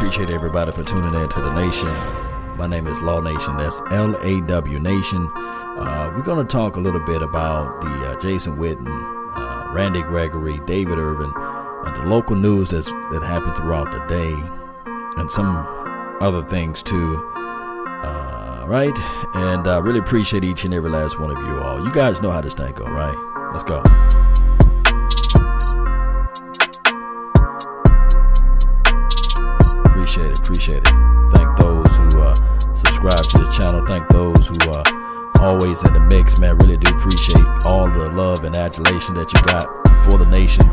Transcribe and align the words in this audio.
Appreciate 0.00 0.30
everybody 0.30 0.72
for 0.72 0.82
tuning 0.82 1.14
in 1.14 1.28
to 1.28 1.40
the 1.42 1.52
nation. 1.52 1.86
My 2.56 2.66
name 2.66 2.86
is 2.86 2.98
Law 3.02 3.20
Nation. 3.20 3.58
That's 3.58 3.82
L 3.90 4.16
A 4.16 4.40
W 4.40 4.78
Nation. 4.80 5.30
Uh, 5.36 6.10
we're 6.16 6.22
going 6.22 6.44
to 6.44 6.50
talk 6.50 6.76
a 6.76 6.80
little 6.80 7.00
bit 7.00 7.20
about 7.20 7.82
the 7.82 8.08
uh, 8.08 8.18
Jason 8.18 8.56
Witten, 8.56 8.88
uh, 8.88 9.70
Randy 9.74 10.00
Gregory, 10.00 10.58
David 10.64 10.98
Irvin, 10.98 11.30
the 11.30 12.04
local 12.06 12.34
news 12.34 12.70
that's, 12.70 12.90
that 12.90 13.22
happened 13.22 13.56
throughout 13.56 13.92
the 13.92 13.98
day, 14.06 14.32
and 15.20 15.30
some 15.30 15.66
other 16.22 16.42
things 16.44 16.82
too. 16.82 17.16
Uh, 17.36 18.64
right? 18.66 18.98
And 19.34 19.68
I 19.68 19.78
really 19.80 20.00
appreciate 20.00 20.44
each 20.44 20.64
and 20.64 20.72
every 20.72 20.90
last 20.90 21.20
one 21.20 21.30
of 21.30 21.38
you 21.46 21.60
all. 21.60 21.84
You 21.84 21.92
guys 21.92 22.22
know 22.22 22.30
how 22.30 22.40
this 22.40 22.54
thing 22.54 22.72
go, 22.72 22.86
right? 22.86 23.50
Let's 23.52 23.64
go. 23.64 23.82
To 33.30 33.44
the 33.44 33.50
channel. 33.50 33.86
Thank 33.86 34.08
those 34.08 34.48
who 34.48 34.54
are 34.74 34.84
always 35.40 35.82
in 35.86 35.92
the 35.94 36.00
mix, 36.10 36.38
man. 36.40 36.56
Really 36.58 36.76
do 36.76 36.90
appreciate 36.96 37.46
all 37.66 37.90
the 37.90 38.10
love 38.10 38.44
and 38.44 38.56
adulation 38.56 39.14
that 39.14 39.32
you 39.32 39.40
got 39.46 39.66
for 40.04 40.18
the 40.18 40.26
nation. 40.34 40.64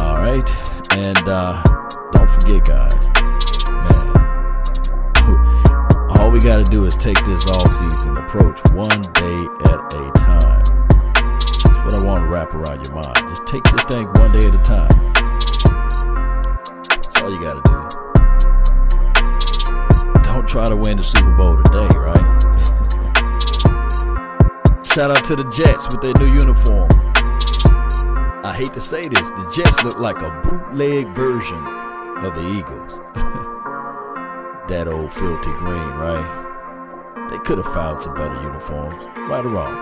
All 0.00 0.16
right, 0.16 0.48
and 0.96 1.28
uh, 1.28 1.62
don't 2.12 2.30
forget, 2.30 2.64
guys, 2.64 2.94
man. 3.70 4.20
All 6.20 6.30
we 6.30 6.40
got 6.40 6.64
to 6.64 6.70
do 6.70 6.84
is 6.84 6.94
take 6.96 7.18
this 7.24 7.46
off 7.46 7.72
season 7.72 8.16
approach 8.18 8.60
one 8.72 9.00
day 9.16 9.38
at 9.72 9.80
a 9.94 10.12
time. 10.16 10.64
That's 11.64 11.80
what 11.84 11.94
I 11.94 12.04
want 12.04 12.24
to 12.24 12.28
wrap 12.28 12.52
around 12.54 12.86
your 12.86 12.94
mind. 12.94 13.28
Just 13.28 13.46
take 13.46 13.64
this 13.64 13.84
thing 13.84 14.06
one 14.06 14.32
day 14.32 14.46
at 14.46 14.54
a 14.54 14.62
time. 14.64 14.90
That's 16.88 17.22
all 17.22 17.30
you 17.30 17.40
got 17.40 17.64
to 17.64 17.70
do 17.70 17.89
don't 20.34 20.48
try 20.48 20.64
to 20.64 20.76
win 20.76 20.96
the 20.96 21.02
Super 21.02 21.36
Bowl 21.36 21.56
today, 21.62 21.88
right? 21.98 22.16
Shout 24.86 25.10
out 25.10 25.24
to 25.24 25.36
the 25.36 25.44
Jets 25.50 25.88
with 25.90 26.00
their 26.02 26.14
new 26.20 26.32
uniform. 26.32 26.88
I 28.44 28.54
hate 28.56 28.72
to 28.74 28.80
say 28.80 29.02
this, 29.02 29.30
the 29.30 29.52
Jets 29.54 29.82
look 29.84 29.98
like 29.98 30.20
a 30.22 30.30
bootleg 30.42 31.08
version 31.14 31.66
of 32.24 32.34
the 32.34 32.46
Eagles. 32.48 32.98
that 34.68 34.86
old 34.86 35.12
filthy 35.12 35.52
green, 35.52 35.90
right? 35.98 37.28
They 37.30 37.38
could 37.38 37.58
have 37.58 37.72
found 37.74 38.02
some 38.02 38.14
better 38.14 38.40
uniforms, 38.42 39.02
right 39.28 39.44
or 39.44 39.50
wrong. 39.50 39.74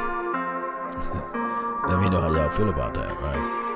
Let 1.88 2.00
me 2.00 2.08
know 2.10 2.20
how 2.20 2.34
y'all 2.34 2.50
feel 2.50 2.70
about 2.70 2.94
that, 2.94 3.20
right? 3.20 3.67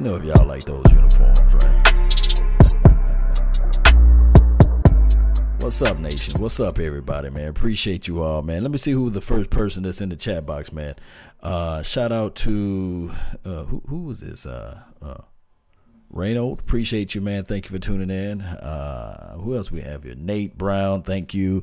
Me 0.00 0.08
know 0.08 0.16
if 0.16 0.24
y'all 0.24 0.46
like 0.46 0.64
those 0.64 0.82
uniforms, 0.92 1.40
right? 1.62 1.94
What's 5.60 5.82
up, 5.82 5.98
nation? 5.98 6.40
What's 6.40 6.58
up, 6.58 6.78
everybody, 6.78 7.28
man? 7.28 7.48
Appreciate 7.48 8.08
you 8.08 8.22
all, 8.22 8.40
man. 8.40 8.62
Let 8.62 8.70
me 8.70 8.78
see 8.78 8.92
who 8.92 9.10
the 9.10 9.20
first 9.20 9.50
person 9.50 9.82
that's 9.82 10.00
in 10.00 10.08
the 10.08 10.16
chat 10.16 10.46
box, 10.46 10.72
man. 10.72 10.94
Uh, 11.42 11.82
shout 11.82 12.12
out 12.12 12.34
to 12.36 13.12
uh, 13.44 13.64
who, 13.64 13.82
who 13.88 14.04
was 14.04 14.20
this? 14.20 14.46
Uh, 14.46 14.80
uh, 15.02 15.20
Reynold, 16.08 16.60
appreciate 16.60 17.14
you, 17.14 17.20
man. 17.20 17.44
Thank 17.44 17.66
you 17.66 17.70
for 17.70 17.78
tuning 17.78 18.08
in. 18.08 18.40
Uh, 18.40 19.36
who 19.36 19.54
else 19.54 19.70
we 19.70 19.82
have 19.82 20.04
here? 20.04 20.14
Nate 20.14 20.56
Brown, 20.56 21.02
thank 21.02 21.34
you. 21.34 21.62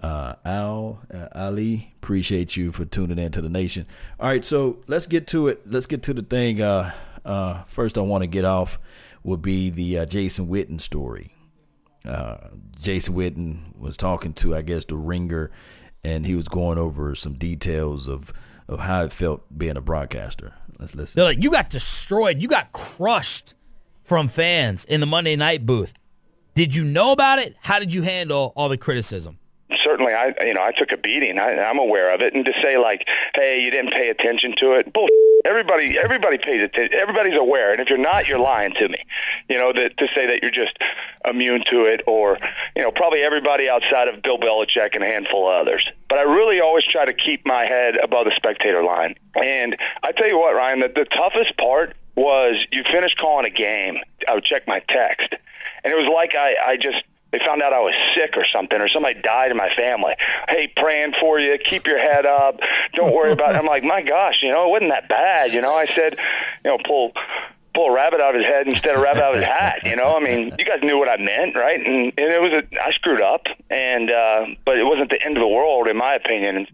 Uh, 0.00 0.34
Al 0.44 1.02
uh, 1.14 1.28
Ali, 1.36 1.94
appreciate 2.02 2.56
you 2.56 2.72
for 2.72 2.84
tuning 2.84 3.20
in 3.20 3.30
to 3.30 3.40
the 3.40 3.48
nation. 3.48 3.86
All 4.18 4.28
right, 4.28 4.44
so 4.44 4.78
let's 4.88 5.06
get 5.06 5.28
to 5.28 5.46
it. 5.46 5.70
Let's 5.70 5.86
get 5.86 6.02
to 6.02 6.14
the 6.14 6.22
thing. 6.22 6.60
Uh, 6.60 6.92
uh, 7.26 7.64
first, 7.66 7.98
I 7.98 8.02
want 8.02 8.22
to 8.22 8.26
get 8.26 8.44
off 8.44 8.78
would 9.22 9.42
be 9.42 9.70
the 9.70 9.98
uh, 9.98 10.06
Jason 10.06 10.46
Witten 10.46 10.80
story. 10.80 11.34
Uh, 12.04 12.36
Jason 12.80 13.14
Witten 13.14 13.76
was 13.76 13.96
talking 13.96 14.32
to, 14.34 14.54
I 14.54 14.62
guess, 14.62 14.84
the 14.84 14.96
Ringer, 14.96 15.50
and 16.04 16.24
he 16.24 16.36
was 16.36 16.46
going 16.46 16.78
over 16.78 17.14
some 17.14 17.34
details 17.34 18.08
of 18.08 18.32
of 18.68 18.80
how 18.80 19.04
it 19.04 19.12
felt 19.12 19.42
being 19.56 19.76
a 19.76 19.80
broadcaster. 19.80 20.54
Let's 20.78 20.94
listen. 20.94 21.18
They're 21.18 21.28
like, 21.28 21.42
you 21.42 21.50
got 21.50 21.70
destroyed. 21.70 22.42
You 22.42 22.48
got 22.48 22.72
crushed 22.72 23.54
from 24.02 24.28
fans 24.28 24.84
in 24.84 25.00
the 25.00 25.06
Monday 25.06 25.36
night 25.36 25.66
booth. 25.66 25.92
Did 26.54 26.74
you 26.74 26.84
know 26.84 27.12
about 27.12 27.38
it? 27.38 27.54
How 27.60 27.78
did 27.78 27.92
you 27.92 28.02
handle 28.02 28.52
all 28.56 28.68
the 28.68 28.76
criticism? 28.76 29.38
Certainly 29.82 30.12
I 30.12 30.34
you 30.44 30.54
know 30.54 30.62
I 30.62 30.72
took 30.72 30.92
a 30.92 30.96
beating. 30.96 31.38
I, 31.38 31.58
I'm 31.58 31.78
aware 31.78 32.14
of 32.14 32.20
it, 32.20 32.34
and 32.34 32.44
to 32.44 32.52
say 32.60 32.78
like, 32.78 33.08
hey, 33.34 33.62
you 33.62 33.70
didn't 33.70 33.92
pay 33.92 34.10
attention 34.10 34.54
to 34.56 34.72
it, 34.72 34.92
bull. 34.92 35.08
Everybody 35.44 35.98
everybody 35.98 36.38
pays 36.38 36.62
attention. 36.62 36.98
Everybody's 36.98 37.36
aware, 37.36 37.72
and 37.72 37.80
if 37.80 37.88
you're 37.88 37.98
not, 37.98 38.28
you're 38.28 38.38
lying 38.38 38.72
to 38.74 38.88
me. 38.88 38.98
You 39.48 39.58
know 39.58 39.72
that 39.72 39.96
to 39.98 40.08
say 40.08 40.26
that 40.26 40.42
you're 40.42 40.50
just 40.50 40.78
immune 41.24 41.64
to 41.66 41.84
it, 41.84 42.02
or 42.06 42.38
you 42.74 42.82
know 42.82 42.90
probably 42.90 43.22
everybody 43.22 43.68
outside 43.68 44.08
of 44.08 44.22
Bill 44.22 44.38
Belichick 44.38 44.94
and 44.94 45.02
a 45.02 45.06
handful 45.06 45.48
of 45.48 45.54
others. 45.66 45.90
But 46.08 46.18
I 46.18 46.22
really 46.22 46.60
always 46.60 46.84
try 46.84 47.04
to 47.04 47.14
keep 47.14 47.46
my 47.46 47.64
head 47.64 47.96
above 47.96 48.26
the 48.26 48.32
spectator 48.32 48.82
line. 48.82 49.16
And 49.34 49.76
I 50.02 50.12
tell 50.12 50.28
you 50.28 50.38
what, 50.38 50.54
Ryan, 50.54 50.80
the, 50.80 50.88
the 50.88 51.04
toughest 51.04 51.56
part 51.56 51.96
was 52.14 52.66
you 52.72 52.82
finish 52.84 53.14
calling 53.14 53.44
a 53.44 53.50
game. 53.50 53.98
I 54.26 54.34
would 54.34 54.44
check 54.44 54.66
my 54.66 54.80
text, 54.88 55.34
and 55.84 55.92
it 55.92 55.96
was 55.96 56.08
like 56.08 56.34
I 56.34 56.56
I 56.66 56.76
just 56.76 57.04
they 57.36 57.44
found 57.44 57.62
out 57.62 57.72
I 57.72 57.80
was 57.80 57.94
sick 58.14 58.36
or 58.36 58.44
something, 58.44 58.80
or 58.80 58.88
somebody 58.88 59.20
died 59.20 59.50
in 59.50 59.56
my 59.56 59.68
family. 59.68 60.14
Hey, 60.48 60.68
praying 60.68 61.14
for 61.20 61.38
you. 61.38 61.58
Keep 61.58 61.86
your 61.86 61.98
head 61.98 62.24
up. 62.24 62.60
Don't 62.94 63.14
worry 63.14 63.32
about 63.32 63.54
it. 63.54 63.58
I'm 63.58 63.66
like, 63.66 63.84
my 63.84 64.02
gosh, 64.02 64.42
you 64.42 64.50
know, 64.50 64.68
it 64.68 64.70
wasn't 64.70 64.90
that 64.90 65.08
bad. 65.08 65.52
You 65.52 65.60
know, 65.60 65.74
I 65.74 65.86
said, 65.86 66.14
you 66.64 66.70
know, 66.70 66.78
pull 66.78 67.12
pull 67.74 67.90
a 67.90 67.92
rabbit 67.92 68.20
out 68.20 68.34
of 68.34 68.40
his 68.40 68.48
head 68.48 68.66
instead 68.66 68.94
of 68.94 69.02
rabbit 69.02 69.22
out 69.22 69.34
of 69.34 69.40
his 69.40 69.46
hat. 69.46 69.82
You 69.84 69.96
know, 69.96 70.16
I 70.16 70.20
mean, 70.20 70.54
you 70.58 70.64
guys 70.64 70.80
knew 70.82 70.98
what 70.98 71.10
I 71.10 71.18
meant, 71.18 71.56
right? 71.56 71.78
And, 71.78 72.06
and 72.06 72.12
it 72.16 72.40
was 72.40 72.52
a, 72.52 72.64
I 72.82 72.90
screwed 72.90 73.20
up, 73.20 73.48
and 73.68 74.10
uh, 74.10 74.46
but 74.64 74.78
it 74.78 74.84
wasn't 74.84 75.10
the 75.10 75.22
end 75.22 75.36
of 75.36 75.42
the 75.42 75.48
world, 75.48 75.88
in 75.88 75.96
my 75.96 76.14
opinion. 76.14 76.66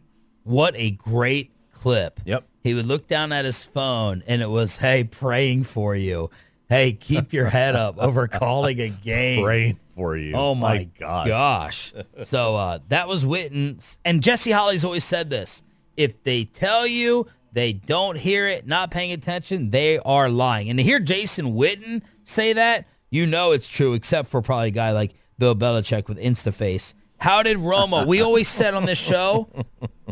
What 0.44 0.74
a 0.76 0.92
great 0.92 1.50
clip. 1.72 2.20
Yep. 2.24 2.44
He 2.62 2.74
would 2.74 2.86
look 2.86 3.08
down 3.08 3.32
at 3.32 3.44
his 3.44 3.64
phone, 3.64 4.22
and 4.28 4.40
it 4.40 4.48
was, 4.48 4.78
"Hey, 4.78 5.02
praying 5.02 5.64
for 5.64 5.96
you." 5.96 6.30
Hey, 6.72 6.94
keep 6.94 7.34
your 7.34 7.50
head 7.50 7.76
up 7.76 7.98
over 7.98 8.26
calling 8.28 8.80
a 8.80 8.88
game. 8.88 9.42
Praying 9.42 9.78
for 9.94 10.16
you. 10.16 10.32
Oh 10.34 10.54
my, 10.54 10.78
my 10.78 10.84
God. 10.98 11.26
gosh. 11.28 11.92
so 12.22 12.56
uh, 12.56 12.78
that 12.88 13.08
was 13.08 13.26
Witten's. 13.26 13.98
And 14.06 14.22
Jesse 14.22 14.52
Holley's 14.52 14.82
always 14.82 15.04
said 15.04 15.28
this 15.28 15.62
if 15.98 16.22
they 16.22 16.44
tell 16.44 16.86
you 16.86 17.26
they 17.52 17.74
don't 17.74 18.16
hear 18.16 18.46
it, 18.46 18.66
not 18.66 18.90
paying 18.90 19.12
attention, 19.12 19.68
they 19.68 19.98
are 19.98 20.30
lying. 20.30 20.70
And 20.70 20.78
to 20.78 20.82
hear 20.82 20.98
Jason 20.98 21.52
Witten 21.52 22.02
say 22.24 22.54
that, 22.54 22.86
you 23.10 23.26
know 23.26 23.52
it's 23.52 23.68
true, 23.68 23.92
except 23.92 24.28
for 24.28 24.40
probably 24.40 24.68
a 24.68 24.70
guy 24.70 24.92
like 24.92 25.12
Bill 25.38 25.54
Belichick 25.54 26.08
with 26.08 26.18
Instaface. 26.18 26.94
How 27.18 27.42
did 27.42 27.58
Romo? 27.58 28.06
we 28.06 28.22
always 28.22 28.48
said 28.48 28.72
on 28.72 28.86
this 28.86 28.98
show, 28.98 29.46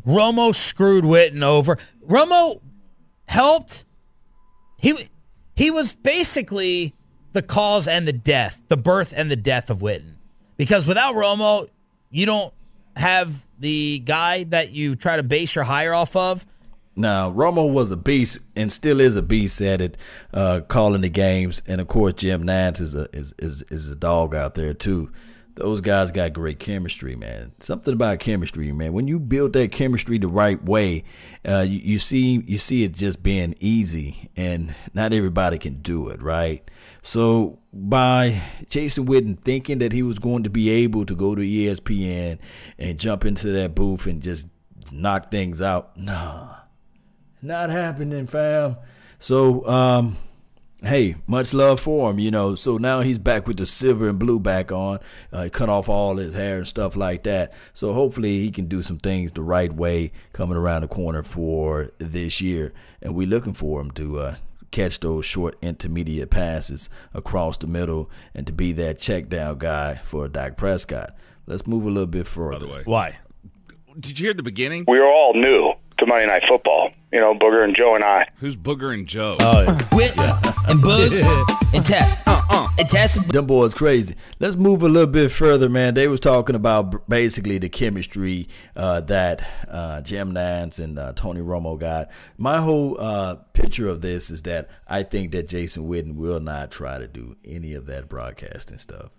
Romo 0.06 0.54
screwed 0.54 1.04
Witten 1.04 1.42
over. 1.42 1.78
Romo 2.06 2.60
helped. 3.26 3.86
He 4.76 4.94
he 5.60 5.70
was 5.70 5.94
basically 5.94 6.94
the 7.34 7.42
cause 7.42 7.86
and 7.86 8.08
the 8.08 8.14
death, 8.14 8.62
the 8.68 8.78
birth 8.78 9.12
and 9.14 9.30
the 9.30 9.36
death 9.36 9.68
of 9.68 9.80
Witten. 9.80 10.14
Because 10.56 10.86
without 10.86 11.14
Romo, 11.14 11.68
you 12.08 12.24
don't 12.24 12.54
have 12.96 13.46
the 13.58 13.98
guy 13.98 14.44
that 14.44 14.72
you 14.72 14.96
try 14.96 15.16
to 15.16 15.22
base 15.22 15.54
your 15.54 15.64
hire 15.64 15.92
off 15.92 16.16
of. 16.16 16.46
Now, 16.96 17.30
Romo 17.30 17.70
was 17.70 17.90
a 17.90 17.96
beast 17.98 18.38
and 18.56 18.72
still 18.72 19.00
is 19.00 19.16
a 19.16 19.22
beast 19.22 19.60
at 19.60 19.82
it, 19.82 19.98
uh, 20.32 20.62
calling 20.66 21.02
the 21.02 21.10
games. 21.10 21.60
And 21.66 21.78
of 21.78 21.88
course, 21.88 22.14
Jim 22.14 22.42
Nantz 22.44 22.80
is 22.80 22.94
a 22.94 23.10
is, 23.12 23.34
is 23.38 23.62
is 23.64 23.88
a 23.90 23.94
dog 23.94 24.34
out 24.34 24.54
there 24.54 24.72
too. 24.72 25.12
Those 25.60 25.82
guys 25.82 26.10
got 26.10 26.32
great 26.32 26.58
chemistry, 26.58 27.14
man. 27.14 27.52
Something 27.60 27.92
about 27.92 28.18
chemistry, 28.18 28.72
man. 28.72 28.94
When 28.94 29.06
you 29.06 29.18
build 29.18 29.52
that 29.52 29.72
chemistry 29.72 30.16
the 30.16 30.26
right 30.26 30.62
way, 30.64 31.04
uh, 31.46 31.66
you, 31.68 31.78
you 31.78 31.98
see 31.98 32.42
you 32.46 32.56
see 32.56 32.82
it 32.82 32.92
just 32.94 33.22
being 33.22 33.54
easy, 33.60 34.30
and 34.34 34.74
not 34.94 35.12
everybody 35.12 35.58
can 35.58 35.74
do 35.74 36.08
it, 36.08 36.22
right? 36.22 36.68
So 37.02 37.58
by 37.74 38.40
Jason 38.70 39.06
Witten 39.06 39.38
thinking 39.38 39.80
that 39.80 39.92
he 39.92 40.02
was 40.02 40.18
going 40.18 40.44
to 40.44 40.50
be 40.50 40.70
able 40.70 41.04
to 41.04 41.14
go 41.14 41.34
to 41.34 41.42
ESPN 41.42 42.38
and 42.78 42.98
jump 42.98 43.26
into 43.26 43.48
that 43.48 43.74
booth 43.74 44.06
and 44.06 44.22
just 44.22 44.46
knock 44.90 45.30
things 45.30 45.60
out, 45.60 45.94
nah, 45.96 46.54
not 47.42 47.68
happening, 47.68 48.26
fam. 48.26 48.76
So 49.18 49.68
um, 49.68 50.16
hey, 50.82 51.16
much 51.26 51.52
love 51.52 51.80
for 51.80 52.10
him, 52.10 52.18
you 52.18 52.30
know. 52.30 52.54
So 52.54 52.78
now 52.78 53.00
he's 53.00 53.18
back 53.18 53.46
with 53.46 53.58
the 53.58 53.66
silver 53.66 54.08
and 54.08 54.18
blue 54.18 54.38
back 54.38 54.72
on. 54.72 54.98
Uh, 55.32 55.44
he 55.44 55.50
cut 55.50 55.68
off 55.68 55.88
all 55.88 56.16
his 56.16 56.34
hair 56.34 56.58
and 56.58 56.66
stuff 56.66 56.96
like 56.96 57.22
that. 57.24 57.52
So 57.74 57.92
hopefully 57.92 58.40
he 58.40 58.50
can 58.50 58.66
do 58.66 58.82
some 58.82 58.98
things 58.98 59.32
the 59.32 59.42
right 59.42 59.72
way 59.72 60.12
coming 60.32 60.56
around 60.56 60.82
the 60.82 60.88
corner 60.88 61.22
for 61.22 61.92
this 61.98 62.40
year. 62.40 62.72
And 63.02 63.14
we're 63.14 63.28
looking 63.28 63.54
for 63.54 63.80
him 63.80 63.90
to 63.92 64.18
uh, 64.20 64.34
catch 64.70 65.00
those 65.00 65.26
short 65.26 65.56
intermediate 65.62 66.30
passes 66.30 66.88
across 67.14 67.56
the 67.56 67.66
middle 67.66 68.10
and 68.34 68.46
to 68.46 68.52
be 68.52 68.72
that 68.72 68.98
check 68.98 69.28
down 69.28 69.58
guy 69.58 69.96
for 69.96 70.28
Dak 70.28 70.56
Prescott. 70.56 71.14
Let's 71.46 71.66
move 71.66 71.84
a 71.84 71.90
little 71.90 72.06
bit 72.06 72.26
further. 72.26 72.60
By 72.60 72.66
the 72.66 72.72
way, 72.72 72.82
Why? 72.84 73.18
did 73.98 74.18
you 74.18 74.26
hear 74.26 74.34
the 74.34 74.42
beginning? 74.42 74.84
We 74.86 74.98
were 75.00 75.06
all 75.06 75.34
new 75.34 75.74
to 76.00 76.06
Monday 76.06 76.26
Night 76.26 76.44
Football. 76.46 76.90
You 77.12 77.20
know, 77.20 77.34
Booger 77.34 77.62
and 77.62 77.76
Joe 77.76 77.94
and 77.94 78.02
I. 78.02 78.26
Who's 78.36 78.56
Booger 78.56 78.94
and 78.94 79.06
Joe? 79.06 79.36
Oh, 79.38 79.66
Whit 79.92 80.16
and 80.18 80.82
Boog 80.82 81.12
and 81.74 81.84
Test. 81.84 82.22
And 82.26 82.88
Test 82.88 83.16
and 83.18 83.26
them 83.26 83.46
boys 83.46 83.74
crazy. 83.74 84.14
Let's 84.38 84.56
move 84.56 84.82
a 84.82 84.88
little 84.88 85.10
bit 85.10 85.30
further, 85.30 85.68
man. 85.68 85.94
They 85.94 86.08
was 86.08 86.20
talking 86.20 86.56
about 86.56 87.06
basically 87.08 87.58
the 87.58 87.68
chemistry 87.68 88.48
uh, 88.74 89.02
that 89.02 89.46
uh, 89.68 90.00
Jim 90.00 90.32
Nantz 90.32 90.78
and 90.78 90.98
uh, 90.98 91.12
Tony 91.14 91.40
Romo 91.40 91.78
got. 91.78 92.08
My 92.38 92.60
whole 92.62 92.98
uh, 92.98 93.34
picture 93.52 93.88
of 93.88 94.00
this 94.00 94.30
is 94.30 94.42
that 94.42 94.70
I 94.88 95.02
think 95.02 95.32
that 95.32 95.48
Jason 95.48 95.86
Witten 95.86 96.14
will 96.14 96.40
not 96.40 96.70
try 96.70 96.98
to 96.98 97.06
do 97.06 97.36
any 97.44 97.74
of 97.74 97.84
that 97.86 98.08
broadcasting 98.08 98.78
stuff. 98.78 99.10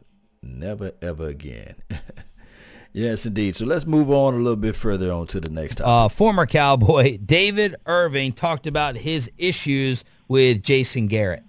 Never 0.41 0.93
ever 1.03 1.27
again. 1.27 1.75
yes, 2.93 3.25
indeed. 3.25 3.55
So 3.55 3.65
let's 3.65 3.85
move 3.85 4.09
on 4.09 4.33
a 4.33 4.37
little 4.37 4.55
bit 4.55 4.75
further 4.75 5.11
on 5.11 5.27
to 5.27 5.39
the 5.39 5.49
next 5.49 5.75
topic. 5.75 5.89
uh, 5.89 6.09
former 6.09 6.45
Cowboy 6.45 7.17
David 7.25 7.75
Irving 7.85 8.33
talked 8.33 8.67
about 8.67 8.97
his 8.97 9.31
issues 9.37 10.03
with 10.27 10.61
Jason 10.63 11.07
Garrett. 11.07 11.41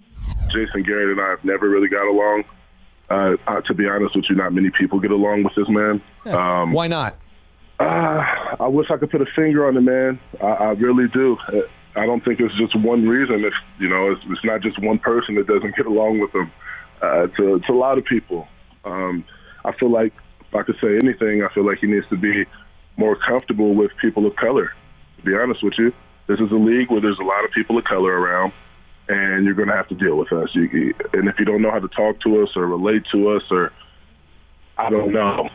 Jason 0.49 0.83
Garrett 0.83 1.09
and 1.09 1.21
I 1.21 1.29
have 1.29 1.43
never 1.43 1.69
really 1.69 1.89
got 1.89 2.07
along. 2.07 2.43
Uh, 3.09 3.35
uh, 3.47 3.61
to 3.61 3.73
be 3.73 3.87
honest 3.87 4.15
with 4.15 4.29
you, 4.29 4.35
not 4.35 4.53
many 4.53 4.69
people 4.71 4.99
get 4.99 5.11
along 5.11 5.43
with 5.43 5.53
this 5.55 5.67
man. 5.69 6.01
Um, 6.25 6.71
Why 6.71 6.87
not? 6.87 7.17
uh, 7.79 8.55
I 8.59 8.67
wish 8.67 8.89
I 8.89 8.97
could 8.97 9.11
put 9.11 9.21
a 9.21 9.25
finger 9.25 9.67
on 9.67 9.73
the 9.73 9.81
man. 9.81 10.19
I, 10.41 10.45
I 10.45 10.71
really 10.71 11.07
do. 11.09 11.37
Uh, 11.47 11.61
I 11.95 12.05
don't 12.05 12.23
think 12.23 12.39
it's 12.39 12.55
just 12.55 12.75
one 12.75 13.07
reason. 13.07 13.43
It's 13.43 13.55
you 13.77 13.89
know, 13.89 14.11
it's, 14.11 14.21
it's 14.29 14.43
not 14.43 14.61
just 14.61 14.79
one 14.79 14.97
person 14.99 15.35
that 15.35 15.47
doesn't 15.47 15.75
get 15.75 15.85
along 15.85 16.19
with 16.19 16.33
him. 16.33 16.51
Uh, 17.01 17.23
it's, 17.25 17.37
a, 17.39 17.55
it's 17.55 17.69
a 17.69 17.73
lot 17.73 17.97
of 17.97 18.05
people. 18.05 18.47
Um, 18.85 19.25
I 19.65 19.73
feel 19.73 19.89
like 19.89 20.13
if 20.53 20.59
I 20.59 20.63
could 20.63 20.79
say 20.79 20.97
anything, 20.97 21.43
I 21.43 21.49
feel 21.49 21.65
like 21.65 21.79
he 21.79 21.87
needs 21.87 22.07
to 22.09 22.15
be 22.15 22.45
more 22.95 23.15
comfortable 23.15 23.73
with 23.73 23.95
people 23.97 24.27
of 24.27 24.35
color. 24.35 24.71
To 25.17 25.23
be 25.23 25.35
honest 25.35 25.63
with 25.63 25.79
you, 25.79 25.91
this 26.27 26.39
is 26.39 26.51
a 26.51 26.55
league 26.55 26.91
where 26.91 27.01
there's 27.01 27.17
a 27.17 27.23
lot 27.23 27.43
of 27.43 27.49
people 27.51 27.75
of 27.77 27.85
color 27.85 28.11
around, 28.19 28.53
and 29.09 29.45
you're 29.45 29.55
going 29.55 29.69
to 29.69 29.75
have 29.75 29.87
to 29.87 29.95
deal 29.95 30.15
with 30.15 30.31
us. 30.31 30.53
You, 30.53 30.93
and 31.13 31.27
if 31.27 31.39
you 31.39 31.45
don't 31.45 31.63
know 31.63 31.71
how 31.71 31.79
to 31.79 31.87
talk 31.87 32.19
to 32.21 32.43
us 32.43 32.55
or 32.55 32.67
relate 32.67 33.03
to 33.11 33.29
us, 33.29 33.43
or 33.49 33.73
I 34.77 34.91
don't 34.91 35.11
know, 35.11 35.49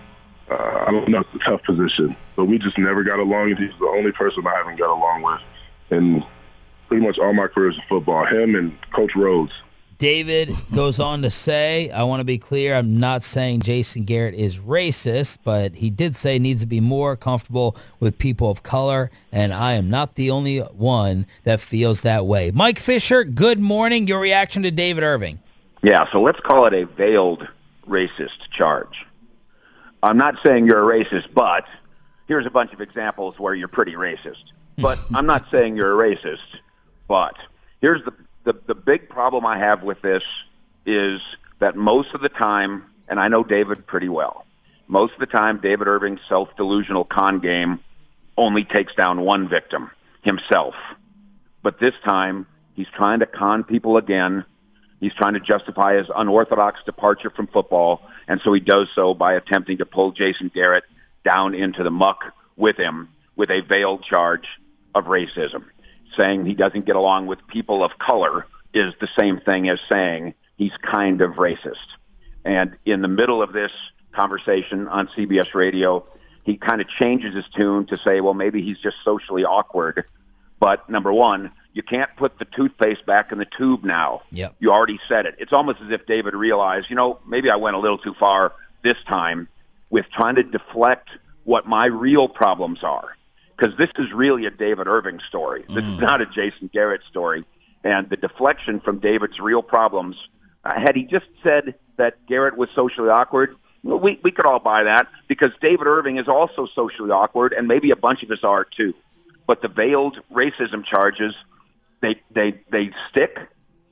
uh, 0.50 0.84
I 0.88 0.90
don't 0.90 1.08
know, 1.08 1.20
it's 1.20 1.34
a 1.34 1.38
tough 1.38 1.62
position. 1.62 2.16
But 2.34 2.46
we 2.46 2.58
just 2.58 2.76
never 2.76 3.04
got 3.04 3.20
along. 3.20 3.54
He's 3.54 3.78
the 3.78 3.86
only 3.86 4.10
person 4.10 4.44
I 4.48 4.56
haven't 4.56 4.80
got 4.80 4.90
along 4.90 5.22
with 5.22 5.40
in 5.90 6.24
pretty 6.88 7.06
much 7.06 7.20
all 7.20 7.32
my 7.32 7.46
careers 7.46 7.76
in 7.76 7.82
football. 7.88 8.24
Him 8.24 8.56
and 8.56 8.76
Coach 8.90 9.14
Rhodes. 9.14 9.52
David 9.98 10.54
goes 10.72 11.00
on 11.00 11.22
to 11.22 11.30
say, 11.30 11.90
I 11.90 12.04
want 12.04 12.20
to 12.20 12.24
be 12.24 12.38
clear, 12.38 12.76
I'm 12.76 13.00
not 13.00 13.24
saying 13.24 13.62
Jason 13.62 14.04
Garrett 14.04 14.36
is 14.36 14.60
racist, 14.60 15.38
but 15.42 15.74
he 15.74 15.90
did 15.90 16.14
say 16.14 16.34
he 16.34 16.38
needs 16.38 16.60
to 16.60 16.68
be 16.68 16.80
more 16.80 17.16
comfortable 17.16 17.76
with 17.98 18.16
people 18.16 18.48
of 18.48 18.62
color, 18.62 19.10
and 19.32 19.52
I 19.52 19.72
am 19.72 19.90
not 19.90 20.14
the 20.14 20.30
only 20.30 20.60
one 20.60 21.26
that 21.42 21.58
feels 21.58 22.02
that 22.02 22.26
way. 22.26 22.52
Mike 22.54 22.78
Fisher, 22.78 23.24
good 23.24 23.58
morning. 23.58 24.06
Your 24.06 24.20
reaction 24.20 24.62
to 24.62 24.70
David 24.70 25.02
Irving. 25.02 25.40
Yeah, 25.82 26.08
so 26.12 26.22
let's 26.22 26.38
call 26.38 26.66
it 26.66 26.74
a 26.74 26.84
veiled 26.84 27.48
racist 27.88 28.50
charge. 28.52 29.04
I'm 30.04 30.16
not 30.16 30.36
saying 30.44 30.66
you're 30.66 30.92
a 30.92 31.04
racist, 31.04 31.34
but 31.34 31.66
here's 32.28 32.46
a 32.46 32.50
bunch 32.50 32.72
of 32.72 32.80
examples 32.80 33.36
where 33.40 33.52
you're 33.52 33.66
pretty 33.66 33.94
racist. 33.94 34.44
But 34.76 35.00
I'm 35.14 35.26
not 35.26 35.46
saying 35.50 35.76
you're 35.76 36.00
a 36.00 36.14
racist, 36.14 36.60
but 37.08 37.34
here's 37.80 38.04
the, 38.04 38.12
the, 38.48 38.58
the 38.66 38.74
big 38.74 39.10
problem 39.10 39.44
I 39.44 39.58
have 39.58 39.82
with 39.82 40.00
this 40.00 40.22
is 40.86 41.20
that 41.58 41.76
most 41.76 42.14
of 42.14 42.22
the 42.22 42.30
time, 42.30 42.82
and 43.06 43.20
I 43.20 43.28
know 43.28 43.44
David 43.44 43.86
pretty 43.86 44.08
well, 44.08 44.46
most 44.86 45.12
of 45.12 45.20
the 45.20 45.26
time 45.26 45.58
David 45.58 45.86
Irving's 45.86 46.20
self-delusional 46.30 47.04
con 47.04 47.40
game 47.40 47.78
only 48.38 48.64
takes 48.64 48.94
down 48.94 49.20
one 49.20 49.48
victim, 49.48 49.90
himself. 50.22 50.74
But 51.62 51.78
this 51.78 51.92
time, 52.02 52.46
he's 52.74 52.88
trying 52.88 53.20
to 53.20 53.26
con 53.26 53.64
people 53.64 53.98
again. 53.98 54.46
He's 54.98 55.12
trying 55.12 55.34
to 55.34 55.40
justify 55.40 55.96
his 55.96 56.06
unorthodox 56.16 56.80
departure 56.86 57.28
from 57.28 57.48
football, 57.48 58.00
and 58.28 58.40
so 58.40 58.54
he 58.54 58.60
does 58.60 58.88
so 58.94 59.12
by 59.12 59.34
attempting 59.34 59.76
to 59.78 59.84
pull 59.84 60.12
Jason 60.12 60.50
Garrett 60.54 60.84
down 61.22 61.54
into 61.54 61.82
the 61.82 61.90
muck 61.90 62.32
with 62.56 62.78
him 62.78 63.10
with 63.36 63.50
a 63.50 63.60
veiled 63.60 64.04
charge 64.04 64.48
of 64.94 65.04
racism. 65.04 65.64
Saying 66.16 66.46
he 66.46 66.54
doesn't 66.54 66.86
get 66.86 66.96
along 66.96 67.26
with 67.26 67.46
people 67.46 67.84
of 67.84 67.98
color 67.98 68.46
is 68.74 68.94
the 69.00 69.08
same 69.16 69.40
thing 69.40 69.68
as 69.68 69.78
saying 69.88 70.34
he's 70.56 70.76
kind 70.82 71.20
of 71.20 71.32
racist. 71.32 71.76
And 72.44 72.76
in 72.84 73.02
the 73.02 73.08
middle 73.08 73.42
of 73.42 73.52
this 73.52 73.72
conversation 74.12 74.88
on 74.88 75.08
CBS 75.08 75.54
radio, 75.54 76.04
he 76.44 76.56
kind 76.56 76.80
of 76.80 76.88
changes 76.88 77.34
his 77.34 77.46
tune 77.48 77.86
to 77.86 77.96
say, 77.96 78.20
well, 78.20 78.34
maybe 78.34 78.62
he's 78.62 78.78
just 78.78 78.96
socially 79.04 79.44
awkward. 79.44 80.04
But 80.58 80.88
number 80.88 81.12
one, 81.12 81.52
you 81.72 81.82
can't 81.82 82.10
put 82.16 82.38
the 82.38 82.44
toothpaste 82.46 83.06
back 83.06 83.30
in 83.30 83.38
the 83.38 83.44
tube 83.44 83.84
now. 83.84 84.22
Yep. 84.32 84.56
You 84.58 84.72
already 84.72 84.98
said 85.08 85.26
it. 85.26 85.36
It's 85.38 85.52
almost 85.52 85.80
as 85.80 85.90
if 85.90 86.06
David 86.06 86.34
realized, 86.34 86.90
you 86.90 86.96
know, 86.96 87.20
maybe 87.26 87.50
I 87.50 87.56
went 87.56 87.76
a 87.76 87.78
little 87.78 87.98
too 87.98 88.14
far 88.14 88.54
this 88.82 88.96
time 89.06 89.48
with 89.90 90.06
trying 90.10 90.36
to 90.36 90.42
deflect 90.42 91.10
what 91.44 91.66
my 91.66 91.86
real 91.86 92.28
problems 92.28 92.82
are. 92.82 93.16
Because 93.58 93.76
this 93.76 93.90
is 93.98 94.12
really 94.12 94.46
a 94.46 94.50
David 94.50 94.86
Irving 94.86 95.18
story. 95.28 95.64
This 95.68 95.84
is 95.84 95.98
not 95.98 96.20
a 96.20 96.26
Jason 96.26 96.70
Garrett 96.72 97.00
story. 97.08 97.44
And 97.82 98.08
the 98.08 98.16
deflection 98.16 98.78
from 98.78 99.00
David's 99.00 99.40
real 99.40 99.62
problems, 99.62 100.16
uh, 100.64 100.78
had 100.78 100.94
he 100.94 101.04
just 101.04 101.26
said 101.42 101.74
that 101.96 102.24
Garrett 102.26 102.56
was 102.56 102.68
socially 102.74 103.08
awkward, 103.08 103.56
well, 103.82 103.98
we, 103.98 104.20
we 104.22 104.30
could 104.30 104.46
all 104.46 104.60
buy 104.60 104.84
that 104.84 105.08
because 105.26 105.50
David 105.60 105.86
Irving 105.88 106.18
is 106.18 106.28
also 106.28 106.66
socially 106.66 107.10
awkward, 107.10 107.52
and 107.52 107.66
maybe 107.66 107.90
a 107.90 107.96
bunch 107.96 108.22
of 108.22 108.30
us 108.30 108.44
are 108.44 108.64
too. 108.64 108.94
But 109.46 109.62
the 109.62 109.68
veiled 109.68 110.20
racism 110.32 110.84
charges, 110.84 111.34
they, 112.00 112.20
they, 112.30 112.60
they 112.70 112.92
stick 113.10 113.40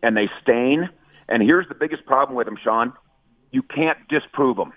and 0.03 0.17
they 0.17 0.29
stain. 0.43 0.91
And 1.29 1.43
here's 1.43 1.67
the 1.67 1.75
biggest 1.75 2.07
problem 2.07 2.37
with 2.37 2.47
them, 2.47 2.57
Sean. 2.62 2.93
You 3.51 3.62
can't 3.62 3.99
disprove 4.09 4.57
them. 4.57 4.73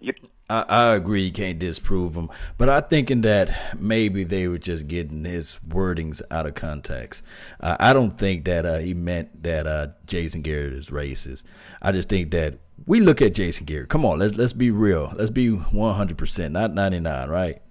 You, 0.00 0.12
I, 0.48 0.64
I 0.68 0.94
agree 0.94 1.24
you 1.24 1.32
can't 1.32 1.58
disprove 1.58 2.14
him, 2.14 2.30
but 2.56 2.68
I'm 2.68 2.84
thinking 2.84 3.22
that 3.22 3.78
maybe 3.78 4.24
they 4.24 4.46
were 4.46 4.58
just 4.58 4.86
getting 4.86 5.24
his 5.24 5.58
wordings 5.66 6.22
out 6.30 6.46
of 6.46 6.54
context. 6.54 7.24
Uh, 7.60 7.76
I 7.80 7.92
don't 7.92 8.16
think 8.16 8.44
that 8.44 8.64
uh, 8.64 8.78
he 8.78 8.94
meant 8.94 9.42
that 9.42 9.66
uh, 9.66 9.88
Jason 10.06 10.42
Garrett 10.42 10.72
is 10.72 10.90
racist. 10.90 11.42
I 11.82 11.92
just 11.92 12.08
think 12.08 12.30
that 12.30 12.58
we 12.86 13.00
look 13.00 13.20
at 13.20 13.34
Jason 13.34 13.66
Garrett. 13.66 13.88
Come 13.88 14.04
on, 14.04 14.18
let's 14.18 14.36
let's 14.36 14.52
be 14.52 14.70
real. 14.70 15.12
Let's 15.16 15.30
be 15.30 15.50
100 15.50 16.16
percent, 16.16 16.52
not 16.52 16.72
99, 16.72 17.28
right? 17.28 17.62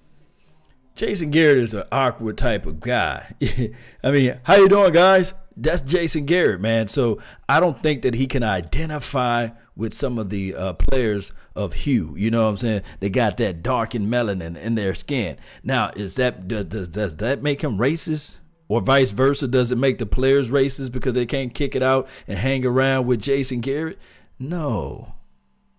Jason 0.96 1.30
Garrett 1.30 1.58
is 1.58 1.74
an 1.74 1.84
awkward 1.92 2.38
type 2.38 2.66
of 2.66 2.80
guy. 2.80 3.34
I 4.04 4.12
mean, 4.12 4.40
how 4.44 4.56
you 4.56 4.70
doing, 4.70 4.94
guys? 4.94 5.34
That's 5.58 5.82
Jason 5.82 6.26
Garrett, 6.26 6.60
man. 6.60 6.88
So 6.88 7.20
I 7.48 7.60
don't 7.60 7.82
think 7.82 8.02
that 8.02 8.16
he 8.16 8.28
can 8.28 8.44
identify 8.44 9.50
with 9.76 9.94
some 9.94 10.18
of 10.18 10.30
the 10.30 10.56
uh, 10.56 10.74
players 10.74 11.32
of 11.56 11.74
hue. 11.74 12.14
You 12.18 12.32
know 12.32 12.44
what 12.44 12.50
I'm 12.50 12.58
saying? 12.58 12.82
They 13.00 13.10
got 13.10 13.38
that 13.38 13.64
darkened 13.64 14.08
melanin 14.08 14.58
in 14.58 14.76
their 14.76 14.94
skin. 14.96 15.38
Now, 15.64 15.92
is 15.96 16.16
that 16.16 16.48
does 16.48 16.66
does, 16.66 16.88
does 16.90 17.16
that 17.18 17.42
make 17.42 17.62
him 17.62 17.78
racist? 17.78 18.36
Or 18.68 18.82
vice 18.82 19.12
versa, 19.12 19.48
does 19.48 19.72
it 19.72 19.78
make 19.78 20.00
the 20.00 20.08
players 20.08 20.50
racist 20.50 20.92
because 20.92 21.14
they 21.14 21.28
can't 21.28 21.54
kick 21.54 21.76
it 21.76 21.84
out 21.84 22.08
and 22.28 22.40
hang 22.40 22.66
around 22.66 23.06
with 23.06 23.22
Jason 23.22 23.60
Garrett? 23.60 24.00
No 24.40 25.14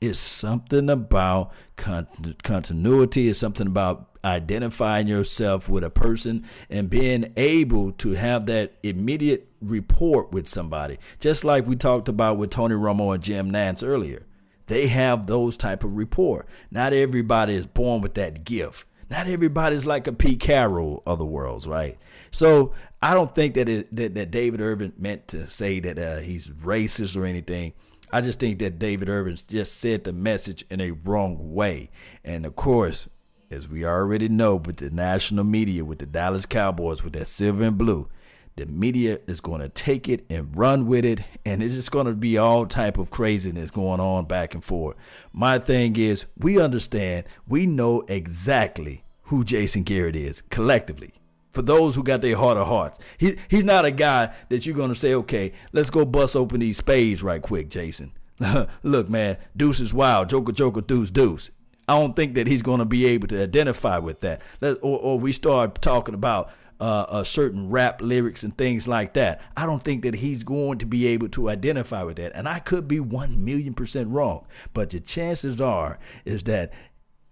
it's 0.01 0.19
something 0.19 0.91
about 0.91 1.53
con- 1.77 2.37
continuity. 2.43 3.29
It's 3.29 3.39
something 3.39 3.67
about 3.67 4.11
identifying 4.25 5.07
yourself 5.07 5.69
with 5.69 5.85
a 5.85 5.91
person 5.91 6.45
and 6.69 6.91
being 6.91 7.33
able 7.37 7.93
to 7.93 8.11
have 8.11 8.47
that 8.47 8.73
immediate 8.83 9.49
report 9.61 10.33
with 10.33 10.49
somebody. 10.49 10.99
Just 11.21 11.45
like 11.45 11.67
we 11.67 11.77
talked 11.77 12.09
about 12.09 12.37
with 12.37 12.51
Tony 12.51 12.75
Romo 12.75 13.15
and 13.15 13.23
Jim 13.23 13.51
Nantz 13.51 13.87
earlier. 13.87 14.27
They 14.67 14.89
have 14.89 15.27
those 15.27 15.57
type 15.57 15.85
of 15.85 15.97
rapport. 15.97 16.45
Not 16.71 16.93
everybody 16.93 17.55
is 17.55 17.67
born 17.67 18.01
with 18.01 18.15
that 18.15 18.45
gift. 18.45 18.85
Not 19.09 19.29
everybody's 19.29 19.87
like 19.87 20.09
a 20.09 20.13
Pete 20.13 20.41
Carroll 20.41 21.05
of 21.07 21.19
the 21.21 21.25
worlds, 21.25 21.69
right? 21.69 21.97
So 22.33 22.73
I 23.01 23.15
don't 23.15 23.33
think 23.33 23.55
that 23.55 23.69
it, 23.69 23.95
that, 23.95 24.15
that 24.15 24.33
David 24.33 24.61
Irvin 24.61 24.93
meant 24.99 25.29
to 25.29 25.49
say 25.49 25.79
that 25.79 25.99
uh, 25.99 26.19
he's 26.19 26.51
racist 26.51 27.17
or 27.17 27.25
anything. 27.25 27.75
I 28.13 28.21
just 28.21 28.39
think 28.39 28.59
that 28.61 28.79
David 28.79 29.09
Irvin 29.09 29.37
just 29.49 29.77
said 29.79 30.05
the 30.05 30.13
message 30.13 30.65
in 30.71 30.81
a 30.81 30.93
wrong 30.93 31.55
way. 31.55 31.91
And 32.25 32.47
of 32.47 32.57
course, 32.57 33.09
as 33.51 33.69
we 33.69 33.85
already 33.85 34.29
know, 34.29 34.57
with 34.57 34.77
the 34.77 34.91
national 34.91 35.45
media, 35.45 35.85
with 35.85 35.99
the 35.99 36.07
Dallas 36.07 36.47
Cowboys, 36.47 37.03
with 37.03 37.13
that 37.15 37.29
silver 37.29 37.63
and 37.65 37.79
blue, 37.79 38.09
the 38.57 38.67
media 38.67 39.19
is 39.27 39.41
going 39.41 39.61
to 39.61 39.69
take 39.69 40.09
it 40.09 40.25
and 40.31 40.57
run 40.57 40.87
with 40.87 41.05
it, 41.05 41.21
and 41.45 41.63
it's 41.63 41.75
just 41.75 41.91
going 41.91 42.07
to 42.07 42.15
be 42.15 42.39
all 42.39 42.65
type 42.65 42.97
of 42.97 43.11
craziness 43.11 43.71
going 43.71 44.01
on 44.01 44.25
back 44.25 44.55
and 44.55 44.65
forth. 44.65 44.97
My 45.33 45.59
thing 45.59 45.97
is, 45.97 46.25
we 46.39 46.59
understand, 46.59 47.25
we 47.47 47.67
know 47.67 48.03
exactly 48.09 49.05
who 49.25 49.45
Jason 49.45 49.83
Garrett 49.83 50.17
is 50.17 50.41
collectively 50.41 51.13
for 51.57 51.63
those 51.63 51.95
who 51.95 52.03
got 52.03 52.21
their 52.21 52.37
heart 52.37 52.59
of 52.59 52.69
hearts. 52.69 53.01
He 53.19 53.37
he's 53.49 53.65
not 53.65 53.85
a 53.85 53.91
guy 53.91 54.33
that 54.51 54.67
you're 54.67 54.77
gonna 54.77 54.95
say, 54.95 55.15
okay, 55.15 55.53
let's 55.73 55.91
go 55.91 56.05
bust 56.05 56.37
open 56.37 56.61
these 56.61 56.77
spades 56.77 57.23
right 57.23 57.43
quick, 57.43 57.71
Jason. 57.71 58.13
Look, 58.83 59.09
man, 59.09 59.39
deuce 59.57 59.81
is 59.81 59.95
wild, 59.95 60.29
joker, 60.29 60.53
joker, 60.53 60.83
deuce, 60.83 61.11
deuce. 61.11 61.51
I 61.89 61.99
don't 61.99 62.15
think 62.15 62.35
that 62.35 62.47
he's 62.47 62.63
gonna 62.63 62.85
be 62.85 63.07
able 63.07 63.27
to 63.29 63.43
identify 63.43 63.99
with 63.99 64.21
that. 64.21 64.43
Let, 64.61 64.77
or, 64.83 64.99
or 64.99 65.19
we 65.19 65.33
start 65.33 65.81
talking 65.81 66.15
about 66.15 66.51
uh, 66.79 67.07
uh, 67.09 67.25
certain 67.25 67.71
rap 67.71 68.03
lyrics 68.03 68.43
and 68.43 68.55
things 68.59 68.87
like 68.87 69.15
that. 69.15 69.41
I 69.57 69.65
don't 69.65 69.83
think 69.83 70.03
that 70.03 70.17
he's 70.17 70.43
going 70.43 70.77
to 70.79 70.87
be 70.87 71.07
able 71.07 71.31
to 71.31 71.49
identify 71.49 72.03
with 72.03 72.17
that. 72.17 72.33
And 72.35 72.47
I 72.47 72.59
could 72.59 72.87
be 72.87 73.01
one 73.01 73.43
million 73.43 73.73
percent 73.73 74.11
wrong, 74.11 74.47
but 74.75 74.91
the 74.91 75.01
chances 75.01 75.59
are 75.59 75.99
is 76.27 76.43
that 76.43 76.71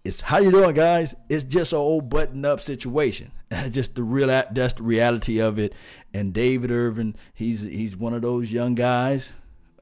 it's 0.05 0.21
how 0.21 0.39
you 0.39 0.51
doing, 0.51 0.75
guys. 0.75 1.15
It's 1.31 1.45
just 1.45 1.73
an 1.73 1.79
old 1.79 2.11
button 2.11 2.45
up 2.45 2.61
situation. 2.61 3.33
just 3.71 3.95
the 3.95 4.03
real 4.03 4.29
that's 4.29 4.75
the 4.75 4.83
reality 4.83 5.41
of 5.41 5.59
it. 5.59 5.73
And 6.13 6.33
David 6.33 6.71
Irving, 6.71 7.15
he's 7.33 7.63
he's 7.63 7.97
one 7.97 8.13
of 8.13 8.23
those 8.23 8.53
young 8.53 8.75
guys. 8.75 9.31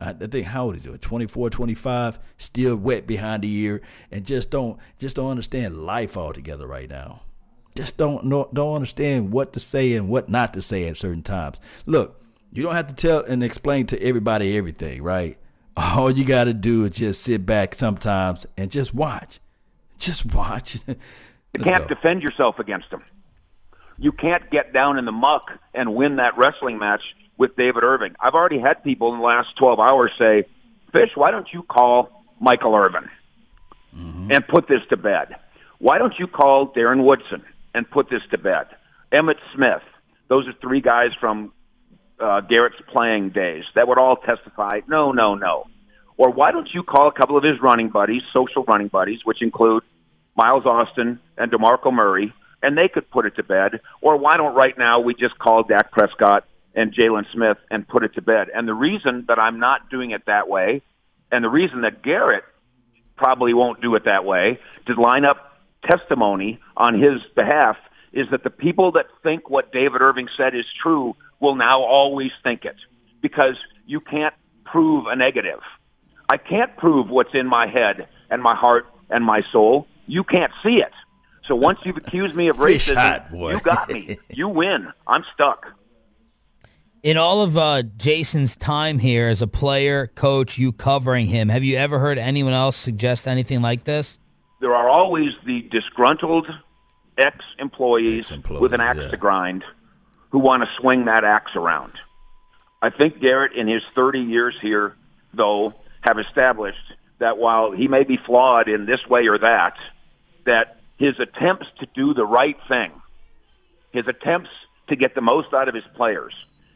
I 0.00 0.12
think 0.12 0.46
how 0.46 0.64
old 0.64 0.76
is 0.76 0.84
he? 0.84 0.90
24, 0.90 1.50
25, 1.50 2.18
still 2.36 2.74
wet 2.74 3.06
behind 3.06 3.44
the 3.44 3.54
ear, 3.54 3.80
and 4.10 4.24
just 4.24 4.50
don't 4.50 4.78
just 4.98 5.16
don't 5.16 5.30
understand 5.30 5.84
life 5.84 6.16
altogether 6.16 6.66
right 6.66 6.88
now. 6.88 7.22
Just 7.74 7.96
don't 7.96 8.24
know, 8.24 8.48
don't 8.52 8.74
understand 8.74 9.32
what 9.32 9.52
to 9.54 9.60
say 9.60 9.94
and 9.94 10.08
what 10.08 10.28
not 10.28 10.54
to 10.54 10.62
say 10.62 10.88
at 10.88 10.96
certain 10.96 11.22
times. 11.22 11.58
Look, 11.86 12.20
you 12.52 12.62
don't 12.62 12.74
have 12.74 12.88
to 12.88 12.94
tell 12.94 13.24
and 13.24 13.42
explain 13.42 13.86
to 13.86 14.02
everybody 14.02 14.56
everything, 14.56 15.02
right? 15.02 15.38
All 15.76 16.10
you 16.10 16.24
got 16.24 16.44
to 16.44 16.52
do 16.52 16.84
is 16.84 16.96
just 16.96 17.22
sit 17.22 17.46
back 17.46 17.74
sometimes 17.74 18.46
and 18.56 18.70
just 18.70 18.92
watch. 18.92 19.40
Just 20.02 20.34
watch. 20.34 20.78
you 20.88 20.96
can't 21.62 21.86
go. 21.86 21.94
defend 21.94 22.24
yourself 22.24 22.58
against 22.58 22.90
them. 22.90 23.04
You 23.98 24.10
can't 24.10 24.50
get 24.50 24.72
down 24.72 24.98
in 24.98 25.04
the 25.04 25.12
muck 25.12 25.52
and 25.72 25.94
win 25.94 26.16
that 26.16 26.36
wrestling 26.36 26.76
match 26.76 27.14
with 27.36 27.54
David 27.54 27.84
Irving. 27.84 28.16
I've 28.18 28.34
already 28.34 28.58
had 28.58 28.82
people 28.82 29.12
in 29.14 29.20
the 29.20 29.24
last 29.24 29.54
12 29.54 29.78
hours 29.78 30.10
say, 30.18 30.46
Fish, 30.90 31.12
why 31.14 31.30
don't 31.30 31.52
you 31.52 31.62
call 31.62 32.24
Michael 32.40 32.74
Irvin 32.74 33.08
mm-hmm. 33.96 34.32
and 34.32 34.46
put 34.48 34.66
this 34.66 34.84
to 34.90 34.96
bed? 34.96 35.36
Why 35.78 35.98
don't 35.98 36.18
you 36.18 36.26
call 36.26 36.66
Darren 36.72 37.04
Woodson 37.04 37.44
and 37.72 37.88
put 37.88 38.10
this 38.10 38.24
to 38.32 38.38
bed? 38.38 38.66
Emmitt 39.12 39.38
Smith. 39.54 39.82
Those 40.26 40.48
are 40.48 40.52
three 40.54 40.80
guys 40.80 41.14
from 41.14 41.52
uh, 42.18 42.40
Garrett's 42.40 42.82
playing 42.88 43.30
days 43.30 43.66
that 43.74 43.86
would 43.86 43.98
all 43.98 44.16
testify, 44.16 44.80
no, 44.88 45.12
no, 45.12 45.36
no. 45.36 45.68
Or 46.16 46.30
why 46.30 46.50
don't 46.50 46.74
you 46.74 46.82
call 46.82 47.06
a 47.06 47.12
couple 47.12 47.36
of 47.36 47.44
his 47.44 47.60
running 47.60 47.88
buddies, 47.88 48.24
social 48.32 48.64
running 48.64 48.88
buddies, 48.88 49.24
which 49.24 49.42
include 49.42 49.84
Miles 50.34 50.66
Austin 50.66 51.20
and 51.36 51.50
DeMarco 51.50 51.92
Murray, 51.92 52.32
and 52.62 52.76
they 52.76 52.88
could 52.88 53.10
put 53.10 53.26
it 53.26 53.36
to 53.36 53.42
bed. 53.42 53.80
Or 54.00 54.16
why 54.16 54.36
don't 54.36 54.54
right 54.54 54.76
now 54.76 55.00
we 55.00 55.14
just 55.14 55.38
call 55.38 55.62
Dak 55.62 55.90
Prescott 55.90 56.46
and 56.74 56.92
Jaylon 56.92 57.30
Smith 57.32 57.58
and 57.70 57.86
put 57.86 58.04
it 58.04 58.14
to 58.14 58.22
bed? 58.22 58.48
And 58.54 58.66
the 58.66 58.74
reason 58.74 59.24
that 59.28 59.38
I'm 59.38 59.58
not 59.58 59.90
doing 59.90 60.10
it 60.10 60.26
that 60.26 60.48
way, 60.48 60.82
and 61.30 61.44
the 61.44 61.50
reason 61.50 61.82
that 61.82 62.02
Garrett 62.02 62.44
probably 63.16 63.54
won't 63.54 63.80
do 63.80 63.94
it 63.94 64.04
that 64.04 64.24
way, 64.24 64.58
to 64.86 64.94
line 64.94 65.24
up 65.24 65.58
testimony 65.84 66.60
on 66.76 66.98
his 66.98 67.22
behalf, 67.34 67.76
is 68.12 68.28
that 68.30 68.44
the 68.44 68.50
people 68.50 68.92
that 68.92 69.06
think 69.22 69.48
what 69.48 69.72
David 69.72 70.02
Irving 70.02 70.28
said 70.36 70.54
is 70.54 70.66
true 70.72 71.16
will 71.40 71.54
now 71.54 71.80
always 71.80 72.32
think 72.42 72.64
it 72.64 72.76
because 73.20 73.56
you 73.86 74.00
can't 74.00 74.34
prove 74.64 75.06
a 75.06 75.16
negative. 75.16 75.60
I 76.28 76.36
can't 76.36 76.76
prove 76.76 77.10
what's 77.10 77.34
in 77.34 77.46
my 77.46 77.66
head 77.66 78.08
and 78.30 78.42
my 78.42 78.54
heart 78.54 78.86
and 79.10 79.24
my 79.24 79.42
soul. 79.42 79.86
You 80.06 80.24
can't 80.24 80.52
see 80.62 80.82
it. 80.82 80.92
So 81.44 81.56
once 81.56 81.80
you've 81.84 81.96
accused 81.96 82.34
me 82.34 82.48
of 82.48 82.56
racism, 82.58 82.96
hot, 82.96 83.28
you 83.32 83.60
got 83.60 83.90
me. 83.90 84.18
You 84.30 84.48
win. 84.48 84.92
I'm 85.06 85.24
stuck. 85.34 85.66
In 87.02 87.16
all 87.16 87.42
of 87.42 87.58
uh, 87.58 87.82
Jason's 87.96 88.54
time 88.54 88.98
here 88.98 89.26
as 89.26 89.42
a 89.42 89.48
player, 89.48 90.06
coach, 90.06 90.56
you 90.56 90.70
covering 90.72 91.26
him, 91.26 91.48
have 91.48 91.64
you 91.64 91.76
ever 91.76 91.98
heard 91.98 92.16
anyone 92.16 92.52
else 92.52 92.76
suggest 92.76 93.26
anything 93.26 93.60
like 93.60 93.82
this? 93.84 94.20
There 94.60 94.74
are 94.74 94.88
always 94.88 95.34
the 95.44 95.62
disgruntled 95.62 96.46
ex-employees 97.18 98.30
Ex-employee, 98.30 98.60
with 98.60 98.72
an 98.72 98.80
axe 98.80 99.00
yeah. 99.00 99.10
to 99.10 99.16
grind 99.16 99.64
who 100.30 100.38
want 100.38 100.62
to 100.62 100.68
swing 100.76 101.04
that 101.06 101.24
axe 101.24 101.56
around. 101.56 101.92
I 102.80 102.90
think 102.90 103.20
Garrett, 103.20 103.52
in 103.52 103.66
his 103.66 103.82
30 103.94 104.20
years 104.20 104.54
here, 104.60 104.96
though, 105.34 105.74
have 106.00 106.18
established 106.18 106.94
that 107.18 107.38
while 107.38 107.70
he 107.72 107.86
may 107.86 108.04
be 108.04 108.16
flawed 108.16 108.68
in 108.68 108.86
this 108.86 109.06
way 109.06 109.28
or 109.28 109.38
that, 109.38 109.76
that 110.44 110.80
his 110.96 111.18
attempts 111.18 111.66
to 111.80 111.86
do 111.94 112.14
the 112.14 112.24
right 112.24 112.58
thing, 112.68 112.92
his 113.92 114.06
attempts 114.06 114.50
to 114.88 114.96
get 114.96 115.14
the 115.14 115.20
most 115.20 115.52
out 115.52 115.68
of 115.68 115.74
his 115.74 115.84
players, 115.94 116.34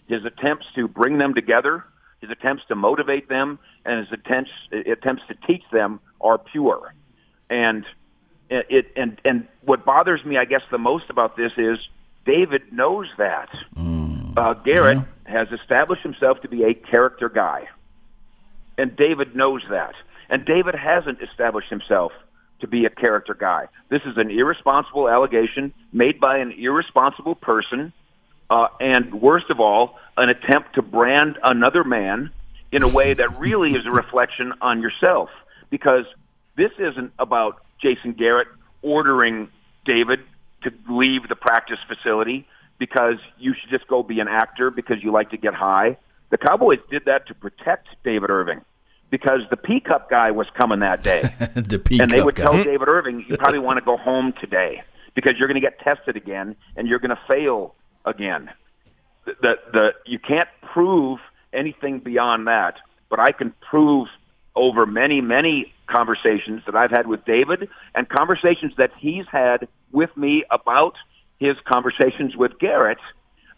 his 0.08 0.24
attempts 0.24 0.66
to 0.74 0.88
bring 0.88 1.18
them 1.18 1.34
together, 1.34 1.84
his 2.20 2.30
attempts 2.30 2.64
to 2.66 2.74
motivate 2.74 3.28
them, 3.28 3.58
and 3.84 4.00
his 4.00 4.12
attempts 4.12 4.50
attempts 4.72 5.22
to 5.28 5.34
teach 5.46 5.62
them 5.70 6.00
are 6.20 6.38
pure. 6.38 6.94
And 7.50 7.84
it 8.48 8.92
and 8.96 9.20
and 9.24 9.48
what 9.62 9.84
bothers 9.84 10.24
me, 10.24 10.38
I 10.38 10.44
guess, 10.44 10.62
the 10.70 10.78
most 10.78 11.10
about 11.10 11.36
this 11.36 11.52
is 11.56 11.78
David 12.24 12.72
knows 12.72 13.08
that. 13.18 13.50
Mm. 13.76 14.36
Uh, 14.36 14.54
Garrett 14.54 14.98
yeah. 14.98 15.30
has 15.30 15.52
established 15.52 16.02
himself 16.02 16.42
to 16.42 16.48
be 16.48 16.64
a 16.64 16.74
character 16.74 17.28
guy. 17.28 17.68
And 18.76 18.94
David 18.94 19.34
knows 19.34 19.62
that. 19.70 19.94
And 20.28 20.44
David 20.44 20.74
hasn't 20.74 21.22
established 21.22 21.70
himself 21.70 22.12
to 22.60 22.66
be 22.66 22.84
a 22.84 22.90
character 22.90 23.34
guy. 23.34 23.68
This 23.88 24.02
is 24.02 24.16
an 24.16 24.30
irresponsible 24.30 25.08
allegation 25.08 25.72
made 25.92 26.20
by 26.20 26.38
an 26.38 26.52
irresponsible 26.52 27.34
person. 27.34 27.92
Uh, 28.48 28.68
and 28.80 29.20
worst 29.20 29.50
of 29.50 29.60
all, 29.60 29.98
an 30.16 30.28
attempt 30.28 30.74
to 30.74 30.82
brand 30.82 31.38
another 31.42 31.84
man 31.84 32.30
in 32.72 32.82
a 32.82 32.88
way 32.88 33.14
that 33.14 33.38
really 33.38 33.74
is 33.74 33.86
a 33.86 33.90
reflection 33.90 34.52
on 34.60 34.80
yourself. 34.80 35.30
Because 35.70 36.06
this 36.54 36.72
isn't 36.78 37.12
about 37.18 37.62
Jason 37.78 38.12
Garrett 38.12 38.48
ordering 38.82 39.48
David 39.84 40.20
to 40.62 40.72
leave 40.88 41.28
the 41.28 41.36
practice 41.36 41.78
facility 41.86 42.46
because 42.78 43.16
you 43.38 43.54
should 43.54 43.70
just 43.70 43.86
go 43.86 44.02
be 44.02 44.20
an 44.20 44.28
actor 44.28 44.70
because 44.70 45.02
you 45.02 45.10
like 45.10 45.30
to 45.30 45.36
get 45.36 45.54
high. 45.54 45.96
The 46.30 46.38
Cowboys 46.38 46.80
did 46.90 47.04
that 47.06 47.26
to 47.28 47.34
protect 47.34 47.88
David 48.04 48.30
Irving 48.30 48.64
because 49.10 49.42
the 49.50 49.56
P 49.56 49.80
Cup 49.80 50.10
guy 50.10 50.30
was 50.30 50.48
coming 50.50 50.80
that 50.80 51.02
day. 51.02 51.32
the 51.54 51.78
P 51.78 52.00
and 52.00 52.10
they 52.10 52.22
would 52.22 52.34
guy. 52.34 52.44
tell 52.44 52.64
David 52.64 52.88
Irving, 52.88 53.24
you 53.28 53.36
probably 53.36 53.58
want 53.58 53.78
to 53.78 53.84
go 53.84 53.96
home 53.96 54.32
today 54.32 54.82
because 55.14 55.38
you're 55.38 55.48
going 55.48 55.56
to 55.56 55.60
get 55.60 55.78
tested 55.80 56.16
again 56.16 56.56
and 56.76 56.88
you're 56.88 56.98
going 56.98 57.14
to 57.14 57.20
fail 57.26 57.74
again. 58.04 58.50
The, 59.24 59.36
the, 59.40 59.58
the, 59.72 59.94
you 60.04 60.18
can't 60.18 60.48
prove 60.62 61.20
anything 61.52 61.98
beyond 61.98 62.46
that, 62.48 62.78
but 63.08 63.18
I 63.18 63.32
can 63.32 63.52
prove 63.60 64.08
over 64.54 64.86
many, 64.86 65.20
many 65.20 65.72
conversations 65.86 66.62
that 66.66 66.74
I've 66.74 66.90
had 66.90 67.06
with 67.06 67.24
David 67.24 67.68
and 67.94 68.08
conversations 68.08 68.74
that 68.76 68.92
he's 68.96 69.26
had 69.28 69.68
with 69.92 70.16
me 70.16 70.44
about 70.50 70.96
his 71.38 71.58
conversations 71.60 72.36
with 72.36 72.58
Garrett 72.58 72.98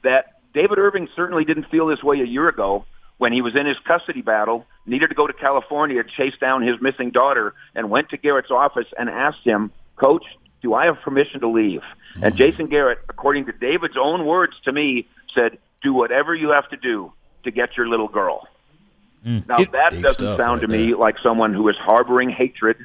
that 0.03 0.41
David 0.53 0.79
Irving 0.79 1.09
certainly 1.15 1.45
didn't 1.45 1.65
feel 1.65 1.87
this 1.87 2.03
way 2.03 2.21
a 2.21 2.25
year 2.25 2.49
ago 2.49 2.85
when 3.19 3.33
he 3.33 3.43
was 3.43 3.55
in 3.55 3.67
his 3.67 3.79
custody 3.81 4.23
battle, 4.23 4.67
needed 4.87 5.09
to 5.09 5.15
go 5.15 5.27
to 5.27 5.33
California 5.33 6.03
to 6.03 6.09
chase 6.09 6.37
down 6.41 6.63
his 6.63 6.81
missing 6.81 7.11
daughter, 7.11 7.55
and 7.75 7.91
went 7.91 8.09
to 8.09 8.17
Garrett's 8.17 8.51
office 8.51 8.87
and 8.99 9.09
asked 9.11 9.45
him, 9.45 9.71
Coach, 9.97 10.25
do 10.63 10.75
I 10.75 10.87
have 10.87 11.01
permission 11.01 11.41
to 11.41 11.49
leave? 11.49 11.81
Mm-hmm. 11.81 12.25
And 12.25 12.37
Jason 12.37 12.67
Garrett, 12.67 13.01
according 13.09 13.47
to 13.47 13.53
David's 13.53 13.97
own 13.97 14.25
words 14.25 14.59
to 14.65 14.73
me, 14.73 15.07
said, 15.35 15.59
do 15.83 15.93
whatever 15.93 16.35
you 16.35 16.51
have 16.51 16.69
to 16.71 16.77
do 16.77 17.13
to 17.45 17.51
get 17.51 17.77
your 17.77 17.89
little 17.89 18.09
girl. 18.09 18.49
Mm. 19.25 19.47
Now, 19.47 19.59
that 19.59 20.01
doesn't 20.01 20.37
sound 20.37 20.63
right 20.63 20.69
to 20.69 20.69
me 20.69 20.95
like 20.95 21.19
someone 21.19 21.53
who 21.53 21.69
is 21.69 21.77
harboring 21.77 22.31
hatred 22.31 22.85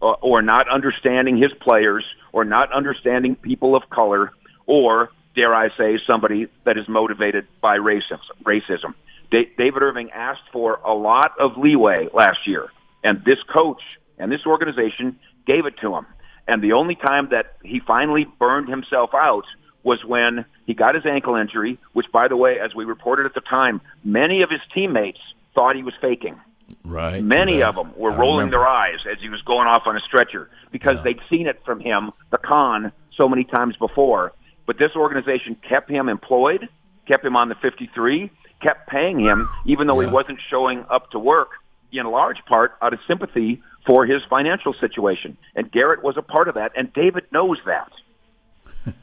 or, 0.00 0.14
uh, 0.14 0.20
or 0.20 0.42
not 0.42 0.68
understanding 0.68 1.36
his 1.36 1.52
players 1.54 2.04
or 2.32 2.44
not 2.44 2.72
understanding 2.72 3.36
people 3.36 3.74
of 3.74 3.88
color 3.90 4.32
or, 4.66 5.10
dare 5.34 5.54
I 5.54 5.70
say, 5.76 5.98
somebody 5.98 6.48
that 6.64 6.76
is 6.76 6.88
motivated 6.88 7.46
by 7.60 7.78
racism. 7.78 8.20
racism. 8.42 8.94
David 9.32 9.82
Irving 9.82 10.10
asked 10.10 10.48
for 10.52 10.80
a 10.84 10.92
lot 10.92 11.38
of 11.38 11.56
leeway 11.56 12.08
last 12.12 12.46
year, 12.46 12.70
and 13.02 13.24
this 13.24 13.42
coach 13.42 13.82
and 14.18 14.30
this 14.30 14.46
organization 14.46 15.18
gave 15.46 15.66
it 15.66 15.78
to 15.78 15.94
him. 15.96 16.06
And 16.46 16.62
the 16.62 16.72
only 16.74 16.94
time 16.94 17.28
that 17.30 17.56
he 17.62 17.80
finally 17.80 18.24
burned 18.24 18.68
himself 18.68 19.14
out 19.14 19.46
was 19.82 20.04
when 20.04 20.44
he 20.66 20.74
got 20.74 20.94
his 20.94 21.06
ankle 21.06 21.34
injury, 21.34 21.78
which, 21.92 22.10
by 22.12 22.28
the 22.28 22.36
way, 22.36 22.58
as 22.58 22.74
we 22.74 22.84
reported 22.84 23.26
at 23.26 23.34
the 23.34 23.40
time, 23.40 23.80
many 24.04 24.42
of 24.42 24.50
his 24.50 24.60
teammates 24.72 25.20
thought 25.54 25.76
he 25.76 25.82
was 25.82 25.94
faking. 26.00 26.38
Right. 26.84 27.22
Many 27.22 27.60
right. 27.60 27.68
of 27.68 27.74
them 27.74 27.92
were 27.96 28.12
I 28.12 28.16
rolling 28.16 28.46
remember. 28.46 28.58
their 28.58 28.66
eyes 28.66 29.00
as 29.06 29.18
he 29.18 29.28
was 29.28 29.42
going 29.42 29.66
off 29.66 29.86
on 29.86 29.96
a 29.96 30.00
stretcher 30.00 30.50
because 30.70 30.96
yeah. 30.96 31.02
they'd 31.02 31.20
seen 31.30 31.46
it 31.46 31.64
from 31.64 31.80
him, 31.80 32.12
the 32.30 32.38
con, 32.38 32.92
so 33.10 33.28
many 33.28 33.44
times 33.44 33.76
before. 33.76 34.32
But 34.66 34.78
this 34.78 34.94
organization 34.94 35.56
kept 35.56 35.90
him 35.90 36.08
employed, 36.08 36.68
kept 37.06 37.24
him 37.24 37.36
on 37.36 37.48
the 37.48 37.54
53, 37.56 38.30
kept 38.62 38.88
paying 38.88 39.18
him 39.18 39.48
even 39.64 39.86
though 39.86 40.00
yeah. 40.00 40.08
he 40.08 40.12
wasn't 40.12 40.40
showing 40.40 40.84
up 40.88 41.10
to 41.10 41.18
work 41.18 41.62
in 41.92 42.06
large 42.06 42.44
part 42.46 42.76
out 42.80 42.94
of 42.94 43.00
sympathy 43.06 43.62
for 43.84 44.06
his 44.06 44.22
financial 44.24 44.72
situation. 44.72 45.36
And 45.54 45.70
Garrett 45.70 46.02
was 46.02 46.16
a 46.16 46.22
part 46.22 46.48
of 46.48 46.54
that, 46.54 46.72
and 46.74 46.92
David 46.92 47.26
knows 47.30 47.58
that. 47.66 47.92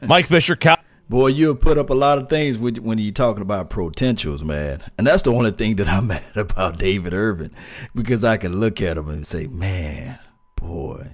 Mike 0.02 0.26
Fisher, 0.26 0.56
Cal- 0.56 0.78
Boy, 1.08 1.26
you 1.26 1.48
have 1.48 1.60
put 1.60 1.76
up 1.76 1.90
a 1.90 1.94
lot 1.94 2.18
of 2.18 2.28
things 2.28 2.56
when 2.56 2.98
you're 2.98 3.12
talking 3.12 3.42
about 3.42 3.68
potentials, 3.68 4.44
man. 4.44 4.80
And 4.96 5.04
that's 5.04 5.22
the 5.24 5.32
only 5.32 5.50
thing 5.50 5.74
that 5.76 5.88
I'm 5.88 6.06
mad 6.08 6.36
about 6.36 6.78
David 6.78 7.12
Irving 7.12 7.50
because 7.96 8.22
I 8.22 8.36
can 8.36 8.60
look 8.60 8.80
at 8.80 8.96
him 8.96 9.08
and 9.08 9.26
say, 9.26 9.48
man, 9.48 10.20
boy, 10.54 11.08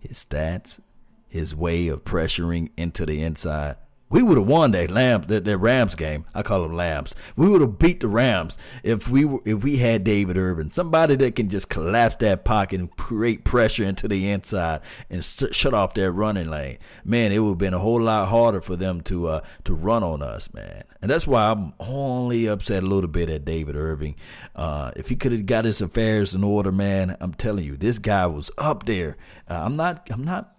his 0.00 0.22
stats, 0.22 0.80
his 1.28 1.56
way 1.56 1.88
of 1.88 2.04
pressuring 2.04 2.68
into 2.76 3.06
the 3.06 3.22
inside, 3.22 3.76
We 4.10 4.22
would 4.22 4.38
have 4.38 4.46
won 4.46 4.72
that 4.72 4.90
Lambs 4.90 5.26
that, 5.26 5.44
that 5.44 5.58
Rams 5.58 5.94
game. 5.94 6.24
I 6.34 6.42
call 6.42 6.62
them 6.62 6.74
Lambs. 6.74 7.14
We 7.36 7.48
would 7.48 7.60
have 7.60 7.78
beat 7.78 8.00
the 8.00 8.08
Rams 8.08 8.56
if 8.82 9.08
we 9.08 9.24
were, 9.24 9.40
if 9.44 9.62
we 9.62 9.76
had 9.76 10.04
David 10.04 10.36
Irving, 10.36 10.70
somebody 10.70 11.16
that 11.16 11.36
can 11.36 11.48
just 11.48 11.68
collapse 11.68 12.16
that 12.16 12.44
pocket 12.44 12.80
and 12.80 12.96
create 12.96 13.44
pressure 13.44 13.84
into 13.84 14.08
the 14.08 14.30
inside 14.30 14.80
and 15.10 15.24
st- 15.24 15.54
shut 15.54 15.74
off 15.74 15.94
that 15.94 16.10
running 16.12 16.48
lane. 16.48 16.78
Man, 17.04 17.32
it 17.32 17.40
would 17.40 17.50
have 17.50 17.58
been 17.58 17.74
a 17.74 17.78
whole 17.78 18.00
lot 18.00 18.28
harder 18.28 18.60
for 18.60 18.76
them 18.76 19.02
to 19.02 19.28
uh, 19.28 19.40
to 19.64 19.74
run 19.74 20.02
on 20.02 20.22
us, 20.22 20.52
man. 20.54 20.84
And 21.00 21.10
that's 21.10 21.26
why 21.26 21.50
I'm 21.50 21.74
only 21.78 22.46
upset 22.46 22.82
a 22.82 22.86
little 22.86 23.08
bit 23.08 23.28
at 23.28 23.44
David 23.44 23.76
Irving. 23.76 24.16
Uh, 24.56 24.90
if 24.96 25.08
he 25.08 25.16
could 25.16 25.32
have 25.32 25.46
got 25.46 25.64
his 25.64 25.80
affairs 25.80 26.34
in 26.34 26.42
order, 26.42 26.72
man, 26.72 27.16
I'm 27.20 27.34
telling 27.34 27.64
you, 27.64 27.76
this 27.76 27.98
guy 27.98 28.26
was 28.26 28.50
up 28.58 28.86
there. 28.86 29.16
Uh, 29.48 29.62
I'm 29.64 29.76
not. 29.76 30.08
I'm 30.10 30.24
not 30.24 30.57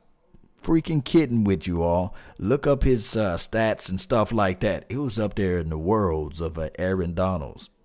freaking 0.62 1.04
kidding 1.04 1.44
with 1.44 1.68
you 1.68 1.82
all. 1.82 2.14
Look 2.38 2.68
up 2.68 2.84
his 2.84 3.16
uh, 3.16 3.38
stats 3.38 3.90
and 3.90 4.00
stuff 4.00 4.32
like 4.32 4.60
that. 4.62 4.86
It 4.90 4.98
was 4.98 5.20
up 5.20 5.36
there 5.36 5.60
in 5.60 5.70
the 5.70 5.78
worlds 5.78 6.42
of 6.42 6.58
uh, 6.58 6.70
Aaron 6.78 7.14
Donalds. 7.14 7.70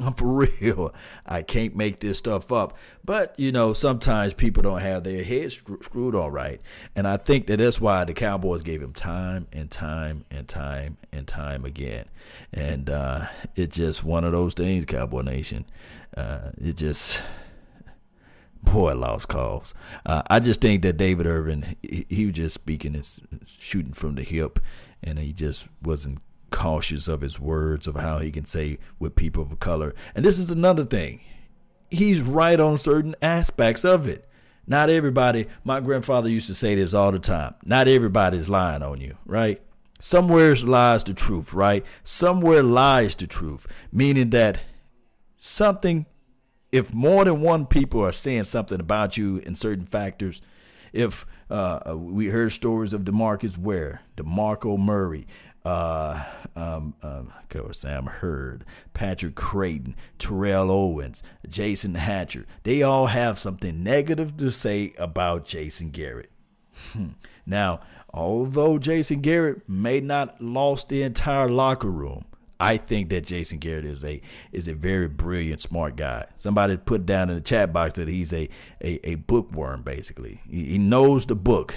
I'm 0.00 0.14
for 0.14 0.48
real. 0.60 0.94
I 1.26 1.42
can't 1.42 1.74
make 1.74 2.00
this 2.00 2.18
stuff 2.18 2.52
up. 2.52 2.76
But, 3.04 3.34
you 3.38 3.50
know, 3.50 3.72
sometimes 3.72 4.32
people 4.32 4.62
don't 4.62 4.80
have 4.80 5.02
their 5.02 5.24
heads 5.24 5.54
screwed 5.54 6.14
all 6.14 6.30
right. 6.30 6.60
And 6.94 7.08
I 7.08 7.16
think 7.16 7.48
that 7.48 7.56
that's 7.56 7.80
why 7.80 8.04
the 8.04 8.14
Cowboys 8.14 8.62
gave 8.62 8.80
him 8.80 8.92
time 8.92 9.48
and 9.52 9.70
time 9.70 10.24
and 10.30 10.46
time 10.46 10.98
and 11.10 11.26
time 11.26 11.64
again. 11.64 12.04
And 12.52 12.88
uh, 12.88 13.26
it's 13.56 13.76
just 13.76 14.04
one 14.04 14.24
of 14.24 14.32
those 14.32 14.54
things, 14.54 14.84
Cowboy 14.84 15.22
Nation. 15.22 15.64
Uh, 16.16 16.52
it 16.58 16.76
just 16.76 17.20
boy, 18.62 18.94
lost 18.94 19.28
calls. 19.28 19.74
Uh, 20.04 20.22
I 20.28 20.40
just 20.40 20.60
think 20.60 20.82
that 20.82 20.96
David 20.96 21.26
Irvin, 21.26 21.76
he, 21.82 22.06
he 22.08 22.26
was 22.26 22.34
just 22.34 22.54
speaking, 22.54 22.94
his, 22.94 23.20
shooting 23.46 23.92
from 23.92 24.14
the 24.14 24.22
hip, 24.22 24.58
and 25.02 25.18
he 25.18 25.32
just 25.32 25.68
wasn't 25.82 26.20
cautious 26.50 27.08
of 27.08 27.20
his 27.20 27.38
words 27.38 27.86
of 27.86 27.96
how 27.96 28.18
he 28.18 28.30
can 28.30 28.44
say 28.44 28.78
with 28.98 29.14
people 29.14 29.42
of 29.42 29.60
color. 29.60 29.94
And 30.14 30.24
this 30.24 30.38
is 30.38 30.50
another 30.50 30.84
thing. 30.84 31.20
He's 31.90 32.20
right 32.20 32.58
on 32.58 32.78
certain 32.78 33.14
aspects 33.22 33.84
of 33.84 34.06
it. 34.06 34.28
Not 34.66 34.90
everybody, 34.90 35.46
my 35.64 35.80
grandfather 35.80 36.28
used 36.28 36.46
to 36.48 36.54
say 36.54 36.74
this 36.74 36.92
all 36.92 37.10
the 37.10 37.18
time. 37.18 37.54
Not 37.64 37.88
everybody's 37.88 38.50
lying 38.50 38.82
on 38.82 39.00
you, 39.00 39.16
right? 39.24 39.62
Somewhere 39.98 40.54
lies 40.56 41.04
the 41.04 41.14
truth, 41.14 41.54
right? 41.54 41.84
Somewhere 42.04 42.62
lies 42.62 43.14
the 43.14 43.26
truth, 43.26 43.66
meaning 43.90 44.30
that 44.30 44.60
something 45.38 46.06
if 46.70 46.92
more 46.92 47.24
than 47.24 47.40
one 47.40 47.66
people 47.66 48.04
are 48.04 48.12
saying 48.12 48.44
something 48.44 48.80
about 48.80 49.16
you 49.16 49.38
in 49.38 49.54
certain 49.56 49.86
factors, 49.86 50.40
if 50.92 51.26
uh, 51.50 51.94
we 51.96 52.26
heard 52.26 52.52
stories 52.52 52.92
of 52.92 53.02
Demarcus 53.02 53.56
Ware, 53.56 54.02
DeMarco 54.16 54.78
Murray, 54.78 55.26
uh, 55.64 56.24
um, 56.56 56.94
um, 57.02 57.32
Sam 57.72 58.06
Hurd, 58.06 58.64
Patrick 58.94 59.34
Crayton, 59.34 59.96
Terrell 60.18 60.70
Owens, 60.70 61.22
Jason 61.48 61.94
Hatcher, 61.94 62.46
they 62.62 62.82
all 62.82 63.06
have 63.06 63.38
something 63.38 63.82
negative 63.82 64.36
to 64.38 64.50
say 64.50 64.92
about 64.98 65.44
Jason 65.44 65.90
Garrett. 65.90 66.30
Hmm. 66.92 67.08
now, 67.44 67.80
although 68.14 68.78
Jason 68.78 69.20
Garrett 69.20 69.68
may 69.68 70.00
not 70.00 70.40
lost 70.40 70.88
the 70.88 71.02
entire 71.02 71.50
locker 71.50 71.90
room, 71.90 72.24
I 72.60 72.76
think 72.76 73.10
that 73.10 73.24
Jason 73.24 73.58
Garrett 73.58 73.84
is 73.84 74.04
a 74.04 74.20
is 74.50 74.66
a 74.66 74.74
very 74.74 75.08
brilliant, 75.08 75.62
smart 75.62 75.96
guy. 75.96 76.26
Somebody 76.34 76.76
put 76.76 77.06
down 77.06 77.30
in 77.30 77.36
the 77.36 77.40
chat 77.40 77.72
box 77.72 77.94
that 77.94 78.08
he's 78.08 78.32
a 78.32 78.48
a, 78.80 79.08
a 79.08 79.14
bookworm, 79.16 79.82
basically. 79.82 80.40
He, 80.48 80.64
he 80.64 80.78
knows 80.78 81.26
the 81.26 81.36
book, 81.36 81.76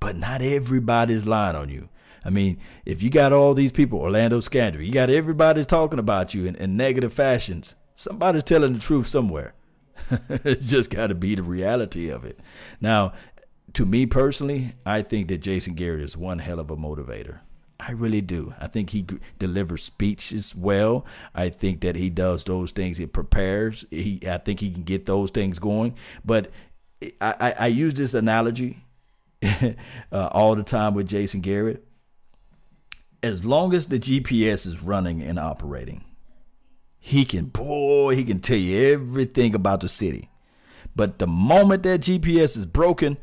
but 0.00 0.16
not 0.16 0.42
everybody's 0.42 1.26
lying 1.26 1.56
on 1.56 1.68
you. 1.68 1.88
I 2.24 2.30
mean, 2.30 2.58
if 2.84 3.02
you 3.02 3.10
got 3.10 3.32
all 3.32 3.54
these 3.54 3.72
people, 3.72 4.00
Orlando 4.00 4.40
Scandrick, 4.40 4.84
you 4.84 4.92
got 4.92 5.10
everybody 5.10 5.64
talking 5.64 5.98
about 5.98 6.34
you 6.34 6.44
in, 6.44 6.54
in 6.56 6.76
negative 6.76 7.14
fashions. 7.14 7.74
Somebody's 7.96 8.42
telling 8.42 8.74
the 8.74 8.78
truth 8.78 9.06
somewhere. 9.06 9.54
it's 10.28 10.64
just 10.64 10.90
got 10.90 11.08
to 11.08 11.14
be 11.14 11.34
the 11.34 11.42
reality 11.42 12.08
of 12.08 12.24
it. 12.24 12.40
Now, 12.80 13.12
to 13.74 13.86
me 13.86 14.06
personally, 14.06 14.74
I 14.84 15.02
think 15.02 15.28
that 15.28 15.38
Jason 15.38 15.74
Garrett 15.74 16.02
is 16.02 16.16
one 16.16 16.40
hell 16.40 16.58
of 16.58 16.70
a 16.70 16.76
motivator. 16.76 17.40
I 17.80 17.92
really 17.92 18.20
do. 18.20 18.54
I 18.60 18.66
think 18.66 18.90
he 18.90 19.06
delivers 19.38 19.84
speeches 19.84 20.54
well. 20.54 21.06
I 21.34 21.48
think 21.48 21.80
that 21.80 21.96
he 21.96 22.10
does 22.10 22.44
those 22.44 22.72
things. 22.72 22.98
He 22.98 23.06
prepares. 23.06 23.86
He, 23.90 24.20
I 24.28 24.38
think 24.38 24.60
he 24.60 24.70
can 24.70 24.82
get 24.82 25.06
those 25.06 25.30
things 25.30 25.58
going. 25.58 25.94
But 26.24 26.50
I, 27.20 27.34
I, 27.40 27.54
I 27.60 27.66
use 27.68 27.94
this 27.94 28.12
analogy 28.12 28.84
uh, 29.42 29.74
all 30.12 30.54
the 30.54 30.62
time 30.62 30.94
with 30.94 31.08
Jason 31.08 31.40
Garrett. 31.40 31.84
As 33.22 33.44
long 33.44 33.74
as 33.74 33.88
the 33.88 33.98
GPS 33.98 34.66
is 34.66 34.82
running 34.82 35.22
and 35.22 35.38
operating, 35.38 36.04
he 36.98 37.24
can 37.24 37.46
boy, 37.46 38.14
he 38.14 38.24
can 38.24 38.40
tell 38.40 38.56
you 38.58 38.92
everything 38.92 39.54
about 39.54 39.80
the 39.80 39.88
city. 39.88 40.30
But 40.94 41.18
the 41.18 41.26
moment 41.26 41.82
that 41.84 42.00
GPS 42.00 42.56
is 42.56 42.66
broken, 42.66 43.16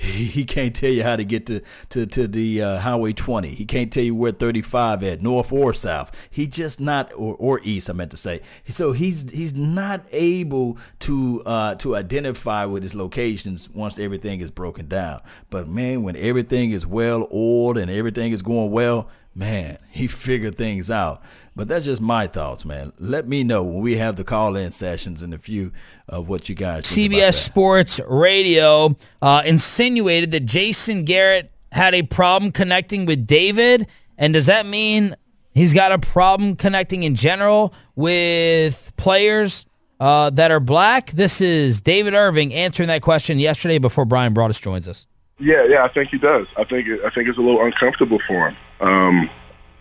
he 0.10 0.44
can't 0.46 0.74
tell 0.74 0.90
you 0.90 1.02
how 1.02 1.14
to 1.14 1.24
get 1.24 1.44
to 1.44 1.60
to, 1.90 2.06
to 2.06 2.26
the 2.26 2.62
uh, 2.62 2.78
highway 2.78 3.12
20 3.12 3.50
he 3.50 3.66
can't 3.66 3.92
tell 3.92 4.02
you 4.02 4.14
where 4.14 4.32
35 4.32 5.04
at 5.04 5.20
north 5.20 5.52
or 5.52 5.74
south. 5.74 6.10
He 6.30 6.46
just 6.46 6.80
not 6.80 7.12
or, 7.12 7.36
or 7.36 7.60
east 7.64 7.90
i 7.90 7.92
meant 7.92 8.10
to 8.12 8.16
say. 8.16 8.40
So 8.68 8.92
he's 8.92 9.30
he's 9.30 9.52
not 9.52 10.06
able 10.10 10.78
to 11.00 11.42
uh, 11.44 11.74
to 11.76 11.96
identify 11.96 12.64
with 12.64 12.82
his 12.82 12.94
locations 12.94 13.68
once 13.68 13.98
everything 13.98 14.40
is 14.40 14.50
broken 14.50 14.88
down. 14.88 15.20
But 15.50 15.68
man 15.68 16.02
when 16.02 16.16
everything 16.16 16.70
is 16.70 16.86
well 16.86 17.28
oiled 17.30 17.76
and 17.76 17.90
everything 17.90 18.32
is 18.32 18.40
going 18.40 18.70
well 18.70 19.10
man 19.34 19.78
he 19.90 20.06
figured 20.06 20.56
things 20.56 20.90
out 20.90 21.22
but 21.60 21.68
that's 21.68 21.84
just 21.84 22.00
my 22.00 22.26
thoughts, 22.26 22.64
man. 22.64 22.92
Let 22.98 23.28
me 23.28 23.44
know 23.44 23.62
when 23.62 23.82
we 23.82 23.98
have 23.98 24.16
the 24.16 24.24
call 24.24 24.56
in 24.56 24.70
sessions 24.72 25.22
and 25.22 25.34
a 25.34 25.38
few 25.38 25.72
of 26.08 26.26
what 26.26 26.48
you 26.48 26.54
guys. 26.54 26.84
CBS 26.84 27.34
Sports 27.34 28.00
Radio 28.08 28.96
uh, 29.20 29.42
insinuated 29.44 30.30
that 30.30 30.46
Jason 30.46 31.04
Garrett 31.04 31.50
had 31.70 31.94
a 31.94 32.02
problem 32.02 32.52
connecting 32.52 33.04
with 33.04 33.26
David. 33.26 33.88
And 34.16 34.32
does 34.32 34.46
that 34.46 34.64
mean 34.64 35.14
he's 35.52 35.74
got 35.74 35.92
a 35.92 35.98
problem 35.98 36.56
connecting 36.56 37.02
in 37.02 37.14
general 37.14 37.74
with 37.96 38.92
players 38.96 39.66
uh, 39.98 40.30
that 40.30 40.50
are 40.50 40.60
black? 40.60 41.10
This 41.10 41.40
is 41.40 41.80
David 41.80 42.14
Irving 42.14 42.54
answering 42.54 42.88
that 42.88 43.02
question 43.02 43.38
yesterday 43.38 43.78
before 43.78 44.04
Bryan 44.04 44.32
Broaddus 44.32 44.62
joins 44.62 44.88
us. 44.88 45.06
Yeah, 45.40 45.64
yeah, 45.64 45.84
I 45.84 45.88
think 45.88 46.10
he 46.10 46.18
does. 46.18 46.46
I 46.56 46.64
think 46.64 46.86
I 46.88 47.08
think 47.10 47.28
it's 47.28 47.38
a 47.38 47.40
little 47.40 47.64
uncomfortable 47.64 48.18
for 48.20 48.50
him. 48.50 48.56
Um, 48.80 49.30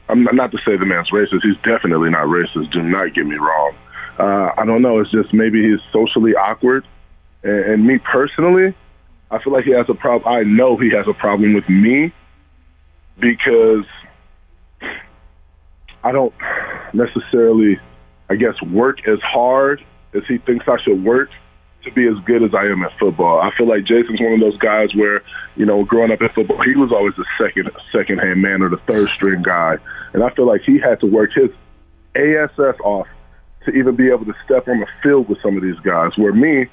I'm 0.08 0.24
not 0.36 0.52
to 0.54 0.58
say 0.60 0.78
the 0.78 0.86
man's 0.86 1.12
racist. 1.12 1.44
He's 1.44 1.58
definitely 1.58 2.10
not 2.10 2.28
racist. 2.28 2.72
Do 2.72 2.82
not 2.82 3.14
get 3.14 3.28
me 3.28 3.36
wrong. 3.36 3.76
Uh, 4.18 4.52
I 4.58 4.66
don't 4.66 4.82
know. 4.82 5.00
It's 5.00 5.12
just 5.12 5.34
maybe 5.34 5.62
he's 5.62 5.80
socially 5.92 6.34
awkward. 6.34 6.88
And, 7.44 7.60
and 7.66 7.88
me 7.88 8.00
personally, 8.00 8.74
I 9.30 9.38
feel 9.40 9.54
like 9.54 9.66
he 9.66 9.72
has 9.72 9.88
a 9.90 9.94
problem. 9.94 10.34
I 10.34 10.44
know 10.44 10.78
he 10.78 10.90
has 10.92 11.08
a 11.08 11.14
problem 11.14 11.54
with 11.54 11.68
me 11.70 12.12
because 13.20 13.86
I 16.04 16.12
don't 16.12 16.34
necessarily, 16.94 17.80
I 18.30 18.36
guess, 18.36 18.60
work 18.62 19.08
as 19.08 19.20
hard 19.20 19.84
as 20.14 20.24
he 20.26 20.38
thinks 20.38 20.68
I 20.68 20.78
should 20.78 21.04
work 21.04 21.30
to 21.90 21.96
be 21.96 22.08
as 22.08 22.24
good 22.26 22.44
as 22.44 22.54
I 22.54 22.66
am 22.66 22.84
at 22.84 22.98
football. 22.98 23.40
I 23.40 23.52
feel 23.52 23.68
like 23.68 23.84
Jason's 23.84 24.20
one 24.20 24.34
of 24.34 24.40
those 24.40 24.58
guys 24.58 24.94
where, 24.96 25.24
you 25.56 25.66
know, 25.66 25.84
growing 25.84 26.12
up 26.12 26.22
in 26.22 26.30
football, 26.30 26.62
he 26.62 26.76
was 26.76 26.92
always 26.92 27.16
the 27.16 27.26
second 27.38 27.72
second 27.92 28.20
hand 28.20 28.42
man 28.42 28.62
or 28.62 28.70
the 28.70 28.78
third 28.78 29.10
string 29.10 29.42
guy. 29.42 29.78
And 30.14 30.24
I 30.24 30.30
feel 30.32 30.46
like 30.46 30.62
he 30.62 30.80
had 30.80 31.00
to 31.02 31.06
work 31.08 31.34
his 31.34 31.50
ass 32.16 32.52
off 32.84 33.08
to 33.66 33.72
even 33.72 33.96
be 33.96 34.10
able 34.10 34.26
to 34.26 34.34
step 34.46 34.68
on 34.68 34.80
the 34.80 34.88
field 35.04 35.30
with 35.30 35.42
some 35.42 35.58
of 35.58 35.64
these 35.64 35.80
guys. 35.80 36.18
Where 36.18 36.34
me, 36.34 36.68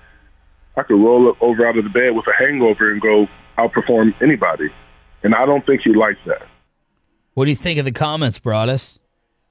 I 0.77 0.83
could 0.83 1.01
roll 1.01 1.29
up 1.29 1.37
over 1.43 1.67
out 1.67 1.77
of 1.77 1.85
the 1.85 1.91
bed 1.91 2.15
with 2.15 2.27
a 2.27 2.33
hangover 2.33 2.93
and 2.93 3.01
go 3.01 3.29
outperform 3.59 4.15
anybody. 4.23 4.71
And 5.23 5.35
I 5.35 5.47
don't 5.47 5.65
think 5.67 5.83
he 5.83 5.93
likes 5.93 6.21
that. 6.27 6.43
What 7.35 7.45
do 7.45 7.51
you 7.51 7.57
think 7.57 7.79
of 7.79 7.85
the 7.85 7.93
comments, 7.93 8.39
Broaddus? 8.39 8.99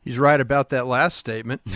He's 0.05 0.19
right 0.19 0.39
about 0.39 0.69
that 0.69 0.85
last 0.85 1.17
statement. 1.17 1.63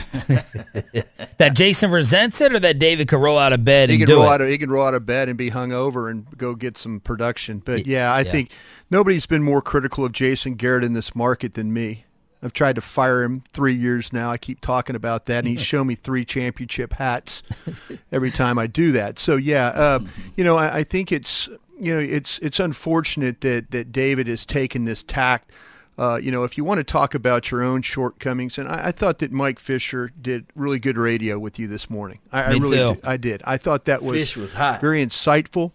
that 1.40 1.56
Jason 1.56 1.90
resents 1.90 2.40
it, 2.42 2.54
or 2.54 2.60
that 2.60 2.78
David 2.78 3.08
could 3.08 3.18
roll 3.18 3.40
out 3.40 3.54
of 3.54 3.66
bed 3.66 3.90
he 3.90 3.96
and 3.96 4.02
can 4.02 4.08
do 4.08 4.18
roll 4.18 4.30
it. 4.30 4.34
Out 4.36 4.42
of, 4.42 4.50
he 4.50 4.58
can 4.60 4.70
roll 4.70 4.86
out 4.86 4.94
of 4.94 5.08
bed 5.08 5.30
and 5.30 5.38
be 5.38 5.50
hung 5.50 5.72
over 5.72 6.10
and 6.10 6.28
go 6.38 6.54
get 6.54 6.78
some 6.78 7.00
production. 7.00 7.58
But 7.58 7.88
yeah, 7.88 8.14
I 8.14 8.22
yeah. 8.22 8.32
think 8.32 8.52
nobody's 8.92 9.26
been 9.26 9.42
more 9.42 9.64
critical 9.64 10.06
of 10.06 10.12
Jason 10.12 10.54
Garrett 10.54 10.84
in 10.84 10.94
this 10.94 11.16
market 11.16 11.56
than 11.56 11.74
me. 11.74 12.06
I've 12.44 12.54
tried 12.54 12.76
to 12.76 12.82
fire 12.82 13.24
him 13.24 13.42
three 13.52 13.74
years 13.74 14.14
now. 14.14 14.32
I 14.32 14.38
keep 14.38 14.62
talking 14.62 14.96
about 14.96 15.26
that, 15.26 15.40
and 15.40 15.48
he's 15.48 15.62
shown 15.62 15.88
me 15.88 15.96
three 15.96 16.24
championship 16.24 16.94
hats 16.94 17.42
every 18.12 18.30
time 18.30 18.60
I 18.60 18.68
do 18.68 18.92
that. 18.92 19.18
So 19.18 19.38
yeah, 19.38 19.68
uh, 19.70 20.00
you 20.36 20.44
know, 20.44 20.56
I, 20.56 20.78
I 20.78 20.84
think 20.84 21.12
it's 21.12 21.50
you 21.80 21.96
know 21.96 22.00
it's 22.00 22.38
it's 22.40 22.60
unfortunate 22.60 23.42
that 23.42 23.72
that 23.72 23.92
David 23.92 24.28
has 24.28 24.46
taken 24.46 24.86
this 24.86 25.02
tact 25.02 25.52
uh, 25.98 26.20
you 26.22 26.32
know, 26.32 26.44
if 26.44 26.58
you 26.58 26.64
want 26.64 26.78
to 26.78 26.84
talk 26.84 27.14
about 27.14 27.52
your 27.52 27.62
own 27.62 27.82
shortcomings, 27.82 28.58
and 28.58 28.70
I, 28.70 28.88
I, 28.88 28.92
thought 28.92 29.20
that 29.20 29.32
Mike 29.32 29.60
Fisher 29.60 30.12
did 30.22 30.46
really 30.56 30.80
good 30.80 30.98
radio 30.98 31.38
with 31.38 31.60
you 31.60 31.68
this 31.68 31.90
morning. 31.90 32.20
I, 32.32 32.44
I 32.44 32.50
really, 32.52 32.78
did, 32.78 33.06
I 33.06 33.18
did. 33.18 33.42
I 33.46 33.58
thought 33.58 33.86
that 33.86 34.02
was, 34.02 34.18
Fish 34.18 34.38
was 34.38 34.54
hot. 34.54 34.80
very 34.80 35.06
insightful. 35.06 35.74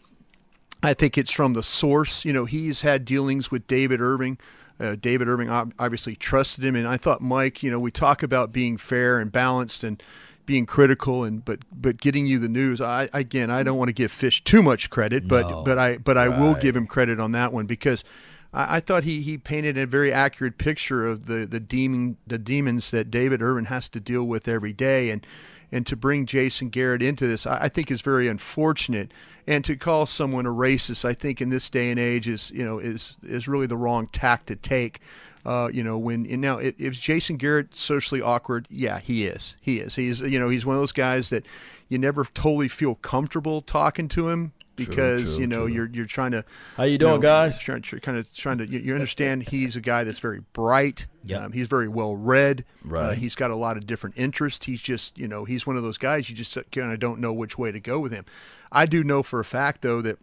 I 0.83 0.95
think 0.95 1.19
it's 1.19 1.31
from 1.31 1.53
the 1.53 1.63
source. 1.63 2.25
You 2.25 2.33
know, 2.33 2.45
he's 2.47 2.81
had 2.81 3.05
dealings 3.05 3.51
with 3.51 3.67
David 3.67 4.01
Irving 4.01 4.39
Uh, 4.81 4.97
David 4.97 5.29
Irving 5.29 5.49
obviously 5.51 6.17
trusted 6.17 6.65
him, 6.65 6.75
and 6.75 6.89
I 6.89 6.97
thought 6.97 7.21
Mike. 7.21 7.63
You 7.63 7.71
know, 7.71 7.79
we 7.79 7.91
talk 7.91 8.23
about 8.23 8.53
being 8.53 8.77
fair 8.77 9.19
and 9.19 9.31
balanced 9.31 9.85
and 9.85 10.03
being 10.47 10.67
critical 10.67 11.25
and 11.25 11.45
but 11.45 11.61
but 11.73 11.99
getting 11.99 12.27
you 12.27 12.39
the 12.39 12.49
news. 12.49 12.81
I 12.81 13.09
again, 13.13 13.51
I 13.51 13.63
don't 13.63 13.79
want 13.79 13.89
to 13.89 13.93
give 13.93 14.11
Fish 14.11 14.43
too 14.45 14.63
much 14.63 14.91
credit, 14.91 15.29
but 15.29 15.49
No. 15.49 15.63
but 15.65 15.79
I 15.79 15.99
but 15.99 16.19
I 16.19 16.29
will 16.29 16.55
give 16.55 16.77
him 16.77 16.87
credit 16.87 17.21
on 17.21 17.33
that 17.33 17.53
one 17.53 17.67
because 17.67 18.05
I, 18.55 18.77
I 18.77 18.81
thought 18.81 19.05
he, 19.05 19.21
he 19.21 19.37
painted 19.37 19.77
a 19.77 19.87
very 19.87 20.13
accurate 20.13 20.57
picture 20.59 21.07
of 21.07 21.27
the 21.27 21.45
the 21.47 21.61
demon 21.61 22.17
the 22.27 22.39
demons 22.39 22.91
that 22.93 23.11
David 23.11 23.43
Irvin 23.43 23.67
has 23.67 23.89
to 23.91 24.01
deal 24.01 24.25
with 24.25 24.49
every 24.49 24.73
day 24.73 25.11
and. 25.11 25.27
And 25.73 25.85
to 25.89 25.97
bring 25.97 26.25
Jason 26.25 26.69
Garrett 26.69 27.03
into 27.03 27.27
this, 27.27 27.49
I 27.49 27.63
I 27.65 27.69
think 27.69 27.91
is 27.91 28.01
very 28.01 28.29
unfortunate. 28.29 29.11
And 29.45 29.65
to 29.65 29.75
call 29.75 30.07
someone 30.07 30.47
a 30.47 30.51
racist, 30.51 31.05
I 31.05 31.15
think 31.15 31.41
in 31.41 31.49
this 31.51 31.69
day 31.69 31.91
and 31.91 31.99
age 31.99 32.29
is, 32.29 32.53
you 32.55 32.65
know, 32.65 32.79
is 32.79 33.17
is 33.25 33.49
really 33.49 33.67
the 33.67 33.77
wrong 33.77 34.07
tack 34.13 34.47
to 34.47 34.55
take. 34.55 35.01
Uh, 35.45 35.69
you 35.73 35.83
know, 35.83 35.99
when 35.99 36.27
and 36.27 36.41
now 36.41 36.59
i- 36.61 36.75
is 36.79 37.01
Jason 37.01 37.39
Garrett 37.39 37.75
socially 37.75 38.23
awkward? 38.23 38.69
Yeah, 38.71 39.01
he 39.01 39.27
is. 39.27 39.57
He 39.61 39.81
is. 39.81 39.97
He's 39.97 40.21
you 40.21 40.39
know 40.39 40.49
he's 40.49 40.65
one 40.65 40.77
of 40.77 40.81
those 40.83 40.93
guys 40.93 41.29
that 41.31 41.45
you 41.89 41.99
never 41.99 42.25
totally 42.25 42.69
feel 42.69 42.95
comfortable 42.97 43.61
talking 43.61 44.07
to 44.09 44.29
him 44.29 44.53
because 44.77 45.35
true, 45.35 45.41
you 45.41 45.47
know 45.47 45.67
true. 45.67 45.75
you're 45.75 45.91
you're 45.93 46.05
trying 46.05 46.33
to. 46.33 46.45
How 46.77 46.85
you 46.85 46.99
doing, 46.99 47.21
guys? 47.21 47.59
Trying, 47.59 47.83
try, 47.83 47.99
kind 47.99 48.19
of 48.19 48.33
trying 48.35 48.59
to 48.59 48.67
you, 48.67 48.79
you 48.79 48.95
understand 48.95 49.49
he's 49.49 49.77
a 49.77 49.81
guy 49.81 50.05
that's 50.05 50.21
very 50.21 50.41
bright. 50.53 51.07
Yep. 51.25 51.41
Um, 51.43 51.53
he's 51.53 51.69
very 51.69 51.89
well 51.89 52.17
read. 52.17 52.65
Uh, 52.85 52.89
Right. 52.89 53.19
he's 53.19 53.35
got 53.35 53.51
a 53.51 53.57
lot 53.57 53.77
of 53.77 53.87
different 53.87 54.19
interests. 54.19 54.67
He's 54.67 54.83
just 54.83 55.19
you 55.19 55.29
know 55.29 55.45
he's 55.45 55.67
one 55.67 55.77
of 55.77 55.83
those 55.83 55.99
guys 55.99 56.29
you 56.29 56.37
just 56.37 56.57
kind 56.73 56.93
of 56.93 56.99
don't 56.99 57.21
know 57.21 57.33
which 57.33 57.57
way 57.59 57.73
to 57.73 57.81
go 57.81 57.99
with 57.99 58.13
him. 58.13 58.25
I 58.71 58.87
do 58.87 59.05
know 59.05 59.23
for 59.23 59.41
a 59.41 59.45
fact 59.45 59.83
though 59.83 60.03
that 60.03 60.19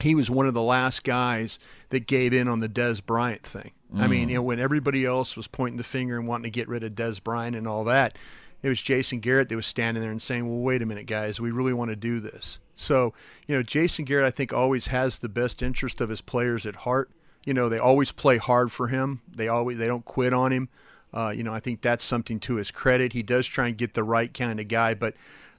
he 0.00 0.14
was 0.14 0.28
one 0.30 0.46
of 0.46 0.54
the 0.54 0.62
last 0.62 1.04
guys 1.04 1.58
that 1.90 2.06
gave 2.06 2.32
in 2.32 2.48
on 2.48 2.58
the 2.58 2.68
Dez 2.68 3.04
Bryant 3.04 3.42
thing. 3.42 3.72
I 3.96 4.08
mean, 4.08 4.28
you 4.28 4.34
know, 4.36 4.42
when 4.42 4.58
everybody 4.58 5.04
else 5.04 5.36
was 5.36 5.46
pointing 5.46 5.76
the 5.76 5.84
finger 5.84 6.18
and 6.18 6.26
wanting 6.26 6.42
to 6.42 6.50
get 6.50 6.66
rid 6.66 6.82
of 6.82 6.94
Dez 6.96 7.22
Bryant 7.22 7.54
and 7.54 7.68
all 7.68 7.84
that, 7.84 8.18
it 8.60 8.68
was 8.68 8.82
Jason 8.82 9.20
Garrett 9.20 9.48
that 9.50 9.54
was 9.54 9.66
standing 9.66 10.02
there 10.02 10.10
and 10.10 10.20
saying, 10.20 10.48
"Well, 10.48 10.58
wait 10.58 10.82
a 10.82 10.86
minute, 10.86 11.06
guys, 11.06 11.40
we 11.40 11.52
really 11.52 11.72
want 11.72 11.90
to 11.90 11.96
do 11.96 12.18
this." 12.18 12.58
So, 12.74 13.14
you 13.46 13.54
know, 13.54 13.62
Jason 13.62 14.04
Garrett, 14.04 14.26
I 14.26 14.30
think, 14.30 14.52
always 14.52 14.88
has 14.88 15.18
the 15.18 15.28
best 15.28 15.62
interest 15.62 16.00
of 16.00 16.08
his 16.08 16.20
players 16.20 16.66
at 16.66 16.76
heart. 16.76 17.10
You 17.44 17.54
know, 17.54 17.68
they 17.68 17.78
always 17.78 18.10
play 18.10 18.38
hard 18.38 18.72
for 18.72 18.88
him. 18.88 19.20
They 19.32 19.48
always 19.48 19.78
they 19.78 19.86
don't 19.86 20.04
quit 20.04 20.32
on 20.32 20.52
him. 20.52 20.68
Uh, 21.12 21.30
you 21.30 21.44
know, 21.44 21.54
I 21.54 21.60
think 21.60 21.80
that's 21.80 22.04
something 22.04 22.40
to 22.40 22.56
his 22.56 22.70
credit. 22.70 23.12
He 23.12 23.22
does 23.22 23.46
try 23.46 23.68
and 23.68 23.76
get 23.76 23.94
the 23.94 24.02
right 24.02 24.32
kind 24.34 24.58
of 24.58 24.66
guy, 24.66 24.94
but 24.94 25.14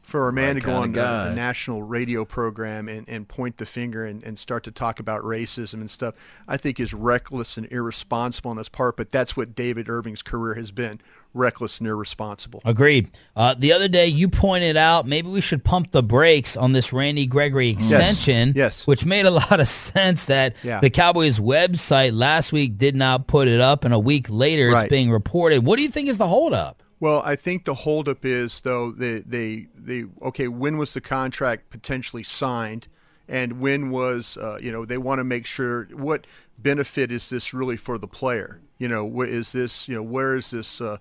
for 0.05 0.29
a 0.29 0.33
man 0.33 0.53
Right 0.55 0.61
to 0.61 0.65
go 0.67 0.73
on 0.75 0.95
a, 0.95 1.31
a 1.31 1.33
national 1.35 1.81
radio 1.81 2.25
program 2.25 2.87
and, 2.87 3.09
and 3.09 3.27
point 3.27 3.57
the 3.57 3.65
finger 3.65 4.05
and, 4.05 4.23
and 4.23 4.37
start 4.37 4.63
to 4.65 4.71
talk 4.71 4.99
about 4.99 5.23
racism 5.23 5.75
and 5.75 5.89
stuff, 5.89 6.13
I 6.47 6.57
think 6.57 6.79
is 6.79 6.93
reckless 6.93 7.57
and 7.57 7.65
irresponsible 7.71 8.51
on 8.51 8.57
his 8.57 8.69
part. 8.69 8.97
But 8.97 9.09
that's 9.09 9.35
what 9.35 9.55
David 9.55 9.89
Irving's 9.89 10.21
career 10.21 10.53
has 10.53 10.69
been 10.71 11.01
reckless 11.33 11.79
and 11.79 11.87
irresponsible. 11.87 12.61
Agreed. 12.65 13.09
Uh, 13.35 13.55
the 13.57 13.73
other 13.73 13.87
day, 13.87 14.05
you 14.05 14.29
pointed 14.29 14.77
out 14.77 15.07
maybe 15.07 15.27
we 15.27 15.41
should 15.41 15.63
pump 15.63 15.89
the 15.89 16.03
brakes 16.03 16.55
on 16.55 16.71
this 16.71 16.93
Randy 16.93 17.25
Gregory 17.25 17.69
extension, 17.69 18.49
Yes. 18.49 18.55
yes. 18.55 18.87
which 18.87 19.05
made 19.07 19.25
a 19.25 19.31
lot 19.49 19.59
of 19.59 19.67
sense. 19.67 20.25
That 20.27 20.55
Yeah. 20.63 20.81
the 20.81 20.91
Cowboys 20.91 21.39
website 21.39 22.13
last 22.13 22.53
week 22.53 22.77
did 22.77 22.95
not 22.95 23.25
put 23.25 23.47
it 23.47 23.59
up, 23.59 23.83
and 23.85 23.93
a 23.93 23.99
week 23.99 24.27
later 24.29 24.69
it's 24.69 24.83
being 24.83 25.09
reported. 25.09 25.65
What 25.65 25.77
do 25.77 25.83
you 25.83 25.89
think 25.89 26.09
is 26.09 26.19
the 26.19 26.27
holdup? 26.27 26.83
Well, 26.99 27.21
I 27.25 27.35
think 27.35 27.65
the 27.65 27.73
holdup 27.73 28.23
is 28.23 28.61
though 28.61 28.91
they 28.91 29.19
they 29.19 29.67
they 29.75 30.05
okay. 30.21 30.47
When 30.47 30.77
was 30.77 30.93
the 30.93 31.01
contract 31.01 31.69
potentially 31.69 32.23
signed, 32.23 32.87
and 33.27 33.59
when 33.59 33.89
was 33.89 34.37
uh, 34.37 34.57
you 34.61 34.71
know 34.71 34.85
they 34.85 34.97
want 34.97 35.19
to 35.19 35.23
make 35.23 35.45
sure 35.45 35.85
what 35.93 36.25
benefit 36.57 37.11
is 37.11 37.29
this 37.29 37.53
really 37.53 37.77
for 37.77 37.97
the 37.97 38.07
player? 38.07 38.61
You 38.77 38.87
know, 38.87 39.03
what 39.03 39.29
is 39.29 39.51
this? 39.51 39.87
You 39.87 39.95
know, 39.95 40.03
where 40.03 40.35
is 40.35 40.51
this? 40.51 40.79
Uh, 40.79 40.97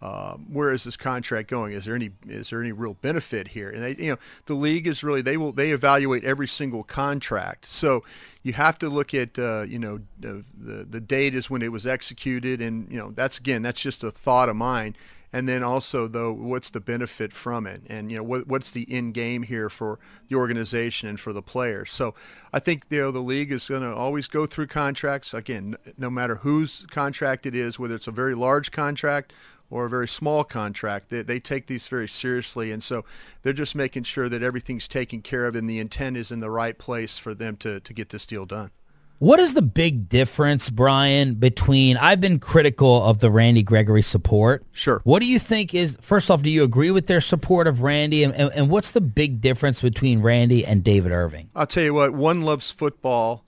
um, 0.00 0.46
where 0.52 0.70
is 0.70 0.84
this 0.84 0.96
contract 0.96 1.48
going? 1.48 1.72
Is 1.72 1.84
there 1.84 1.96
any 1.96 2.10
is 2.26 2.50
there 2.50 2.60
any 2.60 2.70
real 2.70 2.94
benefit 2.94 3.48
here? 3.48 3.68
And 3.68 3.82
they, 3.82 3.96
you 4.04 4.12
know, 4.12 4.18
the 4.46 4.54
league 4.54 4.86
is 4.86 5.02
really 5.02 5.22
they 5.22 5.36
will 5.36 5.50
they 5.50 5.70
evaluate 5.70 6.22
every 6.22 6.46
single 6.46 6.84
contract. 6.84 7.64
So 7.64 8.04
you 8.44 8.52
have 8.52 8.78
to 8.78 8.88
look 8.88 9.12
at 9.12 9.36
uh, 9.38 9.62
you 9.62 9.78
know 9.78 10.00
the 10.20 10.44
the 10.60 11.00
date 11.00 11.34
is 11.34 11.50
when 11.50 11.62
it 11.62 11.72
was 11.72 11.84
executed, 11.84 12.60
and 12.60 12.88
you 12.92 12.96
know 12.96 13.10
that's 13.10 13.38
again 13.38 13.62
that's 13.62 13.80
just 13.80 14.04
a 14.04 14.10
thought 14.12 14.48
of 14.48 14.54
mine. 14.54 14.94
And 15.32 15.48
then 15.48 15.62
also 15.62 16.08
though, 16.08 16.32
what's 16.32 16.70
the 16.70 16.80
benefit 16.80 17.32
from 17.32 17.66
it? 17.66 17.82
And 17.88 18.10
you 18.10 18.18
know 18.18 18.22
what 18.22 18.46
what's 18.46 18.70
the 18.70 18.86
end 18.90 19.14
game 19.14 19.42
here 19.42 19.68
for 19.68 19.98
the 20.28 20.36
organization 20.36 21.08
and 21.08 21.20
for 21.20 21.32
the 21.32 21.42
players? 21.42 21.90
So 21.90 22.14
I 22.52 22.58
think 22.58 22.84
you 22.90 23.00
know 23.00 23.10
the 23.10 23.20
league 23.20 23.52
is 23.52 23.68
going 23.68 23.82
to 23.82 23.94
always 23.94 24.26
go 24.26 24.46
through 24.46 24.68
contracts 24.68 25.34
again, 25.34 25.76
no 25.96 26.10
matter 26.10 26.36
whose 26.36 26.86
contract 26.90 27.46
it 27.46 27.54
is, 27.54 27.78
whether 27.78 27.94
it's 27.94 28.06
a 28.06 28.12
very 28.12 28.34
large 28.34 28.70
contract 28.70 29.32
or 29.70 29.84
a 29.84 29.90
very 29.90 30.08
small 30.08 30.44
contract. 30.44 31.10
They, 31.10 31.22
they 31.22 31.40
take 31.40 31.66
these 31.66 31.88
very 31.88 32.08
seriously, 32.08 32.72
and 32.72 32.82
so 32.82 33.04
they're 33.42 33.52
just 33.52 33.74
making 33.74 34.04
sure 34.04 34.28
that 34.28 34.42
everything's 34.42 34.88
taken 34.88 35.20
care 35.20 35.46
of 35.46 35.54
and 35.54 35.68
the 35.68 35.78
intent 35.78 36.16
is 36.16 36.30
in 36.30 36.40
the 36.40 36.50
right 36.50 36.78
place 36.78 37.18
for 37.18 37.34
them 37.34 37.56
to, 37.58 37.80
to 37.80 37.92
get 37.92 38.08
this 38.08 38.24
deal 38.24 38.46
done. 38.46 38.70
What 39.18 39.40
is 39.40 39.54
the 39.54 39.62
big 39.62 40.08
difference, 40.08 40.70
Brian, 40.70 41.34
between 41.34 41.96
I've 41.96 42.20
been 42.20 42.38
critical 42.38 43.02
of 43.02 43.18
the 43.18 43.32
Randy 43.32 43.64
Gregory 43.64 44.02
support. 44.02 44.64
Sure. 44.70 45.00
What 45.02 45.22
do 45.22 45.28
you 45.28 45.40
think 45.40 45.74
is 45.74 45.98
first 46.00 46.30
off, 46.30 46.42
do 46.42 46.50
you 46.50 46.62
agree 46.62 46.92
with 46.92 47.08
their 47.08 47.20
support 47.20 47.66
of 47.66 47.82
Randy 47.82 48.22
and, 48.22 48.32
and, 48.34 48.50
and 48.56 48.70
what's 48.70 48.92
the 48.92 49.00
big 49.00 49.40
difference 49.40 49.82
between 49.82 50.22
Randy 50.22 50.64
and 50.64 50.84
David 50.84 51.10
Irving? 51.10 51.50
I'll 51.56 51.66
tell 51.66 51.82
you 51.82 51.94
what, 51.94 52.14
one 52.14 52.42
loves 52.42 52.70
football, 52.70 53.44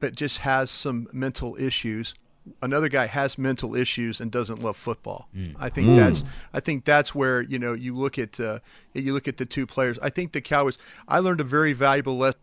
but 0.00 0.16
just 0.16 0.38
has 0.38 0.72
some 0.72 1.06
mental 1.12 1.56
issues. 1.56 2.14
Another 2.60 2.88
guy 2.88 3.06
has 3.06 3.38
mental 3.38 3.76
issues 3.76 4.20
and 4.20 4.28
doesn't 4.32 4.60
love 4.60 4.76
football. 4.76 5.28
I 5.60 5.68
think 5.68 5.86
that's 5.96 6.24
I 6.52 6.58
think 6.58 6.84
that's 6.84 7.14
where 7.14 7.42
you 7.42 7.60
know 7.60 7.72
you 7.72 7.96
look 7.96 8.18
at 8.18 8.40
uh, 8.40 8.58
you 8.92 9.12
look 9.12 9.28
at 9.28 9.36
the 9.36 9.46
two 9.46 9.64
players. 9.64 9.96
I 10.00 10.10
think 10.10 10.32
the 10.32 10.40
Cowboys. 10.40 10.76
I 11.06 11.20
learned 11.20 11.40
a 11.40 11.44
very 11.44 11.72
valuable 11.72 12.18
lesson. 12.18 12.40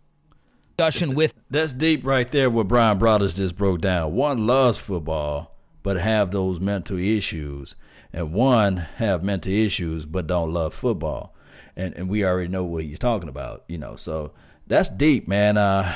Discussion 0.79 1.13
with 1.13 1.33
That's 1.49 1.73
deep 1.73 2.05
right 2.05 2.31
there 2.31 2.49
what 2.49 2.69
Bryan 2.69 2.97
Broaddus 2.97 3.35
just 3.35 3.57
broke 3.57 3.81
down. 3.81 4.13
One 4.13 4.47
loves 4.47 4.77
football 4.77 5.57
but 5.83 5.97
have 5.97 6.31
those 6.31 6.61
mental 6.61 6.97
issues. 6.97 7.75
And 8.13 8.31
one 8.31 8.77
have 8.77 9.21
mental 9.21 9.51
issues 9.51 10.05
but 10.05 10.25
don't 10.27 10.53
love 10.53 10.73
football. 10.73 11.35
And 11.75 11.93
and 11.95 12.07
we 12.07 12.23
already 12.23 12.47
know 12.47 12.63
what 12.63 12.85
he's 12.85 12.97
talking 12.97 13.27
about, 13.27 13.65
you 13.67 13.77
know. 13.77 13.97
So 13.97 14.31
that's 14.67 14.89
deep, 14.89 15.27
man. 15.27 15.57
Uh 15.57 15.93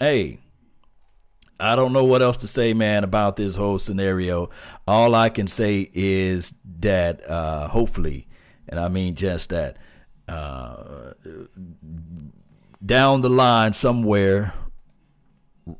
hey, 0.00 0.40
I 1.60 1.76
don't 1.76 1.92
know 1.92 2.04
what 2.04 2.20
else 2.20 2.38
to 2.38 2.48
say, 2.48 2.74
man, 2.74 3.04
about 3.04 3.36
this 3.36 3.54
whole 3.54 3.78
scenario. 3.78 4.50
All 4.88 5.14
I 5.14 5.28
can 5.28 5.46
say 5.46 5.88
is 5.94 6.52
that 6.80 7.30
uh 7.30 7.68
hopefully, 7.68 8.26
and 8.68 8.80
I 8.80 8.88
mean 8.88 9.14
just 9.14 9.50
that, 9.50 9.76
uh 10.28 11.12
down 12.84 13.22
the 13.22 13.30
line 13.30 13.72
somewhere, 13.72 14.54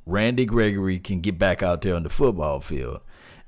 Randy 0.04 0.44
Gregory 0.44 0.98
can 0.98 1.20
get 1.20 1.38
back 1.38 1.62
out 1.62 1.82
there 1.82 1.94
on 1.94 2.02
the 2.02 2.10
football 2.10 2.60
field, 2.60 3.00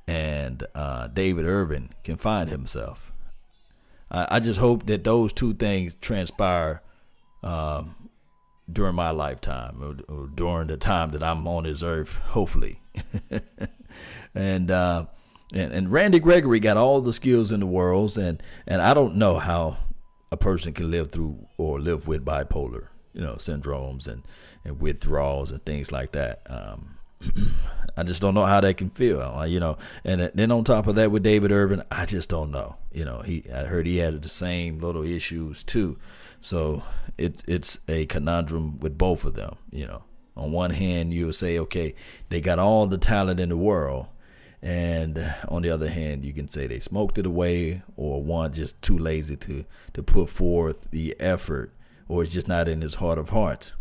and 0.07 0.67
uh, 0.75 1.09
David 1.09 1.47
Irvin 1.47 1.91
can 2.05 2.17
find 2.17 2.49
himself. 2.49 3.13
I, 4.11 4.27
I 4.33 4.41
just 4.41 4.61
hope 4.61 4.87
that 4.87 5.05
those 5.05 5.33
two 5.33 5.55
things 5.55 5.97
transpire 6.01 6.83
um, 7.43 8.11
during 8.71 8.95
my 8.95 9.11
lifetime 9.11 9.83
or, 9.83 10.15
or 10.15 10.27
during 10.29 10.69
the 10.69 10.77
time 10.77 11.11
that 11.13 11.23
I'm 11.23 11.47
on 11.47 11.65
this 11.65 11.83
earth, 11.83 12.13
hopefully. 12.13 12.81
and, 14.35 14.71
uh, 14.71 15.07
and 15.53 15.73
and 15.73 15.91
Randy 15.91 16.19
Gregory 16.19 16.61
got 16.61 16.77
all 16.77 17.01
the 17.01 17.13
skills 17.13 17.51
in 17.53 17.61
the 17.61 17.67
world, 17.67 18.19
and 18.19 18.43
and 18.67 18.83
I 18.83 18.95
don't 18.95 19.17
know 19.17 19.39
how 19.39 19.79
a 20.31 20.37
person 20.37 20.73
can 20.73 20.91
live 20.91 21.11
through 21.11 21.47
or 21.57 21.81
live 21.81 22.07
with 22.07 22.25
bipolar, 22.25 22.89
you 23.19 23.25
know, 23.25 23.35
syndromes 23.35 24.07
and 24.07 24.23
and 24.65 24.81
withdrawals 24.81 25.51
and 25.51 25.63
things 25.65 25.91
like 25.93 26.13
that. 26.13 26.41
Um, 26.49 26.99
I 27.97 28.05
just 28.05 28.23
don't 28.23 28.35
know 28.35 28.47
how 28.47 28.61
that 28.61 28.77
can 28.77 28.91
feel, 28.91 29.21
uh, 29.21 29.45
you 29.45 29.59
know. 29.59 29.77
And 30.05 30.31
then 30.35 30.53
on 30.53 30.63
top 30.63 30.87
of 30.87 30.95
that, 30.95 31.11
with 31.11 31.25
David 31.25 31.51
Irvin, 31.51 31.83
I 31.91 32.07
just 32.07 32.29
don't 32.29 32.53
know. 32.53 32.77
You 32.93 33.05
know, 33.05 33.23
he 33.23 33.45
I 33.53 33.65
heard 33.65 33.87
he 33.87 33.99
had 33.99 34.23
the 34.23 34.29
same 34.29 34.79
little 34.79 35.03
issues 35.03 35.65
too, 35.65 35.99
so 36.41 36.85
it's 37.19 37.43
it's 37.49 37.81
a 37.89 38.07
conundrum 38.07 38.79
with 38.79 38.97
both 38.97 39.25
of 39.25 39.35
them. 39.35 39.57
You 39.73 39.89
know, 39.89 40.05
on 40.37 40.53
one 40.53 40.71
hand, 40.71 41.13
you 41.13 41.27
would 41.27 41.35
say, 41.35 41.59
okay, 41.59 41.97
they 42.29 42.41
got 42.41 42.61
all 42.61 42.87
the 42.87 42.99
talent 42.99 43.41
in 43.41 43.49
the 43.49 43.57
world, 43.57 44.07
and 44.63 45.35
on 45.49 45.63
the 45.63 45.71
other 45.71 45.89
hand, 45.89 46.25
you 46.25 46.33
can 46.33 46.47
say 46.47 46.69
they 46.69 46.79
smoked 46.79 47.19
it 47.19 47.27
away, 47.27 47.83
or 47.97 48.23
one 48.23 48.53
just 48.53 48.81
too 48.81 48.97
lazy 48.97 49.37
to 49.39 49.65
to 49.95 50.05
put 50.05 50.31
forth 50.31 50.89
the 50.93 51.17
effort, 51.19 51.73
or 52.09 52.23
it's 52.23 52.33
just 52.33 52.49
not 52.49 52.69
in 52.69 52.81
his 52.81 52.97
heart 52.97 53.19
of 53.19 53.31
hearts. 53.31 53.73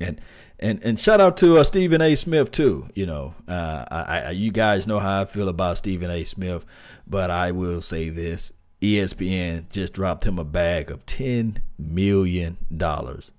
And 0.00 0.20
and 0.58 0.82
and 0.84 0.98
shout 0.98 1.20
out 1.20 1.36
to 1.38 1.58
uh, 1.58 1.64
Stephen 1.64 2.00
A. 2.00 2.14
Smith 2.14 2.50
too. 2.50 2.88
You 2.94 3.06
know, 3.06 3.34
uh, 3.48 3.84
I, 3.90 4.20
I 4.26 4.30
you 4.30 4.52
guys 4.52 4.86
know 4.86 4.98
how 4.98 5.22
I 5.22 5.24
feel 5.24 5.48
about 5.48 5.78
Stephen 5.78 6.10
A. 6.10 6.24
Smith, 6.24 6.64
but 7.06 7.30
I 7.30 7.50
will 7.52 7.80
say 7.80 8.08
this: 8.08 8.52
ESPN 8.80 9.68
just 9.70 9.92
dropped 9.92 10.24
him 10.24 10.38
a 10.38 10.44
bag 10.44 10.90
of 10.90 11.06
ten 11.06 11.60
million 11.78 12.58
dollars, 12.76 13.30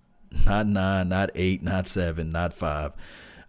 not 0.45 0.67
nine, 0.67 1.09
not 1.09 1.29
eight, 1.35 1.61
not 1.61 1.87
seven, 1.87 2.31
not 2.31 2.53
five, 2.53 2.93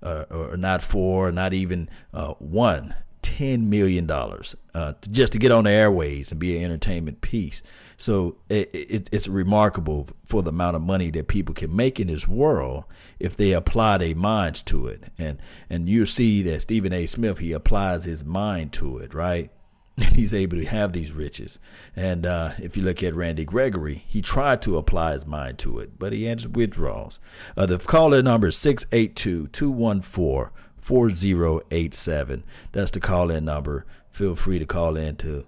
uh, 0.03 0.25
or 0.31 0.57
not 0.57 0.83
four, 0.83 1.33
not 1.33 1.53
even 1.53 1.89
uh, 2.12 2.35
one. 2.35 2.95
ten 3.23 3.69
million 3.69 4.07
dollars 4.07 4.55
uh, 4.75 4.93
just 5.11 5.33
to 5.33 5.39
get 5.39 5.51
on 5.51 5.65
the 5.65 5.71
airways 5.71 6.31
and 6.31 6.41
be 6.41 6.57
an 6.57 6.65
entertainment 6.65 7.21
piece. 7.21 7.62
So 7.98 8.37
it, 8.48 8.74
it, 8.74 9.09
it's 9.11 9.28
remarkable 9.28 10.09
for 10.24 10.42
the 10.42 10.50
amount 10.50 10.76
of 10.76 10.82
money 10.82 11.11
that 11.12 11.28
people 11.28 11.54
can 11.54 11.74
make 11.74 11.98
in 11.98 12.09
this 12.09 12.28
world 12.28 12.85
if 13.18 13.37
they 13.37 13.52
apply 13.52 13.98
their 13.98 14.14
minds 14.14 14.62
to 14.64 14.87
it. 14.87 15.04
And 15.18 15.38
and 15.70 15.88
you 15.88 16.04
see 16.06 16.42
that 16.42 16.62
Stephen 16.62 16.92
A. 16.92 17.06
Smith 17.06 17.38
he 17.38 17.52
applies 17.52 18.04
his 18.04 18.24
mind 18.24 18.72
to 18.74 18.98
it, 18.98 19.14
right? 19.14 19.50
He's 20.14 20.35
able 20.35 20.59
to 20.59 20.66
have 20.66 20.92
these 20.92 21.12
riches. 21.12 21.59
And 21.94 22.26
uh, 22.26 22.52
if 22.59 22.76
you 22.76 22.82
look 22.82 23.02
at 23.02 23.14
Randy 23.14 23.46
Gregory, 23.46 24.04
he 24.06 24.20
tried 24.20 24.61
to 24.62 24.76
apply 24.76 25.12
his 25.12 25.24
mind 25.24 25.59
to 25.61 25.78
it, 25.78 25.98
but 25.98 26.12
he 26.12 26.24
had 26.24 26.40
his 26.40 26.48
withdrawals. 26.48 27.18
Uh, 27.56 27.64
the 27.64 27.78
caller 27.78 28.22
number 28.22 28.48
is 28.48 28.59
682 28.59 29.48
214 29.48 30.50
4087. 30.80 32.44
That's 32.72 32.90
the 32.90 33.00
call 33.00 33.30
in 33.30 33.46
number. 33.46 33.87
Feel 34.11 34.37
free 34.37 34.59
to 34.59 34.66
call 34.66 34.96
in 34.96 35.16
to 35.16 35.46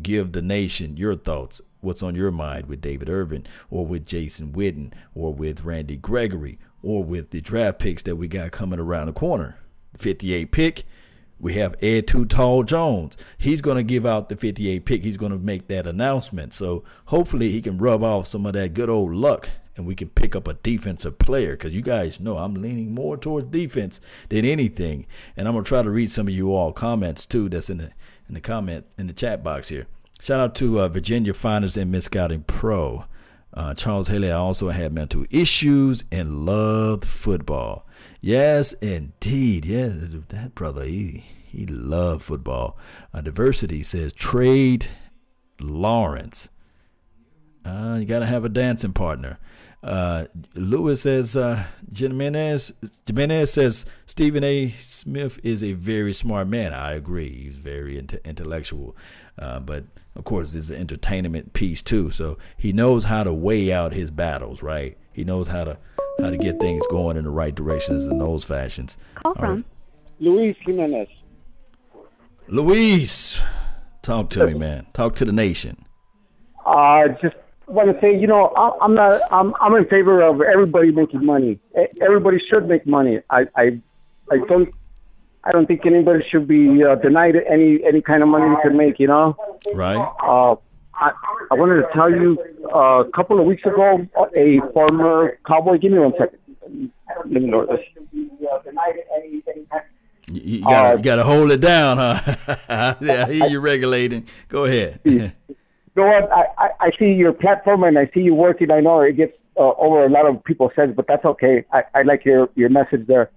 give 0.00 0.32
the 0.32 0.42
nation 0.42 0.96
your 0.96 1.16
thoughts 1.16 1.60
what's 1.80 2.02
on 2.02 2.14
your 2.14 2.30
mind 2.30 2.66
with 2.66 2.80
David 2.80 3.08
Irvin 3.08 3.46
or 3.70 3.86
with 3.86 4.06
Jason 4.06 4.52
Witten 4.52 4.92
or 5.14 5.32
with 5.32 5.64
Randy 5.64 5.96
Gregory 5.96 6.58
or 6.82 7.02
with 7.02 7.30
the 7.30 7.40
draft 7.40 7.78
picks 7.78 8.02
that 8.02 8.16
we 8.16 8.28
got 8.28 8.52
coming 8.52 8.80
around 8.80 9.06
the 9.06 9.12
corner. 9.12 9.58
58 9.96 10.52
pick, 10.52 10.84
we 11.40 11.54
have 11.54 11.76
Ed 11.82 12.06
Too 12.06 12.24
Tall 12.24 12.62
Jones. 12.62 13.16
He's 13.36 13.60
going 13.60 13.76
to 13.76 13.82
give 13.82 14.04
out 14.04 14.28
the 14.28 14.36
58 14.36 14.84
pick. 14.84 15.04
He's 15.04 15.16
going 15.16 15.32
to 15.32 15.38
make 15.38 15.68
that 15.68 15.86
announcement. 15.86 16.54
So 16.54 16.84
hopefully 17.06 17.50
he 17.50 17.62
can 17.62 17.78
rub 17.78 18.02
off 18.02 18.26
some 18.26 18.46
of 18.46 18.52
that 18.54 18.74
good 18.74 18.90
old 18.90 19.14
luck 19.14 19.50
and 19.76 19.86
we 19.86 19.94
can 19.94 20.08
pick 20.08 20.34
up 20.34 20.48
a 20.48 20.54
defensive 20.54 21.18
player 21.18 21.52
because 21.52 21.74
you 21.74 21.82
guys 21.82 22.18
know 22.18 22.38
I'm 22.38 22.54
leaning 22.54 22.92
more 22.92 23.16
towards 23.16 23.46
defense 23.46 24.00
than 24.28 24.44
anything. 24.44 25.06
And 25.36 25.46
I'm 25.46 25.54
going 25.54 25.64
to 25.64 25.68
try 25.68 25.82
to 25.82 25.90
read 25.90 26.10
some 26.10 26.26
of 26.26 26.34
you 26.34 26.52
all 26.52 26.72
comments 26.72 27.24
too 27.24 27.48
that's 27.48 27.70
in 27.70 27.78
the 27.78 27.90
in 28.28 28.34
the 28.34 28.40
comment 28.40 28.84
in 28.98 29.06
the 29.06 29.12
chat 29.12 29.42
box 29.42 29.68
here. 29.68 29.86
Shout 30.20 30.40
out 30.40 30.54
to 30.56 30.80
uh, 30.80 30.88
Virginia 30.88 31.32
Finance 31.32 31.76
and 31.76 31.90
Misguiding 31.90 32.42
Pro. 32.42 33.04
Uh, 33.54 33.74
Charles 33.74 34.08
Haley 34.08 34.30
I 34.30 34.36
also 34.36 34.70
had 34.70 34.92
mental 34.92 35.24
issues 35.30 36.04
and 36.10 36.44
loved 36.44 37.04
football. 37.04 37.86
Yes, 38.20 38.72
indeed. 38.74 39.64
Yeah, 39.64 39.90
that 40.28 40.54
brother, 40.54 40.84
he, 40.84 41.24
he 41.46 41.66
loved 41.66 42.22
football. 42.22 42.76
Uh, 43.14 43.20
diversity 43.20 43.82
says 43.82 44.12
trade 44.12 44.88
Lawrence. 45.60 46.48
Uh, 47.64 47.96
you 48.00 48.04
got 48.04 48.20
to 48.20 48.26
have 48.26 48.44
a 48.44 48.48
dancing 48.48 48.92
partner. 48.92 49.38
Uh, 49.82 50.24
Lewis 50.54 51.02
says, 51.02 51.36
uh, 51.36 51.64
Jimenez, 51.94 52.72
Jimenez 53.06 53.52
says 53.52 53.86
Stephen 54.06 54.42
A. 54.42 54.70
Smith 54.70 55.38
is 55.44 55.62
a 55.62 55.72
very 55.74 56.12
smart 56.12 56.48
man. 56.48 56.74
I 56.74 56.94
agree. 56.94 57.44
He's 57.44 57.56
very 57.56 57.96
int- 57.98 58.20
intellectual. 58.24 58.96
Uh, 59.38 59.60
but 59.60 59.84
of 60.18 60.24
course, 60.24 60.52
it's 60.52 60.68
an 60.68 60.76
entertainment 60.76 61.52
piece 61.52 61.80
too. 61.80 62.10
So 62.10 62.36
he 62.56 62.72
knows 62.72 63.04
how 63.04 63.22
to 63.22 63.32
weigh 63.32 63.72
out 63.72 63.92
his 63.92 64.10
battles, 64.10 64.62
right? 64.62 64.98
He 65.12 65.24
knows 65.24 65.48
how 65.48 65.64
to 65.64 65.78
how 66.20 66.30
to 66.30 66.36
get 66.36 66.58
things 66.58 66.84
going 66.90 67.16
in 67.16 67.24
the 67.24 67.30
right 67.30 67.54
directions 67.54 68.04
in 68.04 68.18
those 68.18 68.42
fashions. 68.42 68.98
Call 69.14 69.34
from 69.34 69.54
right. 69.54 69.64
Luis 70.18 70.56
Jimenez. 70.66 71.08
Luis, 72.48 73.40
talk 74.02 74.28
to 74.30 74.46
me, 74.46 74.54
man. 74.54 74.86
Talk 74.92 75.14
to 75.16 75.24
the 75.24 75.32
nation. 75.32 75.84
Uh, 76.66 77.08
just 77.22 77.36
want 77.66 77.94
to 77.94 78.00
say, 78.00 78.18
you 78.18 78.26
know, 78.26 78.48
I'm 78.80 78.94
not, 78.94 79.20
I'm, 79.30 79.54
I'm 79.60 79.74
in 79.74 79.86
favor 79.86 80.22
of 80.22 80.40
everybody 80.40 80.90
making 80.90 81.24
money. 81.24 81.60
Everybody 82.00 82.38
should 82.50 82.66
make 82.66 82.86
money. 82.86 83.20
I, 83.30 83.46
I, 83.54 83.80
I 84.30 84.38
don't, 84.48 84.74
I 85.44 85.52
don't 85.52 85.66
think 85.66 85.86
anybody 85.86 86.24
should 86.30 86.46
be 86.48 86.82
uh, 86.84 86.96
denied 86.96 87.36
any, 87.36 87.80
any 87.86 88.02
kind 88.02 88.22
of 88.22 88.28
money 88.28 88.54
they 88.54 88.68
can 88.68 88.76
make. 88.76 88.98
You 88.98 89.08
know. 89.08 89.36
Right. 89.74 89.96
Uh, 89.96 90.56
I, 90.94 91.12
I 91.50 91.54
wanted 91.54 91.82
to 91.82 91.88
tell 91.94 92.10
you 92.10 92.38
uh, 92.74 93.04
a 93.04 93.10
couple 93.12 93.38
of 93.38 93.46
weeks 93.46 93.62
ago, 93.64 94.06
a 94.36 94.60
former 94.72 95.38
cowboy. 95.46 95.78
Give 95.78 95.92
me 95.92 95.98
one 96.00 96.12
second. 96.18 96.38
Let 97.18 97.30
me 97.30 97.40
know 97.40 97.66
this. 97.66 97.80
You, 100.30 100.40
you 100.42 100.62
gotta, 100.62 100.88
uh, 100.88 100.96
you 100.96 101.02
gotta 101.02 101.24
hold 101.24 101.50
it 101.52 101.60
down, 101.60 101.96
huh? 101.96 102.36
yeah, 103.00 103.26
I 103.26 103.32
hear 103.32 103.46
you 103.46 103.60
regulating. 103.60 104.26
Go 104.48 104.64
ahead. 104.64 105.00
know 105.98 106.06
what? 106.06 106.32
I, 106.32 106.46
I, 106.56 106.68
I 106.80 106.90
see 106.98 107.12
your 107.12 107.32
platform 107.32 107.84
and 107.84 107.98
I 107.98 108.10
see 108.14 108.20
you 108.20 108.34
working. 108.34 108.70
I 108.70 108.80
know 108.80 109.00
it 109.00 109.16
gets 109.16 109.32
uh, 109.56 109.72
over 109.78 110.04
a 110.04 110.10
lot 110.10 110.26
of 110.26 110.42
people's 110.44 110.72
heads, 110.76 110.92
but 110.96 111.06
that's 111.06 111.24
okay. 111.24 111.64
I, 111.72 111.82
I 111.94 112.02
like 112.02 112.24
your, 112.24 112.48
your 112.54 112.70
message 112.70 113.06
there. 113.06 113.30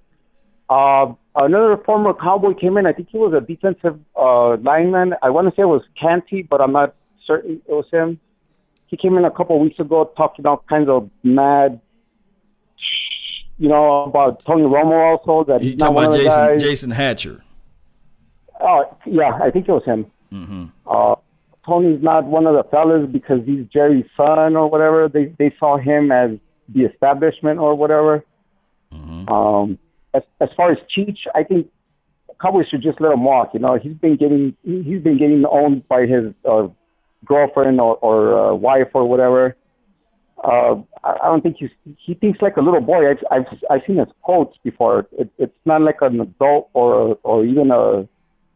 Uh, 0.70 1.14
another 1.36 1.78
former 1.86 2.14
Cowboy 2.14 2.54
came 2.54 2.78
in. 2.78 2.86
I 2.86 2.94
think 2.94 3.10
he 3.12 3.18
was 3.18 3.34
a 3.34 3.42
defensive 3.42 4.00
uh, 4.16 4.58
lineman. 4.58 5.14
I 5.22 5.30
want 5.30 5.48
to 5.48 5.56
say 5.56 5.64
it 5.64 5.66
was 5.66 5.84
Canty, 6.00 6.42
but 6.42 6.62
I'm 6.62 6.74
not 6.74 6.96
certain 7.26 7.62
it 7.68 7.72
was 7.72 7.86
him. 7.92 8.20
He 8.88 8.98
came 8.98 9.18
in 9.18 9.26
a 9.26 9.32
couple 9.32 9.56
of 9.56 9.62
weeks 9.62 9.80
ago 9.80 10.12
talking 10.18 10.46
all 10.46 10.64
kinds 10.68 10.90
of 10.90 11.10
mad, 11.24 11.80
you 13.58 13.70
know, 13.70 14.04
about 14.04 14.44
Tony 14.46 14.64
Romo 14.64 15.18
also. 15.18 15.50
That 15.50 15.64
you 15.64 15.78
talking 15.78 15.98
about 15.98 16.14
Jason, 16.14 16.60
Jason 16.60 16.92
Hatcher? 16.92 17.42
Oh, 18.60 18.98
yeah, 19.06 19.40
I 19.42 19.50
think 19.50 19.68
it 19.70 19.72
was 19.72 19.86
him. 19.86 20.06
Mm-hmm. 20.32 20.66
Uh, 20.86 21.16
Tony's 21.66 22.02
not 22.04 22.26
one 22.26 22.48
of 22.48 22.56
the 22.56 22.64
fellas 22.70 23.08
because 23.10 23.40
he's 23.46 23.66
Jerry's 23.68 24.06
son 24.18 24.56
or 24.56 24.70
whatever. 24.70 25.08
They 25.08 25.34
they 25.38 25.56
saw 25.58 25.78
him 25.78 26.12
as 26.12 26.32
the 26.68 26.82
establishment 26.82 27.60
or 27.60 27.76
whatever. 27.76 28.26
Mm-hmm. 28.94 29.30
Um, 29.30 29.80
as 30.14 30.24
as 30.40 30.50
far 30.56 30.72
as 30.72 30.78
Cheech, 30.96 31.18
I 31.36 31.44
think 31.44 31.68
Cowboys 32.42 32.66
should 32.70 32.82
just 32.82 33.00
let 33.00 33.12
him 33.12 33.24
walk. 33.24 33.52
You 33.54 33.60
know, 33.60 33.78
he's 33.82 33.94
been 33.94 34.18
getting 34.18 34.56
he's 34.64 35.02
been 35.02 35.18
getting 35.18 35.44
owned 35.50 35.88
by 35.88 36.02
his 36.02 36.34
uh, 36.50 36.68
girlfriend 37.26 37.80
or, 37.80 37.98
or 37.98 38.52
uh, 38.52 38.56
wife 38.56 38.90
or 38.94 39.08
whatever. 39.08 39.56
Uh, 40.44 40.76
I, 41.04 41.12
I 41.24 41.26
don't 41.28 41.42
think 41.42 41.58
he's 41.60 41.70
he 42.04 42.16
thinks 42.16 42.42
like 42.42 42.58
a 42.58 42.62
little 42.62 42.82
boy. 42.82 43.12
I've 43.12 43.18
I've, 43.30 43.46
I've 43.70 43.82
seen 43.86 43.98
his 43.98 44.08
quotes 44.22 44.58
before. 44.64 45.08
It, 45.18 45.30
it's 45.38 45.56
not 45.66 45.82
like 45.82 45.98
an 46.02 46.20
adult 46.20 46.70
or 46.74 47.18
or 47.24 47.46
even 47.46 47.72
a 47.72 48.08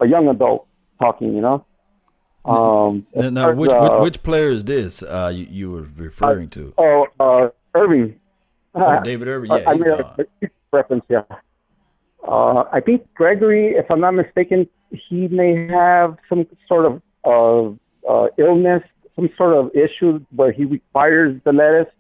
a 0.04 0.08
young 0.08 0.28
adult 0.30 0.68
talking. 1.00 1.34
You 1.36 1.42
know. 1.42 1.66
Um, 2.46 3.08
now, 3.16 3.30
now 3.30 3.52
which, 3.54 3.72
uh, 3.72 4.00
which 4.02 4.22
player 4.22 4.50
is 4.50 4.64
this 4.64 5.02
uh, 5.02 5.32
you, 5.34 5.48
you 5.50 5.72
were 5.72 5.88
referring 5.96 6.50
to? 6.50 6.76
Oh, 6.78 7.08
uh, 7.20 7.50
Irving. 7.74 8.20
Oh, 8.76 9.02
David 9.04 9.28
Irving. 9.28 9.52
Yeah, 9.56 9.70
I 9.70 9.74
mean, 9.74 9.90
a 9.90 10.50
reference. 10.72 11.06
Yeah. 11.10 11.22
Uh, 12.28 12.64
I 12.72 12.80
think 12.80 13.02
Gregory, 13.14 13.76
if 13.76 13.90
I'm 13.90 14.02
not 14.02 14.12
mistaken, 14.12 14.68
he 14.90 15.28
may 15.28 15.68
have 15.68 16.18
some 16.28 16.46
sort 16.68 16.86
of 16.86 17.02
uh, 17.24 18.12
uh, 18.12 18.28
illness, 18.38 18.84
some 19.16 19.30
sort 19.38 19.56
of 19.56 19.72
issue 19.76 20.20
where 20.36 20.52
he 20.52 20.66
requires 20.66 21.40
the 21.44 21.54
lettuce, 21.54 21.94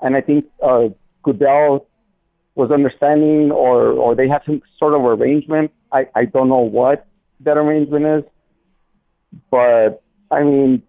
and 0.00 0.16
I 0.16 0.20
think 0.20 0.46
uh, 0.62 0.88
Goodell 1.22 1.86
was 2.54 2.70
understanding, 2.70 3.52
or 3.52 3.92
or 3.92 4.14
they 4.14 4.28
had 4.28 4.42
some 4.44 4.60
sort 4.78 4.94
of 4.94 5.02
arrangement. 5.02 5.70
I 5.92 6.06
I 6.14 6.24
don't 6.24 6.48
know 6.48 6.58
what 6.58 7.06
that 7.40 7.56
arrangement 7.56 8.06
is. 8.06 8.30
But 9.50 10.02
I 10.30 10.42
mean, 10.42 10.82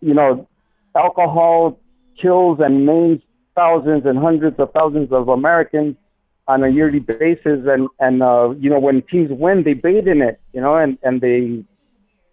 you 0.00 0.14
know, 0.14 0.48
alcohol 0.94 1.78
kills 2.20 2.58
and 2.60 2.84
maims 2.84 3.22
thousands 3.54 4.04
and 4.04 4.18
hundreds 4.18 4.58
of 4.58 4.72
thousands 4.72 5.12
of 5.12 5.28
Americans 5.28 5.96
on 6.46 6.62
a 6.62 6.68
yearly 6.68 7.00
basis, 7.00 7.60
and 7.66 7.88
and 7.98 8.22
uh, 8.22 8.50
you 8.58 8.70
know 8.70 8.78
when 8.78 9.02
teams 9.02 9.30
win, 9.30 9.62
they 9.64 9.74
bathe 9.74 10.08
in 10.08 10.22
it, 10.22 10.40
you 10.52 10.60
know, 10.60 10.76
and 10.76 10.98
and 11.02 11.20
they 11.20 11.64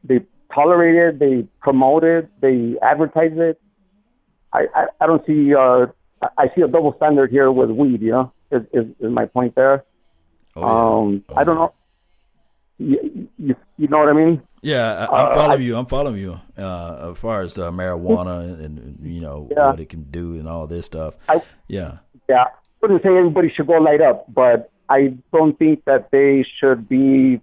they 0.03 0.25
tolerate 0.53 0.95
it, 0.95 1.19
they 1.19 1.47
promote 1.61 2.03
it, 2.03 2.29
they 2.41 2.75
advertise 2.81 3.31
it. 3.35 3.61
I 4.53 4.67
I, 4.75 4.85
I 4.99 5.07
don't 5.07 5.25
see 5.25 5.53
uh 5.55 5.87
I 6.37 6.51
see 6.55 6.61
a 6.61 6.67
double 6.67 6.93
standard 6.97 7.31
here 7.31 7.51
with 7.51 7.71
weed, 7.71 8.01
you 8.01 8.11
know, 8.11 8.33
is 8.51 8.63
is, 8.73 8.85
is 8.99 9.11
my 9.11 9.25
point 9.25 9.55
there. 9.55 9.85
Oh, 10.55 10.61
yeah. 10.61 10.67
Um, 10.67 11.23
oh, 11.29 11.35
I 11.35 11.43
don't 11.43 11.55
know. 11.55 11.73
You, 12.77 13.29
you, 13.37 13.55
you 13.77 13.87
know 13.87 13.99
what 13.99 14.09
I 14.09 14.13
mean? 14.13 14.41
Yeah, 14.63 15.07
I, 15.07 15.21
am 15.21 15.31
uh, 15.31 15.35
following 15.35 15.61
you. 15.63 15.77
I'm 15.77 15.85
following 15.85 16.17
you. 16.17 16.39
Uh, 16.57 17.11
as 17.11 17.17
far 17.17 17.41
as 17.41 17.57
uh, 17.57 17.71
marijuana 17.71 18.63
and 18.63 18.79
and, 18.79 18.99
you 19.03 19.21
know 19.21 19.47
yeah. 19.51 19.69
what 19.69 19.79
it 19.79 19.89
can 19.89 20.03
do 20.03 20.33
and 20.33 20.47
all 20.47 20.67
this 20.67 20.85
stuff. 20.85 21.15
I, 21.29 21.41
yeah. 21.67 21.97
Yeah, 22.29 22.45
wouldn't 22.81 23.03
say 23.03 23.09
everybody 23.09 23.51
should 23.55 23.67
go 23.67 23.73
light 23.73 24.01
up, 24.01 24.25
but 24.33 24.71
I 24.89 25.15
don't 25.31 25.57
think 25.57 25.85
that 25.85 26.09
they 26.11 26.45
should 26.59 26.87
be 26.89 27.41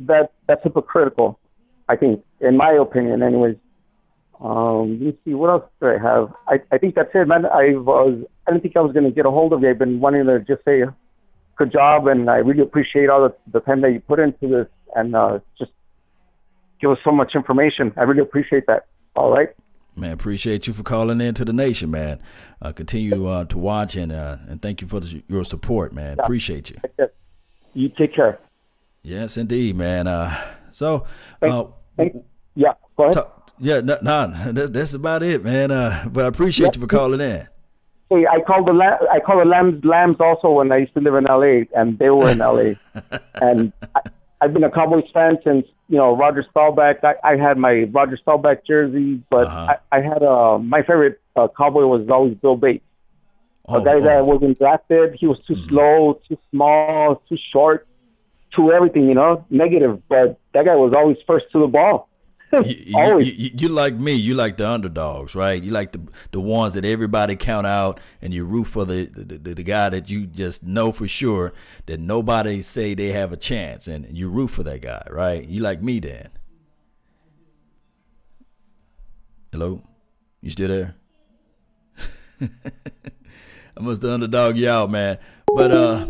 that 0.00 0.30
that's 0.46 0.62
hypocritical. 0.62 1.38
I 1.88 1.96
think, 1.96 2.24
in 2.40 2.56
my 2.56 2.72
opinion, 2.72 3.22
anyways. 3.22 3.56
Um, 4.38 4.92
let 4.92 5.00
me 5.00 5.18
see 5.24 5.32
what 5.32 5.48
else 5.48 5.64
do 5.80 5.88
I 5.88 5.98
have. 5.98 6.30
I, 6.46 6.56
I 6.70 6.76
think 6.76 6.94
that's 6.94 7.08
it, 7.14 7.26
man. 7.26 7.46
I 7.46 7.74
was 7.74 8.22
I 8.46 8.50
didn't 8.50 8.62
think 8.62 8.76
I 8.76 8.80
was 8.80 8.94
to 8.94 9.10
get 9.10 9.24
a 9.24 9.30
hold 9.30 9.52
of 9.52 9.62
you. 9.62 9.70
I've 9.70 9.78
been 9.78 10.00
wanting 10.00 10.26
to 10.26 10.40
just 10.40 10.62
say 10.64 10.82
good 11.56 11.72
job, 11.72 12.06
and 12.06 12.28
I 12.28 12.36
really 12.36 12.62
appreciate 12.62 13.08
all 13.08 13.22
the, 13.22 13.34
the 13.50 13.60
time 13.60 13.80
that 13.80 13.92
you 13.92 14.00
put 14.00 14.18
into 14.18 14.46
this, 14.46 14.66
and 14.94 15.16
uh, 15.16 15.38
just 15.58 15.72
give 16.80 16.90
us 16.90 16.98
so 17.02 17.12
much 17.12 17.32
information. 17.34 17.92
I 17.96 18.02
really 18.02 18.20
appreciate 18.20 18.66
that. 18.66 18.86
All 19.14 19.30
right. 19.30 19.48
Man, 19.96 20.12
appreciate 20.12 20.66
you 20.66 20.72
for 20.72 20.82
calling 20.82 21.20
in 21.20 21.34
to 21.34 21.44
the 21.44 21.52
nation, 21.52 21.90
man. 21.90 22.20
Uh, 22.60 22.72
continue 22.72 23.26
uh, 23.26 23.46
to 23.46 23.58
watch 23.58 23.96
and 23.96 24.12
uh, 24.12 24.36
and 24.46 24.60
thank 24.60 24.82
you 24.82 24.88
for 24.88 25.00
the, 25.00 25.22
your 25.28 25.44
support, 25.44 25.92
man. 25.92 26.16
Yeah. 26.18 26.24
Appreciate 26.24 26.70
you. 26.70 26.78
You 27.72 27.88
take 27.90 28.14
care. 28.14 28.38
Yes, 29.02 29.36
indeed, 29.36 29.76
man. 29.76 30.06
Uh, 30.06 30.36
So, 30.76 31.06
uh, 31.40 31.64
yeah, 32.54 32.74
go 32.98 33.04
ahead. 33.04 33.14
Talk, 33.14 33.50
yeah, 33.58 33.80
no, 33.80 33.96
no 34.02 34.52
that's, 34.52 34.70
that's 34.70 34.92
about 34.92 35.22
it, 35.22 35.42
man. 35.42 35.70
Uh, 35.70 36.06
but 36.12 36.26
I 36.26 36.28
appreciate 36.28 36.74
you 36.76 36.82
for 36.82 36.86
calling 36.86 37.22
in. 37.22 37.48
Hey, 38.10 38.26
I 38.30 38.40
called 38.46 38.66
the 38.68 38.72
I 39.10 39.20
called 39.20 39.40
the 39.40 39.48
lambs 39.48 39.82
lambs 39.86 40.18
also 40.20 40.50
when 40.50 40.70
I 40.70 40.76
used 40.76 40.92
to 40.94 41.00
live 41.00 41.14
in 41.14 41.26
L.A. 41.26 41.66
and 41.74 41.98
they 41.98 42.10
were 42.10 42.28
in 42.28 42.42
L.A. 42.42 42.78
and 43.40 43.72
I, 43.94 44.00
I've 44.42 44.52
been 44.52 44.64
a 44.64 44.70
Cowboys 44.70 45.10
fan 45.14 45.38
since 45.42 45.66
you 45.88 45.96
know 45.96 46.16
Roger 46.16 46.44
Staubach. 46.50 47.04
I, 47.04 47.14
I 47.22 47.36
had 47.36 47.58
my 47.58 47.84
Roger 47.92 48.16
Staubach 48.16 48.66
jersey, 48.66 49.22
but 49.30 49.46
uh-huh. 49.46 49.76
I, 49.92 49.98
I 49.98 50.00
had 50.00 50.22
a 50.22 50.58
my 50.58 50.82
favorite 50.82 51.20
uh, 51.34 51.48
Cowboy 51.56 51.86
was 51.86 52.08
always 52.08 52.34
Bill 52.34 52.56
Bates. 52.56 52.84
Oh, 53.68 53.80
a 53.80 53.84
guy 53.84 53.94
oh. 53.94 54.00
that 54.02 54.26
wasn't 54.26 54.58
drafted. 54.58 55.16
He 55.18 55.26
was 55.26 55.38
too 55.46 55.54
mm-hmm. 55.54 55.68
slow, 55.68 56.20
too 56.28 56.38
small, 56.50 57.22
too 57.28 57.38
short, 57.52 57.86
too 58.54 58.72
everything. 58.72 59.08
You 59.08 59.14
know, 59.14 59.44
negative. 59.50 60.02
But 60.08 60.38
that 60.54 60.64
guy 60.64 60.76
was 60.76 60.92
always 60.96 61.16
first 61.26 61.46
to 61.52 61.60
the 61.60 61.66
ball 61.66 62.08
you, 62.64 62.76
you, 62.86 63.18
you, 63.18 63.50
you, 63.54 63.68
like 63.68 63.94
me. 63.94 64.12
You 64.12 64.34
like 64.34 64.56
the 64.56 64.68
underdogs, 64.68 65.34
right? 65.34 65.62
You 65.62 65.70
like 65.70 65.92
the 65.92 66.00
the 66.32 66.40
ones 66.40 66.74
that 66.74 66.84
everybody 66.84 67.36
count 67.36 67.66
out, 67.66 68.00
and 68.22 68.32
you 68.32 68.44
root 68.44 68.64
for 68.64 68.84
the 68.84 69.06
the, 69.06 69.38
the, 69.38 69.54
the 69.54 69.62
guy 69.62 69.88
that 69.90 70.08
you 70.10 70.26
just 70.26 70.62
know 70.62 70.92
for 70.92 71.08
sure 71.08 71.52
that 71.86 72.00
nobody 72.00 72.62
say 72.62 72.94
they 72.94 73.12
have 73.12 73.32
a 73.32 73.36
chance, 73.36 73.88
and 73.88 74.16
you 74.16 74.28
root 74.28 74.48
for 74.48 74.62
that 74.62 74.80
guy, 74.80 75.06
right? 75.10 75.46
You 75.46 75.62
like 75.62 75.82
me, 75.82 76.00
Dan. 76.00 76.28
Hello, 79.52 79.82
you 80.42 80.50
still 80.50 80.68
there? 80.68 80.94
I 83.76 83.80
must 83.80 84.02
have 84.02 84.10
underdog 84.10 84.56
you 84.56 84.68
out, 84.68 84.90
man. 84.90 85.18
But 85.46 85.70
uh, 85.70 86.06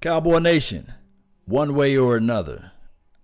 Cowboy 0.00 0.38
Nation, 0.38 0.92
one 1.44 1.74
way 1.74 1.96
or 1.96 2.16
another 2.16 2.72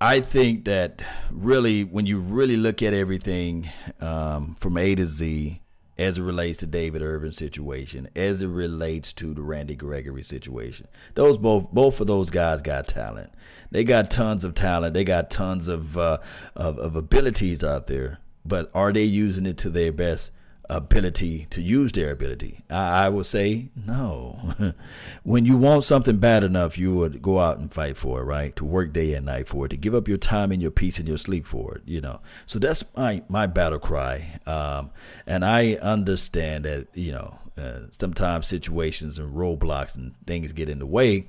I 0.02 0.18
think 0.18 0.64
that 0.64 1.00
really, 1.30 1.84
when 1.84 2.06
you 2.06 2.18
really 2.18 2.56
look 2.56 2.82
at 2.82 2.92
everything 2.92 3.70
um, 4.00 4.56
from 4.58 4.76
A 4.76 4.96
to 4.96 5.06
Z, 5.06 5.60
as 5.96 6.18
it 6.18 6.22
relates 6.22 6.58
to 6.58 6.66
David 6.66 7.02
Irving's 7.02 7.36
situation, 7.36 8.08
as 8.16 8.42
it 8.42 8.48
relates 8.48 9.12
to 9.12 9.32
the 9.32 9.42
Randy 9.42 9.76
Gregory 9.76 10.24
situation, 10.24 10.88
those 11.14 11.38
both 11.38 11.70
both 11.70 12.00
of 12.00 12.08
those 12.08 12.30
guys 12.30 12.62
got 12.62 12.88
talent. 12.88 13.32
They 13.70 13.84
got 13.84 14.10
tons 14.10 14.42
of 14.42 14.56
talent. 14.56 14.94
They 14.94 15.04
got 15.04 15.30
tons 15.30 15.68
of 15.68 15.96
uh, 15.96 16.18
of, 16.56 16.80
of 16.80 16.96
abilities 16.96 17.62
out 17.62 17.86
there. 17.86 18.18
But 18.44 18.72
are 18.74 18.92
they 18.92 19.04
using 19.04 19.46
it 19.46 19.56
to 19.58 19.70
their 19.70 19.92
best? 19.92 20.32
Ability 20.76 21.46
to 21.50 21.62
use 21.62 21.92
their 21.92 22.10
ability? 22.10 22.64
I, 22.70 23.06
I 23.06 23.22
say 23.22 23.70
no. 23.76 24.74
when 25.22 25.44
you 25.44 25.56
want 25.56 25.84
something 25.84 26.18
bad 26.18 26.42
enough, 26.42 26.76
you 26.76 26.94
would 26.94 27.22
go 27.22 27.38
out 27.38 27.58
and 27.58 27.72
fight 27.72 27.96
for 27.96 28.20
it, 28.20 28.24
right? 28.24 28.54
To 28.56 28.64
work 28.64 28.92
day 28.92 29.14
and 29.14 29.26
night 29.26 29.48
for 29.48 29.66
it, 29.66 29.70
to 29.70 29.76
give 29.76 29.94
up 29.94 30.08
your 30.08 30.18
time 30.18 30.52
and 30.52 30.60
your 30.60 30.70
peace 30.70 30.98
and 30.98 31.08
your 31.08 31.18
sleep 31.18 31.46
for 31.46 31.76
it, 31.76 31.82
you 31.84 32.00
know. 32.00 32.20
So 32.46 32.58
that's 32.58 32.84
my 32.96 33.22
my 33.28 33.46
battle 33.46 33.78
cry, 33.78 34.40
um, 34.46 34.90
and 35.26 35.44
I 35.44 35.74
understand 35.74 36.64
that 36.64 36.88
you 36.94 37.12
know 37.12 37.38
uh, 37.56 37.80
sometimes 37.90 38.46
situations 38.46 39.18
and 39.18 39.34
roadblocks 39.34 39.94
and 39.94 40.14
things 40.26 40.52
get 40.52 40.68
in 40.68 40.78
the 40.78 40.86
way. 40.86 41.28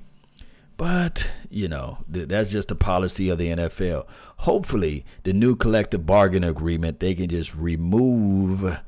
But, 0.76 1.30
you 1.50 1.68
know, 1.68 1.98
th- 2.12 2.28
that's 2.28 2.50
just 2.50 2.68
the 2.68 2.74
policy 2.74 3.28
of 3.28 3.38
the 3.38 3.48
NFL. 3.48 4.06
Hopefully, 4.38 5.04
the 5.22 5.32
new 5.32 5.54
collective 5.54 6.04
bargain 6.04 6.42
agreement, 6.42 7.00
they 7.00 7.14
can 7.14 7.28
just 7.28 7.54
remove 7.54 8.80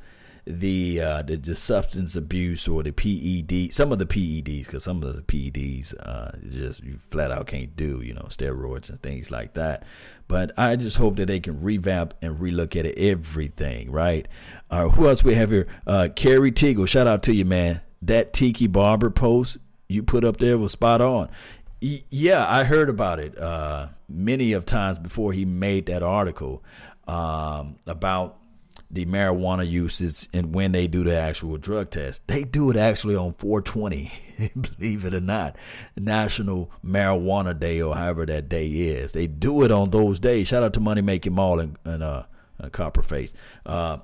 the, 0.46 1.00
uh, 1.00 1.22
the, 1.22 1.36
the 1.36 1.54
substance 1.54 2.14
abuse 2.14 2.68
or 2.68 2.82
the 2.82 2.92
PED, 2.92 3.74
some 3.74 3.92
of 3.92 3.98
the 3.98 4.06
PEDs, 4.06 4.66
because 4.66 4.84
some 4.84 5.02
of 5.02 5.14
the 5.14 5.22
PEDs 5.22 5.94
uh, 5.98 6.32
just 6.48 6.82
you 6.84 6.98
flat 7.10 7.30
out 7.30 7.48
can't 7.48 7.76
do, 7.76 8.00
you 8.02 8.14
know, 8.14 8.26
steroids 8.30 8.88
and 8.88 9.02
things 9.02 9.30
like 9.30 9.54
that. 9.54 9.84
But 10.28 10.52
I 10.56 10.76
just 10.76 10.96
hope 10.96 11.16
that 11.16 11.26
they 11.26 11.40
can 11.40 11.60
revamp 11.62 12.14
and 12.22 12.38
relook 12.38 12.76
at 12.76 12.86
everything, 12.96 13.90
right? 13.90 14.26
Uh, 14.70 14.88
who 14.90 15.08
else 15.08 15.24
we 15.24 15.34
have 15.34 15.50
here? 15.50 15.66
Uh, 15.86 16.08
Carrie 16.14 16.52
Teagle, 16.52 16.88
shout 16.88 17.06
out 17.06 17.22
to 17.24 17.34
you, 17.34 17.44
man. 17.44 17.80
That 18.00 18.32
Tiki 18.32 18.66
Barber 18.66 19.10
post 19.10 19.58
you 19.88 20.02
put 20.02 20.24
up 20.24 20.38
there 20.38 20.58
was 20.58 20.72
spot 20.72 21.00
on. 21.00 21.28
yeah, 21.80 22.46
I 22.48 22.64
heard 22.64 22.88
about 22.88 23.20
it 23.20 23.38
uh, 23.38 23.88
many 24.08 24.52
of 24.52 24.66
times 24.66 24.98
before 24.98 25.32
he 25.32 25.44
made 25.44 25.86
that 25.86 26.02
article 26.02 26.64
um, 27.06 27.76
about 27.86 28.38
the 28.90 29.04
marijuana 29.04 29.68
uses 29.68 30.28
and 30.32 30.54
when 30.54 30.72
they 30.72 30.86
do 30.86 31.04
the 31.04 31.16
actual 31.16 31.56
drug 31.58 31.90
test. 31.90 32.26
They 32.26 32.44
do 32.44 32.70
it 32.70 32.76
actually 32.76 33.16
on 33.16 33.32
420, 33.34 34.12
believe 34.60 35.04
it 35.04 35.14
or 35.14 35.20
not, 35.20 35.56
National 35.96 36.70
Marijuana 36.84 37.58
Day 37.58 37.80
or 37.80 37.94
however 37.94 38.26
that 38.26 38.48
day 38.48 38.66
is. 38.66 39.12
They 39.12 39.26
do 39.26 39.62
it 39.64 39.72
on 39.72 39.90
those 39.90 40.18
days. 40.18 40.48
Shout 40.48 40.62
out 40.62 40.74
to 40.74 40.80
Money 40.80 41.02
Making 41.02 41.34
Mall 41.34 41.60
and, 41.60 41.76
and 41.84 42.02
uh, 42.02 42.24
uh, 42.60 42.68
Copperface. 42.68 43.32
Uh, 43.64 43.98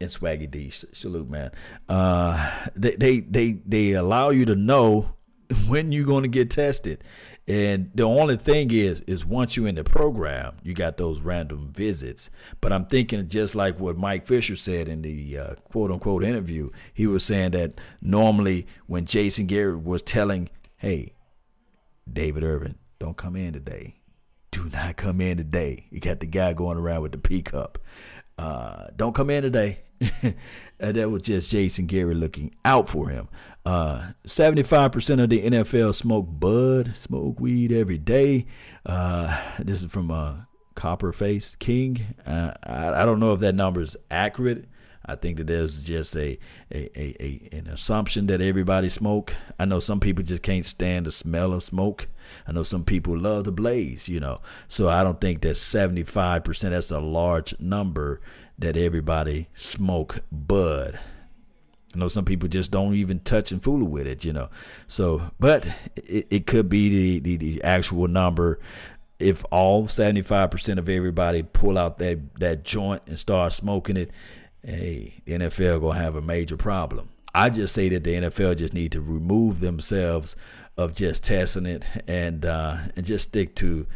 and 0.00 0.10
Swaggy 0.10 0.50
D, 0.50 0.68
salute, 0.70 1.30
man. 1.30 1.52
Uh, 1.88 2.54
they, 2.74 2.96
they 2.96 3.20
they 3.20 3.52
they 3.64 3.92
allow 3.92 4.28
you 4.28 4.44
to 4.44 4.54
know 4.54 5.14
when 5.68 5.90
you're 5.90 6.04
going 6.04 6.22
to 6.22 6.28
get 6.28 6.50
tested, 6.50 7.02
and 7.48 7.92
the 7.94 8.02
only 8.02 8.36
thing 8.36 8.72
is, 8.72 9.02
is 9.02 9.24
once 9.24 9.56
you're 9.56 9.68
in 9.68 9.76
the 9.76 9.84
program, 9.84 10.56
you 10.64 10.74
got 10.74 10.96
those 10.96 11.20
random 11.20 11.70
visits. 11.72 12.28
But 12.60 12.72
I'm 12.72 12.86
thinking 12.86 13.28
just 13.28 13.54
like 13.54 13.78
what 13.78 13.96
Mike 13.96 14.26
Fisher 14.26 14.56
said 14.56 14.88
in 14.88 15.02
the 15.02 15.38
uh, 15.38 15.54
quote 15.70 15.92
unquote 15.92 16.24
interview, 16.24 16.70
he 16.92 17.06
was 17.06 17.22
saying 17.22 17.52
that 17.52 17.80
normally 18.02 18.66
when 18.86 19.04
Jason 19.04 19.46
Garrett 19.46 19.84
was 19.84 20.02
telling, 20.02 20.48
hey, 20.78 21.12
David 22.12 22.42
Irving, 22.42 22.78
don't 22.98 23.16
come 23.16 23.36
in 23.36 23.52
today. 23.52 23.96
Do 24.50 24.68
not 24.72 24.96
come 24.96 25.20
in 25.20 25.36
today. 25.36 25.86
You 25.90 26.00
got 26.00 26.18
the 26.18 26.26
guy 26.26 26.52
going 26.52 26.78
around 26.78 27.02
with 27.02 27.12
the 27.12 27.18
P 27.18 27.42
cup. 27.42 27.78
Uh, 28.38 28.86
don't 28.96 29.14
come 29.14 29.30
in 29.30 29.42
today. 29.42 29.80
and 30.20 30.34
that 30.96 31.10
was 31.10 31.22
just 31.22 31.50
Jason 31.50 31.86
Garrett 31.86 32.16
looking 32.16 32.54
out 32.64 32.88
for 32.88 33.08
him. 33.08 33.28
Uh, 33.64 34.12
75% 34.26 35.22
of 35.22 35.30
the 35.30 35.42
NFL 35.42 35.94
smoke 35.94 36.26
bud, 36.28 36.92
smoke 36.96 37.40
weed 37.40 37.72
every 37.72 37.98
day. 37.98 38.46
Uh, 38.84 39.40
this 39.58 39.82
is 39.82 39.90
from 39.90 40.10
uh, 40.10 40.34
Copperface 40.76 41.58
King. 41.58 42.14
Uh, 42.26 42.52
I, 42.62 43.02
I, 43.02 43.04
don't 43.04 43.18
know 43.18 43.32
if 43.32 43.40
that 43.40 43.54
number 43.54 43.80
is 43.80 43.96
accurate. 44.10 44.66
I 45.06 45.14
think 45.14 45.36
that 45.38 45.46
there's 45.46 45.84
just 45.84 46.16
a, 46.16 46.38
a, 46.72 47.00
a, 47.00 47.16
a, 47.20 47.48
an 47.56 47.68
assumption 47.68 48.26
that 48.26 48.40
everybody 48.40 48.88
smoke. 48.88 49.34
I 49.58 49.64
know 49.64 49.78
some 49.78 50.00
people 50.00 50.24
just 50.24 50.42
can't 50.42 50.66
stand 50.66 51.06
the 51.06 51.12
smell 51.12 51.52
of 51.52 51.62
smoke. 51.62 52.08
I 52.46 52.52
know 52.52 52.64
some 52.64 52.84
people 52.84 53.16
love 53.16 53.44
the 53.44 53.52
blaze, 53.52 54.08
you 54.08 54.18
know. 54.18 54.40
So 54.68 54.88
I 54.88 55.04
don't 55.04 55.20
think 55.20 55.42
that 55.42 55.56
75% 55.56 56.70
that's 56.70 56.90
a 56.90 56.98
large 56.98 57.58
number 57.60 58.20
that 58.58 58.76
everybody 58.76 59.48
smoke 59.54 60.22
bud. 60.32 60.98
I 61.94 61.98
know 61.98 62.08
some 62.08 62.24
people 62.24 62.48
just 62.48 62.70
don't 62.70 62.94
even 62.94 63.20
touch 63.20 63.52
and 63.52 63.62
fool 63.62 63.84
with 63.84 64.06
it, 64.06 64.24
you 64.24 64.32
know. 64.32 64.50
So, 64.88 65.30
but 65.38 65.68
it, 65.94 66.26
it 66.30 66.46
could 66.46 66.68
be 66.68 67.20
the, 67.20 67.20
the, 67.20 67.36
the 67.36 67.62
actual 67.62 68.08
number. 68.08 68.58
If 69.18 69.46
all 69.50 69.86
75% 69.86 70.78
of 70.78 70.88
everybody 70.90 71.42
pull 71.42 71.78
out 71.78 71.96
that, 71.98 72.38
that 72.40 72.64
joint 72.64 73.02
and 73.06 73.18
start 73.18 73.54
smoking 73.54 73.96
it, 73.96 74.10
hey, 74.66 75.14
the 75.24 75.32
NFL 75.32 75.80
to 75.80 75.90
have 75.98 76.16
a 76.16 76.22
major 76.22 76.56
problem. 76.56 77.08
I 77.34 77.50
just 77.50 77.74
say 77.74 77.88
that 77.90 78.02
the 78.04 78.14
NFL 78.14 78.56
just 78.56 78.74
need 78.74 78.92
to 78.92 79.00
remove 79.00 79.60
themselves 79.60 80.36
of 80.76 80.94
just 80.94 81.22
testing 81.22 81.66
it 81.66 81.84
and 82.06 82.44
uh, 82.44 82.78
and 82.96 83.06
just 83.06 83.28
stick 83.28 83.54
to 83.56 83.86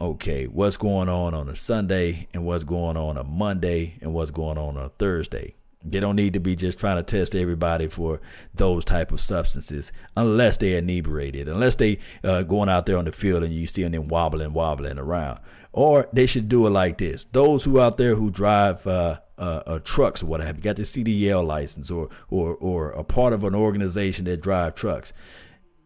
okay, 0.00 0.46
what's 0.46 0.76
going 0.76 1.08
on 1.08 1.34
on 1.34 1.48
a 1.48 1.56
Sunday 1.56 2.28
and 2.34 2.44
what's 2.44 2.64
going 2.64 2.96
on 2.96 3.16
on 3.16 3.16
a 3.16 3.24
Monday 3.24 3.96
and 4.00 4.12
what's 4.12 4.30
going 4.30 4.58
on 4.58 4.76
on 4.76 4.84
a 4.84 4.88
Thursday. 4.90 5.54
They 5.86 6.00
don't 6.00 6.16
need 6.16 6.32
to 6.32 6.40
be 6.40 6.56
just 6.56 6.78
trying 6.78 6.96
to 6.96 7.02
test 7.02 7.34
everybody 7.34 7.88
for 7.88 8.20
those 8.54 8.84
type 8.84 9.12
of 9.12 9.20
substances 9.20 9.92
unless 10.16 10.56
they're 10.56 10.78
inebriated, 10.78 11.46
unless 11.46 11.74
they 11.74 11.98
uh, 12.22 12.42
going 12.42 12.70
out 12.70 12.86
there 12.86 12.96
on 12.96 13.04
the 13.04 13.12
field 13.12 13.42
and 13.42 13.52
you 13.52 13.66
see 13.66 13.82
them 13.82 14.08
wobbling, 14.08 14.54
wobbling 14.54 14.98
around. 14.98 15.40
Or 15.72 16.08
they 16.12 16.26
should 16.26 16.48
do 16.48 16.66
it 16.66 16.70
like 16.70 16.98
this: 16.98 17.26
those 17.32 17.64
who 17.64 17.80
out 17.80 17.98
there 17.98 18.14
who 18.14 18.30
drive 18.30 18.86
uh, 18.86 19.18
uh, 19.38 19.62
uh, 19.66 19.78
trucks 19.80 20.22
or 20.22 20.26
what 20.26 20.40
have 20.40 20.56
you, 20.56 20.62
got 20.62 20.76
the 20.76 20.82
CDL 20.82 21.44
license 21.44 21.90
or 21.90 22.08
or 22.30 22.54
or 22.54 22.90
a 22.90 23.04
part 23.04 23.32
of 23.32 23.44
an 23.44 23.54
organization 23.54 24.24
that 24.26 24.40
drive 24.40 24.74
trucks. 24.74 25.12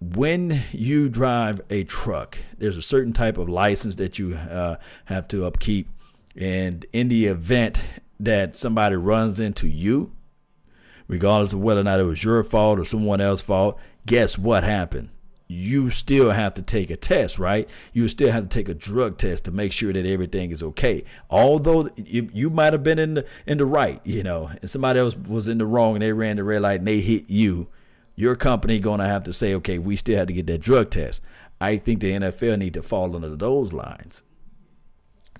When 0.01 0.63
you 0.71 1.09
drive 1.09 1.61
a 1.71 1.85
truck, 1.85 2.39
there's 2.57 2.77
a 2.77 2.83
certain 2.83 3.13
type 3.13 3.37
of 3.37 3.49
license 3.49 3.97
that 3.97 4.19
you 4.19 4.35
uh, 4.37 4.77
have 5.07 5.27
to 5.29 5.45
upkeep, 5.45 5.89
and 6.37 6.87
in 6.93 7.09
the 7.09 7.27
event 7.27 7.83
that 8.21 8.57
somebody 8.57 8.97
runs 8.97 9.41
into 9.41 9.67
you, 9.67 10.13
regardless 11.09 11.53
of 11.53 11.61
whether 11.61 11.81
or 11.81 11.85
not 11.85 12.01
it 12.01 12.05
was 12.05 12.23
your 12.23 12.43
fault 12.45 12.79
or 12.79 12.85
someone 12.85 13.21
else's 13.21 13.45
fault, 13.45 13.79
guess 14.07 14.39
what 14.39 14.63
happened? 14.63 15.09
You 15.51 15.91
still 15.91 16.31
have 16.31 16.53
to 16.55 16.63
take 16.63 16.91
a 16.91 16.97
test, 16.97 17.39
right? 17.39 17.69
You 17.95 18.07
still 18.09 18.31
have 18.31 18.43
to 18.43 18.49
take 18.49 18.69
a 18.69 18.75
drug 18.75 19.17
test 19.17 19.45
to 19.45 19.51
make 19.51 19.73
sure 19.73 19.95
that 19.95 20.05
everything 20.05 20.51
is 20.51 20.63
okay. 20.63 21.05
Although 21.31 21.89
you, 21.97 22.29
you 22.35 22.51
might 22.51 22.75
have 22.75 22.83
been 22.83 22.99
in 22.99 23.15
the 23.15 23.27
in 23.47 23.57
the 23.57 23.65
right, 23.65 24.01
you 24.05 24.23
know, 24.23 24.51
and 24.61 24.71
somebody 24.71 25.01
else 25.01 25.17
was 25.17 25.49
in 25.49 25.57
the 25.57 25.65
wrong 25.65 25.95
and 25.95 26.03
they 26.03 26.13
ran 26.13 26.37
the 26.37 26.45
red 26.45 26.61
light 26.61 26.81
and 26.81 26.87
they 26.87 27.01
hit 27.01 27.31
you, 27.31 27.69
your 28.15 28.37
company 28.37 28.79
gonna 28.79 29.07
have 29.07 29.25
to 29.25 29.33
say, 29.33 29.55
okay, 29.55 29.79
we 29.79 29.97
still 29.97 30.19
have 30.19 30.27
to 30.27 30.35
get 30.35 30.47
that 30.49 30.59
drug 30.61 30.91
test. 30.91 31.23
I 31.61 31.79
think 31.79 32.01
the 32.01 32.13
NFL 32.13 32.59
need 32.59 32.75
to 32.75 32.83
fall 32.83 33.17
under 33.17 33.35
those 33.35 33.73
lines. 33.73 34.23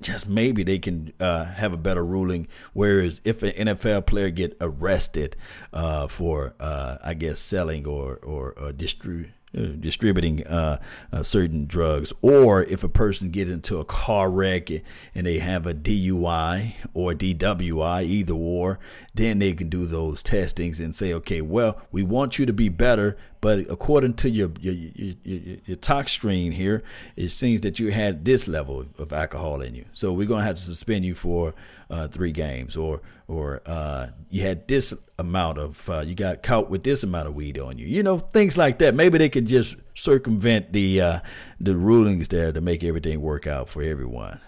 just 0.01 0.29
maybe 0.29 0.63
they 0.63 0.79
can 0.79 1.13
uh, 1.21 1.45
have 1.45 1.73
a 1.73 1.77
better 1.77 2.05
ruling. 2.05 2.49
Whereas 2.73 3.21
if 3.25 3.43
an 3.43 3.51
NFL 3.53 4.07
player 4.07 4.31
get 4.31 4.57
arrested 4.61 5.37
uh, 5.73 6.07
for, 6.07 6.55
uh, 6.61 6.99
I 7.03 7.15
guess, 7.15 7.41
selling 7.41 7.87
or 7.87 8.17
or, 8.17 8.53
or 8.53 8.73
distribute 8.73 9.27
uh, 9.27 9.38
distributing 9.53 10.47
uh, 10.47 10.79
uh, 11.13 11.23
certain 11.23 11.67
drugs, 11.67 12.13
or 12.23 12.65
if 12.65 12.85
a 12.85 12.89
person 12.89 13.31
gets 13.31 13.51
into 13.51 13.79
a 13.79 13.85
car 13.85 14.31
wreck 14.31 14.71
and 15.15 15.27
they 15.27 15.39
have 15.39 15.67
a 15.67 15.75
DUI 15.75 16.75
or 16.95 17.13
DWI, 17.13 18.05
either 18.05 18.35
or, 18.35 18.79
then 19.15 19.39
they 19.39 19.53
can 19.53 19.69
do 19.69 19.87
those 19.87 20.23
testings 20.23 20.81
and 20.81 20.95
say, 20.95 21.13
okay, 21.13 21.41
well, 21.41 21.81
we 21.91 22.03
want 22.03 22.39
you 22.39 22.47
to 22.47 22.53
be 22.53 22.69
better, 22.69 23.17
but 23.41 23.61
according 23.71 24.15
to 24.15 24.31
your 24.31 24.51
your 24.61 24.75
your, 24.75 25.15
your, 25.25 25.57
your 25.65 25.77
tox 25.77 26.13
screen 26.13 26.53
here, 26.53 26.83
it 27.17 27.31
seems 27.31 27.61
that 27.63 27.79
you 27.79 27.93
had 27.93 28.25
this 28.25 28.49
level 28.49 28.87
of 28.99 29.13
alcohol 29.13 29.61
in 29.61 29.75
you, 29.75 29.85
so 29.93 30.13
we're 30.13 30.27
gonna 30.27 30.45
have 30.45 30.57
to 30.57 30.63
suspend 30.63 31.05
you 31.05 31.15
for 31.15 31.55
uh, 31.91 32.09
three 32.09 32.33
games, 32.33 32.77
or 32.77 33.01
or 33.29 33.63
uh, 33.67 34.09
you 34.31 34.43
had 34.43 34.67
this 34.67 34.95
amount 35.19 35.59
of 35.59 35.89
uh, 35.89 36.01
you 36.01 36.15
got 36.15 36.43
caught 36.43 36.71
with 36.71 36.83
this 36.83 37.03
amount 37.03 37.29
of 37.29 37.35
weed 37.35 37.59
on 37.59 37.79
you. 37.79 37.87
You 37.87 38.03
know, 38.03 38.19
things 38.19 38.57
like 38.57 38.79
that. 38.79 38.95
Maybe 38.95 39.19
they 39.19 39.29
could 39.29 39.47
just 39.47 39.77
circumvent 39.95 40.73
the 40.73 41.01
uh, 41.01 41.21
the 41.61 41.77
rulings 41.77 42.29
there 42.29 42.53
to 42.53 42.61
make 42.61 42.83
everything 42.83 43.21
work 43.21 43.47
out 43.47 43.69
for 43.69 43.83
everyone. 43.83 44.41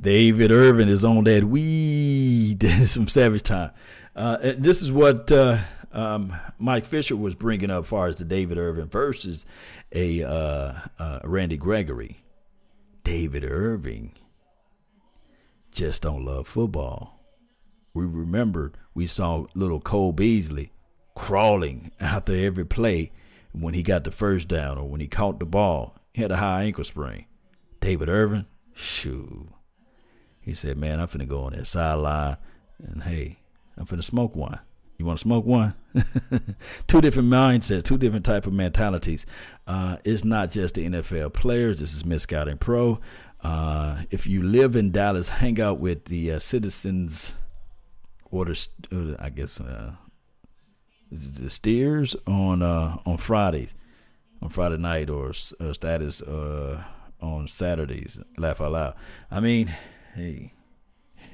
David 0.00 0.52
Irving 0.52 0.88
is 0.88 1.04
on 1.04 1.24
that 1.24 1.44
weed. 1.44 2.62
Some 2.86 3.08
savage 3.08 3.42
time. 3.42 3.72
Uh, 4.14 4.54
this 4.56 4.82
is 4.82 4.90
what 4.90 5.30
uh, 5.30 5.58
um, 5.92 6.34
Mike 6.58 6.84
Fisher 6.84 7.16
was 7.16 7.34
bringing 7.34 7.70
up, 7.70 7.86
far 7.86 8.08
as 8.08 8.16
the 8.16 8.24
David 8.24 8.58
Irving 8.58 8.88
versus 8.88 9.46
a 9.92 10.22
uh, 10.22 10.74
uh, 10.98 11.20
Randy 11.24 11.56
Gregory. 11.56 12.22
David 13.04 13.44
Irving 13.44 14.12
just 15.70 16.02
don't 16.02 16.24
love 16.24 16.46
football 16.46 17.18
we 17.98 18.06
remembered 18.06 18.76
we 18.94 19.06
saw 19.06 19.46
little 19.54 19.80
Cole 19.80 20.12
Beasley 20.12 20.70
crawling 21.14 21.90
after 22.00 22.34
every 22.34 22.64
play 22.64 23.10
when 23.52 23.74
he 23.74 23.82
got 23.82 24.04
the 24.04 24.10
first 24.10 24.46
down 24.46 24.78
or 24.78 24.88
when 24.88 25.00
he 25.00 25.08
caught 25.08 25.40
the 25.40 25.46
ball. 25.46 25.96
He 26.14 26.22
had 26.22 26.30
a 26.30 26.36
high 26.36 26.64
ankle 26.64 26.84
sprain. 26.84 27.26
David 27.80 28.08
Irving, 28.08 28.46
shoo. 28.74 29.52
He 30.40 30.54
said, 30.54 30.76
Man, 30.76 31.00
I'm 31.00 31.08
finna 31.08 31.28
go 31.28 31.42
on 31.42 31.52
that 31.52 31.66
sideline 31.66 32.36
and 32.78 33.02
hey, 33.02 33.40
I'm 33.76 33.86
finna 33.86 34.04
smoke 34.04 34.36
one. 34.36 34.60
You 34.98 35.06
want 35.06 35.20
to 35.20 35.22
smoke 35.22 35.44
one? 35.44 35.74
two 36.88 37.00
different 37.00 37.30
mindsets, 37.30 37.84
two 37.84 37.98
different 37.98 38.24
type 38.24 38.48
of 38.48 38.52
mentalities. 38.52 39.26
Uh, 39.64 39.98
it's 40.02 40.24
not 40.24 40.50
just 40.50 40.74
the 40.74 40.86
NFL 40.86 41.34
players. 41.34 41.78
This 41.78 41.94
is 41.94 42.04
Miss 42.04 42.24
Scouting 42.24 42.58
Pro. 42.58 42.98
Uh, 43.40 44.02
if 44.10 44.26
you 44.26 44.42
live 44.42 44.74
in 44.74 44.90
Dallas, 44.90 45.28
hang 45.28 45.60
out 45.60 45.78
with 45.78 46.06
the 46.06 46.32
uh, 46.32 46.38
Citizens 46.40 47.36
or 48.32 48.46
the 48.46 48.68
uh, 48.90 49.14
I 49.20 49.30
guess 49.30 49.60
uh, 49.60 49.92
the 51.12 51.48
Steers 51.48 52.16
on 52.26 52.62
uh, 52.62 52.96
on 53.06 53.18
Fridays, 53.18 53.74
on 54.42 54.48
Friday 54.48 54.78
night, 54.78 55.10
or 55.10 55.28
uh, 55.60 55.72
status 55.74 56.22
on 57.20 57.46
Saturdays. 57.46 58.18
Laugh 58.36 58.60
out 58.60 58.72
loud. 58.72 58.94
I 59.30 59.38
mean, 59.38 59.72
hey, 60.16 60.54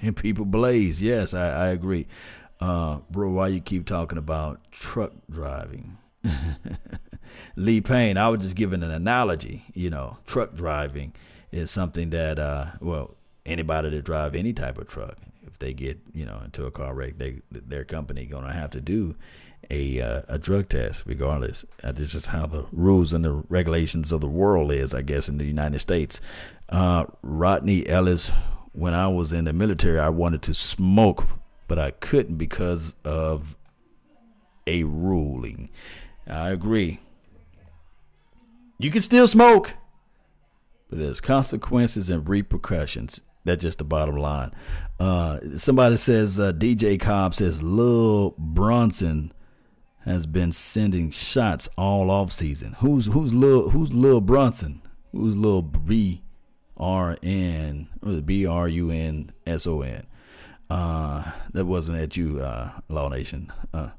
and 0.02 0.14
people 0.16 0.44
blaze. 0.44 1.00
Yes, 1.00 1.32
I, 1.32 1.48
I 1.48 1.68
agree, 1.68 2.06
uh, 2.61 2.98
bro. 3.11 3.30
Why 3.30 3.48
you 3.48 3.61
keep 3.61 3.86
talking 3.86 4.18
about 4.18 4.61
truck 4.70 5.12
driving? 5.30 5.98
Lee 7.57 7.80
Payne. 7.80 8.16
I 8.16 8.28
was 8.28 8.40
just 8.40 8.57
giving 8.57 8.82
an 8.82 8.90
analogy. 8.90 9.64
You 9.74 9.90
know, 9.90 10.18
truck 10.26 10.55
driving 10.55 11.12
is 11.52 11.70
something 11.70 12.11
that 12.11 12.38
uh, 12.38 12.66
well 12.80 13.14
anybody 13.46 13.90
that 13.90 14.05
drive 14.05 14.34
any 14.34 14.52
type 14.52 14.78
of 14.78 14.88
truck 14.88 15.18
if 15.46 15.59
they 15.61 15.72
get 15.72 15.98
you 16.12 16.24
know 16.24 16.40
into 16.44 16.66
a 16.66 16.70
car 16.70 16.94
wreck, 16.94 17.18
they 17.18 17.40
their 17.50 17.84
company 17.84 18.26
gonna 18.26 18.52
have 18.52 18.70
to 18.70 18.80
do 18.80 19.14
a 19.70 20.00
uh, 20.00 20.22
a 20.28 20.38
drug 20.38 20.68
test 20.68 21.05
regardless. 21.07 21.64
Uh, 21.82 21.92
this 21.92 22.09
is 22.09 22.12
just 22.12 22.26
how 22.26 22.46
the 22.46 22.66
rules 22.72 23.12
and 23.12 23.24
the 23.24 23.44
regulations 23.48 24.11
of 24.11 24.20
the 24.20 24.28
world 24.28 24.72
is, 24.72 24.92
I 24.92 25.02
guess, 25.02 25.28
in 25.28 25.38
the 25.38 25.44
United 25.44 25.80
States. 25.80 26.20
Uh, 26.68 27.05
Rodney 27.22 27.86
Ellis, 27.86 28.30
when 28.72 28.94
I 28.94 29.09
was 29.09 29.32
in 29.32 29.44
the 29.44 29.52
military, 29.52 30.00
I 30.00 30.09
wanted 30.09 30.42
to 30.42 30.55
smoke, 30.55 31.24
but 31.66 31.78
I 31.78 31.90
couldn't 31.90 32.36
because 32.36 32.94
of 33.04 33.56
a 34.66 34.84
ruling. 34.84 35.70
I 36.26 36.50
agree. 36.50 37.00
You 38.78 38.90
can 38.90 39.02
still 39.02 39.28
smoke, 39.28 39.74
but 40.88 40.98
there's 40.98 41.20
consequences 41.20 42.10
and 42.10 42.28
repercussions. 42.28 43.20
That's 43.44 43.62
just 43.62 43.78
the 43.78 43.84
bottom 43.84 44.16
line. 44.16 44.52
Uh, 44.98 45.38
somebody 45.56 45.96
says 45.96 46.38
uh, 46.38 46.52
DJ 46.52 46.98
Cobb 46.98 47.34
says 47.34 47.62
Lil 47.62 48.34
Bronson 48.38 49.32
has 50.04 50.26
been 50.26 50.52
sending 50.52 51.10
shots 51.10 51.68
all 51.76 52.10
off 52.10 52.32
season. 52.32 52.74
Who's 52.80 53.06
who's 53.06 53.32
Lil 53.34 53.70
who's 53.70 53.92
Lil 53.92 54.20
Bronson? 54.20 54.82
Who's 55.12 55.36
Lil 55.36 55.62
B 55.62 56.22
R 56.76 57.18
N 57.22 57.88
B 58.24 58.46
R 58.46 58.68
U 58.68 58.90
N 58.90 59.32
S 59.46 59.66
O 59.66 59.82
N? 59.82 60.06
Uh, 60.75 61.31
that 61.53 61.66
wasn't 61.66 61.97
at 61.97 62.16
you, 62.16 62.41
uh, 62.41 62.72
Law 62.89 63.09
Nation. 63.09 63.53
Uh, 63.72 63.91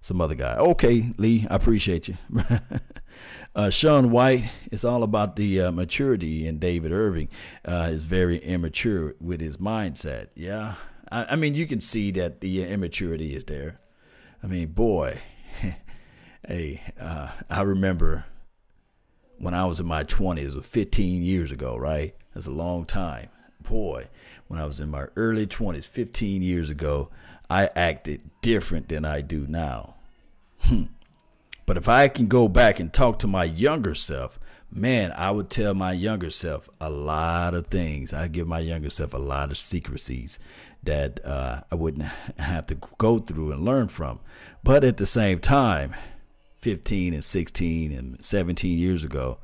some 0.00 0.22
other 0.22 0.34
guy. 0.34 0.56
Okay, 0.56 1.12
Lee, 1.18 1.46
I 1.50 1.56
appreciate 1.56 2.08
you. 2.08 2.16
Uh, 3.56 3.70
Sean 3.70 4.10
White, 4.10 4.50
it's 4.72 4.82
all 4.82 5.04
about 5.04 5.36
the 5.36 5.60
uh, 5.60 5.70
maturity 5.70 6.44
in 6.44 6.58
David 6.58 6.90
Irving. 6.90 7.28
Uh, 7.64 7.88
is 7.88 8.04
very 8.04 8.38
immature 8.38 9.14
with 9.20 9.40
his 9.40 9.58
mindset. 9.58 10.30
Yeah, 10.34 10.74
I, 11.12 11.24
I, 11.26 11.36
mean 11.36 11.54
you 11.54 11.64
can 11.64 11.80
see 11.80 12.10
that 12.10 12.40
the 12.40 12.64
immaturity 12.64 13.36
is 13.36 13.44
there. 13.44 13.78
I 14.42 14.48
mean, 14.48 14.72
boy, 14.72 15.20
hey, 16.48 16.82
uh, 17.00 17.28
I 17.48 17.62
remember 17.62 18.24
when 19.38 19.54
I 19.54 19.66
was 19.66 19.78
in 19.78 19.86
my 19.86 20.02
twenties, 20.02 20.56
15 20.56 21.22
years 21.22 21.52
ago. 21.52 21.76
Right, 21.76 22.16
that's 22.34 22.48
a 22.48 22.50
long 22.50 22.86
time. 22.86 23.28
Boy, 23.68 24.08
when 24.46 24.60
I 24.60 24.64
was 24.64 24.80
in 24.80 24.90
my 24.90 25.06
early 25.16 25.46
20s, 25.46 25.86
15 25.86 26.42
years 26.42 26.70
ago, 26.70 27.10
I 27.50 27.68
acted 27.74 28.20
different 28.40 28.88
than 28.88 29.04
I 29.04 29.20
do 29.20 29.46
now. 29.46 29.94
Hmm. 30.60 30.84
But 31.66 31.76
if 31.76 31.88
I 31.88 32.08
can 32.08 32.26
go 32.26 32.48
back 32.48 32.78
and 32.78 32.92
talk 32.92 33.18
to 33.20 33.26
my 33.26 33.44
younger 33.44 33.94
self, 33.94 34.38
man, 34.70 35.12
I 35.12 35.30
would 35.30 35.50
tell 35.50 35.74
my 35.74 35.92
younger 35.92 36.30
self 36.30 36.68
a 36.80 36.90
lot 36.90 37.54
of 37.54 37.68
things. 37.68 38.12
I 38.12 38.28
give 38.28 38.46
my 38.46 38.60
younger 38.60 38.90
self 38.90 39.14
a 39.14 39.18
lot 39.18 39.50
of 39.50 39.58
secrecies 39.58 40.38
that 40.82 41.24
uh, 41.24 41.62
I 41.70 41.74
wouldn't 41.74 42.04
have 42.38 42.66
to 42.66 42.76
go 42.98 43.18
through 43.18 43.52
and 43.52 43.64
learn 43.64 43.88
from. 43.88 44.20
But 44.62 44.84
at 44.84 44.98
the 44.98 45.06
same 45.06 45.38
time, 45.40 45.94
15 46.60 47.14
and 47.14 47.24
16 47.24 47.92
and 47.92 48.24
17 48.24 48.78
years 48.78 49.04
ago, 49.04 49.38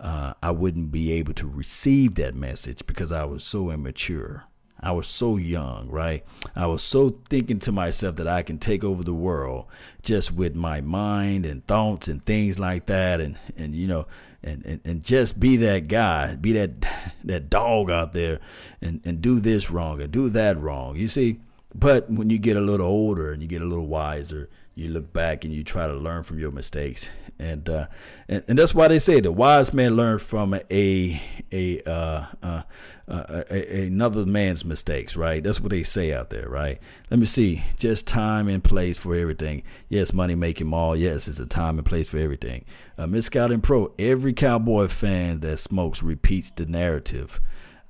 uh, 0.00 0.32
I 0.42 0.50
wouldn't 0.50 0.90
be 0.90 1.12
able 1.12 1.34
to 1.34 1.46
receive 1.46 2.14
that 2.14 2.34
message 2.34 2.86
because 2.86 3.12
I 3.12 3.24
was 3.24 3.44
so 3.44 3.70
immature. 3.70 4.44
I 4.82 4.92
was 4.92 5.08
so 5.08 5.36
young, 5.36 5.90
right? 5.90 6.24
I 6.56 6.66
was 6.66 6.82
so 6.82 7.18
thinking 7.28 7.58
to 7.60 7.72
myself 7.72 8.16
that 8.16 8.26
I 8.26 8.42
can 8.42 8.58
take 8.58 8.82
over 8.82 9.04
the 9.04 9.12
world 9.12 9.66
just 10.02 10.32
with 10.32 10.54
my 10.54 10.80
mind 10.80 11.44
and 11.44 11.66
thoughts 11.66 12.08
and 12.08 12.24
things 12.24 12.58
like 12.58 12.86
that 12.86 13.20
and 13.20 13.38
and 13.58 13.76
you 13.76 13.86
know 13.86 14.06
and, 14.42 14.64
and, 14.64 14.80
and 14.86 15.04
just 15.04 15.38
be 15.38 15.58
that 15.58 15.88
guy, 15.88 16.34
be 16.34 16.52
that 16.52 16.86
that 17.24 17.50
dog 17.50 17.90
out 17.90 18.14
there 18.14 18.40
and, 18.80 19.02
and 19.04 19.20
do 19.20 19.38
this 19.38 19.70
wrong 19.70 20.00
and 20.00 20.10
do 20.10 20.30
that 20.30 20.58
wrong. 20.58 20.96
You 20.96 21.08
see? 21.08 21.40
But 21.74 22.10
when 22.10 22.30
you 22.30 22.38
get 22.38 22.56
a 22.56 22.60
little 22.60 22.86
older 22.86 23.32
and 23.32 23.42
you 23.42 23.48
get 23.48 23.62
a 23.62 23.66
little 23.66 23.86
wiser, 23.86 24.48
you 24.74 24.88
look 24.88 25.12
back 25.12 25.44
and 25.44 25.52
you 25.52 25.62
try 25.62 25.86
to 25.86 25.94
learn 25.94 26.24
from 26.24 26.38
your 26.38 26.50
mistakes 26.50 27.06
and 27.40 27.68
uh, 27.68 27.86
and, 28.28 28.44
and 28.46 28.58
that's 28.58 28.74
why 28.74 28.86
they 28.86 28.98
say 28.98 29.20
the 29.20 29.32
wise 29.32 29.72
man 29.72 29.96
learns 29.96 30.22
from 30.22 30.54
a 30.54 31.20
a, 31.50 31.82
uh, 31.82 32.26
uh, 32.42 32.62
uh, 33.08 33.42
a, 33.50 33.86
another 33.86 34.26
man's 34.26 34.64
mistakes 34.64 35.16
right? 35.16 35.42
That's 35.42 35.60
what 35.60 35.70
they 35.70 35.82
say 35.82 36.12
out 36.12 36.30
there 36.30 36.48
right? 36.48 36.78
Let 37.10 37.18
me 37.18 37.26
see. 37.26 37.64
Just 37.76 38.06
time 38.06 38.48
and 38.48 38.62
place 38.62 38.98
for 38.98 39.14
everything. 39.14 39.62
Yes 39.88 40.12
money 40.12 40.34
making 40.34 40.68
mall. 40.68 40.94
Yes 40.94 41.26
it's 41.26 41.40
a 41.40 41.46
time 41.46 41.78
and 41.78 41.86
place 41.86 42.08
for 42.08 42.18
everything. 42.18 42.64
Uh, 42.98 43.06
miss 43.06 43.26
scouting 43.26 43.62
pro 43.62 43.92
every 43.98 44.34
cowboy 44.34 44.88
fan 44.88 45.40
that 45.40 45.58
smokes 45.58 46.02
repeats 46.02 46.50
the 46.50 46.66
narrative 46.66 47.40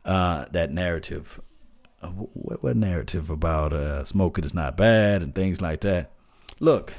uh, 0.04 0.46
that 0.52 0.72
narrative. 0.72 1.40
Uh, 2.00 2.08
what, 2.08 2.62
what 2.62 2.76
narrative 2.76 3.28
about 3.28 4.06
smoking 4.06 4.44
is 4.44 4.54
not 4.54 4.76
bad 4.76 5.22
and 5.22 5.34
things 5.34 5.60
like 5.60 5.80
that? 5.80 6.12
Look 6.60 6.94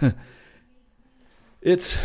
it's 1.60 1.98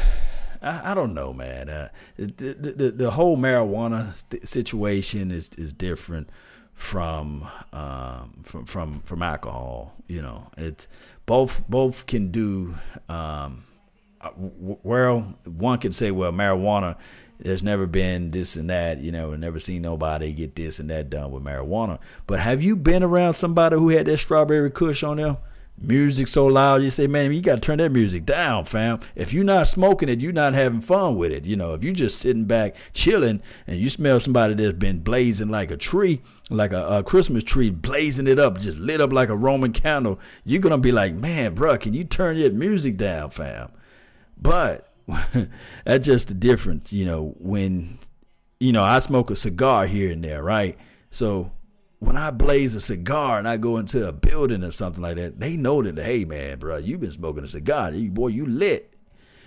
I, 0.61 0.93
don't 0.93 1.13
know, 1.13 1.33
man. 1.33 1.67
Uh, 1.67 1.89
the, 2.15 2.53
the, 2.53 2.91
the 2.91 3.11
whole 3.11 3.37
marijuana 3.37 4.13
situation 4.47 5.31
is 5.31 5.49
is 5.57 5.73
different 5.73 6.29
from 6.73 7.47
um, 7.73 8.41
from 8.43 8.65
from 8.65 9.01
from 9.01 9.21
alcohol. 9.21 9.93
You 10.07 10.21
know, 10.21 10.47
it's 10.57 10.87
both 11.25 11.67
both 11.67 12.05
can 12.05 12.31
do. 12.31 12.75
Um, 13.09 13.65
uh, 14.21 14.29
well, 14.37 15.37
one 15.43 15.79
can 15.79 15.91
say, 15.91 16.11
well, 16.11 16.31
marijuana 16.31 16.95
there's 17.39 17.61
never 17.61 17.85
been 17.85 18.31
this 18.31 18.55
and 18.55 18.69
that. 18.69 18.99
You 18.99 19.11
know, 19.11 19.35
never 19.35 19.59
seen 19.59 19.81
nobody 19.81 20.31
get 20.31 20.55
this 20.55 20.79
and 20.79 20.89
that 20.89 21.09
done 21.09 21.31
with 21.31 21.43
marijuana. 21.43 21.99
But 22.25 22.39
have 22.39 22.63
you 22.63 22.77
been 22.77 23.03
around 23.03 23.33
somebody 23.33 23.75
who 23.75 23.89
had 23.89 24.05
that 24.05 24.19
strawberry 24.19 24.71
kush 24.71 25.03
on 25.03 25.17
them? 25.17 25.37
Music 25.77 26.27
so 26.27 26.45
loud, 26.45 26.81
you 26.81 26.89
say, 26.89 27.07
man, 27.07 27.33
you 27.33 27.41
got 27.41 27.55
to 27.55 27.61
turn 27.61 27.79
that 27.79 27.91
music 27.91 28.25
down, 28.25 28.63
fam. 28.63 28.99
If 29.15 29.33
you're 29.33 29.43
not 29.43 29.67
smoking 29.67 30.07
it, 30.07 30.21
you're 30.21 30.31
not 30.31 30.53
having 30.53 30.81
fun 30.81 31.17
with 31.17 31.31
it. 31.31 31.45
You 31.45 31.55
know, 31.55 31.73
if 31.73 31.83
you're 31.83 31.93
just 31.93 32.19
sitting 32.19 32.45
back 32.45 32.75
chilling 32.93 33.41
and 33.67 33.77
you 33.77 33.89
smell 33.89 34.19
somebody 34.19 34.53
that's 34.53 34.77
been 34.77 34.99
blazing 34.99 35.49
like 35.49 35.71
a 35.71 35.77
tree, 35.77 36.21
like 36.49 36.71
a, 36.71 36.85
a 36.85 37.03
Christmas 37.03 37.43
tree, 37.43 37.69
blazing 37.69 38.27
it 38.27 38.39
up, 38.39 38.59
just 38.59 38.77
lit 38.77 39.01
up 39.01 39.11
like 39.11 39.29
a 39.29 39.35
Roman 39.35 39.73
candle, 39.73 40.19
you're 40.45 40.61
gonna 40.61 40.77
be 40.77 40.91
like, 40.91 41.15
man, 41.15 41.53
bro, 41.53 41.77
can 41.77 41.93
you 41.93 42.03
turn 42.03 42.37
your 42.37 42.51
music 42.51 42.95
down, 42.95 43.31
fam? 43.31 43.71
But 44.37 44.89
that's 45.83 46.05
just 46.05 46.29
the 46.29 46.33
difference, 46.33 46.93
you 46.93 47.05
know, 47.05 47.35
when 47.39 47.97
you 48.63 48.71
know, 48.71 48.83
I 48.83 48.99
smoke 48.99 49.29
a 49.29 49.35
cigar 49.35 49.87
here 49.87 50.09
and 50.09 50.23
there, 50.23 50.41
right? 50.41 50.77
So 51.11 51.51
when 52.03 52.17
I 52.17 52.31
blaze 52.31 52.75
a 52.75 52.81
cigar 52.81 53.39
and 53.39 53.47
I 53.47 53.57
go 53.57 53.77
into 53.77 54.07
a 54.07 54.11
building 54.11 54.63
or 54.63 54.71
something 54.71 55.01
like 55.01 55.15
that, 55.15 55.39
they 55.39 55.55
know 55.55 55.81
that, 55.81 55.97
hey 55.97 56.25
man, 56.25 56.59
bro, 56.59 56.77
you've 56.77 56.99
been 56.99 57.11
smoking 57.11 57.43
a 57.43 57.47
cigar. 57.47 57.91
Boy, 57.91 58.27
you 58.27 58.45
lit. 58.45 58.93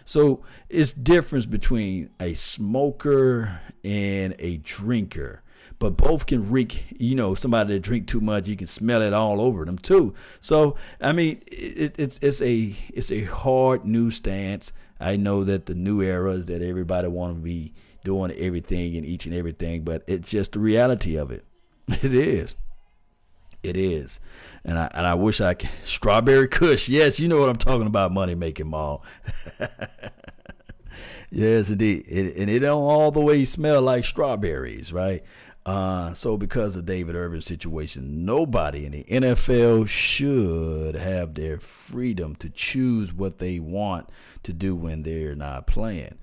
So 0.04 0.42
it's 0.68 0.92
difference 0.92 1.46
between 1.46 2.10
a 2.20 2.34
smoker 2.34 3.60
and 3.84 4.34
a 4.38 4.58
drinker. 4.58 5.42
But 5.78 5.98
both 5.98 6.26
can 6.26 6.50
reek, 6.50 6.84
you 6.98 7.14
know, 7.14 7.34
somebody 7.34 7.74
that 7.74 7.80
drink 7.80 8.06
too 8.06 8.20
much, 8.20 8.48
you 8.48 8.56
can 8.56 8.66
smell 8.66 9.02
it 9.02 9.12
all 9.12 9.40
over 9.40 9.64
them 9.64 9.76
too. 9.76 10.14
So 10.40 10.76
I 11.00 11.12
mean, 11.12 11.42
it, 11.46 11.98
it's 11.98 12.18
it's 12.22 12.40
a 12.40 12.74
it's 12.94 13.10
a 13.10 13.24
hard 13.24 13.84
new 13.84 14.10
stance. 14.10 14.72
I 14.98 15.16
know 15.16 15.44
that 15.44 15.66
the 15.66 15.74
new 15.74 16.00
era 16.00 16.32
is 16.32 16.46
that 16.46 16.62
everybody 16.62 17.08
want 17.08 17.36
to 17.36 17.42
be 17.42 17.74
doing 18.04 18.30
everything 18.30 18.96
and 18.96 19.04
each 19.04 19.26
and 19.26 19.34
everything, 19.34 19.82
but 19.82 20.02
it's 20.06 20.30
just 20.30 20.52
the 20.52 20.60
reality 20.60 21.16
of 21.16 21.30
it. 21.30 21.44
It 22.02 22.12
is. 22.14 22.56
It 23.62 23.76
is. 23.76 24.20
And 24.64 24.78
I 24.78 24.90
and 24.94 25.06
I 25.06 25.14
wish 25.14 25.40
I 25.40 25.54
could 25.54 25.70
strawberry 25.84 26.48
kush. 26.48 26.88
Yes, 26.88 27.20
you 27.20 27.28
know 27.28 27.38
what 27.38 27.48
I'm 27.48 27.56
talking 27.56 27.86
about, 27.86 28.12
money 28.12 28.34
making 28.34 28.68
mall. 28.68 29.04
yes, 31.30 31.70
indeed. 31.70 32.04
It, 32.08 32.36
and 32.36 32.50
it 32.50 32.60
don't 32.60 32.82
all 32.82 33.10
the 33.10 33.20
way 33.20 33.44
smell 33.44 33.82
like 33.82 34.04
strawberries, 34.04 34.92
right? 34.92 35.22
Uh, 35.64 36.14
so 36.14 36.36
because 36.36 36.76
of 36.76 36.86
David 36.86 37.16
Irving's 37.16 37.46
situation, 37.46 38.24
nobody 38.24 38.86
in 38.86 38.92
the 38.92 39.04
NFL 39.04 39.88
should 39.88 40.94
have 40.94 41.34
their 41.34 41.58
freedom 41.58 42.36
to 42.36 42.48
choose 42.48 43.12
what 43.12 43.38
they 43.38 43.58
want 43.58 44.08
to 44.44 44.52
do 44.52 44.76
when 44.76 45.02
they're 45.02 45.34
not 45.34 45.66
playing. 45.66 46.18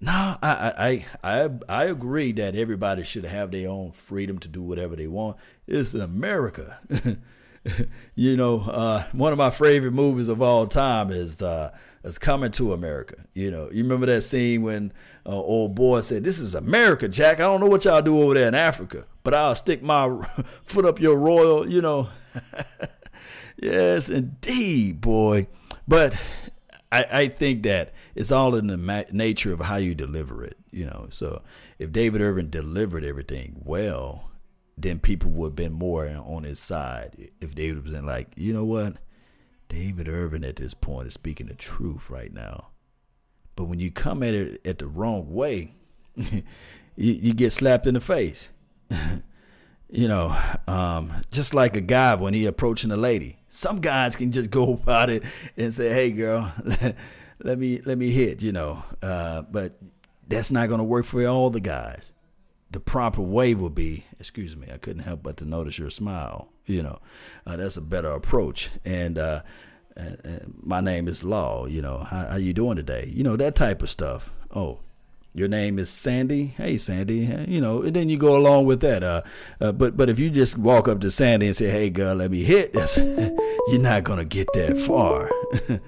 No, 0.00 0.36
I, 0.40 1.04
I 1.22 1.32
I 1.42 1.50
I 1.68 1.84
agree 1.86 2.30
that 2.32 2.54
everybody 2.54 3.02
should 3.02 3.24
have 3.24 3.50
their 3.50 3.68
own 3.68 3.90
freedom 3.90 4.38
to 4.40 4.48
do 4.48 4.62
whatever 4.62 4.94
they 4.94 5.08
want. 5.08 5.36
It's 5.66 5.92
America. 5.92 6.78
you 8.14 8.36
know, 8.36 8.60
uh, 8.60 9.04
one 9.12 9.32
of 9.32 9.38
my 9.38 9.50
favorite 9.50 9.92
movies 9.92 10.28
of 10.28 10.40
all 10.40 10.68
time 10.68 11.10
is 11.10 11.42
uh, 11.42 11.72
is 12.04 12.16
Coming 12.16 12.52
to 12.52 12.72
America. 12.72 13.16
You 13.34 13.50
know, 13.50 13.68
you 13.72 13.82
remember 13.82 14.06
that 14.06 14.22
scene 14.22 14.62
when 14.62 14.92
uh, 15.26 15.30
old 15.30 15.74
boy 15.74 16.02
said, 16.02 16.22
"This 16.22 16.38
is 16.38 16.54
America, 16.54 17.08
Jack. 17.08 17.38
I 17.38 17.42
don't 17.42 17.60
know 17.60 17.66
what 17.66 17.84
y'all 17.84 18.00
do 18.00 18.22
over 18.22 18.34
there 18.34 18.48
in 18.48 18.54
Africa, 18.54 19.04
but 19.24 19.34
I'll 19.34 19.56
stick 19.56 19.82
my 19.82 20.24
foot 20.62 20.84
up 20.84 21.00
your 21.00 21.16
royal." 21.18 21.68
You 21.68 21.82
know, 21.82 22.08
yes, 23.60 24.08
indeed, 24.08 25.00
boy. 25.00 25.48
But 25.88 26.20
I, 26.90 27.04
I 27.10 27.28
think 27.28 27.62
that 27.64 27.92
it's 28.14 28.32
all 28.32 28.54
in 28.54 28.66
the 28.68 28.76
ma- 28.76 29.04
nature 29.12 29.52
of 29.52 29.60
how 29.60 29.76
you 29.76 29.94
deliver 29.94 30.44
it, 30.44 30.56
you 30.70 30.86
know. 30.86 31.08
So 31.10 31.42
if 31.78 31.92
David 31.92 32.20
Irving 32.20 32.48
delivered 32.48 33.04
everything 33.04 33.60
well, 33.64 34.30
then 34.76 34.98
people 34.98 35.30
would 35.32 35.48
have 35.48 35.56
been 35.56 35.72
more 35.72 36.08
on 36.08 36.44
his 36.44 36.60
side. 36.60 37.30
If 37.40 37.54
David 37.54 37.84
was 37.84 37.92
in 37.92 38.06
like, 38.06 38.28
you 38.36 38.52
know 38.52 38.64
what, 38.64 38.96
David 39.68 40.08
Irving 40.08 40.44
at 40.44 40.56
this 40.56 40.74
point 40.74 41.08
is 41.08 41.14
speaking 41.14 41.48
the 41.48 41.54
truth 41.54 42.08
right 42.08 42.32
now. 42.32 42.68
But 43.56 43.64
when 43.64 43.80
you 43.80 43.90
come 43.90 44.22
at 44.22 44.34
it 44.34 44.60
at 44.64 44.78
the 44.78 44.86
wrong 44.86 45.34
way, 45.34 45.74
you, 46.14 46.42
you 46.96 47.34
get 47.34 47.52
slapped 47.52 47.86
in 47.86 47.94
the 47.94 48.00
face. 48.00 48.48
you 49.90 50.08
know, 50.08 50.36
um, 50.66 51.12
just 51.30 51.54
like 51.54 51.76
a 51.76 51.80
guy 51.80 52.14
when 52.14 52.34
he 52.34 52.46
approaching 52.46 52.90
a 52.90 52.96
lady. 52.96 53.38
Some 53.48 53.80
guys 53.80 54.16
can 54.16 54.32
just 54.32 54.50
go 54.50 54.72
about 54.82 55.10
it 55.10 55.22
and 55.56 55.72
say, 55.72 55.92
"Hey, 55.92 56.10
girl, 56.10 56.52
let 57.42 57.58
me 57.58 57.80
let 57.84 57.98
me 57.98 58.10
hit," 58.10 58.42
you 58.42 58.52
know. 58.52 58.82
Uh, 59.02 59.42
but 59.42 59.78
that's 60.26 60.50
not 60.50 60.68
going 60.68 60.78
to 60.78 60.84
work 60.84 61.04
for 61.04 61.26
all 61.26 61.50
the 61.50 61.60
guys. 61.60 62.12
The 62.70 62.80
proper 62.80 63.22
way 63.22 63.54
will 63.54 63.70
be, 63.70 64.04
excuse 64.20 64.54
me, 64.54 64.68
I 64.70 64.76
couldn't 64.76 65.02
help 65.02 65.22
but 65.22 65.38
to 65.38 65.46
notice 65.46 65.78
your 65.78 65.88
smile. 65.88 66.50
You 66.66 66.82
know, 66.82 66.98
uh, 67.46 67.56
that's 67.56 67.78
a 67.78 67.80
better 67.80 68.10
approach. 68.10 68.68
And, 68.84 69.16
uh, 69.16 69.40
my 70.54 70.80
name 70.82 71.08
is 71.08 71.24
Law. 71.24 71.64
You 71.64 71.80
know, 71.80 71.98
how, 71.98 72.26
how 72.26 72.36
you 72.36 72.52
doing 72.52 72.76
today? 72.76 73.10
You 73.12 73.24
know 73.24 73.36
that 73.36 73.56
type 73.56 73.82
of 73.82 73.88
stuff. 73.88 74.30
Oh, 74.54 74.80
your 75.38 75.48
name 75.48 75.78
is 75.78 75.88
Sandy. 75.88 76.46
Hey, 76.46 76.76
Sandy. 76.76 77.18
You 77.46 77.60
know, 77.60 77.82
and 77.82 77.94
then 77.94 78.08
you 78.08 78.18
go 78.18 78.36
along 78.36 78.66
with 78.66 78.80
that. 78.80 79.04
Uh, 79.04 79.22
uh, 79.60 79.72
but 79.72 79.96
but 79.96 80.08
if 80.08 80.18
you 80.18 80.30
just 80.30 80.58
walk 80.58 80.88
up 80.88 81.00
to 81.00 81.10
Sandy 81.10 81.46
and 81.46 81.56
say, 81.56 81.70
"Hey, 81.70 81.90
girl, 81.90 82.16
let 82.16 82.30
me 82.30 82.42
hit," 82.42 82.72
this," 82.72 82.96
you're 83.68 83.80
not 83.80 84.04
gonna 84.04 84.24
get 84.24 84.48
that 84.54 84.76
far, 84.76 85.30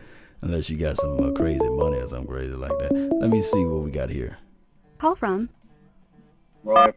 unless 0.43 0.71
you 0.71 0.77
got 0.77 0.97
some 0.99 1.19
uh, 1.23 1.33
crazy 1.33 1.69
money 1.69 1.97
or 1.97 2.07
something 2.07 2.29
crazy 2.29 2.55
like 2.55 2.79
that. 2.79 2.93
Let 3.21 3.31
me 3.31 3.43
see 3.43 3.65
what 3.65 3.83
we 3.83 3.91
got 3.91 4.11
here. 4.11 4.39
Call 4.99 5.17
from. 5.17 5.49
Right. 6.63 6.95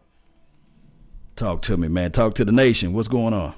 Talk 1.36 1.64
to 1.64 1.78
me, 1.78 1.88
man. 1.88 2.12
Talk 2.12 2.36
to 2.36 2.46
the 2.46 2.52
nation. 2.52 2.94
What's 2.94 3.08
going 3.08 3.34
on? 3.34 3.56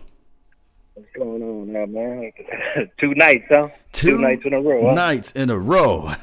What's 0.93 1.09
going 1.13 1.43
on 1.43 1.73
now, 1.73 1.85
man? 1.87 2.31
Two 2.99 3.13
nights, 3.15 3.45
huh? 3.49 3.67
Two, 3.91 4.11
Two 4.11 4.17
nights 4.19 4.43
in 4.45 4.53
a 4.53 4.61
row. 4.61 4.87
Huh? 4.87 4.93
Nights 4.93 5.31
in 5.31 5.49
a 5.49 5.59
row. 5.59 6.13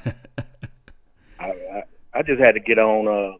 I, 2.22 2.26
just 2.26 2.40
had 2.40 2.52
to 2.52 2.60
get 2.60 2.78
on 2.78 3.08
uh, 3.08 3.36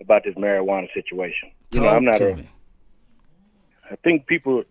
about 0.00 0.24
this 0.24 0.34
marijuana 0.34 0.88
situation. 0.94 1.50
You 1.72 1.80
know, 1.80 1.88
I'm 1.88 2.04
not 2.04 2.16
to 2.16 2.32
a. 2.32 2.36
me. 2.36 2.48
I 3.90 3.96
think 3.96 4.26
people 4.26 4.62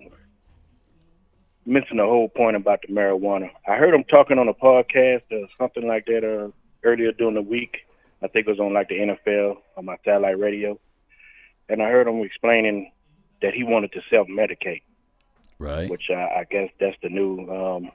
missing 1.65 1.97
the 1.97 2.05
whole 2.05 2.27
point 2.29 2.55
about 2.55 2.82
the 2.82 2.93
marijuana. 2.93 3.49
I 3.67 3.75
heard 3.75 3.93
him 3.93 4.03
talking 4.03 4.39
on 4.39 4.47
a 4.47 4.53
podcast 4.53 5.23
or 5.32 5.47
something 5.59 5.88
like 5.88 6.05
that 6.07 6.23
uh, 6.23 6.51
earlier 6.84 7.11
during 7.11 7.36
the 7.36 7.41
week. 7.41 7.77
I 8.23 8.27
think 8.27 8.47
it 8.47 8.51
was 8.51 8.59
on 8.59 8.73
like 8.73 8.89
the 8.89 8.95
NFL 8.99 9.57
on 9.77 9.86
my 9.86 9.97
satellite 10.05 10.39
radio, 10.39 10.79
and 11.69 11.82
I 11.82 11.89
heard 11.89 12.07
him 12.07 12.21
explaining 12.21 12.91
that 13.41 13.53
he 13.53 13.63
wanted 13.63 13.91
to 13.93 14.01
self-medicate, 14.11 14.84
Right. 15.57 15.89
which 15.89 16.09
I, 16.11 16.41
I 16.41 16.45
guess 16.49 16.69
that's 16.79 16.97
the 17.01 17.09
new. 17.09 17.47
Um, 17.49 17.91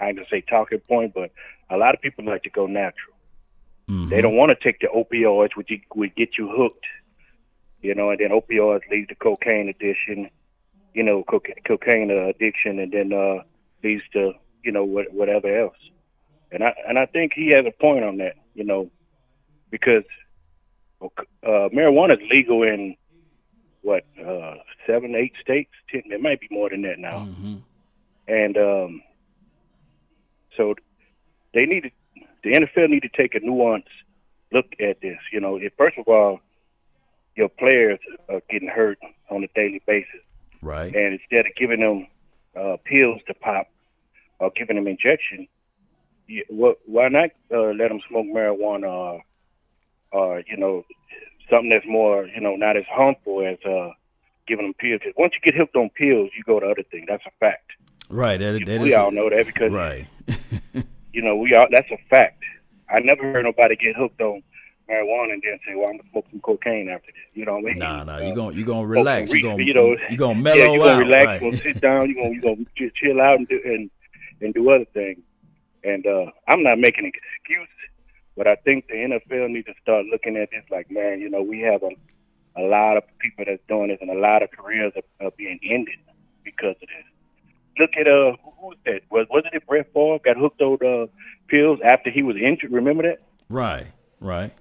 I 0.00 0.08
ain't 0.08 0.16
gonna 0.16 0.28
say 0.30 0.40
talking 0.42 0.78
point, 0.80 1.12
but 1.14 1.30
a 1.70 1.76
lot 1.76 1.94
of 1.94 2.00
people 2.00 2.24
like 2.24 2.44
to 2.44 2.50
go 2.50 2.66
natural. 2.66 3.14
Mhm. 3.88 4.10
They 4.10 4.20
don't 4.20 4.36
want 4.36 4.50
to 4.50 4.64
take 4.64 4.80
the 4.80 4.88
opioids, 4.88 5.56
which 5.56 5.70
you- 5.70 5.80
would 5.94 6.14
get 6.14 6.36
you 6.38 6.48
hooked. 6.48 6.84
You 7.80 7.94
know, 7.94 8.10
and 8.10 8.18
then 8.20 8.30
opioids 8.30 8.88
lead 8.90 9.08
to 9.08 9.14
cocaine 9.14 9.68
addiction. 9.68 10.28
You 10.94 11.02
know, 11.04 11.22
coca- 11.24 11.60
cocaine 11.64 12.10
uh, 12.10 12.26
addiction, 12.28 12.78
and 12.78 12.92
then 12.92 13.12
uh, 13.12 13.42
leads 13.82 14.02
to 14.12 14.34
you 14.64 14.72
know 14.72 14.84
what, 14.84 15.12
whatever 15.12 15.48
else. 15.56 15.76
And 16.50 16.64
I 16.64 16.74
and 16.88 16.98
I 16.98 17.06
think 17.06 17.32
he 17.34 17.48
has 17.48 17.64
a 17.66 17.70
point 17.70 18.04
on 18.04 18.16
that. 18.18 18.34
You 18.54 18.64
know, 18.64 18.90
because 19.70 20.04
uh, 21.00 21.68
marijuana 21.72 22.20
is 22.20 22.28
legal 22.30 22.62
in 22.64 22.96
what 23.82 24.04
uh, 24.20 24.56
seven, 24.86 25.14
eight 25.14 25.32
states. 25.40 25.70
Ten, 25.90 26.02
it 26.06 26.20
might 26.20 26.40
be 26.40 26.48
more 26.50 26.68
than 26.68 26.82
that 26.82 26.98
now. 26.98 27.26
Mhm. 27.26 27.62
And 28.26 28.58
um, 28.58 29.02
so 30.56 30.74
they 31.54 31.64
need 31.64 31.84
to, 31.84 31.90
the 32.44 32.52
NFL 32.52 32.88
need 32.90 33.02
to 33.02 33.08
take 33.08 33.34
a 33.34 33.40
nuanced 33.40 33.84
look 34.52 34.66
at 34.80 35.00
this. 35.00 35.18
You 35.32 35.40
know, 35.40 35.56
if, 35.56 35.72
first 35.76 35.98
of 35.98 36.06
all, 36.08 36.40
your 37.36 37.48
players 37.48 37.98
are 38.28 38.40
getting 38.50 38.68
hurt 38.68 38.98
on 39.30 39.44
a 39.44 39.48
daily 39.54 39.82
basis, 39.86 40.20
Right. 40.62 40.94
and 40.94 41.14
instead 41.20 41.46
of 41.46 41.54
giving 41.56 41.80
them 41.80 42.06
uh, 42.56 42.76
pills 42.84 43.20
to 43.28 43.34
pop 43.34 43.68
or 44.38 44.50
giving 44.56 44.76
them 44.76 44.88
injection, 44.88 45.46
you, 46.26 46.44
what, 46.48 46.78
why 46.86 47.08
not 47.08 47.30
uh, 47.52 47.70
let 47.78 47.88
them 47.88 48.00
smoke 48.08 48.26
marijuana 48.26 48.88
or, 48.88 49.22
or 50.12 50.42
you 50.46 50.56
know 50.56 50.84
something 51.50 51.70
that's 51.70 51.86
more 51.86 52.26
you 52.26 52.40
know 52.40 52.56
not 52.56 52.76
as 52.76 52.84
harmful 52.90 53.46
as 53.46 53.58
uh, 53.64 53.90
giving 54.46 54.66
them 54.66 54.74
pills? 54.74 55.00
Cause 55.04 55.12
once 55.16 55.34
you 55.34 55.40
get 55.50 55.58
hooked 55.58 55.76
on 55.76 55.90
pills, 55.90 56.30
you 56.36 56.42
go 56.44 56.58
to 56.60 56.66
other 56.66 56.82
things. 56.90 57.06
That's 57.08 57.24
a 57.26 57.30
fact. 57.38 57.72
Right. 58.10 58.38
That, 58.38 58.64
that 58.66 58.80
we 58.80 58.94
all 58.94 59.10
know 59.10 59.28
that 59.30 59.46
because 59.46 59.70
Right. 59.72 60.06
you 61.12 61.22
know 61.22 61.36
we 61.36 61.54
all 61.54 61.66
that's 61.70 61.90
a 61.90 61.98
fact. 62.08 62.42
I 62.90 63.00
never 63.00 63.22
heard 63.22 63.44
nobody 63.44 63.76
get 63.76 63.96
hooked 63.96 64.20
on 64.20 64.42
marijuana 64.88 65.32
and 65.34 65.42
then 65.44 65.58
say, 65.66 65.74
"Well, 65.74 65.88
I'm 65.90 65.98
gonna 65.98 66.10
smoke 66.10 66.26
some 66.30 66.40
cocaine 66.40 66.88
after 66.88 67.08
this." 67.08 67.14
You 67.34 67.44
know 67.44 67.54
what 67.54 67.64
I 67.64 67.68
mean? 67.68 67.78
Nah, 67.78 68.04
nah. 68.04 68.14
Uh, 68.16 68.20
You 68.20 68.34
gonna 68.34 68.56
you 68.56 68.64
gonna 68.64 68.86
relax. 68.86 69.32
You 69.32 69.42
gonna 69.42 69.62
you 69.62 69.74
know, 69.74 69.96
you 70.10 70.16
gonna 70.16 70.38
mellow 70.38 70.56
yeah, 70.56 70.72
you 70.72 70.78
gonna 70.78 70.92
out. 70.92 70.98
relax. 71.00 71.26
right. 71.26 71.42
You 71.42 71.50
gonna 71.50 71.62
sit 71.62 71.80
down. 71.80 72.08
You 72.08 72.14
gonna 72.14 72.30
you 72.30 72.40
gonna 72.40 72.64
ch- 72.76 72.94
chill 72.94 73.20
out 73.20 73.38
and 73.38 73.48
do 73.48 73.60
and 73.64 73.90
and 74.40 74.54
do 74.54 74.70
other 74.70 74.86
things. 74.94 75.20
And 75.84 76.06
uh, 76.06 76.26
I'm 76.48 76.62
not 76.62 76.78
making 76.78 77.04
an 77.04 77.12
excuse 77.14 77.68
But 78.36 78.46
I 78.46 78.56
think 78.56 78.86
the 78.88 78.94
NFL 78.94 79.50
needs 79.50 79.66
to 79.66 79.74
start 79.82 80.06
looking 80.06 80.36
at 80.36 80.50
this 80.50 80.64
like, 80.70 80.90
man, 80.90 81.20
you 81.20 81.28
know, 81.30 81.42
we 81.42 81.60
have 81.60 81.82
a 81.82 81.90
a 82.56 82.62
lot 82.62 82.96
of 82.96 83.04
people 83.20 83.44
that's 83.46 83.62
doing 83.68 83.88
this, 83.88 83.98
and 84.00 84.10
a 84.10 84.18
lot 84.18 84.42
of 84.42 84.50
careers 84.50 84.92
are, 84.96 85.26
are 85.26 85.30
being 85.36 85.60
ended 85.62 85.94
because 86.42 86.74
of 86.82 86.88
this. 86.88 87.06
Look 87.78 87.90
at 87.98 88.06
uh, 88.06 88.36
who 88.42 88.68
was 88.68 88.76
that? 88.86 89.02
Was 89.10 89.26
wasn't 89.30 89.54
it 89.54 89.66
Brett 89.66 89.92
Favre 89.92 90.18
got 90.24 90.36
hooked 90.36 90.60
on 90.60 90.78
uh, 90.84 91.06
pills 91.48 91.78
after 91.84 92.10
he 92.10 92.22
was 92.22 92.36
injured? 92.36 92.72
Remember 92.72 93.02
that? 93.04 93.20
Right, 93.48 93.86
right. 94.20 94.52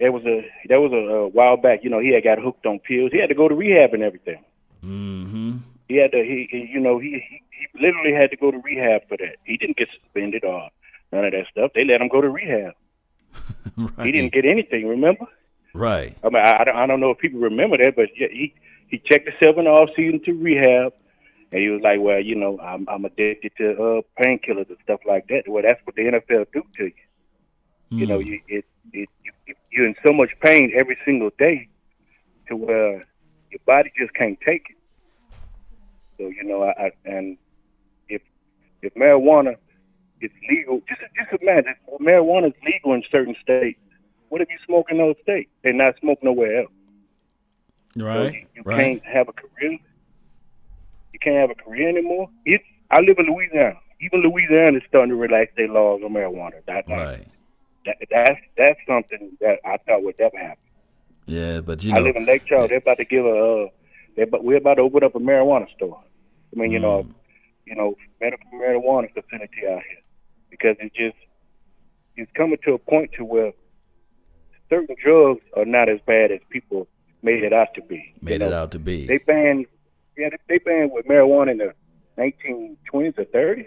That 0.00 0.12
was 0.12 0.24
a 0.26 0.46
that 0.68 0.80
was 0.80 0.92
a, 0.92 0.96
a 0.96 1.28
while 1.28 1.56
back. 1.56 1.82
You 1.82 1.90
know, 1.90 2.00
he 2.00 2.12
had 2.12 2.24
got 2.24 2.38
hooked 2.38 2.66
on 2.66 2.78
pills. 2.80 3.12
He 3.12 3.18
had 3.18 3.28
to 3.28 3.34
go 3.34 3.48
to 3.48 3.54
rehab 3.54 3.94
and 3.94 4.02
everything. 4.02 4.44
Mm-hmm. 4.84 5.56
He 5.88 5.96
had 5.96 6.12
to. 6.12 6.18
He, 6.18 6.48
he 6.50 6.68
you 6.72 6.80
know, 6.80 6.98
he, 6.98 7.22
he 7.28 7.42
he 7.50 7.80
literally 7.80 8.12
had 8.12 8.30
to 8.30 8.36
go 8.36 8.50
to 8.50 8.58
rehab 8.58 9.08
for 9.08 9.16
that. 9.16 9.36
He 9.44 9.56
didn't 9.56 9.76
get 9.76 9.88
suspended 10.00 10.44
or 10.44 10.68
none 11.12 11.24
of 11.24 11.32
that 11.32 11.46
stuff. 11.50 11.72
They 11.74 11.84
let 11.84 12.00
him 12.00 12.08
go 12.08 12.20
to 12.20 12.28
rehab. 12.28 12.74
right. 13.76 14.06
He 14.06 14.12
didn't 14.12 14.32
get 14.32 14.44
anything. 14.44 14.86
Remember? 14.86 15.26
Right. 15.74 16.16
I 16.22 16.28
mean, 16.28 16.42
I, 16.42 16.60
I 16.60 16.64
don't, 16.64 16.76
I 16.76 16.86
don't 16.86 17.00
know 17.00 17.10
if 17.10 17.18
people 17.18 17.40
remember 17.40 17.76
that, 17.78 17.96
but 17.96 18.08
yeah, 18.16 18.28
he 18.30 18.54
he 18.88 18.98
checked 18.98 19.28
himself 19.28 19.58
in 19.58 19.64
the 19.64 19.70
off 19.70 19.90
season 19.96 20.20
to 20.24 20.32
rehab, 20.32 20.92
and 21.52 21.60
he 21.60 21.68
was 21.68 21.80
like, 21.82 22.00
"Well, 22.00 22.20
you 22.20 22.34
know, 22.34 22.58
I'm 22.60 22.88
I'm 22.88 23.04
addicted 23.04 23.52
to 23.58 23.70
uh, 23.72 24.00
painkillers 24.22 24.68
and 24.68 24.78
stuff 24.82 25.00
like 25.06 25.28
that." 25.28 25.44
Well, 25.46 25.62
that's 25.62 25.80
what 25.84 25.96
the 25.96 26.02
NFL 26.02 26.46
do 26.52 26.62
to 26.78 26.84
you. 26.84 26.92
You 27.90 28.06
know, 28.06 28.18
you 28.18 28.40
it, 28.48 28.64
it 28.92 29.08
you, 29.22 29.54
you're 29.70 29.86
in 29.86 29.94
so 30.04 30.12
much 30.12 30.30
pain 30.42 30.72
every 30.76 30.98
single 31.04 31.30
day, 31.38 31.68
to 32.48 32.56
where 32.56 33.06
your 33.50 33.60
body 33.64 33.92
just 33.98 34.12
can't 34.14 34.38
take 34.44 34.66
it. 34.70 34.76
So 36.18 36.28
you 36.28 36.44
know, 36.44 36.62
I, 36.64 36.86
I 36.86 36.90
and 37.04 37.38
if 38.08 38.22
if 38.82 38.92
marijuana 38.94 39.56
is 40.20 40.30
legal, 40.50 40.80
just 40.88 41.00
just 41.16 41.42
imagine 41.42 41.74
if 41.86 42.00
marijuana 42.00 42.48
is 42.48 42.54
legal 42.64 42.92
in 42.94 43.02
certain 43.10 43.36
states. 43.42 43.78
What 44.28 44.40
if 44.40 44.48
you 44.50 44.58
smoke 44.66 44.86
in 44.90 44.98
those 44.98 45.14
states 45.22 45.50
and 45.62 45.78
not 45.78 45.94
smoke 46.00 46.18
nowhere 46.22 46.62
else? 46.62 46.72
So 47.96 48.02
Right. 48.04 48.32
you, 48.34 48.46
you 48.56 48.62
right. 48.64 48.76
can't 48.76 49.04
have 49.06 49.28
a 49.28 49.32
career. 49.32 49.78
You 51.16 51.20
can't 51.20 51.48
have 51.48 51.50
a 51.50 51.54
career 51.54 51.88
anymore. 51.88 52.28
It, 52.44 52.60
I 52.90 53.00
live 53.00 53.16
in 53.18 53.24
Louisiana. 53.24 53.78
Even 54.02 54.20
Louisiana 54.20 54.76
is 54.76 54.82
starting 54.86 55.08
to 55.08 55.16
relax 55.16 55.50
their 55.56 55.66
laws 55.66 56.02
on 56.04 56.12
marijuana. 56.12 56.62
That, 56.66 56.86
Right. 56.86 57.26
that, 57.86 57.96
that's 58.10 58.40
that's 58.58 58.78
something 58.86 59.34
that 59.40 59.60
I 59.64 59.78
thought 59.78 60.02
would 60.02 60.16
never 60.18 60.36
happen. 60.36 60.58
Yeah, 61.24 61.60
but 61.62 61.82
you 61.82 61.92
know, 61.92 61.98
I 61.98 62.02
live 62.02 62.16
in 62.16 62.26
Lake 62.26 62.44
Charles. 62.44 62.68
They're 62.68 62.78
about 62.78 62.98
to 62.98 63.06
give 63.06 63.24
a. 63.24 63.30
Uh, 63.30 63.68
they're 64.14 64.24
about, 64.26 64.44
we're 64.44 64.58
about 64.58 64.74
to 64.74 64.82
open 64.82 65.04
up 65.04 65.14
a 65.14 65.18
marijuana 65.18 65.74
store. 65.74 65.98
I 66.54 66.60
mean, 66.60 66.70
you 66.70 66.78
know, 66.80 67.04
Mm. 67.04 67.14
you 67.66 67.74
know, 67.74 67.96
medical 68.20 68.50
marijuana 68.52 69.08
facility 69.14 69.66
out 69.66 69.82
here 69.88 70.02
because 70.50 70.76
it 70.80 70.92
just 70.94 71.16
it's 72.16 72.30
coming 72.32 72.58
to 72.64 72.74
a 72.74 72.78
point 72.78 73.12
to 73.16 73.24
where 73.24 73.52
certain 74.68 74.94
drugs 75.02 75.40
are 75.56 75.64
not 75.64 75.88
as 75.88 75.98
bad 76.06 76.30
as 76.30 76.40
people 76.50 76.86
made 77.22 77.42
it 77.42 77.54
out 77.54 77.72
to 77.74 77.80
be. 77.80 77.96
you 78.20 78.28
made 78.28 78.40
know? 78.40 78.48
it 78.48 78.52
out 78.52 78.70
to 78.72 78.78
be. 78.78 79.06
They 79.06 79.16
banned, 79.18 79.64
yeah, 80.16 80.28
they, 80.30 80.36
they 80.48 80.58
banned 80.58 80.92
with 80.92 81.06
marijuana 81.06 81.50
in 81.52 81.58
the 81.58 81.72
1920s 82.18 83.18
or 83.18 83.24
30s 83.26 83.66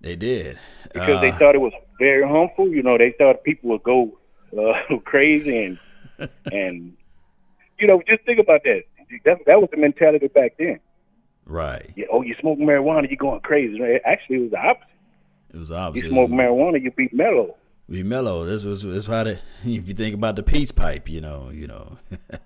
They 0.00 0.16
did. 0.16 0.58
because 0.92 1.20
they 1.20 1.30
Uh, 1.30 1.38
thought 1.38 1.54
it 1.54 1.60
was 1.60 1.72
very 1.98 2.26
harmful. 2.26 2.68
You 2.68 2.82
know, 2.82 2.98
they 2.98 3.12
thought 3.16 3.42
people 3.44 3.70
would 3.70 3.82
go 3.82 4.18
uh, 4.58 4.96
crazy 5.04 5.56
and 5.64 5.78
and 6.52 6.96
you 7.78 7.86
know, 7.88 8.02
just 8.06 8.22
think 8.24 8.38
about 8.38 8.62
that. 8.64 8.82
That 9.24 9.38
that 9.46 9.60
was 9.60 9.68
the 9.70 9.76
mentality 9.76 10.28
back 10.28 10.52
then. 10.58 10.78
right. 11.46 11.90
Yeah, 11.96 12.06
oh, 12.10 12.22
you 12.22 12.34
smoke 12.40 12.58
marijuana, 12.58 13.08
you're 13.08 13.16
going 13.16 13.40
crazy. 13.40 13.80
Actually, 14.04 14.36
it 14.36 14.42
was 14.42 14.50
the 14.52 14.58
opposite. 14.60 14.88
It 15.52 15.58
was 15.58 15.70
obvious. 15.70 16.04
You 16.04 16.10
smoke 16.10 16.30
marijuana, 16.30 16.82
you 16.82 16.90
be 16.90 17.08
mellow. 17.12 17.56
Be 17.88 18.02
mellow. 18.02 18.44
This 18.46 18.64
was 18.64 18.82
this 18.82 19.06
how 19.06 19.24
the 19.24 19.32
if 19.64 19.86
you 19.88 19.94
think 19.94 20.14
about 20.14 20.36
the 20.36 20.42
peace 20.42 20.72
pipe, 20.72 21.08
you 21.08 21.20
know, 21.20 21.50
you 21.52 21.66
know. 21.66 21.98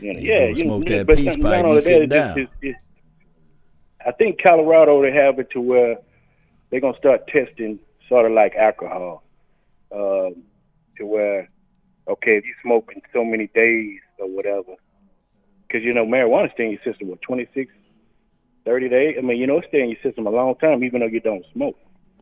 Know, 0.00 0.12
You 0.12 0.18
yeah, 0.20 0.38
don't 0.46 0.56
you 0.56 0.64
know, 0.64 0.68
smoke 0.78 0.88
yeah, 0.88 1.02
that 1.02 1.16
peace 1.16 1.36
pipe, 1.36 1.64
you 1.64 1.68
only 1.70 1.80
sitting 1.80 2.08
that, 2.10 2.14
it's- 2.16 2.34
down. 2.36 2.38
it's- 2.38 2.56
it's- 2.62 2.82
I 4.06 4.12
think 4.12 4.40
Colorado 4.40 5.02
they 5.02 5.10
have 5.10 5.40
it 5.40 5.50
to 5.50 5.60
where 5.60 5.98
they're 6.70 6.78
gonna 6.80 6.96
start 6.98 7.26
testing 7.26 7.80
sort 8.08 8.24
of 8.24 8.30
like 8.32 8.54
alcohol, 8.54 9.24
um, 9.90 10.44
to 10.98 11.04
where 11.04 11.48
okay, 12.06 12.36
if 12.36 12.44
you 12.44 12.54
smoke 12.62 12.92
in 12.94 13.02
so 13.12 13.24
many 13.24 13.48
days 13.48 13.98
or 14.20 14.28
whatever, 14.28 14.74
because 15.66 15.82
you 15.84 15.92
know 15.92 16.06
marijuana 16.06 16.52
stay 16.54 16.66
in 16.66 16.70
your 16.70 16.82
system 16.84 17.08
what 17.08 17.20
26, 17.22 17.72
30 18.64 18.88
days. 18.88 19.16
I 19.18 19.22
mean, 19.22 19.36
you 19.38 19.48
know, 19.48 19.58
it 19.58 19.64
stay 19.68 19.82
in 19.82 19.88
your 19.90 19.98
system 20.00 20.28
a 20.28 20.30
long 20.30 20.54
time, 20.56 20.84
even 20.84 21.00
though 21.00 21.06
you 21.06 21.18
don't 21.20 21.44
smoke. 21.52 21.76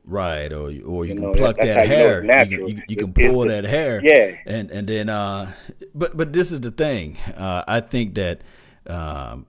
Right, 0.08 0.52
or 0.52 0.70
you- 0.70 0.84
or 0.84 1.04
you, 1.04 1.14
You 1.14 1.20
can 1.20 1.24
know, 1.24 1.32
pluck 1.32 1.56
that 1.56 1.76
how 1.76 1.82
you 1.82 1.88
know 1.88 1.94
hair. 1.96 2.22
You 2.44 2.56
can, 2.58 2.68
you, 2.68 2.82
you 2.88 2.96
can 2.96 3.12
it's 3.16 3.28
pull 3.32 3.40
that 3.46 3.64
hair. 3.64 4.00
Yeah. 4.04 4.36
and 4.46 4.70
and 4.70 4.86
then 4.86 5.08
uh, 5.08 5.52
but 5.94 6.16
but 6.16 6.32
this 6.32 6.52
is 6.52 6.60
the 6.60 6.70
thing. 6.70 7.18
Uh, 7.36 7.64
I 7.66 7.80
think 7.80 8.14
that 8.14 8.42
um, 8.86 9.46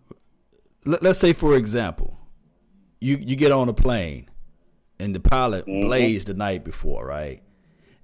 let, 0.83 1.03
let's 1.03 1.19
say 1.19 1.33
for 1.33 1.55
example, 1.55 2.17
you 2.99 3.17
you 3.17 3.35
get 3.35 3.51
on 3.51 3.69
a 3.69 3.73
plane, 3.73 4.29
and 4.97 5.13
the 5.13 5.19
pilot 5.19 5.65
blazed 5.67 6.25
the 6.27 6.33
night 6.33 6.63
before, 6.65 7.05
right? 7.05 7.43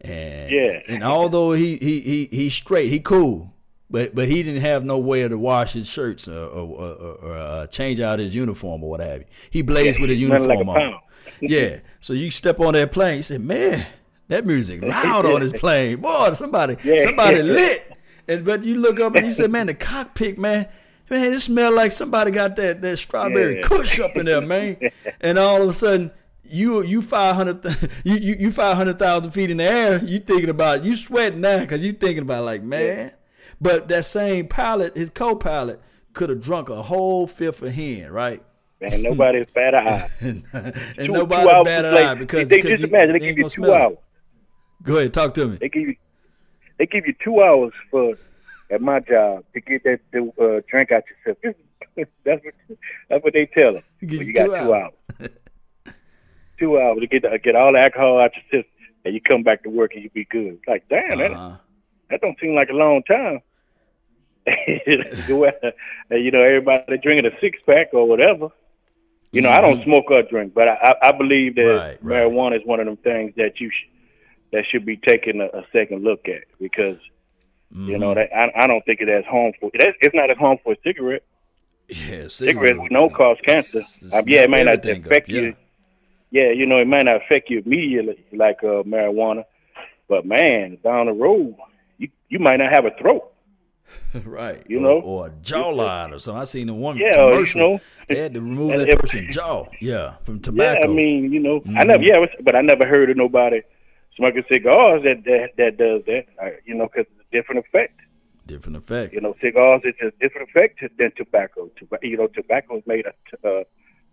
And 0.01 0.51
Yeah. 0.51 0.79
and 0.87 1.03
although 1.03 1.53
he 1.53 1.77
he 1.77 2.01
he 2.01 2.29
he's 2.31 2.53
straight, 2.53 2.89
he 2.91 2.99
cool. 2.99 3.49
But, 3.89 4.15
but 4.15 4.27
he 4.27 4.41
didn't 4.41 4.61
have 4.61 4.83
no 4.83 4.97
way 4.97 5.27
to 5.27 5.37
wash 5.37 5.73
his 5.73 5.87
shirts 5.87 6.27
or, 6.27 6.33
or, 6.33 6.65
or, 6.79 7.13
or 7.21 7.37
uh, 7.37 7.67
change 7.67 7.99
out 7.99 8.17
his 8.17 8.33
uniform 8.33 8.83
or 8.83 8.89
what 8.89 9.01
have 9.01 9.19
you. 9.19 9.25
He 9.51 9.61
blazed 9.61 9.97
Yeah, 9.99 10.01
with 10.01 10.09
his 10.09 10.19
like 10.29 10.39
uniform 10.39 10.67
a 10.69 10.71
on. 10.71 10.99
Yeah. 11.41 11.79
So 12.01 12.13
you 12.13 12.31
step 12.31 12.59
on 12.59 12.73
that 12.73 12.91
plane, 12.91 13.17
you 13.17 13.23
say, 13.23 13.37
man, 13.37 13.85
that 14.27 14.45
music 14.45 14.81
loud 14.83 15.25
on 15.25 15.41
this 15.41 15.53
plane. 15.59 15.97
Boy, 16.01 16.33
somebody, 16.33 16.77
Yeah. 16.83 17.03
somebody 17.05 17.41
lit. 17.43 17.91
And 18.27 18.45
but 18.45 18.63
you 18.63 18.75
look 18.75 18.99
up 18.99 19.15
and 19.15 19.25
you 19.25 19.33
say, 19.33 19.47
man, 19.47 19.67
the 19.67 19.73
cockpit, 19.73 20.37
man, 20.37 20.67
man, 21.09 21.33
it 21.33 21.39
smell 21.41 21.73
like 21.73 21.91
somebody 21.91 22.31
got 22.31 22.55
that 22.57 22.81
that 22.81 22.97
strawberry 22.97 23.57
Yeah. 23.57 23.67
kush 23.67 23.99
up 23.99 24.15
in 24.15 24.25
there, 24.25 24.41
man. 24.41 24.77
and 25.21 25.37
all 25.37 25.61
of 25.61 25.69
a 25.69 25.73
sudden. 25.73 26.11
You 26.45 26.83
you 26.83 27.01
five 27.01 27.35
hundred 27.35 27.63
you 28.03 28.15
you, 28.17 28.35
you 28.37 28.51
five 28.51 28.75
hundred 28.75 28.99
thousand 28.99 29.31
feet 29.31 29.49
in 29.49 29.57
the 29.57 29.63
air. 29.63 30.03
You 30.03 30.19
thinking 30.19 30.49
about 30.49 30.83
you 30.83 30.97
sweating 30.97 31.39
now 31.39 31.59
because 31.59 31.81
you 31.81 31.93
thinking 31.93 32.23
about 32.23 32.43
like 32.43 32.61
man, 32.61 33.13
but 33.61 33.87
that 33.87 34.05
same 34.05 34.49
pilot, 34.49 34.95
his 34.95 35.09
co-pilot, 35.09 35.79
could 36.11 36.29
have 36.29 36.41
drunk 36.41 36.67
a 36.67 36.81
whole 36.83 37.27
fifth 37.27 37.61
of 37.61 37.73
hen, 37.73 38.11
right? 38.11 38.43
Man, 38.89 39.01
nobody's 39.01 39.49
bad 39.51 39.73
eye. 39.75 40.09
and 40.19 40.43
Two- 40.97 41.07
nobody 41.13 41.43
two 41.43 41.49
hours 41.49 41.65
bad 41.65 41.85
at 41.85 41.91
play. 41.93 42.03
eye 42.05 42.13
because 42.15 42.49
they 42.49 42.57
because 42.57 42.71
just 42.71 42.83
he- 42.83 42.89
imagine 42.89 43.13
they 43.13 43.19
he 43.25 43.33
give 43.33 43.37
you 43.39 43.49
two 43.49 43.63
it. 43.65 43.69
hours. 43.71 43.97
Go 44.83 44.97
ahead, 44.97 45.13
talk 45.13 45.33
to 45.35 45.47
me. 45.47 45.57
They 45.61 45.69
give 45.69 45.83
you 45.83 45.95
they 46.77 46.85
give 46.85 47.05
you 47.07 47.13
two 47.23 47.41
hours 47.41 47.71
for 47.89 48.15
at 48.69 48.81
my 48.81 48.99
job 48.99 49.45
to 49.53 49.61
get 49.61 49.83
that 49.85 49.99
the, 50.11 50.19
uh, 50.41 50.61
drink 50.69 50.91
out 50.91 51.03
yourself. 51.25 51.55
that's 52.25 52.43
what 52.43 52.53
that's 53.09 53.23
what 53.23 53.33
they 53.33 53.45
tell 53.57 53.73
them. 53.75 53.83
You 54.01 54.19
you 54.19 54.33
got 54.33 54.45
two 54.47 54.55
hours. 54.73 54.91
two 56.59 56.79
hours 56.79 56.99
to 56.99 57.07
get 57.07 57.21
the, 57.21 57.39
get 57.41 57.55
all 57.55 57.71
the 57.73 57.79
alcohol 57.79 58.19
out 58.19 58.31
your 58.35 58.43
system, 58.63 58.73
and 59.05 59.13
you 59.13 59.21
come 59.21 59.43
back 59.43 59.63
to 59.63 59.69
work 59.69 59.93
and 59.93 60.03
you 60.03 60.09
be 60.09 60.25
good. 60.29 60.59
Like 60.67 60.87
damn, 60.89 61.19
that 61.19 61.31
Uh-huh. 61.31 61.57
that 62.09 62.19
don't 62.21 62.37
seem 62.39 62.53
like 62.55 62.69
a 62.69 62.73
long 62.73 63.03
time. 63.03 63.39
You 66.11 66.31
know, 66.31 66.41
everybody 66.43 66.97
drinking 66.97 67.25
a 67.31 67.39
six 67.39 67.57
pack 67.65 67.87
or 67.93 68.05
whatever. 68.07 68.49
You 69.33 69.41
know, 69.41 69.49
I 69.49 69.61
don't 69.61 69.83
smoke 69.83 70.09
or 70.11 70.21
drink, 70.23 70.53
but 70.53 70.67
I, 70.67 70.95
I 71.01 71.11
believe 71.11 71.55
that 71.55 71.61
Mm-hmm. 71.61 71.77
Right, 71.77 71.97
right. 72.01 72.31
marijuana 72.31 72.55
is 72.59 72.65
one 72.65 72.79
of 72.79 72.85
them 72.85 72.97
things 72.97 73.33
that 73.35 73.59
you 73.59 73.69
sh- 73.69 73.89
that 74.51 74.63
should 74.71 74.85
be 74.85 74.95
taken 74.97 75.41
a, 75.41 75.45
a 75.45 75.65
second 75.73 76.03
look 76.03 76.27
at 76.29 76.43
because 76.61 76.97
you 77.71 77.97
know 77.97 78.13
Mm-hmm. 78.13 78.31
that 78.33 78.55
I, 78.57 78.63
I 78.63 78.67
don't 78.67 78.85
think 78.85 79.01
it 79.01 79.09
as 79.09 79.25
harmful. 79.25 79.71
It's 79.73 80.13
not 80.15 80.29
as 80.29 80.37
harmful 80.37 80.71
as 80.73 80.77
cigarette. 80.83 81.23
Yeah, 81.89 82.27
Cigarettes 82.29 82.79
we 82.79 82.87
know 82.89 83.09
cause 83.09 83.37
cancer. 83.43 83.81
Um, 84.13 84.23
yeah, 84.27 84.41
it 84.43 84.49
may 84.49 84.63
not 84.63 84.77
Everything 84.85 85.01
up, 85.03 85.05
affect 85.07 85.29
yeah. 85.29 85.41
you. 85.41 85.55
Yeah, 86.31 86.51
you 86.51 86.65
know, 86.65 86.77
it 86.79 86.87
might 86.87 87.03
not 87.05 87.17
affect 87.17 87.49
you 87.49 87.61
immediately 87.65 88.23
like 88.31 88.59
uh, 88.63 88.81
marijuana, 88.83 89.43
but 90.07 90.25
man, 90.25 90.77
down 90.83 91.07
the 91.07 91.11
road, 91.13 91.55
you 91.97 92.07
you 92.29 92.39
might 92.39 92.57
not 92.57 92.71
have 92.71 92.85
a 92.85 92.91
throat. 93.01 93.32
right. 94.25 94.63
You 94.67 94.79
or, 94.79 94.81
know? 94.81 94.99
or 95.01 95.27
a 95.27 95.29
jawline 95.31 96.13
or 96.13 96.19
something. 96.19 96.41
I 96.41 96.45
seen 96.45 96.67
the 96.67 96.73
one 96.73 96.97
Yeah, 96.97 97.19
or, 97.19 97.29
you 97.29 97.33
commercial. 97.35 97.59
know. 97.61 97.81
they 98.09 98.17
had 98.19 98.33
to 98.33 98.41
remove 98.41 98.77
that 98.79 98.89
if- 98.89 98.99
person's 98.99 99.33
jaw. 99.35 99.65
Yeah, 99.81 100.15
from 100.23 100.39
tobacco. 100.39 100.79
Yeah, 100.81 100.91
I 100.91 100.93
mean, 100.93 101.31
you 101.31 101.39
know, 101.39 101.59
Mm-hmm. 101.61 101.77
I 101.77 101.83
never, 101.83 102.03
yeah, 102.03 102.25
but 102.43 102.55
I 102.55 102.61
never 102.61 102.85
heard 102.87 103.09
of 103.09 103.17
nobody 103.17 103.61
smoking 104.15 104.43
cigars 104.51 105.03
that 105.03 105.23
that, 105.25 105.49
that 105.57 105.77
does 105.77 106.03
that. 106.05 106.25
Uh, 106.41 106.49
you 106.65 106.75
know, 106.75 106.85
because 106.87 107.05
it's 107.11 107.25
a 107.31 107.35
different 107.35 107.65
effect. 107.65 107.99
different 108.47 108.77
effect. 108.77 109.13
You 109.13 109.21
know, 109.21 109.35
cigars 109.41 109.81
it's 109.83 109.99
a 110.01 110.11
different 110.21 110.49
effect 110.49 110.79
than 110.97 111.11
tobacco. 111.17 111.69
Toba- 111.79 111.99
you 112.03 112.17
know, 112.17 112.27
tobacco 112.27 112.77
is 112.77 112.83
made 112.85 113.05
a 113.05 113.11
t- 113.29 113.37
uh, 113.47 113.63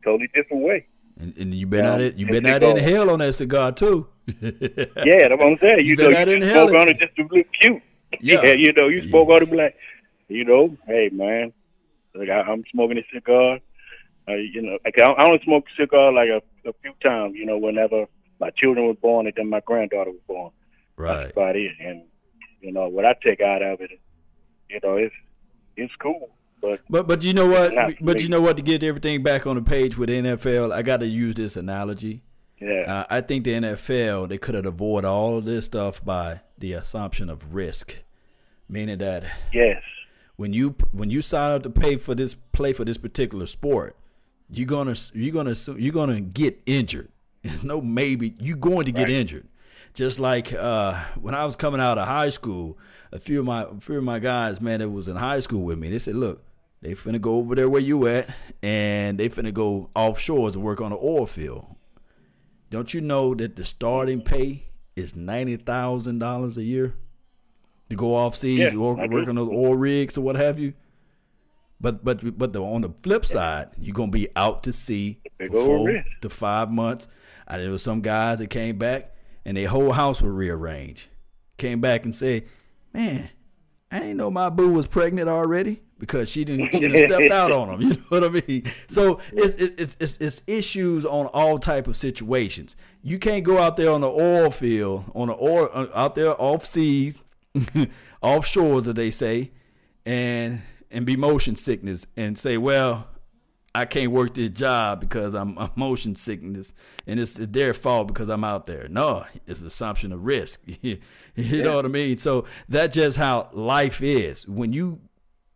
totally 0.05 0.29
different 0.35 0.63
way. 0.63 0.87
And, 1.19 1.37
and 1.37 1.55
you 1.55 1.67
been 1.67 1.85
Yeah, 1.85 1.93
out 1.95 2.01
it. 2.01 2.15
You 2.17 2.27
been 2.27 2.47
out 2.47 2.63
cigar. 2.63 2.77
inhale 2.79 3.11
on 3.11 3.19
that 3.19 3.35
cigar 3.35 3.73
too. 3.73 4.07
Yeah, 4.41 5.29
that's 5.29 5.39
what 5.39 5.47
I'm 5.49 5.57
saying. 5.59 5.85
You, 5.85 5.97
You 5.97 5.97
know, 5.97 6.09
you 6.21 6.39
just 6.41 6.51
smoke 6.53 6.71
on 6.81 6.89
it 6.89 6.99
just 6.99 7.17
to 7.17 7.23
look 7.31 7.47
cute. 7.61 7.83
Yeah. 8.21 8.43
Yeah, 8.43 8.55
you 8.55 8.73
know, 8.73 8.89
you 8.89 9.09
smoke 9.09 9.29
on 9.29 9.43
it 9.43 9.51
be 9.51 9.57
like, 9.57 9.77
you 10.29 10.45
know, 10.45 10.77
hey 10.87 11.11
man, 11.13 11.53
like 12.15 12.29
I, 12.29 12.41
I'm 12.41 12.65
smoking 12.73 12.99
a 12.99 13.05
cigar. 13.13 13.61
Uh, 14.29 14.35
you 14.35 14.63
know, 14.63 14.79
like 14.85 14.99
I, 14.99 15.11
I 15.13 15.27
only 15.27 15.41
smoke 15.45 15.65
cigar 15.79 16.13
like 16.13 16.29
a, 16.29 16.69
a 16.69 16.73
few 16.83 16.93
times. 17.03 17.37
You 17.37 17.47
know, 17.47 17.59
whenever 17.59 18.07
my 18.41 18.51
children 18.51 18.87
were 18.87 18.95
born 18.95 19.27
and 19.27 19.35
then 19.37 19.49
my 19.49 19.61
granddaughter 19.61 20.11
was 20.11 20.21
born. 20.27 20.51
Right. 20.97 21.23
That's 21.23 21.33
about 21.33 21.57
it. 21.57 21.73
And 21.81 22.03
you 22.61 22.73
know 22.73 22.89
what 22.89 23.05
I 23.05 23.15
take 23.23 23.41
out 23.41 23.63
of 23.63 23.81
it, 23.81 23.91
you 24.69 24.81
know, 24.83 24.97
it's 24.97 25.15
it's 25.77 25.95
cool. 25.97 26.31
But 26.61 26.81
but 26.91 27.07
but 27.07 27.23
you 27.23 27.33
know 27.33 27.47
what? 27.47 27.73
But 28.01 28.17
me. 28.17 28.23
you 28.23 28.29
know 28.29 28.41
what? 28.41 28.57
To 28.57 28.63
get 28.63 28.83
everything 28.83 29.23
back 29.23 29.47
on 29.47 29.57
the 29.57 29.63
page 29.63 29.97
with 29.97 30.09
the 30.09 30.21
NFL, 30.21 30.73
I 30.73 30.83
got 30.83 31.01
to 31.01 31.07
use 31.07 31.35
this 31.35 31.57
analogy. 31.57 32.23
Yeah, 32.61 32.83
Uh, 32.87 33.05
I 33.09 33.21
think 33.21 33.45
the 33.45 33.53
NFL 33.55 34.29
they 34.29 34.39
could 34.39 34.55
have 34.55 34.67
avoided 34.67 35.07
all 35.09 35.39
of 35.39 35.45
this 35.45 35.65
stuff 35.67 36.05
by 36.05 36.41
the 36.59 36.73
assumption 36.75 37.31
of 37.31 37.55
risk, 37.55 37.99
meaning 38.69 38.99
that 38.99 39.25
yes, 39.53 39.83
when 40.37 40.53
you 40.53 40.75
when 40.93 41.11
you 41.11 41.23
sign 41.23 41.53
up 41.53 41.63
to 41.63 41.71
pay 41.71 41.97
for 41.97 42.15
this 42.15 42.35
play 42.35 42.73
for 42.73 42.85
this 42.85 42.99
particular 42.99 43.47
sport, 43.47 43.97
you're 44.51 44.67
gonna 44.67 44.95
you're 45.15 45.33
gonna 45.33 45.55
you're 45.77 45.93
gonna 45.93 46.21
get 46.21 46.61
injured. 46.67 47.09
There's 47.43 47.63
no 47.63 47.81
maybe 47.81 48.35
you're 48.39 48.57
going 48.57 48.85
to 48.87 48.93
get 48.93 49.09
injured. 49.09 49.47
Just 49.95 50.21
like 50.21 50.53
uh, 50.53 51.03
when 51.21 51.35
I 51.35 51.45
was 51.45 51.57
coming 51.57 51.81
out 51.81 51.99
of 51.99 52.07
high 52.07 52.29
school, 52.29 52.79
a 53.11 53.19
few 53.19 53.41
of 53.41 53.47
my 53.47 53.63
a 53.63 53.81
few 53.81 53.99
of 53.99 54.05
my 54.05 54.19
guys, 54.19 54.61
man, 54.61 54.81
that 54.81 54.89
was 54.91 55.09
in 55.09 55.17
high 55.17 55.41
school 55.41 55.63
with 55.63 55.79
me, 55.79 55.89
they 55.91 55.99
said, 55.99 56.15
"Look, 56.15 56.45
they 56.83 56.93
finna 56.93 57.21
go 57.21 57.37
over 57.37 57.55
there 57.55 57.69
where 57.69 57.81
you 57.81 58.07
at, 58.07 58.29
and 58.63 59.19
they 59.19 59.29
finna 59.29 59.53
go 59.53 59.91
offshores 59.97 60.55
and 60.55 60.63
work 60.63 60.81
on 60.81 60.91
the 60.91 60.99
oil 60.99 61.27
field. 61.27 61.65
Don't 62.71 62.95
you 62.95 63.01
know 63.01 63.35
that 63.35 63.57
the 63.57 63.65
starting 63.65 64.23
pay 64.23 64.65
is 64.97 65.17
ninety 65.17 65.57
thousand 65.57 66.21
dollars 66.21 66.57
a 66.57 66.63
year 66.63 66.95
to 67.89 67.97
go 67.97 68.15
off 68.15 68.37
seas, 68.37 68.59
Yeah, 68.59 68.71
to 68.71 68.81
work, 68.81 69.11
work 69.11 69.29
on 69.29 69.35
those 69.35 69.49
oil 69.49 69.75
rigs 69.75 70.17
or 70.17 70.21
what 70.21 70.37
have 70.37 70.59
you? 70.59 70.75
But 71.81 72.05
but 72.05 72.39
but 72.39 72.53
the, 72.53 72.63
on 72.63 72.83
the 72.83 72.91
flip 73.03 73.25
side, 73.27 73.71
you're 73.79 73.95
gonna 73.95 74.13
be 74.13 74.29
out 74.37 74.63
to 74.65 74.73
sea 74.73 75.21
Big 75.39 75.51
for 75.51 75.65
four 75.65 76.05
to 76.21 76.29
five 76.29 76.71
months. 76.71 77.09
And 77.49 77.63
there 77.63 77.71
was 77.71 77.83
some 77.83 78.01
guys 78.01 78.39
that 78.39 78.49
came 78.49 78.79
back 78.79 79.15
and 79.45 79.57
their 79.57 79.69
whole 79.69 79.93
house 79.93 80.23
was 80.23 80.31
rearranged. 80.31 81.09
Came 81.57 81.81
back 81.81 82.05
and 82.05 82.15
said, 82.15 82.45
"Man, 82.95 83.31
I 83.91 84.03
ain't 84.03 84.17
know 84.17 84.31
my 84.31 84.49
boo 84.51 84.71
was 84.71 84.87
pregnant 84.87 85.29
already 85.29 85.81
because 86.01 86.31
she 86.31 86.45
didn't 86.45 86.73
she 86.73 86.81
didn't 86.81 87.11
stepped 87.11 87.31
out 87.31 87.53
on 87.53 87.69
him. 87.69 87.81
You 87.91 87.91
know 87.91 88.05
what 88.09 88.25
I 88.25 88.29
mean? 88.49 88.65
So 88.89 89.21
it's 89.33 89.55
it's 89.55 89.97
it's, 90.01 90.17
it's 90.19 90.43
issues 90.47 91.05
on 91.05 91.27
all 91.27 91.59
type 91.59 91.87
of 91.87 91.97
situations. 91.97 92.75
You 93.03 93.19
can't 93.19 93.45
go 93.45 93.59
out 93.59 93.77
there 93.77 93.91
on 93.91 94.01
the 94.01 94.11
oil 94.11 94.51
field 94.51 95.05
on 95.15 95.29
the 95.29 95.35
oil 95.35 95.71
uh, 95.73 95.87
out 95.95 96.17
there 96.17 96.41
off 96.41 96.67
seas, 96.67 97.17
offshores, 98.23 98.89
as 98.89 98.95
they 98.95 99.11
say, 99.11 99.53
and 100.05 100.63
and 100.91 101.07
be 101.07 101.17
motion 101.17 101.55
sickness 101.55 102.07
and 102.17 102.37
say, 102.37 102.57
well. 102.57 103.07
I 103.73 103.85
can't 103.85 104.11
work 104.11 104.35
this 104.35 104.51
job 104.51 104.99
because 104.99 105.33
I'm, 105.33 105.57
I'm 105.57 105.71
motion 105.77 106.17
sickness, 106.17 106.75
and 107.07 107.21
it's 107.21 107.35
their 107.35 107.73
fault 107.73 108.09
because 108.09 108.29
I'm 108.29 108.43
out 108.43 108.67
there. 108.67 108.89
No, 108.89 109.27
it's 109.47 109.63
assumption 109.63 110.11
of 110.11 110.25
risk. 110.25 110.61
you 110.83 110.99
know 111.37 111.77
what 111.77 111.85
I 111.85 111.89
mean? 111.89 112.19
So 112.19 112.47
that's 112.69 112.97
just 112.97 113.17
how 113.17 113.49
life 113.53 114.03
is. 114.03 114.49
When 114.49 114.73
you 114.73 114.99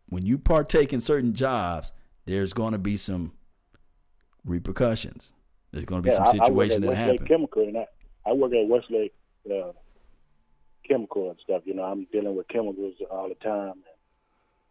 when 0.07 0.25
you 0.25 0.37
partake 0.37 0.93
in 0.93 1.01
certain 1.01 1.33
jobs, 1.33 1.91
there's 2.25 2.53
going 2.53 2.73
to 2.73 2.77
be 2.77 2.97
some 2.97 3.33
repercussions. 4.45 5.33
There's 5.71 5.85
going 5.85 6.01
to 6.01 6.09
be 6.09 6.13
yeah. 6.13 6.23
some 6.23 6.41
I, 6.41 6.43
I 6.43 6.47
that 6.47 6.53
Westlake 6.53 6.97
happen. 6.97 7.27
Chemical, 7.27 7.63
and 7.63 7.77
I, 7.77 7.87
I 8.25 8.33
work 8.33 8.53
at 8.53 8.67
Westlake 8.67 9.13
uh, 9.51 9.71
Chemical 10.87 11.29
and 11.29 11.39
stuff. 11.43 11.63
You 11.65 11.73
know, 11.73 11.83
I'm 11.83 12.07
dealing 12.11 12.35
with 12.35 12.47
chemicals 12.47 12.95
all 13.11 13.27
the 13.27 13.35
time. 13.35 13.71
And, 13.71 13.83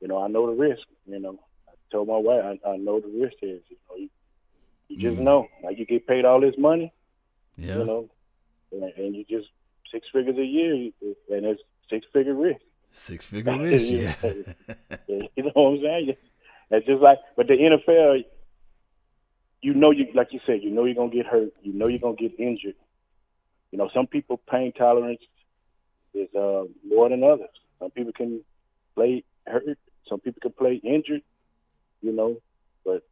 you 0.01 0.09
know, 0.09 0.23
I 0.23 0.29
know 0.29 0.47
the 0.47 0.53
risk. 0.53 0.83
You 1.07 1.19
know, 1.19 1.39
I 1.69 1.73
told 1.91 2.09
my 2.09 2.17
wife 2.17 2.59
I, 2.65 2.71
I 2.71 2.77
know 2.77 3.01
the 3.01 3.09
risk 3.09 3.37
is. 3.43 3.61
You 3.69 3.77
know, 3.89 3.97
you, 3.97 4.09
you 4.89 5.11
just 5.11 5.21
know. 5.21 5.49
Like 5.63 5.79
you 5.79 5.87
get 5.87 6.07
paid 6.07 6.25
all 6.25 6.41
this 6.41 6.55
money. 6.57 6.93
Mm. 7.59 7.67
Yeah, 7.67 7.79
You 7.79 7.85
know, 7.85 8.09
and, 8.73 8.83
and 8.83 9.15
you 9.15 9.25
just 9.29 9.49
six 9.93 10.07
figures 10.13 10.39
a 10.39 10.45
year, 10.45 10.73
and 10.73 11.47
it's 11.47 11.63
six 11.91 12.07
figure 12.13 12.35
risk. 12.35 12.61
Six 12.95 13.25
figure 13.27 13.57
risk. 13.59 13.91
Yeah, 13.91 14.15
you 15.09 15.43
know 15.43 15.51
what 15.55 15.71
I'm 15.75 15.81
saying? 15.83 16.17
It's 16.71 16.87
just 16.87 17.03
like, 17.03 17.19
but 17.37 17.47
the 17.49 17.55
NFL, 17.55 18.25
you 19.61 19.75
know, 19.75 19.91
you 19.91 20.07
like 20.15 20.29
you 20.33 20.41
said, 20.47 20.63
you 20.63 20.71
know 20.71 20.85
you're 20.85 20.95
gonna 20.95 21.11
get 21.11 21.27
hurt. 21.27 21.53
You 21.63 21.73
know 21.75 21.87
you're 21.89 21.99
gonna 21.99 22.17
get 22.17 22.39
injured. 22.39 22.75
You 23.71 23.79
know, 23.79 23.91
some 23.93 24.07
people 24.07 24.41
pain 24.51 24.73
tolerance 24.73 25.21
is 26.15 26.29
uh, 26.35 26.65
more 26.89 27.09
than 27.09 27.23
others. 27.25 27.49
Some 27.81 27.91
people 27.91 28.13
can 28.13 28.41
play 28.95 29.25
hurt. 29.47 29.65
Some 30.09 30.21
people 30.21 30.41
can 30.41 30.53
play 30.53 30.81
injured. 30.83 31.23
You 32.03 32.13
know, 32.13 32.37
but 32.85 33.03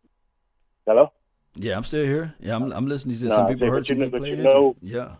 hello. 0.86 1.12
yeah. 1.54 1.76
I'm 1.76 1.84
still 1.84 2.04
here. 2.04 2.34
Yeah, 2.40 2.56
I'm, 2.56 2.70
I'm 2.72 2.86
listening 2.86 3.16
to 3.16 3.22
you. 3.22 3.28
Nah, 3.30 3.36
Some 3.36 3.46
people 3.48 3.66
say, 3.66 3.70
hurt, 3.70 3.80
but 3.80 3.88
you 3.88 3.94
know- 3.96 4.04
people 4.06 4.18
but 4.18 4.20
play 4.20 4.28
you 4.30 4.36
injured. 4.36 4.52
know- 4.54 4.76
Yeah, 4.82 5.14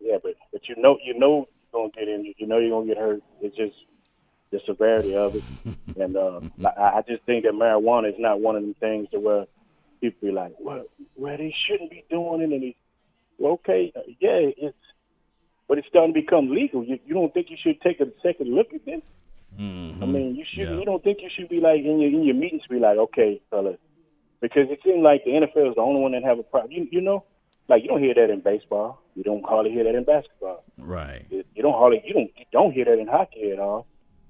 Yeah, 0.00 0.16
but 0.22 0.34
but 0.52 0.68
you 0.68 0.74
know 0.76 0.98
you 1.04 1.18
know 1.18 1.46
you're 1.76 1.88
gonna 1.88 2.06
get 2.06 2.08
injured. 2.08 2.34
You 2.38 2.46
know 2.46 2.58
you're 2.58 2.70
gonna 2.70 2.86
get 2.86 2.98
hurt. 2.98 3.22
It's 3.40 3.56
just 3.56 3.74
the 4.50 4.60
severity 4.66 5.16
of 5.16 5.36
it, 5.36 5.44
and 6.00 6.16
uh, 6.16 6.40
I, 6.64 6.98
I 6.98 7.02
just 7.06 7.24
think 7.24 7.44
that 7.44 7.52
marijuana 7.52 8.08
is 8.08 8.18
not 8.18 8.40
one 8.40 8.56
of 8.56 8.62
them 8.62 8.74
things 8.74 9.10
to 9.10 9.18
where 9.20 9.46
people 10.00 10.28
be 10.28 10.32
like, 10.32 10.54
well, 10.60 10.84
well 11.16 11.36
they 11.36 11.54
shouldn't 11.66 11.90
be 11.90 12.04
doing 12.10 12.42
it, 12.42 12.52
and 12.52 12.62
they, 12.62 12.76
well, 13.38 13.54
okay, 13.54 13.92
uh, 13.96 14.00
yeah, 14.20 14.50
it's, 14.56 14.76
but 15.68 15.78
it's 15.78 15.88
starting 15.88 16.14
to 16.14 16.20
become 16.20 16.50
legal. 16.50 16.84
You 16.84 16.98
you 17.04 17.14
don't 17.14 17.32
think 17.34 17.50
you 17.50 17.56
should 17.60 17.80
take 17.80 18.00
a 18.00 18.06
second 18.22 18.54
look 18.54 18.72
at 18.72 18.84
this? 18.84 19.02
I 20.02 20.06
mean, 20.06 20.36
you 20.36 20.44
should. 20.48 20.68
Yeah. 20.68 20.78
You 20.78 20.84
don't 20.84 21.02
think 21.02 21.18
you 21.22 21.30
should 21.34 21.48
be 21.48 21.60
like 21.60 21.80
in 21.80 21.98
your 21.98 22.10
in 22.10 22.22
your 22.24 22.34
meetings, 22.34 22.62
be 22.68 22.78
like, 22.78 22.98
okay, 22.98 23.40
fellas, 23.50 23.78
because 24.40 24.68
it 24.70 24.80
seems 24.84 25.02
like 25.02 25.24
the 25.24 25.30
NFL 25.32 25.70
is 25.70 25.74
the 25.74 25.80
only 25.80 26.00
one 26.00 26.12
that 26.12 26.22
have 26.24 26.38
a 26.38 26.42
problem. 26.42 26.72
You, 26.72 26.86
you 26.90 27.00
know, 27.00 27.24
like 27.68 27.82
you 27.82 27.88
don't 27.88 28.02
hear 28.02 28.14
that 28.14 28.30
in 28.30 28.40
baseball. 28.40 29.00
You 29.14 29.22
don't 29.22 29.44
hardly 29.44 29.70
hear 29.72 29.84
that 29.84 29.94
in 29.94 30.04
basketball. 30.04 30.62
right. 30.78 31.24
You 31.30 31.44
you 31.54 31.62
don't 31.62 31.72
hardly 31.74 32.02
you 32.06 32.12
don't 32.14 32.30
you 32.36 32.44
don't 32.52 32.72
hear 32.72 32.84
that 32.84 32.98
in 32.98 33.06
hockey 33.08 33.50
at 33.52 33.58
all. 33.58 33.86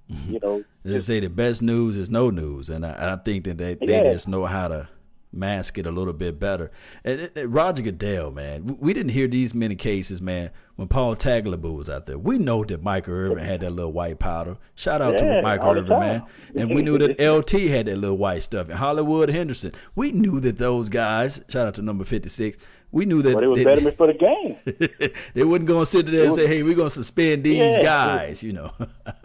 You 0.28 0.38
know, 0.40 0.62
They 0.84 1.00
say 1.00 1.18
the 1.18 1.28
best 1.28 1.62
news 1.62 1.96
is 1.96 2.08
no 2.10 2.30
news, 2.30 2.70
and 2.70 2.86
I, 2.86 3.14
I 3.14 3.16
think 3.16 3.44
that 3.44 3.58
they, 3.58 3.74
they 3.74 3.86
Yeah. 4.04 4.12
just 4.12 4.28
know 4.28 4.44
how 4.44 4.68
to 4.68 4.88
mask 5.36 5.78
it 5.78 5.86
a 5.86 5.90
little 5.90 6.12
bit 6.12 6.38
better. 6.40 6.70
And 7.04 7.20
it, 7.20 7.32
it- 7.36 7.46
Roger 7.46 7.82
Goodell, 7.82 8.30
man, 8.30 8.64
we- 8.64 8.74
we 8.80 8.92
didn't 8.94 9.12
hear 9.12 9.28
these 9.28 9.54
many 9.54 9.74
cases, 9.76 10.20
man. 10.22 10.50
When 10.76 10.88
Paul 10.88 11.16
Tagliabue 11.16 11.74
was 11.74 11.88
out 11.88 12.04
there, 12.04 12.18
we 12.18 12.36
know 12.38 12.62
that 12.64 12.82
Michael 12.82 13.14
Irvin 13.14 13.38
had 13.44 13.60
that 13.60 13.70
little 13.70 13.92
white 13.92 14.18
powder. 14.18 14.58
Shout 14.74 15.00
out 15.00 15.14
Yeah, 15.14 15.36
to 15.36 15.42
Michael 15.42 15.70
Irvin, 15.70 15.88
man. 15.88 16.22
And 16.54 16.74
we 16.74 16.82
knew 16.82 16.98
that 16.98 17.18
LT 17.18 17.52
had 17.70 17.86
that 17.86 17.96
little 17.96 18.18
white 18.18 18.42
stuff. 18.42 18.68
And 18.68 18.76
Hollywood 18.78 19.30
Henderson, 19.30 19.72
we 19.94 20.12
knew 20.12 20.38
that 20.40 20.58
those 20.58 20.90
guys. 20.90 21.42
Shout 21.48 21.66
out 21.68 21.74
to 21.76 21.82
number 21.82 22.04
fifty 22.04 22.28
six. 22.28 22.58
We 22.92 23.04
knew 23.06 23.20
that 23.22 23.34
but 23.34 23.42
it 23.42 23.48
was 23.48 23.58
they, 23.58 23.64
betterment 23.64 23.96
for 23.96 24.06
the 24.06 24.14
game. 24.14 25.10
they 25.34 25.44
wasn't 25.44 25.66
going 25.68 25.82
to 25.84 25.90
sit 25.90 26.06
there 26.06 26.26
and 26.26 26.34
say, 26.34 26.46
"Hey, 26.46 26.62
we're 26.62 26.74
going 26.76 26.88
to 26.88 26.94
suspend 26.94 27.42
these 27.44 27.56
Yeah. 27.56 27.82
guys," 27.82 28.42
you 28.42 28.52
know. 28.52 28.70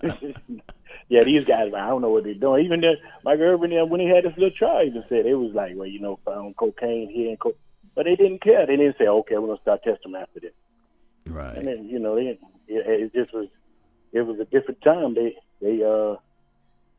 yeah, 1.12 1.26
these 1.26 1.44
guys, 1.44 1.74
I 1.76 1.90
don't 1.90 2.02
know 2.02 2.10
what 2.10 2.24
they're 2.24 2.34
doing. 2.34 2.64
Even 2.64 2.80
the 2.80 2.94
Mike 3.26 3.40
Irvin, 3.40 3.78
uh, 3.78 3.86
when 3.86 4.00
he 4.00 4.08
had 4.08 4.24
this 4.24 4.32
little 4.38 4.58
trial, 4.58 4.86
even 4.86 5.04
said 5.10 5.26
it 5.26 5.36
was 5.36 5.54
like, 5.54 5.74
well, 5.76 5.86
you 5.86 6.00
know, 6.00 6.18
found 6.24 6.56
cocaine 6.56 7.12
here 7.14 7.28
and 7.28 7.38
co- 7.38 7.58
but 7.94 8.06
they 8.06 8.16
didn't 8.16 8.42
care. 8.42 8.66
They 8.66 8.78
didn't 8.78 8.96
say, 8.98 9.08
okay, 9.08 9.38
we're 9.38 9.48
gonna 9.48 9.60
start 9.62 9.84
testing 9.84 10.16
after 10.16 10.40
this. 10.40 10.54
right. 11.28 11.58
And 11.58 11.68
then 11.68 11.90
you 11.90 12.00
know, 12.00 12.16
they, 12.16 12.40
it, 12.70 13.12
it 13.12 13.14
just 13.14 13.34
was 13.34 13.50
it 14.14 14.22
was 14.22 14.40
a 14.40 14.46
different 14.46 14.82
time. 14.84 15.14
They 15.14 15.36
they 15.62 15.84
uh 15.84 16.16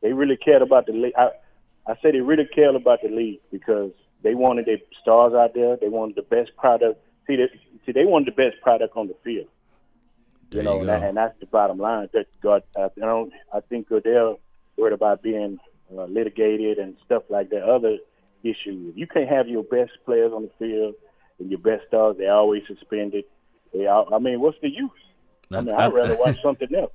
they 0.03 0.13
really 0.13 0.37
cared 0.37 0.61
about 0.61 0.85
the 0.85 0.93
league. 0.93 1.15
I 1.17 1.31
I 1.87 1.95
say 2.03 2.11
they 2.11 2.21
really 2.21 2.45
cared 2.45 2.75
about 2.75 3.01
the 3.01 3.09
league 3.09 3.39
because 3.51 3.93
they 4.21 4.35
wanted 4.35 4.67
their 4.67 4.77
stars 5.01 5.33
out 5.33 5.55
there. 5.55 5.75
They 5.75 5.89
wanted 5.89 6.17
the 6.17 6.21
best 6.21 6.55
product. 6.55 7.01
See, 7.25 7.35
they, 7.35 7.49
see, 7.83 7.93
they 7.93 8.05
wanted 8.05 8.27
the 8.27 8.37
best 8.37 8.61
product 8.61 8.95
on 8.95 9.07
the 9.07 9.15
field. 9.23 9.47
There 10.53 10.61
you 10.61 10.69
know, 10.69 10.75
you 10.75 10.79
and, 10.81 10.89
that, 10.89 11.03
and 11.03 11.17
that's 11.17 11.39
the 11.39 11.45
bottom 11.45 11.77
line. 11.77 12.09
That 12.13 12.27
God, 12.41 12.63
I, 12.77 12.85
I 12.85 12.89
don't. 12.97 13.33
I 13.53 13.59
think 13.61 13.89
Goodell 13.89 14.39
worried 14.77 14.93
about 14.93 15.21
being 15.21 15.59
uh, 15.95 16.05
litigated 16.05 16.77
and 16.77 16.95
stuff 17.05 17.23
like 17.29 17.49
that. 17.49 17.63
Other 17.63 17.97
issues. 18.43 18.93
You 18.95 19.07
can't 19.07 19.29
have 19.29 19.47
your 19.47 19.63
best 19.63 19.91
players 20.05 20.31
on 20.33 20.43
the 20.43 20.51
field 20.59 20.95
and 21.39 21.49
your 21.49 21.59
best 21.59 21.87
stars. 21.87 22.17
They 22.17 22.27
always 22.27 22.63
suspended. 22.67 23.25
They, 23.73 23.87
all, 23.87 24.13
I 24.13 24.19
mean, 24.19 24.39
what's 24.39 24.57
the 24.61 24.69
use? 24.69 24.91
I 25.51 25.61
mean, 25.61 25.75
I'd 25.75 25.93
rather 25.93 26.17
watch 26.17 26.37
something 26.43 26.69
else. 26.75 26.91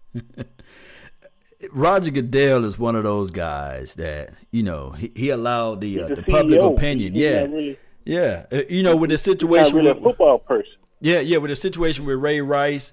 Roger 1.73 2.11
Goodell 2.11 2.65
is 2.65 2.79
one 2.79 2.95
of 2.95 3.03
those 3.03 3.31
guys 3.31 3.95
that 3.95 4.35
you 4.53 4.63
know 4.63 4.91
he, 4.91 5.11
he 5.15 5.31
allowed 5.31 5.81
the 5.81 6.03
uh, 6.03 6.09
the 6.09 6.23
public 6.23 6.61
opinion. 6.61 7.15
He's 7.15 7.23
yeah, 7.23 7.41
really- 7.43 7.79
yeah. 8.05 8.47
Uh, 8.53 8.63
you 8.69 8.83
know, 8.83 8.97
with 8.97 9.11
the 9.11 9.19
situation, 9.19 9.77
really 9.77 9.91
a 9.91 9.95
football 9.95 10.39
person. 10.39 10.73
yeah, 11.01 11.21
yeah, 11.21 11.39
with 11.39 11.51
the 11.51 11.57
situation 11.57 12.05
with 12.05 12.19
Ray 12.19 12.41
Rice. 12.41 12.93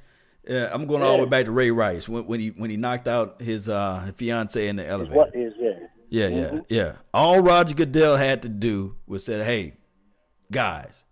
Uh, 0.49 0.69
I'm 0.71 0.85
going 0.85 1.01
all 1.01 1.17
the 1.17 1.23
way 1.23 1.29
back 1.29 1.45
to 1.45 1.51
Ray 1.51 1.71
Rice 1.71 2.07
when, 2.07 2.25
when 2.27 2.39
he 2.39 2.49
when 2.49 2.69
he 2.69 2.77
knocked 2.77 3.07
out 3.07 3.41
his 3.41 3.67
uh, 3.67 4.11
fiance 4.15 4.67
in 4.67 4.75
the 4.75 4.85
elevator. 4.87 5.15
What 5.15 5.35
is? 5.35 5.53
Yeah, 6.09 6.27
yeah, 6.27 6.27
Mm-hmm. 6.47 6.57
yeah. 6.69 6.93
All 7.13 7.41
Roger 7.41 7.73
Goodell 7.75 8.15
had 8.15 8.41
to 8.43 8.49
do 8.49 8.95
was 9.07 9.25
say, 9.25 9.43
"Hey, 9.43 9.73
guys, 10.51 11.05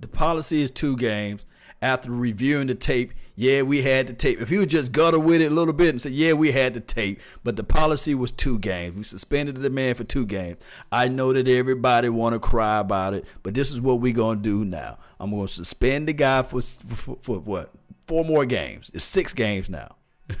the 0.00 0.08
policy 0.08 0.62
is 0.62 0.70
two 0.70 0.96
games." 0.96 1.44
After 1.82 2.10
reviewing 2.10 2.68
the 2.68 2.74
tape, 2.74 3.12
yeah, 3.34 3.60
we 3.60 3.82
had 3.82 4.06
the 4.06 4.14
tape. 4.14 4.40
If 4.40 4.48
he 4.48 4.56
would 4.56 4.70
just 4.70 4.90
gutter 4.90 5.18
with 5.18 5.42
it 5.42 5.52
a 5.52 5.54
little 5.54 5.74
bit 5.74 5.90
and 5.90 6.00
say, 6.00 6.08
"Yeah, 6.10 6.32
we 6.32 6.52
had 6.52 6.72
the 6.72 6.80
tape," 6.80 7.20
but 7.42 7.56
the 7.56 7.64
policy 7.64 8.14
was 8.14 8.32
two 8.32 8.58
games. 8.58 8.96
We 8.96 9.02
suspended 9.02 9.56
the 9.56 9.68
man 9.68 9.94
for 9.94 10.04
two 10.04 10.24
games. 10.24 10.56
I 10.90 11.08
know 11.08 11.34
that 11.34 11.46
everybody 11.46 12.08
want 12.08 12.32
to 12.34 12.38
cry 12.38 12.78
about 12.78 13.12
it, 13.12 13.26
but 13.42 13.52
this 13.52 13.70
is 13.70 13.82
what 13.82 14.00
we're 14.00 14.14
gonna 14.14 14.40
do 14.40 14.64
now. 14.64 14.96
I'm 15.20 15.30
gonna 15.30 15.46
suspend 15.48 16.08
the 16.08 16.14
guy 16.14 16.40
for 16.42 16.62
for, 16.62 17.18
for 17.20 17.38
what 17.40 17.70
four 18.06 18.24
more 18.24 18.44
games. 18.46 18.90
It's 18.94 19.04
six 19.04 19.32
games 19.32 19.68
now. 19.68 19.96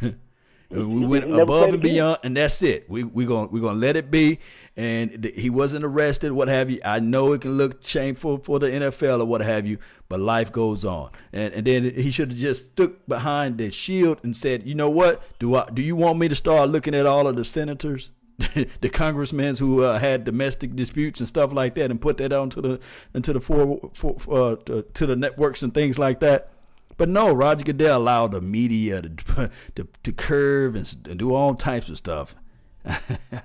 we 0.70 1.06
went 1.06 1.24
above 1.24 1.68
and 1.68 1.82
beyond, 1.82 2.18
and 2.24 2.36
that's 2.36 2.62
it. 2.62 2.88
We 2.88 3.04
we 3.04 3.26
gonna 3.26 3.48
we 3.48 3.60
gonna 3.60 3.78
let 3.78 3.96
it 3.96 4.10
be. 4.10 4.38
And 4.76 5.22
th- 5.22 5.40
he 5.40 5.50
wasn't 5.50 5.84
arrested, 5.84 6.32
what 6.32 6.48
have 6.48 6.70
you. 6.70 6.80
I 6.84 6.98
know 6.98 7.32
it 7.32 7.42
can 7.42 7.56
look 7.56 7.84
shameful 7.86 8.38
for 8.38 8.58
the 8.58 8.66
NFL 8.66 9.20
or 9.20 9.24
what 9.24 9.40
have 9.40 9.66
you, 9.66 9.78
but 10.08 10.18
life 10.20 10.50
goes 10.50 10.84
on. 10.84 11.10
And 11.32 11.54
and 11.54 11.66
then 11.66 11.94
he 11.94 12.10
should 12.10 12.30
have 12.30 12.38
just 12.38 12.66
stuck 12.66 12.92
behind 13.06 13.58
the 13.58 13.70
shield 13.70 14.20
and 14.22 14.36
said, 14.36 14.66
you 14.66 14.74
know 14.74 14.90
what? 14.90 15.22
Do 15.38 15.54
I 15.54 15.68
do 15.72 15.82
you 15.82 15.96
want 15.96 16.18
me 16.18 16.28
to 16.28 16.36
start 16.36 16.70
looking 16.70 16.94
at 16.94 17.06
all 17.06 17.28
of 17.28 17.36
the 17.36 17.44
senators? 17.44 18.10
the 18.80 18.90
congressmen 18.92 19.54
who 19.56 19.84
uh, 19.84 19.96
had 19.96 20.24
domestic 20.24 20.74
disputes 20.74 21.20
and 21.20 21.28
stuff 21.28 21.52
like 21.52 21.76
that, 21.76 21.92
and 21.92 22.00
put 22.00 22.16
that 22.16 22.32
onto 22.32 22.60
the 22.60 22.80
into 23.14 23.32
the 23.32 23.40
four, 23.40 23.90
four 23.94 24.16
uh, 24.28 24.56
to, 24.64 24.82
to 24.82 25.06
the 25.06 25.14
networks 25.14 25.62
and 25.62 25.72
things 25.72 26.00
like 26.00 26.18
that. 26.18 26.50
But 26.96 27.08
no, 27.08 27.32
Roger 27.32 27.64
Goodell 27.64 27.98
allowed 27.98 28.32
the 28.32 28.40
media 28.40 29.02
to 29.02 29.50
to, 29.74 29.88
to 30.02 30.12
curve 30.12 30.76
and, 30.76 30.96
and 31.08 31.18
do 31.18 31.34
all 31.34 31.54
types 31.54 31.88
of 31.88 31.96
stuff. 31.96 32.34
I 32.84 32.98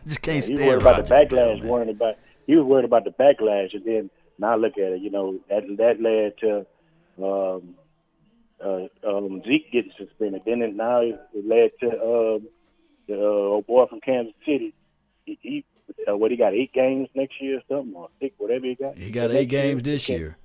just 0.05 0.21
can't 0.21 0.37
yeah, 0.37 0.55
stand 0.55 0.59
worried 0.59 0.83
Roger 0.83 1.01
about 1.01 1.05
the 1.05 1.13
backlash. 1.13 1.59
Goodell, 1.61 1.69
worried 1.69 1.89
about 1.89 2.15
he 2.45 2.55
was 2.55 2.65
worried 2.65 2.85
about 2.85 3.03
the 3.05 3.11
backlash, 3.11 3.73
and 3.73 3.85
then 3.85 4.09
now 4.37 4.55
look 4.55 4.77
at 4.77 4.93
it. 4.93 5.01
You 5.01 5.09
know 5.09 5.39
that 5.49 5.63
that 5.77 6.01
led 6.01 6.37
to 6.39 6.65
um, 7.23 7.75
uh, 8.63 8.87
um, 9.07 9.41
Zeke 9.45 9.71
getting 9.71 9.91
suspended. 9.97 10.41
Then 10.45 10.61
it, 10.61 10.75
now 10.75 11.01
it 11.01 11.19
led 11.33 11.71
to 11.81 11.87
um, 11.91 12.47
the 13.07 13.15
uh, 13.15 13.23
old 13.23 13.67
boy 13.67 13.85
from 13.87 14.01
Kansas 14.01 14.33
City. 14.45 14.73
He, 15.25 15.39
he 15.41 15.65
uh, 16.07 16.15
what 16.15 16.31
he 16.31 16.37
got 16.37 16.53
eight 16.53 16.73
games 16.73 17.09
next 17.15 17.41
year, 17.41 17.57
or 17.57 17.61
something 17.67 17.95
or 17.95 18.09
six, 18.19 18.35
whatever 18.37 18.65
he 18.65 18.75
got. 18.75 18.97
He 18.97 19.11
got 19.11 19.31
eight 19.31 19.49
games 19.49 19.85
year. 19.85 19.93
this 19.93 20.09
year. 20.09 20.37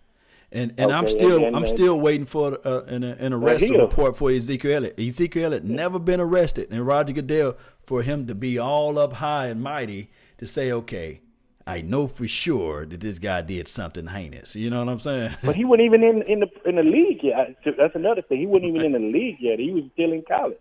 And 0.52 0.72
and 0.78 0.92
I'm 0.92 1.08
still 1.08 1.36
and- 1.36 1.46
and- 1.46 1.56
I'm 1.56 1.66
still 1.66 1.98
waiting 1.98 2.26
for 2.26 2.58
uh, 2.66 2.82
an 2.84 3.02
an 3.04 3.32
arrest 3.32 3.68
report 3.70 4.16
for 4.16 4.30
Ezekiel 4.30 4.76
Elliott. 4.76 4.98
Ezekiel 4.98 5.46
Elliott 5.46 5.64
never 5.64 5.98
been 5.98 6.20
arrested, 6.20 6.68
and 6.70 6.86
Roger 6.86 7.12
Goodell 7.12 7.56
for 7.82 8.02
him 8.02 8.26
to 8.28 8.34
be 8.34 8.58
all 8.58 8.98
up 8.98 9.14
high 9.14 9.46
and 9.48 9.60
mighty 9.62 10.10
to 10.38 10.46
say, 10.46 10.70
okay, 10.72 11.20
I 11.66 11.80
know 11.82 12.06
for 12.06 12.26
sure 12.28 12.86
that 12.86 13.00
this 13.00 13.18
guy 13.18 13.40
did 13.42 13.68
something 13.68 14.06
heinous. 14.06 14.54
You 14.54 14.70
know 14.70 14.78
what 14.84 14.90
I'm 14.92 15.00
saying? 15.00 15.30
But 15.44 15.56
he 15.56 15.64
wasn't 15.64 15.86
even 15.86 16.02
in 16.02 16.22
in 16.22 16.40
the 16.40 16.50
in 16.68 16.76
the 16.76 16.82
league 16.82 17.20
yet. 17.22 17.56
That's 17.64 17.94
another 17.96 18.22
thing. 18.22 18.38
He 18.38 18.46
wasn't 18.46 18.74
even 18.76 18.84
in 18.84 18.92
the 18.92 18.98
league 19.18 19.36
yet. 19.40 19.58
He 19.58 19.70
was 19.72 19.84
still 19.92 20.12
in 20.12 20.22
college 20.22 20.58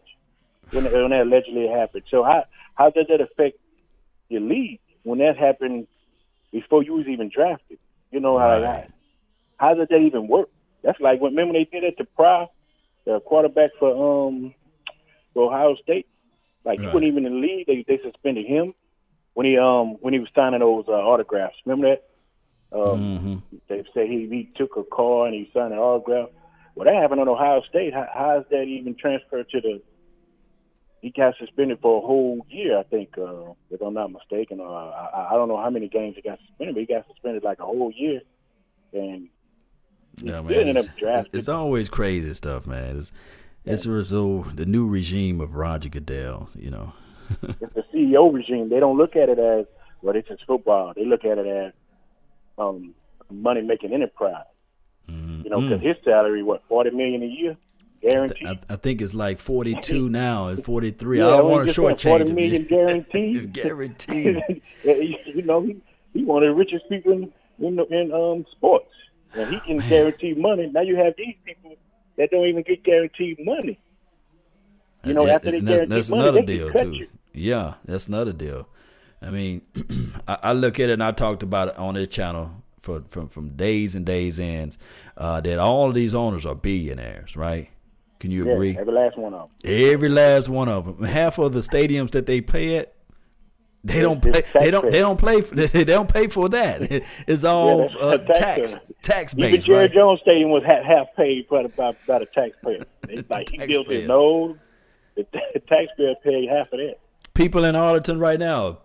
when 0.71 0.85
when 0.85 1.09
that 1.11 1.21
allegedly 1.23 1.67
happened. 1.67 2.03
So 2.09 2.23
how 2.23 2.45
how 2.75 2.89
does 2.89 3.05
that 3.09 3.21
affect 3.21 3.57
your 4.29 4.41
league 4.41 4.79
when 5.03 5.19
that 5.19 5.37
happened 5.37 5.87
before 6.51 6.81
you 6.83 6.93
was 6.95 7.07
even 7.07 7.29
drafted? 7.29 7.77
You 8.11 8.19
know 8.19 8.39
how 8.39 8.61
Right. 8.61 8.89
How 9.57 9.73
does 9.73 9.87
that 9.89 9.97
even 9.97 10.27
work? 10.27 10.49
That's 10.83 10.99
like 10.99 11.21
when 11.21 11.33
remember 11.35 11.53
they 11.53 11.65
did 11.71 11.83
it 11.83 11.97
to 11.97 12.05
Pryor, 12.15 12.47
the 13.05 13.19
quarterback 13.21 13.71
for 13.79 14.27
um 14.27 14.53
for 15.33 15.47
Ohio 15.53 15.75
State. 15.81 16.07
Like 16.65 16.79
he 16.81 16.87
Right. 16.87 16.93
wasn't 16.93 17.09
even 17.11 17.25
in 17.25 17.33
the 17.33 17.39
league. 17.39 17.67
They 17.67 17.83
they 17.87 17.99
suspended 18.03 18.45
him 18.45 18.73
when 19.33 19.45
he 19.45 19.57
um 19.57 19.97
when 20.01 20.13
he 20.13 20.19
was 20.19 20.29
signing 20.35 20.59
those 20.59 20.85
uh, 20.87 20.91
autographs. 20.93 21.55
Remember 21.65 21.95
that? 21.95 22.77
Um, 22.77 23.11
hmm 23.19 23.35
they 23.69 23.83
said 23.93 24.07
he, 24.07 24.27
he 24.29 24.49
took 24.55 24.77
a 24.77 24.83
car 24.83 25.27
and 25.27 25.35
he 25.35 25.49
signed 25.53 25.73
an 25.73 25.79
autograph. 25.79 26.29
Well, 26.75 26.85
that 26.85 26.99
happened 27.01 27.21
on 27.21 27.29
Ohio 27.29 27.61
State. 27.69 27.93
How, 27.93 28.07
how 28.13 28.39
is 28.39 28.45
that 28.49 28.63
even 28.63 28.95
transferred 28.99 29.47
to 29.49 29.61
the? 29.61 29.81
He 31.01 31.11
got 31.11 31.35
suspended 31.37 31.79
for 31.81 31.97
a 32.01 32.05
whole 32.05 32.45
year, 32.49 32.79
I 32.79 32.83
think, 32.83 33.09
uh, 33.17 33.51
if 33.69 33.81
I'm 33.81 33.93
not 33.93 34.11
mistaken. 34.11 34.59
Uh, 34.61 34.63
I, 34.63 35.29
I 35.31 35.33
don't 35.33 35.49
know 35.49 35.61
how 35.61 35.69
many 35.69 35.89
games 35.89 36.15
he 36.15 36.21
got 36.21 36.39
suspended, 36.47 36.75
but 36.75 36.81
he 36.81 36.87
got 36.87 37.05
suspended 37.07 37.43
like 37.43 37.59
a 37.59 37.65
whole 37.65 37.91
year. 37.95 38.21
And 38.93 39.29
Yeah, 40.21 40.41
man. 40.41 40.53
ended 40.53 40.77
up 40.77 40.85
drafted. 40.97 41.35
it's 41.35 41.49
always 41.49 41.89
crazy 41.89 42.33
stuff, 42.33 42.67
man. 42.67 42.97
It's 42.97 43.11
it's 43.65 43.85
a 43.85 43.91
result 43.91 44.55
the 44.55 44.65
new 44.65 44.87
regime 44.87 45.41
of 45.41 45.55
Roger 45.55 45.89
Goodell. 45.89 46.49
You 46.57 46.71
know. 46.71 46.93
it's 47.41 47.73
the 47.73 47.83
CEO 47.93 48.33
regime. 48.33 48.69
They 48.69 48.79
don't 48.79 48.97
look 48.97 49.15
at 49.15 49.29
it 49.29 49.39
as 49.39 49.65
well. 50.01 50.15
It's 50.15 50.29
is 50.29 50.39
football. 50.45 50.93
They 50.95 51.05
look 51.05 51.25
at 51.25 51.37
it 51.37 51.47
as 51.47 51.73
um, 52.57 52.93
money 53.31 53.61
making 53.61 53.93
enterprise. 53.93 54.45
You 55.07 55.49
know, 55.49 55.59
because 55.59 55.81
his 55.81 55.97
salary 56.05 56.43
what 56.43 56.63
forty 56.69 56.89
million 56.89 57.23
a 57.23 57.25
year, 57.25 57.57
guaranteed. 58.01 58.47
I, 58.47 58.59
I 58.69 58.75
think 58.75 59.01
it's 59.01 59.13
like 59.13 59.39
42 59.39 60.09
now. 60.09 60.49
It's 60.49 60.61
43. 60.61 61.17
Yeah, 61.17 61.27
I 61.27 61.29
don't 61.37 61.51
want 61.51 61.67
to 61.67 61.73
just 61.73 61.79
shortchange 61.79 62.09
40 62.09 62.29
him. 62.29 62.35
million 62.35 62.63
guaranteed. 62.69 63.53
guaranteed. 63.53 64.61
you 64.83 65.41
know, 65.41 65.61
he, 65.61 65.81
he 66.13 66.23
one 66.23 66.43
of 66.43 66.49
the 66.49 66.55
richest 66.55 66.87
people 66.89 67.11
in 67.11 67.31
in, 67.59 67.79
in 67.91 68.11
um 68.13 68.45
sports, 68.51 68.89
and 69.35 69.49
he 69.49 69.61
can 69.61 69.81
guarantee 69.81 70.33
money. 70.35 70.69
Now 70.71 70.81
you 70.81 70.95
have 70.97 71.13
these 71.17 71.35
people 71.45 71.75
that 72.17 72.31
don't 72.31 72.45
even 72.45 72.63
get 72.63 72.83
guaranteed 72.83 73.39
money. 73.43 73.79
You 75.03 75.13
know, 75.13 75.25
Yeah, 75.25 75.35
after 75.35 75.51
they 75.51 75.57
and 75.57 75.67
guarantee 75.67 75.89
that's 75.91 76.09
money, 76.09 76.31
another 76.31 76.39
they 76.39 76.45
deal 76.45 76.71
can 76.71 76.81
cut 76.81 76.87
too. 76.87 76.99
you. 76.99 77.07
Yeah, 77.33 77.75
that's 77.85 78.07
another 78.07 78.33
deal. 78.33 78.67
I 79.21 79.29
mean, 79.31 79.61
I, 80.27 80.37
I 80.43 80.53
look 80.53 80.79
at 80.79 80.89
it 80.89 80.93
and 80.93 81.03
I 81.03 81.11
talked 81.11 81.43
about 81.43 81.69
it 81.69 81.77
on 81.77 81.95
this 81.95 82.07
channel 82.09 82.51
for 82.81 83.03
from 83.09 83.29
from 83.29 83.49
days 83.55 83.95
and 83.95 84.05
days 84.05 84.39
ends 84.39 84.77
uh, 85.17 85.41
that 85.41 85.59
all 85.59 85.89
of 85.89 85.95
these 85.95 86.13
owners 86.13 86.45
are 86.45 86.55
billionaires, 86.55 87.35
right? 87.35 87.69
Can 88.19 88.31
you 88.31 88.43
Yeah, 88.43 88.53
agree? 88.53 88.77
every 88.77 88.93
last 88.93 89.17
one 89.17 89.33
of 89.33 89.49
them. 89.49 89.57
Every 89.63 90.09
last 90.09 90.49
one 90.49 90.69
of 90.69 90.85
them. 90.85 91.05
Half 91.07 91.37
of 91.39 91.53
the 91.53 91.61
stadiums 91.61 92.11
that 92.11 92.25
they 92.25 92.41
pay 92.41 92.77
at, 92.77 92.93
they 93.83 94.01
don't 94.01 94.21
pay. 94.21 94.43
They 94.59 94.71
don't. 94.71 94.91
They 94.91 94.99
don't 94.99 95.17
play. 95.17 95.41
For, 95.41 95.55
they 95.55 95.83
don't 95.83 96.11
pay 96.11 96.27
for 96.27 96.47
that. 96.49 97.03
It's 97.27 97.43
all 97.43 97.89
that's 97.89 97.95
uh, 97.99 98.17
tax 98.17 98.71
taxpayer. 98.71 98.81
tax 99.01 99.35
Even 99.37 99.61
Jerry 99.61 99.79
right? 99.81 99.93
Jones 99.93 100.19
Stadium 100.21 100.51
was 100.51 100.63
half, 100.63 100.83
half 100.85 101.07
paid 101.17 101.49
by, 101.49 101.67
by, 101.67 101.93
by 102.07 102.19
the 102.19 102.25
taxpayer. 102.27 102.85
It's 103.09 103.29
like 103.29 103.49
he 103.49 103.57
built 103.57 103.91
it. 103.91 103.99
his 103.99 104.07
nose. 104.07 104.55
The, 105.15 105.27
the 105.53 105.59
taxpayer 105.67 106.15
paid 106.23 106.49
half 106.49 106.71
of 106.71 106.79
that. 106.79 106.95
people 107.33 107.65
in 107.65 107.75
Arlington 107.75 108.17
right 108.17 108.39
now 108.39 108.79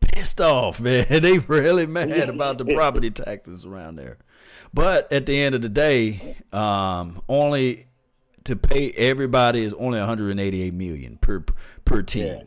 pissed 0.00 0.40
off, 0.40 0.80
man. 0.80 1.04
They 1.08 1.38
really 1.38 1.86
mad 1.86 2.28
about 2.28 2.58
the 2.58 2.64
property 2.64 3.10
taxes 3.10 3.66
around 3.66 3.96
there. 3.96 4.18
But 4.72 5.12
at 5.12 5.26
the 5.26 5.40
end 5.40 5.56
of 5.56 5.62
the 5.62 5.68
day, 5.68 6.36
um, 6.52 7.20
only 7.28 7.86
to 8.44 8.54
pay 8.54 8.92
everybody 8.92 9.62
is 9.62 9.74
only 9.74 9.98
188 9.98 10.72
million 10.72 11.18
per 11.18 11.44
per 11.84 12.02
team. 12.02 12.26
Yeah. 12.26 12.42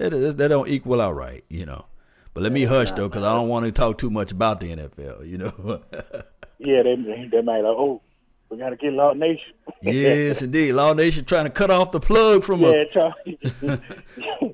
That, 0.00 0.14
is- 0.14 0.36
that 0.36 0.48
don't 0.48 0.66
equal 0.68 1.00
out 1.00 1.14
right, 1.14 1.44
you 1.48 1.66
know. 1.66 1.84
But 2.32 2.42
let 2.42 2.52
me 2.52 2.64
hush 2.64 2.90
though, 2.92 3.08
because 3.08 3.22
I 3.22 3.34
don't 3.34 3.48
want 3.48 3.66
to 3.66 3.72
talk 3.72 3.98
too 3.98 4.08
much 4.10 4.32
about 4.32 4.60
the 4.60 4.74
NFL, 4.74 5.28
you 5.28 5.38
know. 5.38 5.80
Yeah, 6.62 6.82
they 6.82 6.94
they 7.32 7.40
might 7.40 7.60
like, 7.62 7.74
oh, 7.74 8.02
we 8.50 8.58
got 8.58 8.68
to 8.68 8.76
get 8.76 8.92
Law 8.92 9.14
Nation. 9.14 9.54
yes, 9.80 10.42
indeed. 10.42 10.72
Law 10.72 10.92
Nation 10.92 11.24
trying 11.24 11.44
to 11.46 11.50
cut 11.50 11.70
off 11.70 11.90
the 11.90 12.00
plug 12.00 12.44
from 12.44 12.60
Yeah, 12.60 12.68
us. 12.68 12.86
Charlie. 12.92 13.38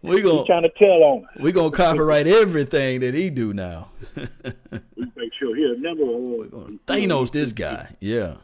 We 0.05 0.17
He's 0.19 0.23
gon' 0.25 0.47
trying 0.47 0.63
to 0.63 0.69
tell 0.79 1.03
on. 1.03 1.27
we 1.41 1.51
gonna 1.51 1.73
copyright 1.73 2.29
everything 2.29 3.01
that 3.01 3.15
he 3.15 3.29
do 3.29 3.53
now. 3.53 3.89
We 4.15 4.23
make 5.17 5.33
sure 5.37 5.57
he 5.57 5.75
never. 5.81 6.03
Uh, 6.05 6.69
Thanos, 6.87 7.33
this 7.33 7.51
guy. 7.51 7.97
Yeah. 8.01 8.37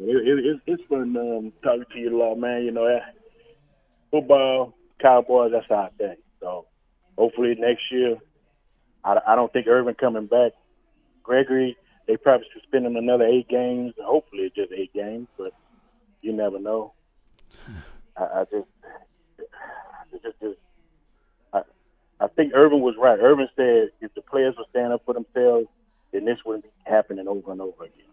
It, 0.00 0.08
it, 0.26 0.44
it, 0.44 0.60
it's 0.66 0.82
fun 0.88 1.16
um, 1.16 1.52
talking 1.62 1.84
to 1.92 1.98
you, 2.00 2.18
law 2.18 2.34
man. 2.34 2.64
You 2.64 2.72
know 2.72 2.98
football, 4.10 4.74
Cowboys. 5.00 5.52
That's 5.52 5.70
our 5.70 5.90
thing. 5.98 6.16
So 6.40 6.66
hopefully 7.16 7.54
next 7.58 7.82
year, 7.90 8.16
I, 9.04 9.18
I 9.26 9.36
don't 9.36 9.52
think 9.52 9.66
Irving 9.66 9.94
coming 9.94 10.26
back. 10.26 10.52
Gregory, 11.22 11.76
they 12.06 12.16
probably 12.16 12.46
suspending 12.54 12.96
another 12.96 13.24
eight 13.24 13.48
games. 13.48 13.94
Hopefully 14.00 14.42
it's 14.42 14.54
just 14.54 14.72
eight 14.72 14.92
games, 14.92 15.28
but 15.36 15.52
you 16.22 16.32
never 16.32 16.58
know. 16.58 16.92
I, 18.16 18.22
I 18.22 18.44
just, 18.44 18.68
it's 20.12 20.22
just, 20.22 20.40
just 20.40 20.58
I, 21.52 21.62
I 22.20 22.28
think 22.28 22.52
Irving 22.54 22.80
was 22.80 22.94
right. 22.98 23.18
Irving 23.18 23.48
said 23.56 23.90
if 24.00 24.14
the 24.14 24.22
players 24.22 24.54
would 24.56 24.68
stand 24.70 24.92
up 24.92 25.02
for 25.04 25.14
themselves, 25.14 25.68
then 26.12 26.24
this 26.24 26.38
wouldn't 26.46 26.64
be 26.64 26.70
happening 26.84 27.26
over 27.28 27.52
and 27.52 27.60
over 27.60 27.84
again. 27.84 28.06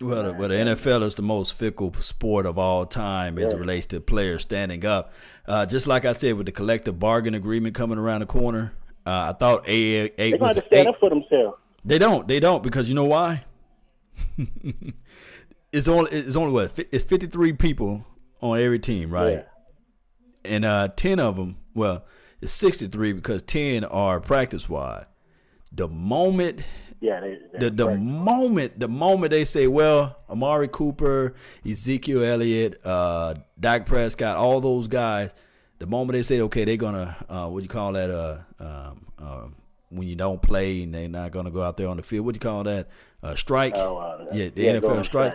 Well, 0.00 0.22
the, 0.24 0.32
well, 0.32 0.48
the 0.48 0.54
NFL 0.56 1.02
is 1.02 1.14
the 1.14 1.22
most 1.22 1.54
fickle 1.54 1.92
sport 1.94 2.46
of 2.46 2.58
all 2.58 2.84
time 2.86 3.38
as 3.38 3.52
it 3.52 3.58
relates 3.58 3.86
to 3.86 4.00
players 4.00 4.42
standing 4.42 4.84
up. 4.84 5.12
Uh, 5.46 5.66
just 5.66 5.86
like 5.86 6.04
I 6.04 6.12
said, 6.12 6.34
with 6.34 6.46
the 6.46 6.52
collective 6.52 6.98
bargain 6.98 7.34
agreement 7.34 7.74
coming 7.74 7.98
around 7.98 8.20
the 8.20 8.26
corner, 8.26 8.74
uh, 9.06 9.32
I 9.32 9.32
thought 9.38 9.64
A 9.68 10.08
They 10.08 10.12
eight 10.18 10.30
gonna 10.32 10.44
was 10.44 10.56
to 10.56 10.66
stand 10.66 10.88
eight. 10.88 10.88
up 10.88 10.98
for 11.00 11.10
themselves. 11.10 11.58
They 11.84 11.98
don't. 11.98 12.26
They 12.26 12.40
don't 12.40 12.62
because 12.62 12.88
you 12.88 12.94
know 12.94 13.04
why? 13.04 13.44
it's 15.72 15.88
only 15.88 16.10
it's 16.12 16.36
only 16.36 16.52
what 16.52 16.78
it's 16.90 17.04
fifty 17.04 17.26
three 17.26 17.52
people 17.52 18.06
on 18.40 18.58
every 18.58 18.78
team, 18.78 19.10
right? 19.10 19.32
Yeah. 19.32 19.42
And 20.44 20.64
uh, 20.64 20.88
ten 20.88 21.20
of 21.20 21.36
them, 21.36 21.56
well, 21.74 22.04
it's 22.40 22.52
sixty 22.52 22.86
three 22.86 23.12
because 23.12 23.42
ten 23.42 23.84
are 23.84 24.20
practice 24.20 24.68
wide. 24.68 25.06
The 25.72 25.88
moment 25.88 26.62
Yeah, 27.04 27.20
they, 27.20 27.38
the 27.58 27.70
the 27.70 27.88
right. 27.88 28.00
moment 28.00 28.80
the 28.80 28.88
moment 28.88 29.30
they 29.30 29.44
say, 29.44 29.66
well, 29.66 30.16
Amari 30.30 30.68
Cooper, 30.68 31.34
Ezekiel 31.70 32.24
Elliott, 32.24 32.80
uh, 32.84 33.34
Dak 33.60 33.84
Prescott, 33.84 34.36
all 34.38 34.60
those 34.62 34.88
guys, 34.88 35.34
the 35.80 35.86
moment 35.86 36.14
they 36.14 36.22
say, 36.22 36.40
okay, 36.40 36.64
they're 36.64 36.78
gonna 36.78 37.14
uh, 37.28 37.46
what 37.48 37.58
do 37.60 37.64
you 37.64 37.68
call 37.68 37.92
that? 37.92 38.10
Uh, 38.10 38.38
um, 38.58 39.06
uh, 39.22 39.46
when 39.90 40.08
you 40.08 40.16
don't 40.16 40.40
play 40.40 40.82
and 40.82 40.94
they're 40.94 41.08
not 41.08 41.30
gonna 41.30 41.50
go 41.50 41.62
out 41.62 41.76
there 41.76 41.88
on 41.88 41.98
the 41.98 42.02
field, 42.02 42.24
what 42.24 42.32
do 42.32 42.36
you 42.36 42.40
call 42.40 42.64
that? 42.64 42.88
Uh, 43.22 43.34
strike. 43.36 43.74
Oh, 43.76 43.98
uh, 43.98 44.24
yeah, 44.32 44.48
the 44.48 44.62
yeah, 44.62 44.72
NFL 44.72 45.04
strike. 45.04 45.34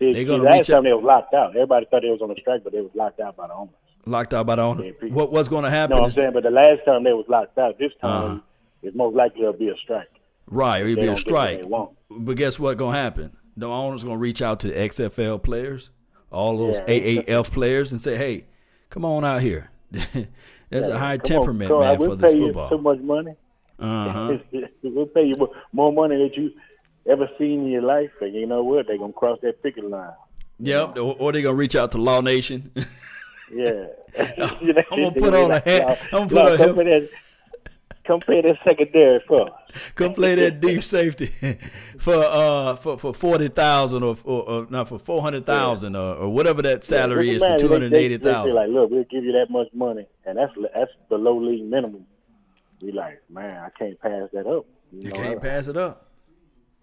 See, 0.00 0.12
they're 0.12 0.24
gonna 0.24 0.42
last 0.42 0.54
reach 0.58 0.66
time 0.66 0.84
they 0.84 0.92
was 0.92 1.02
locked 1.02 1.32
out. 1.32 1.50
Everybody 1.56 1.86
thought 1.90 2.02
they 2.02 2.10
was 2.10 2.20
on 2.20 2.30
a 2.30 2.36
strike, 2.38 2.62
but 2.62 2.74
they 2.74 2.82
was 2.82 2.90
locked 2.94 3.20
out 3.20 3.36
by 3.36 3.46
the 3.46 3.54
owners. 3.54 3.74
Locked 4.04 4.34
out 4.34 4.44
by 4.46 4.56
the 4.56 4.62
owner. 4.62 4.84
Yeah, 4.84 5.08
What 5.14 5.32
what's 5.32 5.48
going 5.48 5.64
to 5.64 5.70
happen? 5.70 5.96
No, 5.96 6.04
I'm 6.04 6.10
saying, 6.10 6.32
but 6.34 6.42
the 6.42 6.50
last 6.50 6.84
time 6.84 7.04
they 7.04 7.12
was 7.14 7.24
locked 7.28 7.56
out, 7.58 7.78
this 7.78 7.92
time 8.02 8.22
Uh-huh. 8.24 8.40
it's 8.82 8.94
most 8.96 9.14
likely 9.16 9.42
it'll 9.42 9.52
be 9.54 9.68
a 9.70 9.76
strike. 9.76 10.08
Right, 10.50 10.82
it'll 10.84 10.96
be 11.02 11.08
a 11.08 11.16
strike. 11.16 11.62
But 12.10 12.36
guess 12.36 12.58
what 12.58 12.76
going 12.76 12.94
to 12.94 13.00
happen? 13.00 13.36
The 13.56 13.68
owner's 13.68 14.02
going 14.04 14.16
to 14.16 14.20
reach 14.20 14.42
out 14.42 14.60
to 14.60 14.68
the 14.68 14.74
XFL 14.74 15.42
players, 15.42 15.90
all 16.30 16.58
those 16.58 16.78
Yeah. 16.78 16.84
AAF 17.24 17.50
players, 17.52 17.92
and 17.92 18.00
say, 18.00 18.16
"Hey, 18.16 18.46
come 18.90 19.04
on 19.04 19.24
out 19.24 19.40
here." 19.42 19.70
There's 20.70 20.86
a 20.86 20.98
high 20.98 21.16
temperament, 21.16 21.70
on, 21.72 21.80
man, 21.80 21.98
we'll 21.98 22.10
for 22.10 22.16
this 22.16 22.32
pay 22.32 22.38
football. 22.38 22.70
so 22.70 22.78
much 22.78 22.98
money. 23.00 23.34
Uh-huh. 23.78 24.38
we'll 24.82 25.06
pay 25.06 25.24
you 25.24 25.48
more- 25.72 25.92
money 25.92 26.16
than 26.16 26.32
you 26.42 26.52
ever 27.10 27.28
seen 27.38 27.62
in 27.64 27.66
your 27.68 27.82
life, 27.82 28.10
and 28.20 28.34
you 28.34 28.46
know 28.46 28.62
what? 28.62 28.86
They're 28.86 28.98
gonna 28.98 29.12
cross 29.12 29.38
that 29.42 29.62
picket 29.62 29.84
line. 29.88 30.12
Yep. 30.60 30.96
Or, 30.98 31.16
or 31.18 31.32
they're 31.32 31.42
gonna 31.42 31.54
reach 31.54 31.74
out 31.74 31.90
to 31.92 31.98
Law 31.98 32.20
Nation. 32.20 32.72
Yeah. 33.52 33.86
I'm 34.16 34.84
gonna 34.96 35.10
put 35.10 35.34
on 35.34 35.50
a 35.50 35.58
hat. 35.58 35.98
I'm 36.12 36.28
gonna 36.28 36.56
put 36.56 36.68
on 36.78 36.86
a 36.86 37.00
that. 37.00 37.10
Come 38.10 38.18
play 38.18 38.40
that 38.42 38.56
secondary 38.64 39.22
for. 39.28 39.48
come 39.94 40.14
play 40.14 40.34
that 40.34 40.58
deep 40.60 40.82
safety 40.82 41.26
for 42.00 42.16
uh 42.16 42.74
for 42.74 42.98
for 42.98 43.14
forty 43.14 43.46
thousand 43.46 44.02
or, 44.02 44.16
or 44.24 44.42
or 44.50 44.66
not 44.68 44.88
for 44.88 44.98
four 44.98 45.22
hundred 45.22 45.46
thousand 45.46 45.94
or, 45.94 46.14
or 46.16 46.28
whatever 46.28 46.60
that 46.60 46.82
salary 46.82 47.28
Yeah, 47.28 47.34
is 47.36 47.42
for 47.44 47.56
two 47.56 47.68
hundred 47.68 47.94
eighty 47.94 48.18
thousand. 48.18 48.56
like, 48.56 48.68
look, 48.68 48.90
we'll 48.90 49.04
give 49.04 49.22
you 49.22 49.30
that 49.30 49.46
much 49.48 49.68
money, 49.72 50.08
and 50.26 50.38
that's 50.38 50.52
that's 50.74 50.90
below 51.08 51.38
league 51.38 51.62
minimum. 51.62 52.04
We 52.82 52.90
like, 52.90 53.22
man, 53.30 53.62
I 53.62 53.68
can't 53.78 54.00
pass 54.00 54.28
that 54.32 54.44
up. 54.48 54.66
You, 54.90 55.02
You 55.02 55.10
know, 55.10 55.16
can't 55.16 55.38
I, 55.38 55.40
pass 55.40 55.68
it 55.68 55.76
up. 55.76 56.08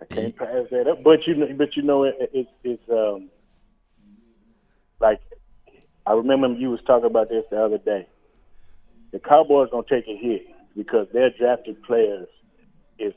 I 0.02 0.06
can't 0.06 0.34
pass 0.38 0.66
that 0.72 0.88
up. 0.88 1.04
But 1.04 1.28
you 1.28 1.36
know, 1.36 1.48
but 1.58 1.76
you 1.76 1.84
know, 1.84 2.06
it, 2.06 2.16
it, 2.32 2.48
it's 2.64 2.90
um 2.90 3.30
like 5.02 5.20
I 6.06 6.14
remember 6.14 6.48
you 6.58 6.70
was 6.70 6.80
talking 6.88 7.08
about 7.08 7.28
this 7.28 7.44
the 7.52 7.62
other 7.62 7.80
day. 7.80 8.08
The 9.12 9.20
Cowboys 9.20 9.68
gonna 9.72 9.84
take 9.90 10.08
a 10.08 10.16
hit 10.16 10.46
because 10.78 11.08
their 11.12 11.30
drafted 11.32 11.82
players 11.84 12.28
is 13.00 13.14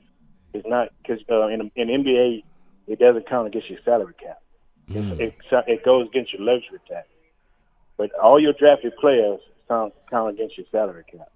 is 0.54 0.64
not 0.66 0.88
because 1.02 1.22
uh, 1.30 1.46
in 1.48 1.70
in 1.76 1.88
NBA 1.88 2.42
it 2.88 2.98
doesn't 2.98 3.28
count 3.28 3.46
against 3.46 3.70
your 3.70 3.78
salary 3.84 4.14
cap. 4.20 4.38
It's- 5.20 5.36
It, 5.52 5.64
it 5.68 5.84
goes 5.84 6.08
against 6.08 6.32
your 6.32 6.42
luxury 6.42 6.80
tax. 6.88 7.06
But 7.96 8.10
all 8.20 8.40
your 8.40 8.54
drafted 8.54 8.96
players 8.96 9.38
count 9.68 9.94
count 10.10 10.34
against 10.34 10.56
your 10.58 10.66
salary 10.72 11.04
cap. 11.12 11.30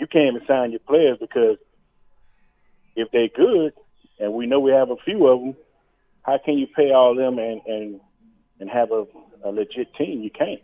You 0.00 0.06
can't 0.08 0.34
even 0.34 0.46
sign 0.48 0.70
your 0.72 0.80
players 0.80 1.18
because 1.20 1.58
if 2.96 3.08
they're 3.12 3.28
good, 3.28 3.72
and 4.18 4.32
we 4.34 4.46
know 4.46 4.58
we 4.60 4.72
have 4.72 4.90
a 4.90 4.96
few 5.04 5.26
of 5.26 5.40
them, 5.40 5.56
how 6.22 6.38
can 6.44 6.58
you 6.58 6.66
pay 6.66 6.92
all 6.92 7.14
them 7.14 7.38
and 7.38 7.60
and 7.66 8.00
and 8.60 8.70
have 8.70 8.90
a, 8.90 9.04
a 9.44 9.50
legit 9.50 9.94
team? 9.94 10.22
You 10.22 10.30
can't. 10.30 10.60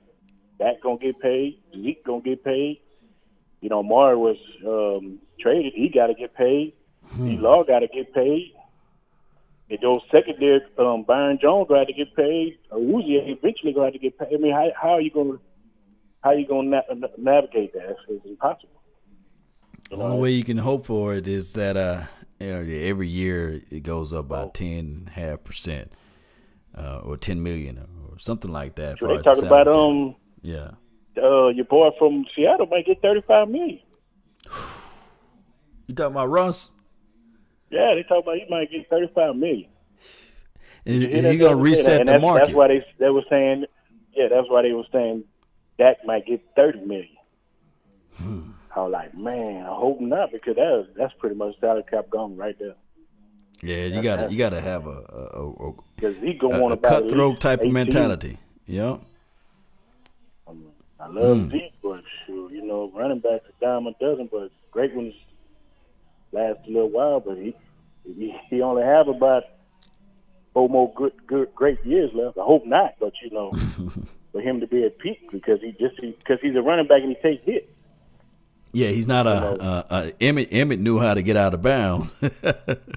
That 0.59 0.80
gonna 0.82 0.99
get 0.99 1.20
paid. 1.20 1.59
Zeke 1.74 2.05
gonna 2.05 2.22
get 2.22 2.43
paid. 2.45 2.80
You 3.61 3.69
know, 3.69 3.81
Amari 3.81 4.17
was 4.17 4.37
um, 4.67 5.19
traded. 5.41 5.73
He 5.75 5.89
got 5.89 6.07
to 6.07 6.15
get 6.15 6.35
paid. 6.35 6.75
D. 7.17 7.37
Law 7.39 7.65
got 7.65 7.81
to 7.81 7.89
get 7.89 8.15
paid. 8.15 8.53
And 9.71 9.79
those 9.83 10.01
secondary, 10.11 10.61
um, 10.79 11.03
Byron 11.03 11.39
Jones 11.41 11.69
got 11.69 11.87
to 11.87 11.93
get 11.93 12.15
paid. 12.15 12.59
Uzi 12.73 13.29
eventually 13.29 13.73
going 13.73 13.93
to 13.93 13.99
get 13.99 14.19
paid. 14.19 14.29
I 14.35 14.37
mean, 14.37 14.53
how, 14.53 14.71
how 14.81 14.91
are 14.91 15.01
you 15.01 15.11
going 15.11 15.33
to 15.33 15.41
how 16.23 16.31
are 16.31 16.35
you 16.35 16.47
going 16.47 16.71
to 16.71 16.95
na- 16.95 17.07
navigate 17.17 17.73
that? 17.75 17.91
It's, 17.91 18.01
it's 18.09 18.27
impossible. 18.27 18.83
The 19.91 19.97
only 19.97 20.19
way 20.19 20.31
you 20.33 20.45
can 20.45 20.59
hope 20.59 20.87
for 20.87 21.15
it 21.15 21.29
is 21.29 21.53
that 21.53 21.77
uh, 21.77 22.03
every 22.41 23.09
year 23.09 23.63
it 23.71 23.83
goes 23.83 24.13
up 24.13 24.29
by 24.29 24.49
ten 24.53 25.11
half 25.13 25.45
percent, 25.45 25.93
uh, 26.77 27.01
or 27.05 27.17
ten 27.17 27.43
million, 27.43 27.79
or 27.79 28.19
something 28.19 28.51
like 28.51 28.75
that. 28.75 28.99
So 28.99 29.07
they 29.07 29.19
talking 29.19 29.47
about 29.47 29.69
um 29.69 30.17
yeah. 30.43 30.73
Uh, 31.23 31.49
your 31.49 31.64
boy 31.64 31.91
from 31.99 32.25
Seattle 32.35 32.66
might 32.66 32.87
get 32.87 33.01
thirty 33.03 33.21
five 33.27 33.49
million. 33.49 33.81
You 35.87 35.95
talking 35.95 36.12
about 36.12 36.27
Russ? 36.29 36.71
Yeah, 37.71 37.95
they 37.95 38.03
talk 38.03 38.23
about 38.23 38.37
he 38.37 38.47
might 38.49 38.71
get 38.71 38.89
thirty 38.91 39.11
five 39.14 39.37
million. 39.37 39.69
And 40.87 41.03
You 41.03 41.09
he's 41.09 41.14
gonna 41.23 41.23
the 41.39 41.45
other 41.47 41.55
day? 41.57 41.61
reset 41.62 42.01
and 42.01 42.09
the 42.09 42.12
that's, 42.12 42.23
market. 42.23 42.45
That's 42.47 42.57
why 42.57 42.69
they 42.69 42.85
they 42.99 43.11
were 43.11 43.25
saying, 43.29 43.64
yeah, 44.14 44.29
that's 44.29 44.49
why 44.49 44.62
they 44.62 44.73
were 44.73 44.85
saying 44.93 45.25
Dak 45.79 45.97
might 46.05 46.27
get 46.27 46.41
thirty 46.57 46.81
million. 46.81 47.09
Hmm. 48.16 48.51
I 48.75 48.83
was 48.83 48.93
like, 48.93 49.14
man, 49.16 49.64
I 49.64 49.75
hope 49.75 50.01
not 50.01 50.31
because 50.33 50.57
that 50.57 50.89
that's 50.97 51.12
pretty 51.19 51.35
much 51.37 51.55
salary 51.61 51.85
cap 51.91 52.09
gone 52.11 52.37
right 52.37 52.57
there. 52.59 52.75
yeah, 53.62 53.87
you 53.87 54.03
gotta 54.03 54.31
you 54.31 54.39
gotta 54.39 54.61
have 54.61 54.87
a 54.87 54.91
a, 54.91 55.69
a, 55.69 55.73
Because 55.97 56.16
he 56.19 56.35
gonna 56.35 56.59
a, 56.59 56.61
want 56.61 56.75
a 56.75 56.77
to 56.77 56.89
cutthroat 56.89 57.41
type 57.41 57.61
of 57.61 57.66
18. 57.66 57.73
mentality. 57.73 58.39
Yep. 58.66 59.01
I 61.01 61.07
love 61.07 61.37
Mm. 61.39 61.51
Zeke, 61.53 61.73
but 61.83 62.03
shoot, 62.27 62.53
you 62.53 62.67
know, 62.67 62.91
running 62.95 63.21
backs 63.21 63.45
a 63.49 63.65
dime 63.65 63.87
a 63.87 63.93
dozen, 64.01 64.29
but 64.31 64.51
great 64.73 64.95
ones 64.95 65.15
last 66.33 66.59
a 66.67 66.71
little 66.71 66.89
while. 66.91 67.21
But 67.21 67.39
he 67.39 67.55
he, 68.05 68.35
he 68.51 68.63
only 68.63 68.83
have 68.83 69.09
about 69.09 69.45
four 70.55 70.69
more 70.69 70.93
good, 70.95 71.13
good 71.27 71.55
great 71.55 71.85
years 71.85 72.11
left. 72.15 72.39
I 72.39 72.43
hope 72.43 72.67
not, 72.67 72.95
but 72.99 73.13
you 73.23 73.31
know, 73.31 73.53
for 74.33 74.41
him 74.41 74.61
to 74.61 74.67
be 74.67 74.85
at 74.85 74.99
peak 74.99 75.31
because 75.31 75.61
he 75.61 75.73
just 75.73 76.01
because 76.01 76.39
he's 76.43 76.57
a 76.57 76.63
running 76.63 76.87
back 76.87 77.03
and 77.03 77.15
he 77.17 77.23
takes 77.23 77.45
hits. 77.45 77.67
Yeah, 78.73 78.89
he's 78.89 79.07
not 79.07 79.27
a, 79.27 79.31
a, 79.31 79.87
a 79.91 80.13
Emmitt. 80.21 80.51
Emmitt 80.51 80.79
knew 80.79 80.99
how 80.99 81.15
to 81.15 81.23
get 81.23 81.37
out 81.37 81.55
of 81.55 81.63
bounds. 81.63 82.13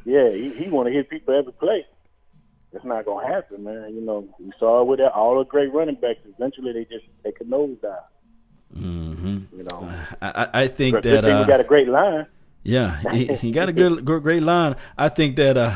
Yeah, 0.04 0.30
he, 0.32 0.50
he 0.50 0.68
want 0.68 0.88
to 0.88 0.94
hit 0.94 1.10
people 1.10 1.34
every 1.38 1.54
play. 1.54 1.86
It's 2.74 2.86
not 2.86 3.06
gonna 3.06 3.28
happen, 3.28 3.64
man. 3.64 3.94
You 3.94 4.02
know, 4.02 4.28
we 4.40 4.52
saw 4.60 4.82
it 4.82 4.88
with 4.88 5.00
all 5.02 5.38
the 5.40 5.46
great 5.46 5.74
running 5.74 5.96
backs. 5.96 6.20
Eventually, 6.38 6.72
they 6.74 6.86
just 6.86 7.06
take 7.24 7.40
a 7.42 7.44
nosedive. 7.44 8.00
hmm 8.74 9.40
You 9.56 9.64
know, 9.70 9.90
I, 10.22 10.30
I 10.54 10.62
I 10.64 10.68
think 10.68 10.96
but 10.96 11.04
that 11.04 11.26
uh, 11.26 11.44
got 11.44 11.60
a 11.60 11.66
great 11.66 11.90
line. 11.90 12.26
yeah, 12.64 13.02
he, 13.12 13.28
he 13.36 13.52
got 13.52 13.68
a 13.70 13.74
good 13.74 14.06
good- 14.06 14.24
great 14.24 14.44
line. 14.44 14.76
I 14.98 15.10
think 15.10 15.36
that 15.36 15.58
uh, 15.58 15.76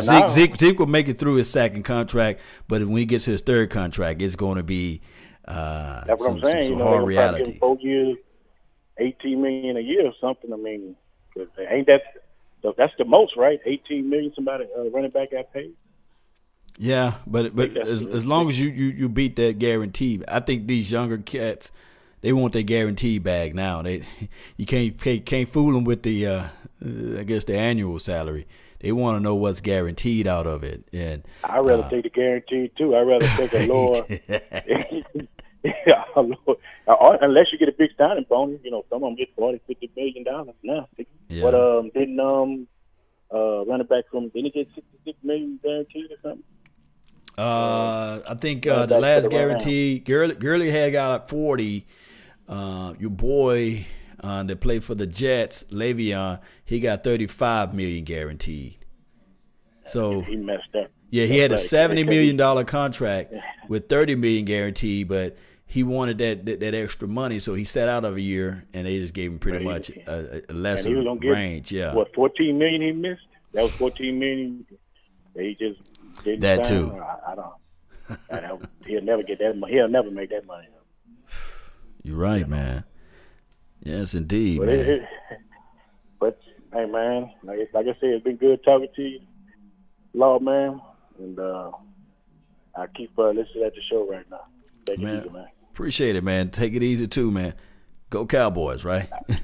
Zeke, 0.00 0.20
now- 0.20 0.28
Zeke 0.28 0.56
Zeke 0.56 0.78
will 0.78 0.86
make 0.86 1.08
it 1.08 1.18
through 1.18 1.34
his 1.36 1.50
second 1.50 1.82
contract, 1.82 2.40
but 2.68 2.82
when 2.84 2.96
he 2.96 3.04
gets 3.06 3.26
to 3.26 3.32
his 3.32 3.42
third 3.42 3.68
contract, 3.70 4.22
it's 4.22 4.34
going 4.36 4.56
to 4.56 4.62
be 4.62 5.02
uh, 5.46 6.04
That's 6.06 6.20
what 6.20 6.26
some, 6.26 6.36
I'm 6.36 6.42
saying. 6.42 6.52
some, 6.52 6.62
you 6.62 6.68
some 6.68 6.78
know, 6.78 6.84
hard 6.84 7.08
they're 7.08 7.14
gonna 7.14 7.14
probably 7.14 7.38
give 7.44 7.46
realities. 7.46 7.54
him 7.54 7.58
four 7.60 7.78
years, 7.80 8.16
eighteen 8.98 9.42
million 9.42 9.76
a 9.76 9.80
year 9.80 10.06
or 10.06 10.14
something. 10.22 10.50
I 10.52 10.56
mean, 10.56 10.96
ain't 11.70 11.86
that 11.86 12.00
that's 12.78 12.94
the 12.96 13.04
most, 13.04 13.36
right? 13.36 13.60
Eighteen 13.66 14.08
million. 14.08 14.32
Somebody 14.34 14.64
uh, 14.76 14.88
running 14.88 15.10
back 15.10 15.32
got 15.32 15.52
paid. 15.52 15.74
Yeah, 16.78 17.14
but 17.26 17.54
but 17.54 17.76
as, 17.76 18.04
as 18.04 18.26
long 18.26 18.48
as 18.48 18.58
you, 18.58 18.68
you, 18.68 18.86
you 18.86 19.08
beat 19.08 19.36
that 19.36 19.58
guarantee, 19.58 20.22
I 20.26 20.40
think 20.40 20.66
these 20.66 20.90
younger 20.90 21.18
cats 21.18 21.70
they 22.20 22.32
want 22.32 22.54
their 22.54 22.62
guarantee 22.62 23.18
bag 23.18 23.54
now. 23.54 23.82
They 23.82 24.02
you 24.56 24.66
can't 24.66 24.98
can't, 25.00 25.24
can't 25.24 25.48
fool 25.48 25.72
them 25.72 25.84
with 25.84 26.02
the 26.02 26.26
uh, 26.26 26.48
uh, 26.84 27.18
I 27.18 27.24
guess 27.24 27.44
the 27.44 27.56
annual 27.56 27.98
salary. 27.98 28.46
They 28.80 28.92
want 28.92 29.16
to 29.16 29.22
know 29.22 29.34
what's 29.34 29.60
guaranteed 29.60 30.26
out 30.26 30.46
of 30.46 30.64
it, 30.64 30.84
and 30.92 31.22
I'd 31.44 31.60
rather 31.60 31.84
uh, 31.84 31.90
take 31.90 32.02
the 32.02 32.10
guarantee 32.10 32.72
too. 32.76 32.96
I'd 32.96 33.02
rather 33.02 33.26
take 33.36 33.52
a 33.52 33.66
lower. 33.72 34.06
yeah, 35.86 36.04
a 36.16 36.22
lower 36.22 36.56
unless 37.20 37.46
you 37.52 37.58
get 37.58 37.68
a 37.68 37.72
big 37.72 37.90
signing 37.96 38.26
bonus, 38.28 38.60
you 38.64 38.70
know, 38.70 38.84
some 38.90 39.02
of 39.02 39.08
them 39.08 39.16
get 39.16 39.28
forty, 39.36 39.60
fifty 39.66 39.90
million 39.96 40.24
dollars 40.24 40.54
now. 40.62 40.88
Yeah. 41.28 41.42
But 41.42 41.54
um, 41.54 41.90
didn't 41.94 42.20
um, 42.20 42.66
uh, 43.32 43.64
running 43.64 43.86
back 43.86 44.04
from 44.10 44.28
didn't 44.28 44.46
he 44.46 44.64
get 44.64 44.68
sixty 44.74 44.98
six 45.04 45.18
million 45.22 45.60
guaranteed 45.62 46.10
or 46.10 46.16
something? 46.22 46.44
Uh, 47.36 48.20
I 48.28 48.34
think 48.40 48.66
uh, 48.66 48.86
the 48.86 48.98
last 48.98 49.24
for 49.24 49.30
the 49.30 49.36
right 49.36 49.42
guarantee, 49.46 49.98
Gurley, 49.98 50.34
Gurley 50.34 50.70
had 50.70 50.92
got 50.92 51.28
forty. 51.28 51.86
Uh, 52.48 52.92
your 52.98 53.10
boy 53.10 53.86
uh, 54.20 54.42
that 54.42 54.60
played 54.60 54.84
for 54.84 54.94
the 54.94 55.06
Jets, 55.06 55.64
Le'Veon, 55.70 56.40
he 56.64 56.78
got 56.80 57.02
thirty 57.02 57.26
five 57.26 57.74
million 57.74 58.04
guaranteed. 58.04 58.76
So 59.86 60.20
He 60.22 60.36
messed 60.36 60.74
up. 60.78 60.90
yeah, 61.10 61.26
he 61.26 61.38
had 61.38 61.52
a 61.52 61.58
seventy 61.58 62.04
million 62.04 62.36
dollar 62.36 62.64
contract 62.64 63.32
with 63.68 63.88
thirty 63.88 64.14
million 64.14 64.44
guaranteed, 64.44 65.08
but 65.08 65.36
he 65.66 65.82
wanted 65.82 66.18
that, 66.18 66.44
that 66.46 66.60
that 66.60 66.74
extra 66.74 67.08
money, 67.08 67.38
so 67.38 67.54
he 67.54 67.64
sat 67.64 67.88
out 67.88 68.04
of 68.04 68.16
a 68.16 68.20
year, 68.20 68.64
and 68.74 68.86
they 68.86 68.98
just 68.98 69.14
gave 69.14 69.32
him 69.32 69.38
pretty 69.38 69.64
much 69.64 69.90
a, 69.90 70.42
a- 70.48 70.52
lesser 70.52 70.90
he 70.90 70.94
was 70.94 71.18
get 71.20 71.28
range. 71.28 71.72
Yeah, 71.72 71.94
what 71.94 72.14
fourteen 72.14 72.58
million 72.58 72.82
he 72.82 72.92
missed. 72.92 73.26
That 73.52 73.62
was 73.62 73.72
fourteen 73.72 74.18
million. 74.18 74.66
They 75.34 75.54
just 75.54 75.80
didn't 76.24 76.40
That 76.40 76.64
too. 76.64 76.92
I, 77.00 77.32
I 77.32 77.34
don't. 77.34 78.18
I 78.30 78.40
don't. 78.40 78.64
He'll 78.86 79.02
never 79.02 79.22
get 79.22 79.38
that. 79.38 79.54
He'll 79.68 79.88
never 79.88 80.10
make 80.10 80.30
that 80.30 80.46
money. 80.46 80.66
you're 82.02 82.16
right, 82.16 82.48
man. 82.48 82.84
Yes, 83.82 84.14
indeed, 84.14 84.58
But 84.58 84.66
man. 84.68 84.78
it, 84.78 84.88
it, 84.88 85.02
but 86.18 86.40
hey, 86.72 86.86
man, 86.86 87.30
like, 87.42 87.58
like 87.74 87.84
I 87.86 87.92
said, 88.00 88.10
it's 88.10 88.24
been 88.24 88.36
good 88.36 88.64
talking 88.64 88.88
to 88.96 89.02
you, 89.02 89.20
Law 90.14 90.38
man, 90.38 90.80
and 91.18 91.38
uh, 91.38 91.70
I 92.76 92.86
keep 92.96 93.18
uh, 93.18 93.28
listening 93.28 93.64
at 93.66 93.74
the 93.74 93.80
show 93.90 94.08
right 94.10 94.24
now. 94.30 94.40
Take 94.86 95.00
it 95.00 95.02
Man. 95.02 95.20
easy, 95.20 95.28
man. 95.30 95.46
Appreciate 95.70 96.16
it, 96.16 96.24
man. 96.24 96.50
Take 96.50 96.72
it 96.74 96.82
easy 96.82 97.06
too, 97.08 97.30
man. 97.30 97.54
Go 98.10 98.26
Cowboys, 98.26 98.84
right? 98.84 99.08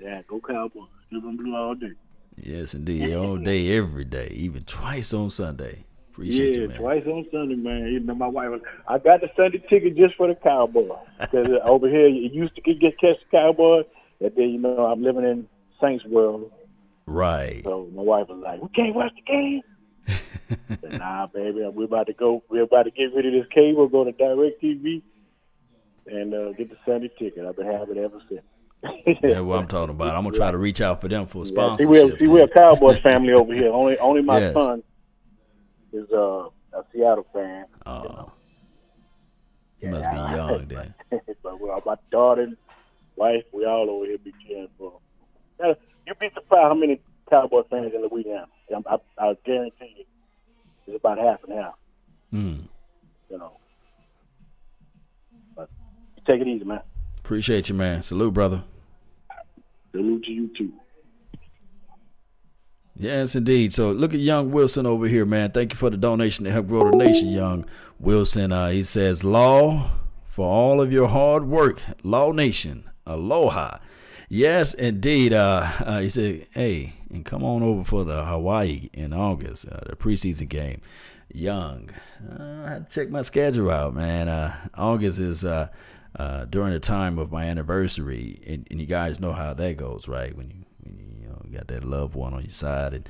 Yeah, 0.00 0.22
go 0.28 0.40
Cowboys. 0.40 0.88
Blue 1.10 1.56
all 1.56 1.74
day. 1.74 1.90
yes, 2.36 2.74
indeed. 2.74 3.12
All 3.14 3.36
day, 3.38 3.76
every 3.76 4.04
day, 4.04 4.28
even 4.32 4.62
twice 4.62 5.12
on 5.12 5.30
Sunday. 5.30 5.84
Appreciate 6.16 6.54
yeah, 6.56 6.62
you, 6.62 6.68
man. 6.68 6.78
twice 6.78 7.02
on 7.06 7.26
Sunday, 7.30 7.56
man. 7.56 7.88
You 7.92 8.00
know, 8.00 8.14
my 8.14 8.26
wife. 8.26 8.48
I 8.88 8.96
got 8.96 9.20
the 9.20 9.28
Sunday 9.36 9.62
ticket 9.68 9.96
just 9.98 10.14
for 10.16 10.26
the 10.28 10.34
Cowboys 10.34 10.90
because 11.20 11.46
over 11.66 11.90
here 11.90 12.08
you 12.08 12.30
used 12.32 12.54
to 12.54 12.62
get, 12.62 12.80
get 12.80 12.98
catch 12.98 13.16
the 13.30 13.36
Cowboys, 13.36 13.84
and 14.20 14.32
then 14.34 14.48
you 14.48 14.58
know 14.58 14.86
I'm 14.86 15.02
living 15.02 15.24
in 15.24 15.46
Saints 15.78 16.06
World, 16.06 16.50
Right. 17.04 17.60
so 17.64 17.86
my 17.94 18.00
wife 18.00 18.28
was 18.30 18.38
like, 18.42 18.62
"We 18.62 18.68
can't 18.70 18.94
watch 18.94 19.12
the 19.14 19.30
game." 19.30 19.62
Said, 20.80 20.98
nah, 20.98 21.26
baby, 21.26 21.68
we're 21.70 21.84
about 21.84 22.06
to 22.06 22.14
go. 22.14 22.42
We're 22.48 22.62
about 22.62 22.84
to 22.84 22.90
get 22.92 23.12
rid 23.14 23.26
of 23.26 23.32
this 23.34 23.46
cable, 23.52 23.86
go 23.86 24.04
to 24.04 24.12
Direct 24.12 24.62
TV, 24.62 25.02
and 26.06 26.32
uh, 26.32 26.52
get 26.52 26.70
the 26.70 26.76
Sunday 26.86 27.10
ticket. 27.18 27.44
I've 27.44 27.56
been 27.56 27.66
having 27.70 27.98
it 27.98 28.04
ever 28.04 28.22
since. 28.26 28.40
Yeah, 29.22 29.40
what 29.40 29.58
I'm 29.58 29.66
talking 29.66 29.94
about. 29.94 30.16
I'm 30.16 30.24
gonna 30.24 30.34
try 30.34 30.50
to 30.50 30.56
reach 30.56 30.80
out 30.80 31.02
for 31.02 31.08
them 31.08 31.26
for 31.26 31.38
a 31.38 31.40
Yeah, 31.44 31.46
see, 31.46 31.52
sponsorship. 31.52 31.88
we're, 31.90 32.18
see, 32.18 32.26
we're 32.28 32.44
a 32.44 32.48
Cowboys 32.48 33.00
family 33.00 33.34
over 33.34 33.52
here. 33.52 33.70
Only, 33.70 33.98
only 33.98 34.22
my 34.22 34.38
Yes. 34.40 34.54
son 34.54 34.82
is 35.92 36.10
uh, 36.12 36.48
a 36.72 36.84
Seattle 36.92 37.26
fan. 37.32 37.66
Oh, 37.84 38.32
he 39.78 39.88
must 39.88 40.10
be 40.10 40.16
young 40.16 40.64
then. 40.68 40.94
but 41.42 41.60
well, 41.60 41.82
my 41.84 41.96
daughter 42.10 42.42
and 42.42 42.56
wife, 43.16 43.44
we 43.52 43.64
all 43.64 43.88
over 43.90 44.06
here 44.06 44.18
be 44.18 44.32
cheering 44.46 44.68
for. 44.78 44.98
Now, 45.60 45.74
You'd 46.06 46.18
be 46.20 46.28
surprised 46.34 46.68
how 46.68 46.74
many 46.74 47.00
Cowboy 47.28 47.62
fans 47.68 47.92
in 47.92 48.06
Louisiana. 48.08 48.46
I, 48.70 48.94
I, 48.94 49.30
I 49.30 49.36
guarantee 49.44 49.94
you, 49.98 50.04
it's 50.86 50.96
about 50.96 51.18
half 51.18 51.42
and 51.44 51.58
half. 51.58 51.74
Mm. 52.32 52.62
You 53.30 53.38
know, 53.38 53.52
but 55.56 55.68
take 56.26 56.40
it 56.40 56.46
easy, 56.46 56.64
man. 56.64 56.80
Appreciate 57.18 57.68
you, 57.68 57.74
man. 57.74 58.02
Salute, 58.02 58.34
brother. 58.34 58.62
Salute 59.90 60.24
to 60.24 60.30
you 60.30 60.50
too. 60.56 60.72
Yes, 62.98 63.36
indeed. 63.36 63.72
So 63.72 63.92
look 63.92 64.14
at 64.14 64.20
young 64.20 64.50
Wilson 64.50 64.86
over 64.86 65.06
here, 65.06 65.26
man. 65.26 65.50
Thank 65.50 65.72
you 65.72 65.78
for 65.78 65.90
the 65.90 65.96
donation 65.96 66.44
to 66.44 66.52
help 66.52 66.68
grow 66.68 66.90
the 66.90 66.96
nation, 66.96 67.28
young 67.28 67.66
Wilson. 67.98 68.52
Uh, 68.52 68.70
he 68.70 68.82
says, 68.82 69.22
Law 69.22 69.90
for 70.26 70.46
all 70.46 70.80
of 70.80 70.92
your 70.92 71.08
hard 71.08 71.46
work. 71.46 71.80
Law 72.02 72.32
Nation. 72.32 72.84
Aloha. 73.06 73.78
Yes, 74.28 74.74
indeed. 74.74 75.32
Uh, 75.32 75.70
uh, 75.80 76.00
he 76.00 76.08
said, 76.08 76.46
hey, 76.52 76.94
and 77.10 77.24
come 77.24 77.44
on 77.44 77.62
over 77.62 77.84
for 77.84 78.04
the 78.04 78.24
Hawaii 78.24 78.90
in 78.92 79.12
August, 79.12 79.66
uh, 79.66 79.80
the 79.86 79.96
preseason 79.96 80.48
game. 80.48 80.80
Young. 81.32 81.90
Uh, 82.28 82.64
I 82.66 82.68
had 82.70 82.90
to 82.90 82.94
check 82.94 83.10
my 83.10 83.22
schedule 83.22 83.70
out, 83.70 83.94
man. 83.94 84.28
Uh, 84.28 84.54
August 84.74 85.18
is 85.18 85.44
uh, 85.44 85.68
during 86.50 86.72
the 86.72 86.80
time 86.80 87.18
of 87.18 87.30
my 87.30 87.44
anniversary, 87.44 88.40
and, 88.46 88.66
and 88.70 88.80
you 88.80 88.86
guys 88.86 89.20
know 89.20 89.32
how 89.32 89.54
that 89.54 89.76
goes, 89.76 90.08
right? 90.08 90.36
When 90.36 90.50
you 90.50 90.64
when 90.82 90.98
you, 90.98 91.06
you 91.22 91.28
know 91.28 91.40
you 91.44 91.45
got 91.56 91.68
that 91.68 91.84
loved 91.84 92.14
one 92.14 92.34
on 92.34 92.42
your 92.42 92.52
side, 92.52 92.94
and 92.94 93.08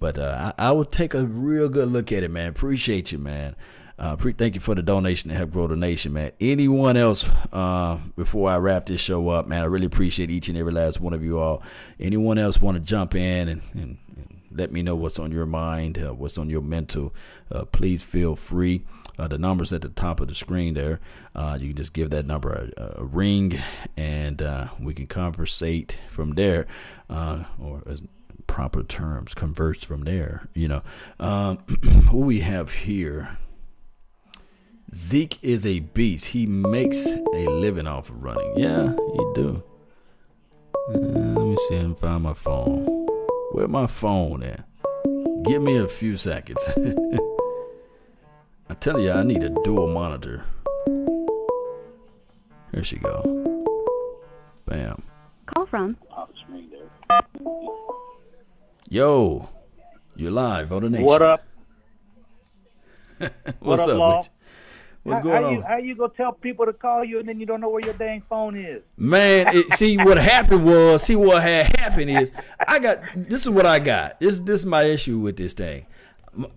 but 0.00 0.18
uh, 0.18 0.52
I, 0.58 0.70
I 0.70 0.82
take 0.90 1.14
a 1.14 1.24
real 1.24 1.68
good 1.68 1.88
look 1.88 2.12
at 2.12 2.22
it, 2.22 2.30
man. 2.30 2.48
Appreciate 2.48 3.12
you, 3.12 3.18
man. 3.18 3.56
Uh, 3.98 4.14
pre- 4.14 4.32
thank 4.32 4.54
you 4.54 4.60
for 4.60 4.76
the 4.76 4.82
donation 4.82 5.28
to 5.28 5.36
help 5.36 5.50
grow 5.50 5.66
the 5.66 5.74
nation, 5.74 6.12
man. 6.12 6.30
Anyone 6.40 6.96
else 6.96 7.28
uh, 7.52 7.98
before 8.14 8.48
I 8.48 8.56
wrap 8.58 8.86
this 8.86 9.00
show 9.00 9.28
up, 9.30 9.48
man? 9.48 9.60
I 9.62 9.64
really 9.64 9.86
appreciate 9.86 10.30
each 10.30 10.48
and 10.48 10.56
every 10.56 10.72
last 10.72 11.00
one 11.00 11.12
of 11.12 11.24
you 11.24 11.40
all. 11.40 11.64
Anyone 11.98 12.38
else 12.38 12.60
want 12.60 12.76
to 12.76 12.80
jump 12.80 13.16
in 13.16 13.48
and, 13.48 13.62
and, 13.72 13.98
and 14.16 14.40
let 14.52 14.70
me 14.70 14.82
know 14.82 14.94
what's 14.94 15.18
on 15.18 15.32
your 15.32 15.46
mind, 15.46 15.98
uh, 15.98 16.14
what's 16.14 16.38
on 16.38 16.48
your 16.48 16.62
mental? 16.62 17.12
Uh, 17.50 17.64
please 17.64 18.04
feel 18.04 18.36
free. 18.36 18.84
Uh, 19.18 19.26
the 19.28 19.38
number's 19.38 19.72
at 19.72 19.82
the 19.82 19.88
top 19.88 20.20
of 20.20 20.28
the 20.28 20.34
screen 20.34 20.74
there. 20.74 21.00
Uh, 21.34 21.58
you 21.60 21.68
can 21.68 21.76
just 21.76 21.92
give 21.92 22.10
that 22.10 22.26
number 22.26 22.70
a, 22.76 23.00
a 23.00 23.04
ring, 23.04 23.58
and 23.96 24.40
uh, 24.40 24.68
we 24.80 24.94
can 24.94 25.06
conversate 25.06 25.98
from 26.10 26.32
there, 26.32 26.66
uh, 27.10 27.44
or 27.58 27.82
proper 28.46 28.82
terms, 28.82 29.34
converse 29.34 29.82
from 29.82 30.02
there. 30.02 30.48
You 30.54 30.68
know, 30.68 30.82
um, 31.18 31.58
who 32.08 32.20
we 32.20 32.40
have 32.40 32.70
here. 32.72 33.38
Zeke 34.94 35.38
is 35.42 35.66
a 35.66 35.80
beast. 35.80 36.26
He 36.26 36.46
makes 36.46 37.04
a 37.06 37.44
living 37.46 37.86
off 37.86 38.08
of 38.08 38.22
running. 38.22 38.54
Yeah, 38.56 38.92
he 38.92 39.32
do. 39.34 39.62
Uh, 40.88 40.98
let 40.98 41.46
me 41.46 41.56
see 41.68 41.74
and 41.74 41.98
find 41.98 42.22
my 42.22 42.32
phone. 42.32 42.86
Where 43.52 43.68
my 43.68 43.86
phone 43.86 44.42
at? 44.42 44.64
Give 45.44 45.60
me 45.60 45.76
a 45.76 45.88
few 45.88 46.16
seconds. 46.16 46.62
I 48.70 48.74
tell 48.74 49.00
you, 49.00 49.10
I 49.10 49.22
need 49.22 49.42
a 49.42 49.48
dual 49.64 49.88
monitor. 49.88 50.44
Here 52.72 52.84
she 52.84 52.96
go. 52.96 53.64
Bam. 54.66 55.02
Call 55.46 55.66
from 55.66 55.96
oh, 56.14 56.28
Yo, 58.90 59.48
you're 60.16 60.30
live 60.30 60.70
on 60.72 60.82
the 60.82 60.90
nation. 60.90 61.06
What 61.06 61.22
up? 61.22 61.44
What's 63.60 63.82
up, 63.82 63.88
up? 63.88 63.96
Law? 63.96 64.16
Rich? 64.16 64.30
What's 65.02 65.18
how, 65.18 65.22
going 65.22 65.42
how 65.42 65.48
on? 65.48 65.54
You, 65.54 65.62
how 65.62 65.76
you 65.78 65.94
gonna 65.94 66.12
tell 66.14 66.32
people 66.32 66.66
to 66.66 66.74
call 66.74 67.02
you 67.02 67.20
and 67.20 67.28
then 67.28 67.40
you 67.40 67.46
don't 67.46 67.62
know 67.62 67.70
where 67.70 67.80
your 67.80 67.94
dang 67.94 68.22
phone 68.28 68.54
is? 68.54 68.82
Man, 68.98 69.56
it, 69.56 69.72
see 69.78 69.96
what 69.96 70.18
happened 70.18 70.66
was, 70.66 71.02
see 71.04 71.16
what 71.16 71.42
had 71.42 71.74
happened 71.78 72.10
is, 72.10 72.32
I 72.66 72.78
got 72.78 73.00
this 73.16 73.42
is 73.42 73.48
what 73.48 73.64
I 73.64 73.78
got. 73.78 74.20
This 74.20 74.40
this 74.40 74.60
is 74.60 74.66
my 74.66 74.82
issue 74.82 75.18
with 75.18 75.38
this 75.38 75.54
thing. 75.54 75.86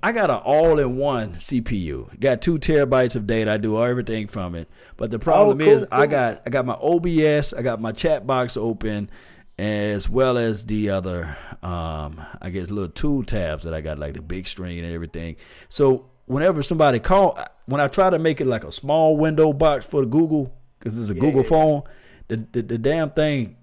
I 0.04 0.12
got 0.12 0.30
an 0.30 0.38
all-in-one 0.38 1.36
CPU. 1.36 2.20
Got 2.20 2.42
two 2.42 2.60
terabytes 2.60 3.16
of 3.16 3.26
data. 3.26 3.52
I 3.52 3.58
do 3.58 3.82
everything 3.84 4.28
from 4.28 4.54
it. 4.56 4.70
But 4.98 5.12
the 5.12 5.20
problem 5.20 5.60
Oh, 5.62 5.64
cool, 5.66 5.84
is, 5.84 5.88
I 5.92 6.08
got 6.08 6.42
I 6.46 6.50
got 6.50 6.66
my 6.66 6.76
OBS. 6.76 7.54
I 7.54 7.62
got 7.62 7.82
my 7.82 7.92
chat 7.92 8.28
box 8.28 8.58
open, 8.58 9.10
as 9.58 10.08
well 10.10 10.38
as 10.38 10.66
the 10.66 10.90
other, 10.90 11.36
um, 11.64 12.22
I 12.42 12.50
guess 12.52 12.70
little 12.70 12.92
tool 12.92 13.24
tabs 13.24 13.64
that 13.64 13.74
I 13.74 13.82
got, 13.82 13.98
like 13.98 14.14
the 14.14 14.22
big 14.22 14.48
screen 14.48 14.84
and 14.84 14.94
everything. 14.94 15.36
So 15.70 16.10
whenever 16.26 16.62
somebody 16.64 17.00
call, 17.00 17.40
when 17.66 17.82
I 17.82 17.88
try 17.88 18.10
to 18.10 18.20
make 18.20 18.40
it 18.42 18.48
like 18.48 18.64
a 18.64 18.72
small 18.72 19.18
window 19.18 19.52
box 19.54 19.86
for 19.86 20.02
the 20.02 20.08
Google, 20.08 20.54
because 20.80 20.98
it's 21.00 21.10
a 21.10 21.14
Google 21.16 21.44
phone, 21.44 21.84
the, 22.28 22.46
the 22.52 22.62
the 22.62 22.78
damn 22.78 23.10
thing, 23.10 23.56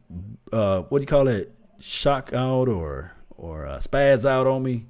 uh, 0.52 0.82
what 0.82 0.98
do 0.98 1.02
you 1.02 1.06
call 1.06 1.28
it, 1.28 1.54
shock 1.78 2.32
out 2.32 2.68
or 2.68 3.12
or 3.36 3.66
uh, 3.66 3.78
spaz 3.78 4.24
out 4.28 4.46
on 4.48 4.62
me, 4.64 4.86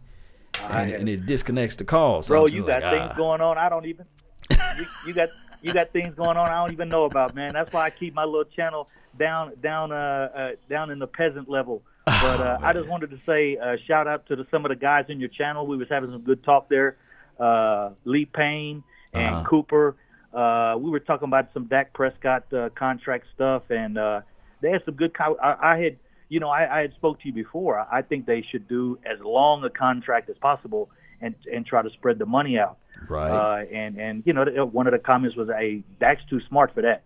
and, 0.70 0.90
and 0.90 1.08
it 1.08 1.26
disconnects 1.26 1.76
the 1.76 1.84
call. 1.84 2.22
So 2.22 2.34
Bro, 2.34 2.40
I'm 2.40 2.46
just 2.46 2.56
you 2.56 2.64
like, 2.64 2.80
got 2.80 2.92
things 2.92 3.10
ah. 3.12 3.16
going 3.16 3.40
on 3.40 3.58
I 3.58 3.68
don't 3.68 3.86
even. 3.86 4.06
You, 4.50 4.86
you 5.06 5.14
got 5.14 5.28
you 5.62 5.72
got 5.72 5.92
things 5.92 6.14
going 6.14 6.36
on 6.36 6.48
I 6.48 6.62
don't 6.62 6.72
even 6.72 6.88
know 6.88 7.04
about, 7.04 7.34
man. 7.34 7.52
That's 7.52 7.72
why 7.72 7.84
I 7.86 7.90
keep 7.90 8.14
my 8.14 8.24
little 8.24 8.44
channel 8.44 8.88
down 9.18 9.52
down 9.62 9.92
uh, 9.92 9.94
uh 9.96 10.50
down 10.68 10.90
in 10.90 10.98
the 10.98 11.06
peasant 11.06 11.48
level. 11.48 11.82
But 12.06 12.40
uh, 12.40 12.58
I 12.62 12.72
just 12.72 12.88
wanted 12.88 13.10
to 13.10 13.20
say 13.26 13.58
uh, 13.58 13.76
shout 13.86 14.06
out 14.08 14.26
to 14.28 14.36
the, 14.36 14.46
some 14.50 14.64
of 14.64 14.70
the 14.70 14.76
guys 14.76 15.04
in 15.08 15.20
your 15.20 15.28
channel. 15.28 15.66
We 15.66 15.76
was 15.76 15.88
having 15.90 16.10
some 16.10 16.22
good 16.22 16.42
talk 16.42 16.68
there. 16.68 16.96
Uh, 17.38 17.90
Lee 18.04 18.24
Payne 18.24 18.82
and 19.12 19.34
Uh-huh. 19.34 19.44
Cooper. 19.48 19.96
Uh, 20.32 20.76
we 20.78 20.90
were 20.90 21.00
talking 21.00 21.28
about 21.28 21.48
some 21.54 21.66
Dak 21.66 21.92
Prescott 21.92 22.52
uh, 22.52 22.68
contract 22.74 23.26
stuff, 23.34 23.62
and 23.70 23.96
uh, 23.98 24.20
they 24.60 24.70
had 24.70 24.84
some 24.84 24.94
good. 24.94 25.14
Co- 25.14 25.38
I, 25.42 25.74
I 25.74 25.78
had, 25.78 25.96
you 26.28 26.40
know, 26.40 26.48
I, 26.48 26.78
I 26.78 26.80
had 26.82 26.94
spoke 26.94 27.20
to 27.20 27.26
you 27.28 27.32
before. 27.32 27.78
I, 27.78 28.02
think 28.02 28.26
they 28.26 28.44
should 28.50 28.68
do 28.68 28.98
as 29.04 29.18
long 29.20 29.64
a 29.64 29.70
contract 29.70 30.28
as 30.28 30.36
possible, 30.38 30.90
and 31.20 31.34
and 31.52 31.66
try 31.66 31.82
to 31.82 31.90
spread 31.90 32.18
the 32.18 32.26
money 32.26 32.58
out. 32.58 32.78
Right. 33.08 33.30
Uh, 33.30 33.64
and 33.72 33.98
and 33.98 34.22
you 34.26 34.32
know, 34.32 34.44
one 34.70 34.86
of 34.86 34.92
the 34.92 34.98
comments 34.98 35.36
was, 35.36 35.48
"Hey, 35.48 35.82
Dak's 36.00 36.22
too 36.28 36.40
smart 36.48 36.74
for 36.74 36.82
that. 36.82 37.02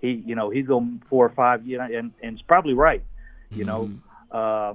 He, 0.00 0.22
you 0.26 0.34
know, 0.34 0.50
he's 0.50 0.66
going 0.66 1.02
four 1.08 1.26
or 1.26 1.30
five, 1.30 1.66
you 1.66 1.78
know, 1.78 1.84
and 1.84 2.12
and 2.22 2.34
it's 2.34 2.42
probably 2.42 2.74
right. 2.74 3.02
You 3.50 3.64
know, 3.66 3.90
uh, 4.30 4.72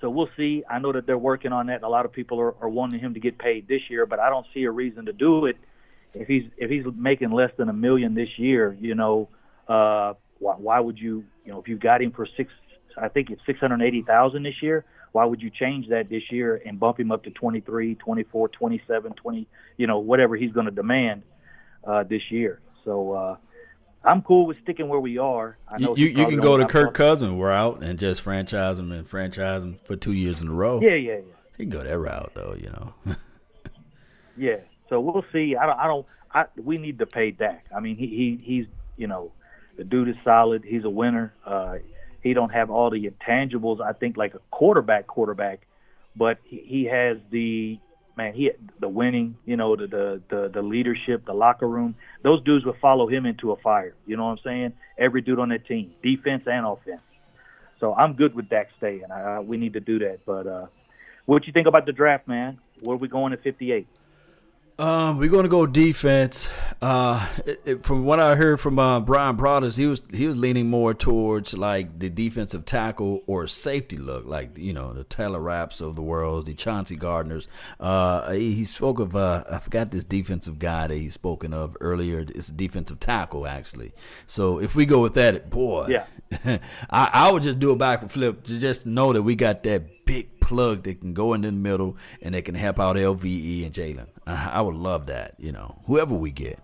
so 0.00 0.08
we'll 0.08 0.30
see. 0.36 0.62
I 0.68 0.78
know 0.78 0.92
that 0.92 1.06
they're 1.06 1.18
working 1.18 1.52
on 1.52 1.66
that. 1.66 1.82
A 1.82 1.88
lot 1.88 2.04
of 2.04 2.12
people 2.12 2.40
are, 2.40 2.54
are 2.60 2.68
wanting 2.68 3.00
him 3.00 3.14
to 3.14 3.20
get 3.20 3.38
paid 3.38 3.66
this 3.66 3.82
year, 3.90 4.06
but 4.06 4.20
I 4.20 4.30
don't 4.30 4.46
see 4.54 4.64
a 4.64 4.70
reason 4.70 5.06
to 5.06 5.12
do 5.12 5.46
it 5.46 5.56
if 6.14 6.28
he's 6.28 6.44
if 6.56 6.70
he's 6.70 6.84
making 6.94 7.30
less 7.30 7.50
than 7.56 7.68
a 7.68 7.72
million 7.72 8.14
this 8.14 8.28
year. 8.38 8.76
You 8.80 8.94
know, 8.94 9.28
uh, 9.68 10.14
why, 10.38 10.54
why 10.54 10.80
would 10.80 10.98
you? 10.98 11.24
You 11.44 11.52
know, 11.52 11.60
if 11.60 11.68
you've 11.68 11.80
got 11.80 12.02
him 12.02 12.12
for 12.12 12.26
six, 12.36 12.52
I 13.00 13.08
think 13.08 13.30
it's 13.30 13.40
six 13.46 13.60
hundred 13.60 13.82
eighty 13.82 14.02
thousand 14.02 14.42
this 14.42 14.62
year. 14.62 14.84
Why 15.12 15.24
would 15.24 15.40
you 15.40 15.50
change 15.50 15.88
that 15.88 16.08
this 16.08 16.30
year 16.30 16.60
and 16.66 16.78
bump 16.78 17.00
him 17.00 17.10
up 17.10 17.24
to 17.24 17.30
23, 17.30 17.94
24, 17.94 18.48
27, 18.48 19.12
20, 19.14 19.46
you 19.78 19.86
know, 19.86 20.00
whatever 20.00 20.36
he's 20.36 20.52
going 20.52 20.66
to 20.66 20.70
demand 20.70 21.22
uh, 21.82 22.02
this 22.02 22.30
year? 22.30 22.60
So 22.84 23.12
uh, 23.12 23.36
I'm 24.04 24.20
cool 24.20 24.44
with 24.44 24.58
sticking 24.58 24.86
where 24.86 25.00
we 25.00 25.16
are. 25.16 25.56
I 25.66 25.78
know 25.78 25.96
You, 25.96 26.08
you, 26.08 26.26
can 26.26 26.40
go 26.40 26.58
to 26.58 26.66
Kirk 26.66 26.92
Cousins 26.92 27.32
route 27.32 27.82
and 27.82 27.98
just 27.98 28.20
franchise 28.20 28.78
him 28.78 28.92
and 28.92 29.08
franchise 29.08 29.62
him 29.62 29.78
for 29.84 29.96
two 29.96 30.12
years 30.12 30.42
in 30.42 30.48
a 30.48 30.52
row. 30.52 30.78
Yeah, 30.78 30.90
yeah, 30.90 31.12
yeah. 31.14 31.20
He 31.56 31.64
can 31.64 31.70
go 31.70 31.82
that 31.82 31.98
route 31.98 32.32
though, 32.34 32.54
you 32.60 32.68
know. 32.68 32.94
Yeah. 34.38 34.58
So 34.88 35.00
we'll 35.00 35.24
see. 35.32 35.56
I 35.56 35.66
don't. 35.66 35.78
I 35.78 35.86
don't. 35.86 36.06
I, 36.32 36.44
we 36.56 36.78
need 36.78 36.98
to 37.00 37.06
pay 37.06 37.32
Dak. 37.32 37.66
I 37.74 37.80
mean, 37.80 37.96
he, 37.96 38.06
he 38.06 38.40
he's 38.42 38.66
you 38.96 39.06
know, 39.06 39.32
the 39.76 39.84
dude 39.84 40.08
is 40.08 40.16
solid. 40.24 40.64
He's 40.64 40.84
a 40.84 40.90
winner. 40.90 41.34
Uh, 41.44 41.78
he 42.22 42.34
don't 42.34 42.50
have 42.50 42.70
all 42.70 42.90
the 42.90 43.08
intangibles. 43.08 43.80
I 43.80 43.92
think 43.92 44.16
like 44.16 44.34
a 44.34 44.40
quarterback, 44.50 45.06
quarterback, 45.06 45.60
but 46.16 46.38
he, 46.44 46.62
he 46.66 46.84
has 46.84 47.18
the 47.30 47.78
man. 48.16 48.34
He 48.34 48.50
the 48.80 48.88
winning. 48.88 49.36
You 49.44 49.56
know, 49.56 49.76
the, 49.76 49.86
the 49.86 50.22
the 50.28 50.50
the 50.54 50.62
leadership, 50.62 51.24
the 51.26 51.34
locker 51.34 51.68
room. 51.68 51.94
Those 52.22 52.42
dudes 52.42 52.64
would 52.64 52.78
follow 52.80 53.08
him 53.08 53.26
into 53.26 53.52
a 53.52 53.56
fire. 53.56 53.94
You 54.06 54.16
know 54.16 54.26
what 54.26 54.32
I'm 54.32 54.38
saying? 54.44 54.72
Every 54.98 55.22
dude 55.22 55.38
on 55.38 55.50
that 55.50 55.66
team, 55.66 55.92
defense 56.02 56.44
and 56.46 56.66
offense. 56.66 57.00
So 57.80 57.94
I'm 57.94 58.14
good 58.14 58.34
with 58.34 58.48
Dak 58.48 58.70
staying. 58.78 59.04
I, 59.10 59.40
we 59.40 59.56
need 59.56 59.74
to 59.74 59.80
do 59.80 60.00
that. 60.00 60.26
But 60.26 60.46
uh, 60.46 60.66
what 61.26 61.46
you 61.46 61.52
think 61.52 61.68
about 61.68 61.86
the 61.86 61.92
draft, 61.92 62.26
man? 62.26 62.58
Where 62.80 62.96
we 62.96 63.06
going 63.08 63.32
at 63.32 63.42
58? 63.42 63.86
Um, 64.80 65.18
we're 65.18 65.28
going 65.28 65.42
to 65.42 65.48
go 65.48 65.66
defense. 65.66 66.48
Uh, 66.80 67.28
it, 67.44 67.60
it, 67.64 67.84
from 67.84 68.04
what 68.04 68.20
I 68.20 68.36
heard 68.36 68.60
from 68.60 68.78
uh, 68.78 69.00
Bryan 69.00 69.36
Broaddus, 69.36 69.76
he 69.76 69.86
was 69.86 70.00
he 70.12 70.28
was 70.28 70.36
leaning 70.36 70.70
more 70.70 70.94
towards 70.94 71.52
like 71.52 71.98
the 71.98 72.08
defensive 72.08 72.64
tackle 72.64 73.24
or 73.26 73.48
safety 73.48 73.96
look, 73.96 74.24
like 74.24 74.56
you 74.56 74.72
know 74.72 74.92
the 74.92 75.02
Taylor 75.02 75.40
Rapps 75.40 75.80
of 75.80 75.96
the 75.96 76.02
world, 76.02 76.46
the 76.46 76.54
Chauncey 76.54 76.96
Gardners. 76.96 77.48
Uh, 77.80 78.30
he, 78.30 78.54
he 78.54 78.64
spoke 78.64 79.00
of 79.00 79.16
uh, 79.16 79.42
I 79.50 79.58
forgot 79.58 79.90
this 79.90 80.04
defensive 80.04 80.60
guy 80.60 80.86
that 80.86 80.94
he's 80.94 81.14
spoken 81.14 81.52
of 81.52 81.76
earlier. 81.80 82.20
It's 82.20 82.48
a 82.48 82.52
defensive 82.52 83.00
tackle 83.00 83.48
actually. 83.48 83.92
So 84.28 84.60
if 84.60 84.76
we 84.76 84.86
go 84.86 85.02
with 85.02 85.14
that, 85.14 85.50
boy, 85.50 85.86
yeah, 85.88 86.06
I, 86.88 87.10
I 87.12 87.32
would 87.32 87.42
just 87.42 87.58
do 87.58 87.72
a 87.72 87.76
back 87.76 88.08
flip 88.08 88.44
to 88.44 88.60
just 88.60 88.86
know 88.86 89.12
that 89.12 89.22
we 89.22 89.34
got 89.34 89.64
that 89.64 90.06
big 90.06 90.37
plug 90.48 90.84
that 90.84 91.00
can 91.02 91.12
go 91.12 91.34
in 91.34 91.42
the 91.42 91.52
middle 91.52 91.98
and 92.22 92.34
they 92.34 92.40
can 92.40 92.54
help 92.54 92.80
out 92.80 92.96
LVE 92.96 93.66
and 93.66 93.74
Jaylon. 93.74 94.06
I 94.26 94.62
would 94.62 94.74
love 94.74 95.06
that, 95.06 95.34
you 95.38 95.52
know, 95.52 95.78
whoever 95.86 96.14
we 96.14 96.30
get. 96.30 96.58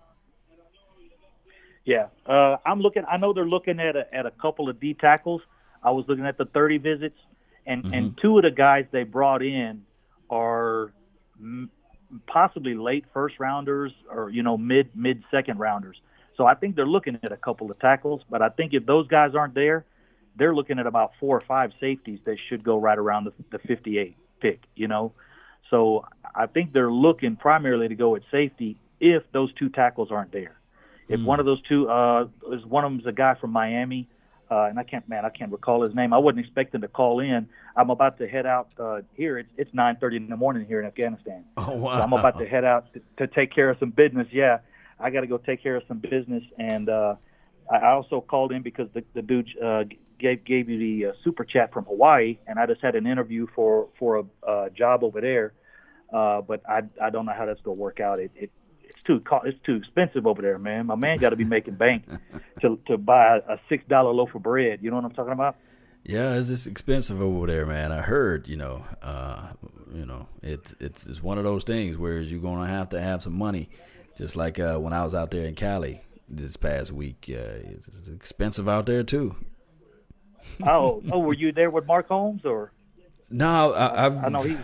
Yeah, 1.85 2.07
uh, 2.25 2.57
I'm 2.65 2.81
looking. 2.81 3.03
I 3.07 3.19
know 3.19 3.35
they're 3.35 3.45
looking 3.45 3.79
at 3.79 3.95
a, 3.95 4.07
at 4.13 4.25
a 4.25 4.31
couple 4.31 4.71
of 4.71 4.81
D 4.81 4.95
tackles. 4.95 5.43
I 5.83 5.91
was 5.91 6.07
looking 6.09 6.25
at 6.25 6.39
the 6.39 6.47
30 6.47 6.79
visits, 6.79 7.19
and 7.67 7.85
mm-hmm. 7.85 7.93
and 7.93 8.19
two 8.23 8.39
of 8.39 8.45
the 8.45 8.51
guys 8.51 8.87
they 8.91 9.03
brought 9.03 9.43
in 9.43 9.85
are 10.31 10.95
m- 11.39 11.71
possibly 12.27 12.75
late 12.75 13.05
first 13.13 13.39
rounders 13.39 13.93
or 14.11 14.31
you 14.31 14.43
know 14.43 14.57
mid 14.57 14.97
mid 14.97 15.25
second 15.31 15.59
rounders. 15.59 16.01
So 16.39 16.47
I 16.47 16.55
think 16.55 16.75
they're 16.75 16.87
looking 16.87 17.19
at 17.23 17.33
a 17.33 17.37
couple 17.37 17.71
of 17.71 17.79
tackles. 17.81 18.23
But 18.31 18.41
I 18.41 18.49
think 18.49 18.73
if 18.73 18.87
those 18.87 19.07
guys 19.07 19.35
aren't 19.35 19.55
there, 19.55 19.85
they're 20.37 20.55
looking 20.55 20.79
at 20.79 20.87
about 20.87 21.13
four 21.21 21.37
or 21.37 21.43
five 21.47 21.73
safeties 21.81 22.21
that 22.25 22.37
should 22.49 22.65
go 22.65 22.79
right 22.79 22.99
around 22.99 23.25
the, 23.25 23.33
the 23.51 23.59
58 23.59 24.17
pick. 24.41 24.61
You 24.75 24.89
know, 24.89 25.13
so 25.71 26.05
I 26.35 26.47
think 26.47 26.73
they're 26.73 26.93
looking 26.93 27.37
primarily 27.37 27.89
to 27.89 27.95
go 27.95 28.17
at 28.17 28.23
safety 28.31 28.79
if 29.01 29.23
those 29.33 29.53
two 29.55 29.69
tackles 29.69 30.11
aren't 30.11 30.33
there. 30.33 30.57
If 31.09 31.21
mm. 31.21 31.25
one 31.25 31.41
of 31.41 31.47
those 31.47 31.61
two, 31.63 31.89
uh, 31.89 32.25
is 32.53 32.65
one 32.65 32.85
of 32.85 32.93
them's 32.93 33.07
a 33.07 33.13
guy 33.13 33.35
from 33.35 33.51
Miami, 33.51 34.09
uh, 34.51 34.65
and 34.65 34.79
I 34.79 34.85
can't, 34.85 35.07
man, 35.09 35.25
I 35.25 35.31
can't 35.31 35.53
recall 35.53 35.83
his 35.83 35.95
name. 35.95 36.13
I 36.13 36.19
wasn't 36.19 36.41
expecting 36.41 36.81
to 36.83 36.89
call 36.89 37.21
in. 37.21 37.49
I'm 37.77 37.91
about 37.91 38.19
to 38.19 38.29
head 38.29 38.47
out 38.47 38.69
uh, 38.79 39.01
here. 39.15 39.39
It's 39.39 39.49
it's 39.57 39.71
9:30 39.73 40.17
in 40.17 40.29
the 40.29 40.37
morning 40.37 40.67
here 40.67 40.81
in 40.81 40.87
Afghanistan. 40.87 41.45
Oh 41.57 41.75
wow! 41.75 41.99
So 41.99 42.03
I'm 42.03 42.13
about 42.13 42.39
to 42.39 42.47
head 42.47 42.65
out 42.65 42.93
to, 42.95 43.01
to 43.19 43.27
take 43.27 43.55
care 43.55 43.71
of 43.71 43.79
some 43.79 43.91
business. 43.91 44.29
Yeah, 44.31 44.59
I 45.01 45.11
got 45.11 45.23
to 45.23 45.27
go 45.27 45.39
take 45.39 45.63
care 45.63 45.77
of 45.77 45.83
some 45.89 45.99
business, 45.99 46.45
and 46.59 46.89
uh, 46.89 47.17
I 47.71 47.91
also 47.91 48.21
called 48.21 48.53
in 48.53 48.63
because 48.63 48.89
the 48.95 49.03
the 49.15 49.23
dude 49.23 49.49
uh, 49.63 49.85
gave 50.19 50.45
gave 50.45 50.69
you 50.69 50.79
the 50.79 51.11
uh, 51.11 51.13
super 51.23 51.45
chat 51.45 51.73
from 51.73 51.85
Hawaii, 51.85 52.39
and 52.47 52.59
I 52.59 52.67
just 52.67 52.81
had 52.81 52.95
an 52.95 53.07
interview 53.07 53.47
for 53.55 53.89
for 53.99 54.17
a 54.19 54.49
uh, 54.49 54.69
job 54.71 55.05
over 55.05 55.21
there. 55.21 55.53
Uh, 56.13 56.41
but 56.41 56.63
I 56.69 56.83
I 57.03 57.11
don't 57.11 57.27
know 57.27 57.33
how 57.37 57.47
that's 57.47 57.61
gonna 57.63 57.75
work 57.75 58.01
out. 58.01 58.21
It, 58.21 58.31
it 58.35 58.51
it's 58.83 59.03
too 59.03 59.23
it's 59.45 59.59
too 59.65 59.77
expensive 59.77 60.27
over 60.27 60.43
there, 60.43 60.59
man. 60.59 60.87
My 60.87 60.95
man 60.95 61.19
got 61.19 61.31
to 61.31 61.37
be 61.37 61.45
making 61.45 61.75
bank 61.75 62.05
to 62.61 62.79
to 62.87 62.99
buy 62.99 63.39
a 63.49 63.59
six 63.69 63.85
dollar 63.89 64.13
loaf 64.13 64.35
of 64.35 64.43
bread. 64.43 64.81
You 64.83 64.91
know 64.91 64.97
what 64.97 65.05
I'm 65.05 65.13
talking 65.13 65.33
about? 65.33 65.57
Yeah, 66.05 66.35
it's 66.35 66.49
just 66.49 66.67
expensive 66.67 67.21
over 67.23 67.47
there, 67.47 67.65
man. 67.65 67.91
I 67.91 68.03
heard, 68.03 68.47
you 68.47 68.57
know, 68.57 68.85
uh, 69.01 69.53
you 69.95 70.05
know, 70.05 70.29
it's 70.43 70.75
it's 70.79 71.07
it's 71.07 71.23
one 71.23 71.39
of 71.39 71.45
those 71.45 71.65
things 71.65 71.97
where 71.97 72.21
you're 72.21 72.43
gonna 72.43 72.69
have 72.69 72.91
to 72.91 73.01
have 73.01 73.23
some 73.23 73.37
money, 73.37 73.71
just 74.17 74.37
like 74.37 74.59
uh, 74.59 74.77
when 74.77 74.93
I 74.93 75.03
was 75.03 75.15
out 75.15 75.31
there 75.31 75.47
in 75.47 75.55
Cali 75.55 76.03
this 76.29 76.57
past 76.57 76.93
week. 76.93 77.31
Uh, 77.31 77.71
it's, 77.71 77.89
it's 77.89 78.09
expensive 78.09 78.69
out 78.69 78.87
there 78.87 79.03
too. 79.03 79.37
Oh, 80.67 81.03
oh, 81.11 81.19
were 81.19 81.35
you 81.35 81.53
there 81.53 81.71
with 81.71 81.87
Mark 81.87 82.09
Holmes 82.09 82.45
or? 82.45 82.73
No, 83.31 83.73
I, 83.73 84.07
I've, 84.07 84.25
I 84.25 84.29
know 84.29 84.43
he 84.43 84.57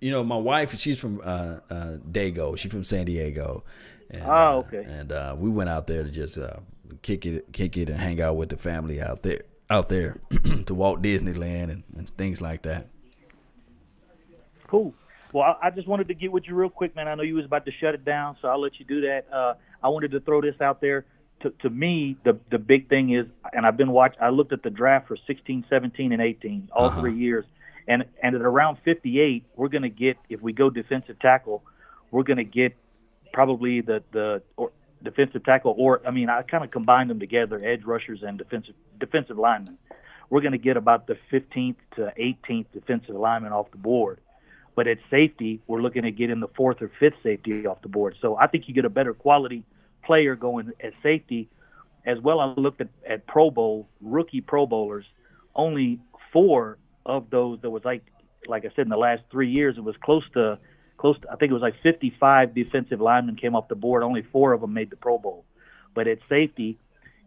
you 0.00 0.10
know, 0.10 0.24
my 0.24 0.36
wife, 0.36 0.76
she's 0.78 0.98
from 0.98 1.20
uh, 1.22 1.58
uh, 1.70 1.96
Dago. 2.10 2.56
She's 2.56 2.72
from 2.72 2.84
San 2.84 3.04
Diego. 3.04 3.62
And, 4.10 4.22
oh, 4.24 4.64
okay. 4.66 4.78
Uh, 4.78 4.90
and 4.90 5.12
uh, 5.12 5.36
we 5.38 5.50
went 5.50 5.70
out 5.70 5.86
there 5.86 6.02
to 6.02 6.10
just 6.10 6.38
uh, 6.38 6.56
kick 7.02 7.26
it, 7.26 7.52
kick 7.52 7.76
it, 7.76 7.90
and 7.90 7.98
hang 7.98 8.20
out 8.20 8.36
with 8.36 8.48
the 8.48 8.56
family 8.56 9.00
out 9.00 9.22
there, 9.22 9.42
out 9.68 9.88
there 9.88 10.18
to 10.66 10.74
Walt 10.74 11.02
Disneyland 11.02 11.64
and, 11.64 11.84
and, 11.96 12.08
things 12.16 12.40
like 12.40 12.62
that. 12.62 12.86
Cool. 14.66 14.94
Well, 15.32 15.56
I, 15.62 15.68
I, 15.68 15.70
just 15.70 15.86
wanted 15.86 16.08
to 16.08 16.14
get 16.14 16.32
with 16.32 16.48
you 16.48 16.54
real 16.54 16.70
quick, 16.70 16.96
man. 16.96 17.06
I 17.06 17.14
know 17.14 17.22
you 17.22 17.34
was 17.34 17.44
about 17.44 17.64
to 17.66 17.72
shut 17.72 17.94
it 17.94 18.04
down, 18.04 18.36
so 18.40 18.48
I'll 18.48 18.60
let 18.60 18.78
you 18.78 18.84
do 18.84 19.02
that. 19.02 19.26
Uh, 19.32 19.54
I 19.82 19.88
wanted 19.88 20.10
to 20.12 20.20
throw 20.20 20.40
this 20.40 20.60
out 20.60 20.80
there. 20.80 21.04
To, 21.40 21.50
to 21.62 21.70
me, 21.70 22.16
the 22.24 22.38
the 22.50 22.58
big 22.58 22.88
thing 22.88 23.14
is, 23.14 23.26
and 23.52 23.64
I've 23.66 23.76
been 23.76 23.92
watching. 23.92 24.20
I 24.20 24.28
looked 24.28 24.52
at 24.52 24.62
the 24.62 24.70
draft 24.70 25.08
for 25.08 25.16
16, 25.26 25.64
17, 25.70 26.12
and 26.12 26.20
18, 26.20 26.68
all 26.72 26.86
uh-huh. 26.86 27.00
three 27.00 27.16
years 27.16 27.44
and 27.90 28.04
and 28.22 28.36
at 28.36 28.42
around 28.42 28.78
58, 28.84 29.44
we're 29.56 29.68
going 29.68 29.82
to 29.82 29.88
get 29.88 30.16
if 30.28 30.40
we 30.40 30.52
go 30.52 30.70
defensive 30.70 31.18
tackle, 31.18 31.62
we're 32.10 32.22
going 32.22 32.38
to 32.38 32.44
get 32.44 32.76
probably 33.32 33.80
the 33.80 34.02
the 34.12 34.42
or 34.56 34.70
defensive 35.02 35.44
tackle 35.44 35.74
or 35.76 36.00
I 36.06 36.12
mean 36.12 36.28
I 36.28 36.42
kind 36.42 36.64
of 36.64 36.70
combine 36.70 37.08
them 37.08 37.18
together, 37.18 37.60
edge 37.64 37.84
rushers 37.84 38.22
and 38.22 38.38
defensive 38.38 38.74
defensive 38.98 39.38
linemen. 39.38 39.76
We're 40.30 40.40
going 40.40 40.52
to 40.52 40.58
get 40.58 40.76
about 40.76 41.08
the 41.08 41.18
15th 41.32 41.74
to 41.96 42.12
18th 42.16 42.66
defensive 42.72 43.16
lineman 43.16 43.52
off 43.52 43.72
the 43.72 43.78
board. 43.78 44.20
But 44.76 44.86
at 44.86 44.98
safety, 45.10 45.60
we're 45.66 45.82
looking 45.82 46.06
at 46.06 46.14
getting 46.14 46.38
the 46.38 46.48
fourth 46.56 46.80
or 46.80 46.92
fifth 47.00 47.16
safety 47.24 47.66
off 47.66 47.82
the 47.82 47.88
board. 47.88 48.14
So 48.22 48.36
I 48.36 48.46
think 48.46 48.68
you 48.68 48.74
get 48.74 48.84
a 48.84 48.90
better 48.90 49.12
quality 49.12 49.64
player 50.04 50.36
going 50.36 50.72
at 50.82 50.92
safety. 51.02 51.48
As 52.06 52.18
well, 52.18 52.40
I 52.40 52.54
looked 52.56 52.80
at, 52.80 52.88
at 53.08 53.26
Pro 53.26 53.50
Bowl 53.50 53.88
rookie 54.00 54.40
Pro 54.40 54.66
Bowlers. 54.66 55.04
Only 55.54 56.00
four 56.32 56.78
of 57.04 57.28
those 57.30 57.60
that 57.62 57.70
was 57.70 57.84
like 57.84 58.02
like 58.46 58.64
I 58.64 58.68
said 58.74 58.82
in 58.82 58.88
the 58.88 58.96
last 58.96 59.22
three 59.30 59.50
years, 59.50 59.76
it 59.76 59.84
was 59.84 59.96
close 60.02 60.24
to 60.34 60.58
close. 60.96 61.18
To, 61.20 61.30
I 61.30 61.36
think 61.36 61.50
it 61.50 61.54
was 61.54 61.62
like 61.62 61.74
55 61.82 62.54
defensive 62.54 63.00
linemen 63.00 63.36
came 63.36 63.54
off 63.54 63.68
the 63.68 63.74
board. 63.74 64.02
Only 64.02 64.22
four 64.32 64.52
of 64.52 64.60
them 64.60 64.72
made 64.72 64.90
the 64.90 64.96
Pro 64.96 65.18
Bowl. 65.18 65.44
But 65.94 66.06
at 66.06 66.18
safety, 66.28 66.78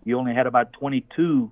you 0.04 0.18
only 0.18 0.34
had 0.34 0.48
about 0.48 0.74
22 0.74 1.52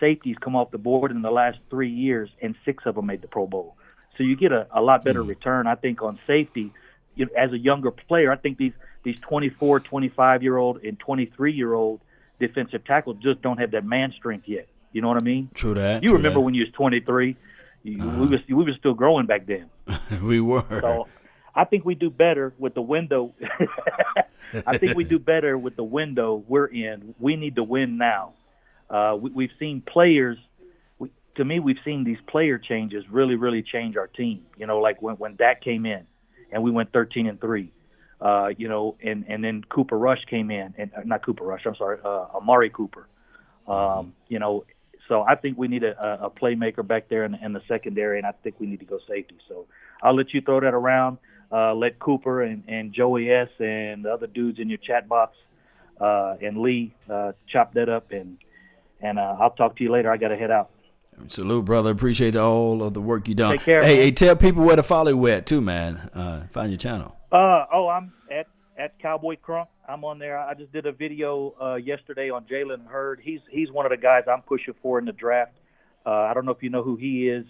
safeties 0.00 0.36
come 0.40 0.56
off 0.56 0.70
the 0.70 0.78
board 0.78 1.10
in 1.10 1.22
the 1.22 1.30
last 1.30 1.58
three 1.70 1.90
years, 1.90 2.30
and 2.42 2.54
six 2.64 2.84
of 2.86 2.94
them 2.94 3.06
made 3.06 3.22
the 3.22 3.28
Pro 3.28 3.46
Bowl. 3.46 3.76
So 4.16 4.22
you 4.22 4.36
get 4.36 4.52
a, 4.52 4.66
a 4.74 4.80
lot 4.80 5.04
better 5.04 5.22
mm 5.22 5.28
return, 5.28 5.66
I 5.66 5.74
think, 5.74 6.02
on 6.02 6.18
safety. 6.26 6.72
You 7.14 7.26
know, 7.26 7.32
as 7.36 7.52
a 7.52 7.58
younger 7.58 7.90
player, 7.90 8.30
I 8.30 8.36
think 8.36 8.58
these 8.58 8.72
these 9.06 9.20
24, 9.20 9.78
25 9.78 10.42
year 10.42 10.56
old, 10.56 10.82
and 10.82 10.98
23 10.98 11.52
year 11.52 11.74
old 11.74 12.00
defensive 12.40 12.84
tackles 12.84 13.16
just 13.22 13.40
don't 13.40 13.58
have 13.58 13.70
that 13.70 13.84
man 13.84 14.12
strength 14.16 14.48
yet. 14.48 14.66
You 14.92 15.00
know 15.00 15.06
what 15.06 15.22
I 15.22 15.24
mean? 15.24 15.48
True 15.54 15.74
that. 15.74 16.02
You 16.02 16.08
true 16.08 16.16
remember 16.16 16.40
that. 16.40 16.44
when 16.44 16.54
you 16.54 16.64
was 16.64 16.72
23? 16.72 17.36
You, 17.84 18.02
uh-huh. 18.02 18.20
We 18.20 18.26
was 18.26 18.40
we 18.48 18.54
were 18.54 18.72
still 18.76 18.94
growing 18.94 19.26
back 19.26 19.46
then. 19.46 19.70
we 20.22 20.40
were. 20.40 20.64
So 20.80 21.06
I 21.54 21.62
think 21.64 21.84
we 21.84 21.94
do 21.94 22.10
better 22.10 22.52
with 22.58 22.74
the 22.74 22.82
window. 22.82 23.32
I 24.66 24.76
think 24.76 24.96
we 24.96 25.04
do 25.04 25.20
better 25.20 25.56
with 25.56 25.76
the 25.76 25.84
window 25.84 26.42
we're 26.48 26.66
in. 26.66 27.14
We 27.20 27.36
need 27.36 27.54
to 27.56 27.62
win 27.62 27.98
now. 27.98 28.32
Uh, 28.90 29.16
we, 29.20 29.44
have 29.44 29.56
seen 29.60 29.82
players. 29.82 30.36
We, 30.98 31.12
to 31.36 31.44
me, 31.44 31.60
we've 31.60 31.78
seen 31.84 32.02
these 32.02 32.20
player 32.26 32.58
changes 32.58 33.04
really, 33.08 33.36
really 33.36 33.62
change 33.62 33.96
our 33.96 34.08
team. 34.08 34.46
You 34.56 34.66
know, 34.66 34.80
like 34.80 35.00
when 35.00 35.14
when 35.14 35.36
Dak 35.36 35.62
came 35.62 35.86
in, 35.86 36.08
and 36.50 36.64
we 36.64 36.72
went 36.72 36.92
13 36.92 37.28
and 37.28 37.40
three. 37.40 37.70
Uh, 38.20 38.48
you 38.56 38.68
know, 38.68 38.96
and 39.02 39.24
and 39.28 39.44
then 39.44 39.62
Cooper 39.68 39.98
Rush 39.98 40.24
came 40.30 40.50
in, 40.50 40.74
and 40.78 40.90
uh, 40.96 41.02
not 41.04 41.24
Cooper 41.24 41.44
Rush. 41.44 41.62
I'm 41.66 41.76
sorry, 41.76 41.98
uh, 42.04 42.26
Amari 42.34 42.70
Cooper. 42.70 43.08
Um, 43.68 44.14
you 44.28 44.38
know, 44.38 44.64
so 45.08 45.22
I 45.22 45.34
think 45.34 45.58
we 45.58 45.68
need 45.68 45.84
a, 45.84 46.24
a 46.24 46.30
playmaker 46.30 46.86
back 46.86 47.08
there 47.08 47.24
in, 47.24 47.34
in 47.34 47.52
the 47.52 47.62
secondary, 47.68 48.18
and 48.18 48.26
I 48.26 48.32
think 48.42 48.56
we 48.58 48.66
need 48.66 48.80
to 48.80 48.86
go 48.86 48.98
safety. 49.06 49.36
So 49.48 49.66
I'll 50.02 50.16
let 50.16 50.32
you 50.32 50.40
throw 50.40 50.60
that 50.60 50.74
around. 50.74 51.18
Uh, 51.52 51.74
let 51.74 51.98
Cooper 51.98 52.42
and, 52.42 52.64
and 52.66 52.92
Joey 52.92 53.30
S. 53.30 53.48
and 53.60 54.04
the 54.04 54.12
other 54.12 54.26
dudes 54.26 54.58
in 54.58 54.68
your 54.68 54.78
chat 54.78 55.08
box 55.08 55.36
uh, 56.00 56.36
and 56.42 56.58
Lee 56.58 56.94
uh, 57.08 57.32
chop 57.48 57.74
that 57.74 57.88
up, 57.88 58.10
and 58.12 58.38
and 59.00 59.18
uh, 59.18 59.36
I'll 59.38 59.50
talk 59.50 59.76
to 59.76 59.84
you 59.84 59.92
later. 59.92 60.10
I 60.10 60.16
got 60.16 60.28
to 60.28 60.36
head 60.36 60.50
out. 60.50 60.70
Salute, 61.28 61.64
brother. 61.64 61.90
Appreciate 61.90 62.36
all 62.36 62.82
of 62.82 62.94
the 62.94 63.00
work 63.00 63.28
you 63.28 63.34
done. 63.34 63.58
Care. 63.58 63.82
Hey, 63.82 63.96
hey, 63.96 64.12
tell 64.12 64.36
people 64.36 64.64
where 64.64 64.76
to 64.76 64.82
follow 64.82 65.10
you 65.10 65.26
at 65.28 65.46
too, 65.46 65.60
man. 65.60 66.10
Uh, 66.14 66.46
find 66.52 66.70
your 66.70 66.78
channel. 66.78 67.16
Uh, 67.32 67.64
oh, 67.72 67.88
I'm 67.88 68.12
at 68.30 68.46
at 68.78 68.98
Cowboy 68.98 69.36
Crunk. 69.36 69.66
I'm 69.88 70.04
on 70.04 70.18
there. 70.18 70.38
I 70.38 70.54
just 70.54 70.72
did 70.72 70.86
a 70.86 70.92
video 70.92 71.54
uh, 71.60 71.74
yesterday 71.76 72.30
on 72.30 72.44
Jalen 72.44 72.86
Hurd. 72.86 73.20
He's 73.22 73.40
he's 73.50 73.70
one 73.70 73.86
of 73.86 73.90
the 73.90 73.96
guys 73.96 74.24
I'm 74.30 74.42
pushing 74.42 74.74
for 74.82 74.98
in 74.98 75.04
the 75.04 75.12
draft. 75.12 75.52
Uh, 76.04 76.10
I 76.10 76.34
don't 76.34 76.44
know 76.44 76.52
if 76.52 76.62
you 76.62 76.70
know 76.70 76.82
who 76.82 76.96
he 76.96 77.28
is. 77.28 77.44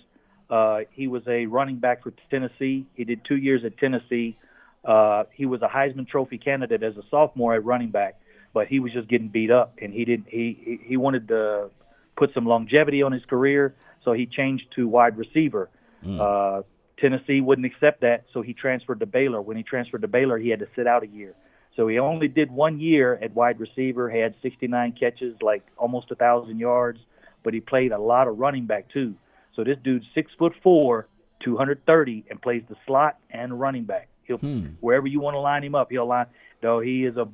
Uh, 0.49 0.81
he 0.93 1.09
was 1.09 1.23
a 1.27 1.47
running 1.47 1.79
back 1.79 2.03
for 2.03 2.13
Tennessee. 2.31 2.87
He 2.95 3.05
did 3.05 3.25
two 3.27 3.37
years 3.37 3.65
at 3.65 3.77
Tennessee. 3.79 4.39
Uh, 4.85 5.25
he 5.35 5.45
was 5.45 5.61
a 5.63 5.69
Heisman 5.69 6.07
Trophy 6.07 6.39
candidate 6.39 6.83
as 6.83 6.97
a 6.97 7.03
sophomore 7.11 7.55
at 7.55 7.65
running 7.65 7.91
back, 7.91 8.21
but 8.55 8.69
he 8.69 8.79
was 8.79 8.93
just 8.93 9.09
getting 9.09 9.29
beat 9.29 9.51
up, 9.51 9.75
and 9.83 9.93
he 9.93 10.05
didn't. 10.05 10.29
He 10.29 10.81
he 10.85 10.97
wanted 10.97 11.29
to 11.29 11.71
put 12.17 12.33
some 12.35 12.47
longevity 12.47 13.03
on 13.03 13.13
his 13.13 13.25
career, 13.25 13.75
so 14.05 14.13
he 14.13 14.27
changed 14.27 14.65
to 14.77 14.89
wide 14.89 15.17
receiver. 15.17 15.69
Mm. 16.05 16.21
Uh, 16.21 16.63
Tennessee 16.99 17.41
wouldn't 17.41 17.67
accept 17.67 18.01
that, 18.01 18.25
so 18.33 18.43
he 18.43 18.55
transferred 18.55 19.01
to 19.01 19.07
Baylor. 19.07 19.43
When 19.43 19.57
he 19.57 19.63
transferred 19.63 20.03
to 20.03 20.09
Baylor, 20.09 20.39
he 20.39 20.49
had 20.49 20.61
to 20.61 20.69
sit 20.75 20.87
out 20.87 21.03
a 21.03 21.07
year. 21.07 21.35
So 21.77 21.89
he 21.89 21.99
only 21.99 22.27
did 22.27 22.51
one 22.51 22.81
year 22.81 23.19
at 23.21 23.35
wide 23.35 23.61
receiver, 23.61 24.09
had 24.09 24.35
69 24.43 24.97
catches, 24.99 25.37
like 25.43 25.63
almost 25.77 26.11
a 26.11 26.15
thousand 26.15 26.59
yards, 26.59 27.01
but 27.45 27.53
he 27.53 27.61
played 27.61 27.93
a 27.93 27.99
lot 27.99 28.29
of 28.29 28.39
running 28.39 28.67
back 28.67 28.89
too. 28.89 29.15
So 29.55 29.63
this 29.63 29.77
dude's 29.85 30.07
six 30.15 30.33
foot 30.39 30.55
four, 30.63 31.07
230, 31.45 32.25
and 32.31 32.41
plays 32.41 32.63
the 32.69 32.77
slot 32.87 33.19
and 33.31 33.61
running 33.61 33.85
back. 33.85 34.09
He'll 34.25 34.39
wherever 34.81 35.07
you 35.07 35.21
want 35.21 35.35
to 35.35 35.41
line 35.41 35.63
him 35.63 35.75
up, 35.75 35.91
he'll 35.91 36.07
line. 36.07 36.27
Though 36.63 36.81
he 36.81 37.05
is 37.05 37.17
a 37.17 37.29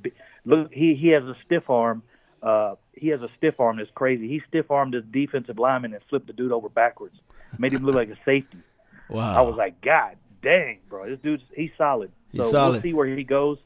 look, 0.45 0.73
he 0.73 0.95
he 0.95 1.09
has 1.09 1.23
a 1.23 1.37
stiff 1.47 1.71
arm. 1.71 2.03
Uh, 2.43 2.75
he 2.95 3.09
has 3.09 3.21
a 3.23 3.29
stiff 3.39 3.59
arm 3.59 3.79
that's 3.79 3.91
crazy. 3.95 4.29
He 4.29 4.43
stiff 4.49 4.71
armed 4.71 4.95
his 4.95 5.05
defensive 5.11 5.59
lineman 5.59 5.95
and 5.95 6.03
flipped 6.09 6.27
the 6.27 6.33
dude 6.33 6.53
over 6.53 6.69
backwards, 6.69 7.17
made 7.59 7.73
him 7.73 7.85
look 7.85 7.95
like 7.95 8.11
a 8.11 8.19
safety. 8.25 8.59
Wow. 9.09 9.39
I 9.39 9.41
was 9.43 9.57
like, 9.57 9.81
God 9.81 10.17
dang, 10.43 10.79
bro, 10.89 11.09
this 11.09 11.19
dude's 11.23 11.43
he's 11.55 11.71
solid. 11.79 12.13
He's 12.31 12.43
so 12.43 12.51
solid. 12.51 12.73
we'll 12.73 12.83
see 12.83 12.93
where 12.93 13.07
he 13.07 13.25
goes. 13.25 13.59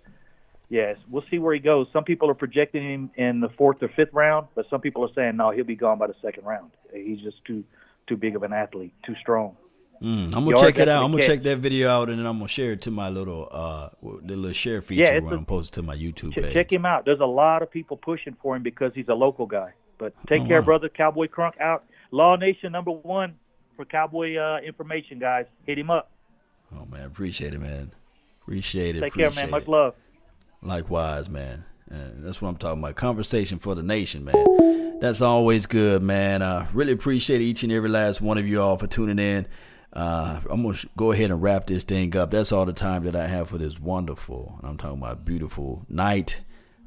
Yes, 0.69 0.97
we'll 1.09 1.25
see 1.31 1.39
where 1.39 1.55
he 1.55 1.61
goes. 1.61 1.87
Some 1.93 2.05
people 2.05 2.29
are 2.31 2.35
projecting 2.35 2.83
him 2.83 3.11
in 3.17 3.41
the 3.41 3.49
fourth 3.51 3.83
or 3.83 3.89
fifth 3.89 4.13
round, 4.13 4.49
but 4.55 4.67
some 4.69 4.81
people 4.81 5.05
are 5.05 5.13
saying 5.15 5.37
no, 5.37 5.51
he'll 5.51 5.65
be 5.65 5.77
gone 5.77 5.99
by 5.99 6.07
the 6.07 6.17
second 6.23 6.45
round. 6.45 6.71
He's 6.93 7.21
just 7.21 7.45
too 7.45 7.65
too 8.07 8.17
big 8.17 8.37
of 8.37 8.43
an 8.43 8.53
athlete, 8.53 8.93
too 9.05 9.15
strong. 9.21 9.57
Mm, 10.03 10.35
I'm 10.37 10.45
gonna 10.45 10.57
check 10.57 10.79
it 10.79 10.89
out. 10.89 11.03
I'm 11.05 11.11
gonna 11.11 11.23
catch. 11.23 11.31
check 11.31 11.43
that 11.45 11.59
video 11.59 11.89
out, 11.91 12.09
and 12.11 12.19
then 12.19 12.27
I'm 12.27 12.37
gonna 12.39 12.49
share 12.49 12.73
it 12.73 12.83
to 12.83 12.91
my 12.91 13.09
little 13.09 13.49
uh 13.51 13.89
the 14.03 14.37
little 14.37 14.53
share 14.53 14.83
feature 14.83 15.03
Yeah, 15.03 15.19
a- 15.21 15.27
I'm 15.35 15.45
posted 15.45 15.75
to 15.75 15.83
my 15.83 15.97
YouTube 15.97 16.33
Ch- 16.33 16.37
page. 16.43 16.53
check 16.53 16.73
him 16.73 16.85
out. 16.85 17.05
There's 17.05 17.21
a 17.21 17.25
lot 17.27 17.63
of 17.63 17.71
people 17.71 17.97
pushing 17.97 18.37
for 18.43 18.55
him 18.57 18.63
because 18.63 18.93
he's 18.95 19.09
a 19.09 19.15
local 19.15 19.47
guy. 19.47 19.73
But 19.99 20.13
take 20.27 20.43
Oh, 20.43 20.47
care, 20.47 20.61
wow. 20.61 20.67
brother. 20.67 20.89
Cowboy 20.91 21.29
Crunk 21.29 21.59
out. 21.61 21.85
Law 22.11 22.37
Nation 22.37 22.73
number 22.73 22.91
one 22.91 23.35
for 23.77 23.85
Cowboy 23.87 24.37
uh, 24.37 24.59
information, 24.59 25.19
guys. 25.19 25.47
Hit 25.67 25.79
him 25.79 25.91
up. 25.91 26.11
Oh 26.75 26.85
man, 26.91 27.07
appreciate 27.07 27.55
it, 27.55 27.61
man. 27.61 27.93
Appreciate 28.43 28.97
it. 28.97 29.01
Take 29.01 29.15
care, 29.15 29.27
appreciate 29.29 29.45
man. 29.45 29.51
Much 29.51 29.67
love. 29.67 29.95
Likewise, 30.63 31.29
man. 31.29 31.65
And 31.89 32.25
that's 32.25 32.43
what 32.43 32.49
I'm 32.49 32.57
talking 32.57 32.83
about. 32.83 32.97
Conversation 32.97 33.59
for 33.59 33.75
the 33.75 33.83
nation, 33.83 34.25
man. 34.25 34.99
That's 35.01 35.21
always 35.21 35.67
good, 35.67 36.03
man. 36.03 36.43
Uh, 36.43 36.67
really 36.73 36.93
appreciate 36.93 37.41
each 37.41 37.63
and 37.63 37.71
every 37.73 37.89
last 37.89 38.21
one 38.21 38.39
of 38.39 38.47
you 38.47 38.61
all 38.61 38.77
for 38.77 38.87
tuning 38.87 39.19
in. 39.19 39.47
Uh, 39.97 40.43
I'm 40.51 40.63
gonna 40.63 40.77
go 40.95 41.11
ahead 41.11 41.31
and 41.31 41.41
wrap 41.41 41.67
this 41.67 41.83
thing 41.83 42.15
up. 42.17 42.31
That's 42.31 42.53
all 42.53 42.67
the 42.67 42.75
time 42.75 43.05
that 43.05 43.17
I 43.17 43.27
have 43.29 43.49
for 43.49 43.57
this 43.57 43.81
wonderful. 43.81 44.61
I'm 44.63 44.77
talking 44.77 44.99
about 44.99 45.25
beautiful 45.25 45.87
night. 45.89 46.41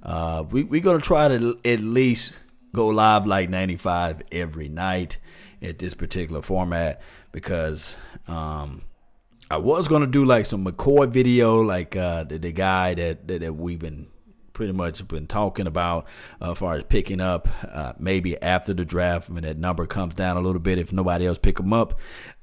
Uh, 0.03 0.43
we 0.47 0.61
we're 0.61 0.79
gonna 0.79 0.99
try 0.99 1.27
to 1.27 1.59
at 1.65 1.79
least 1.79 2.33
go 2.71 2.89
live 2.89 3.25
like 3.25 3.49
95 3.49 4.21
every 4.31 4.69
night 4.69 5.17
at 5.59 5.79
this 5.79 5.95
particular 5.95 6.43
format 6.43 7.01
because 7.31 7.95
um, 8.27 8.83
I 9.49 9.57
was 9.57 9.87
gonna 9.87 10.05
do 10.05 10.23
like 10.23 10.45
some 10.45 10.63
McCoy 10.63 11.09
video, 11.09 11.61
like 11.61 11.95
uh, 11.95 12.25
the, 12.25 12.37
the 12.37 12.51
guy 12.51 12.93
that, 12.93 13.27
that 13.27 13.39
that 13.39 13.55
we've 13.55 13.79
been 13.79 14.07
pretty 14.59 14.73
much 14.73 15.07
been 15.07 15.25
talking 15.25 15.67
about 15.67 16.05
uh, 16.41 16.51
as 16.51 16.57
far 16.57 16.73
as 16.73 16.83
picking 16.83 17.21
up 17.21 17.47
uh, 17.71 17.93
maybe 17.97 18.39
after 18.41 18.73
the 18.73 18.83
draft 18.83 19.29
when 19.29 19.43
that 19.43 19.57
number 19.57 19.87
comes 19.87 20.13
down 20.13 20.35
a 20.35 20.41
little 20.41 20.59
bit 20.59 20.77
if 20.77 20.91
nobody 20.91 21.25
else 21.25 21.37
pick 21.37 21.55
them 21.55 21.71
up 21.71 21.97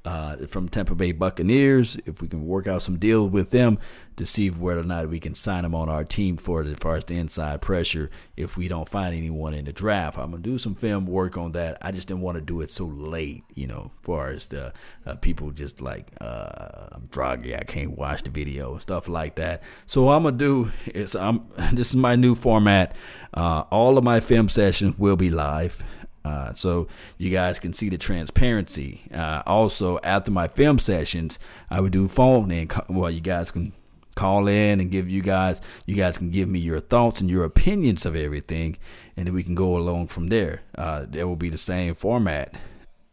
uh, 0.06 0.36
from 0.46 0.68
Tampa 0.68 0.94
Bay 0.94 1.10
Buccaneers 1.10 1.98
if 2.06 2.22
we 2.22 2.28
can 2.28 2.46
work 2.46 2.68
out 2.68 2.80
some 2.80 2.96
deal 2.96 3.28
with 3.28 3.50
them 3.50 3.78
to 4.16 4.24
see 4.24 4.48
whether 4.48 4.80
or 4.80 4.84
not 4.84 5.10
we 5.10 5.18
can 5.18 5.34
sign 5.34 5.64
them 5.64 5.74
on 5.74 5.88
our 5.88 6.04
team 6.04 6.36
for 6.36 6.62
it 6.62 6.68
as 6.68 6.78
far 6.78 6.96
as 6.96 7.04
the 7.04 7.16
inside 7.16 7.60
pressure 7.60 8.08
if 8.36 8.56
we 8.56 8.68
don't 8.68 8.88
find 8.88 9.14
anyone 9.14 9.52
in 9.52 9.64
the 9.64 9.72
draft. 9.72 10.16
I'm 10.16 10.30
gonna 10.30 10.42
do 10.42 10.58
some 10.58 10.76
film 10.76 11.06
work 11.06 11.36
on 11.36 11.52
that. 11.52 11.76
I 11.82 11.90
just 11.90 12.06
didn't 12.06 12.22
want 12.22 12.36
to 12.36 12.40
do 12.40 12.60
it 12.60 12.70
so 12.70 12.86
late 12.86 13.44
you 13.54 13.66
know 13.66 13.90
as 13.92 14.06
far 14.06 14.28
as 14.28 14.46
the 14.46 14.72
uh, 15.04 15.16
people 15.16 15.50
just 15.50 15.80
like 15.80 16.12
uh, 16.20 16.88
I'm 16.92 17.08
druggy 17.08 17.58
I 17.58 17.64
can't 17.64 17.98
watch 17.98 18.22
the 18.22 18.30
video 18.30 18.74
and 18.74 18.82
stuff 18.82 19.08
like 19.08 19.34
that. 19.34 19.62
So 19.86 20.04
what 20.04 20.12
I'm 20.12 20.22
gonna 20.22 20.36
do 20.36 20.70
is 20.86 21.16
I'm 21.16 21.48
this 21.72 21.88
is 21.88 21.96
my 21.96 22.14
new 22.14 22.36
format. 22.36 22.94
Uh, 23.34 23.64
all 23.70 23.98
of 23.98 24.04
my 24.04 24.20
film 24.20 24.48
sessions 24.48 24.96
will 24.98 25.16
be 25.16 25.30
live 25.30 25.82
uh, 26.26 26.52
so 26.54 26.88
you 27.18 27.30
guys 27.30 27.60
can 27.60 27.72
see 27.72 27.88
the 27.88 27.98
transparency. 27.98 29.02
Uh, 29.14 29.42
also, 29.46 30.00
after 30.02 30.32
my 30.32 30.48
film 30.48 30.78
sessions, 30.78 31.38
I 31.70 31.80
would 31.80 31.92
do 31.92 32.08
phone 32.08 32.50
in. 32.50 32.68
well, 32.88 33.10
you 33.10 33.20
guys 33.20 33.52
can 33.52 33.72
call 34.16 34.48
in 34.48 34.80
and 34.80 34.90
give 34.90 35.08
you 35.08 35.22
guys. 35.22 35.60
You 35.84 35.94
guys 35.94 36.18
can 36.18 36.30
give 36.30 36.48
me 36.48 36.58
your 36.58 36.80
thoughts 36.80 37.20
and 37.20 37.30
your 37.30 37.44
opinions 37.44 38.04
of 38.04 38.16
everything, 38.16 38.76
and 39.16 39.28
then 39.28 39.34
we 39.34 39.44
can 39.44 39.54
go 39.54 39.76
along 39.76 40.08
from 40.08 40.28
there. 40.28 40.62
Uh, 40.76 41.06
there 41.08 41.28
will 41.28 41.36
be 41.36 41.48
the 41.48 41.58
same 41.58 41.94
format 41.94 42.56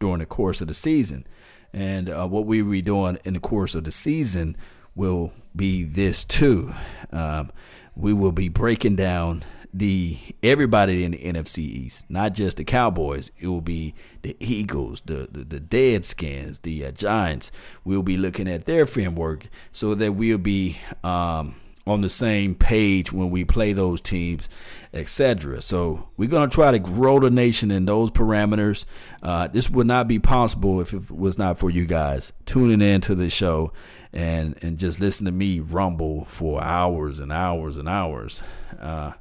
during 0.00 0.18
the 0.18 0.26
course 0.26 0.60
of 0.60 0.66
the 0.66 0.74
season, 0.74 1.24
and 1.72 2.10
uh, 2.10 2.26
what 2.26 2.46
we 2.46 2.62
will 2.62 2.72
be 2.72 2.82
doing 2.82 3.18
in 3.24 3.34
the 3.34 3.40
course 3.40 3.76
of 3.76 3.84
the 3.84 3.92
season 3.92 4.56
will 4.96 5.32
be 5.54 5.84
this 5.84 6.24
too. 6.24 6.74
Um, 7.12 7.52
we 7.94 8.12
will 8.12 8.32
be 8.32 8.48
breaking 8.48 8.96
down 8.96 9.44
the 9.76 10.16
everybody 10.40 11.02
in 11.04 11.10
the 11.10 11.18
NFC 11.18 11.58
East, 11.58 12.04
not 12.08 12.32
just 12.32 12.58
the 12.58 12.64
Cowboys. 12.64 13.32
It 13.40 13.48
will 13.48 13.60
be 13.60 13.92
the 14.22 14.36
Eagles, 14.38 15.02
the 15.04 15.28
the, 15.30 15.44
the 15.44 15.60
Deadskins, 15.60 16.62
the 16.62 16.86
uh, 16.86 16.92
Giants. 16.92 17.50
We'll 17.82 18.04
be 18.04 18.16
looking 18.16 18.48
at 18.48 18.66
their 18.66 18.86
framework 18.86 19.48
so 19.72 19.96
that 19.96 20.12
we'll 20.12 20.38
be 20.38 20.78
um, 21.02 21.56
on 21.88 22.02
the 22.02 22.08
same 22.08 22.54
page 22.54 23.12
when 23.12 23.30
we 23.30 23.44
play 23.44 23.72
those 23.72 24.00
teams, 24.00 24.48
etc. 24.92 25.60
So 25.60 26.08
we're 26.16 26.30
gonna 26.30 26.48
try 26.48 26.70
to 26.70 26.78
grow 26.78 27.18
the 27.18 27.30
nation 27.30 27.72
in 27.72 27.84
those 27.84 28.12
parameters. 28.12 28.84
Uh, 29.24 29.48
this 29.48 29.68
would 29.68 29.88
not 29.88 30.06
be 30.06 30.20
possible 30.20 30.80
if 30.80 30.94
it 30.94 31.10
was 31.10 31.36
not 31.36 31.58
for 31.58 31.68
you 31.68 31.84
guys 31.84 32.32
tuning 32.46 32.80
in 32.80 33.00
to 33.00 33.16
the 33.16 33.28
show 33.28 33.72
and 34.12 34.54
and 34.62 34.78
just 34.78 35.00
listen 35.00 35.26
to 35.26 35.32
me 35.32 35.58
rumble 35.58 36.26
for 36.26 36.62
hours 36.62 37.18
and 37.18 37.32
hours 37.32 37.76
and 37.76 37.88
hours. 37.88 38.40
Uh, 38.80 39.14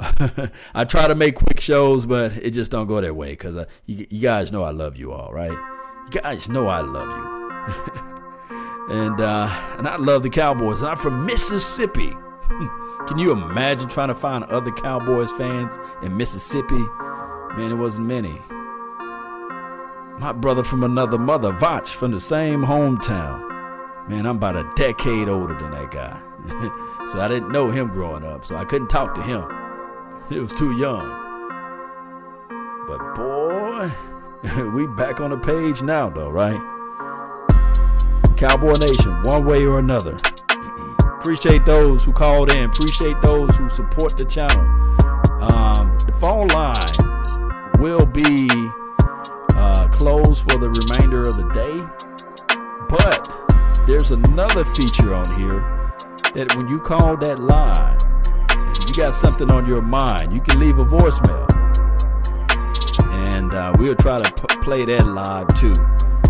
I 0.74 0.84
try 0.84 1.08
to 1.08 1.14
make 1.14 1.34
quick 1.34 1.60
shows, 1.60 2.06
but 2.06 2.32
it 2.38 2.52
just 2.52 2.70
don't 2.70 2.86
go 2.86 3.00
that 3.00 3.14
way 3.14 3.30
because 3.30 3.56
uh, 3.56 3.66
you, 3.84 4.06
you 4.08 4.20
guys 4.20 4.50
know 4.50 4.62
I 4.62 4.70
love 4.70 4.96
you 4.96 5.12
all, 5.12 5.30
right? 5.32 5.50
You 5.50 6.20
guys 6.20 6.48
know 6.48 6.68
I 6.68 6.80
love 6.80 7.08
you, 7.08 8.90
and 8.96 9.20
uh, 9.20 9.76
and 9.78 9.86
I 9.86 9.96
love 9.96 10.22
the 10.22 10.30
Cowboys. 10.30 10.82
I'm 10.82 10.96
from 10.96 11.26
Mississippi. 11.26 12.10
Can 13.06 13.18
you 13.18 13.32
imagine 13.32 13.88
trying 13.88 14.08
to 14.08 14.14
find 14.14 14.44
other 14.44 14.72
Cowboys 14.72 15.32
fans 15.32 15.76
in 16.02 16.16
Mississippi? 16.16 16.82
Man, 17.56 17.70
it 17.70 17.74
wasn't 17.74 18.06
many. 18.06 18.40
My 20.18 20.32
brother 20.32 20.64
from 20.64 20.82
another 20.82 21.18
mother, 21.18 21.52
Vach, 21.52 21.88
from 21.88 22.12
the 22.12 22.20
same 22.20 22.62
hometown. 22.62 24.08
Man, 24.08 24.26
I'm 24.26 24.36
about 24.36 24.56
a 24.56 24.70
decade 24.76 25.28
older 25.28 25.58
than 25.58 25.70
that 25.72 25.90
guy. 25.90 26.20
so 27.08 27.20
I 27.20 27.28
didn't 27.28 27.52
know 27.52 27.70
him 27.70 27.88
growing 27.88 28.24
up, 28.24 28.46
so 28.46 28.56
I 28.56 28.64
couldn't 28.64 28.88
talk 28.88 29.14
to 29.14 29.22
him. 29.22 29.59
He 30.30 30.38
was 30.38 30.54
too 30.54 30.78
young. 30.78 31.08
But 32.86 33.16
boy, 33.16 33.90
we 34.70 34.86
back 34.86 35.20
on 35.20 35.30
the 35.30 35.36
page 35.36 35.82
now, 35.82 36.08
though, 36.08 36.30
right? 36.30 36.60
Cowboy 38.36 38.74
Nation, 38.74 39.22
one 39.24 39.44
way 39.44 39.66
or 39.66 39.80
another. 39.80 40.16
Appreciate 41.18 41.66
those 41.66 42.04
who 42.04 42.12
called 42.12 42.52
in. 42.52 42.70
Appreciate 42.70 43.20
those 43.22 43.56
who 43.56 43.68
support 43.68 44.16
the 44.16 44.24
channel. 44.24 44.60
Um, 45.42 45.98
the 46.06 46.12
phone 46.20 46.46
line 46.48 47.80
will 47.80 48.06
be 48.06 48.48
uh, 49.56 49.88
closed 49.88 50.48
for 50.48 50.58
the 50.58 50.70
remainder 50.70 51.22
of 51.22 51.34
the 51.34 51.50
day, 51.52 51.84
but 52.88 53.28
there's 53.88 54.12
another 54.12 54.64
feature 54.64 55.12
on 55.12 55.26
here 55.36 55.60
that 56.36 56.54
when 56.56 56.68
you 56.68 56.78
call 56.78 57.16
that 57.16 57.40
line, 57.40 57.98
you 58.90 59.02
got 59.02 59.14
something 59.14 59.50
on 59.50 59.66
your 59.66 59.82
mind, 59.82 60.32
you 60.32 60.40
can 60.40 60.58
leave 60.58 60.78
a 60.78 60.84
voicemail. 60.84 61.46
And 63.28 63.54
uh, 63.54 63.72
we'll 63.78 63.94
try 63.94 64.18
to 64.18 64.46
p- 64.46 64.56
play 64.62 64.84
that 64.84 65.06
live 65.06 65.46
too. 65.54 65.74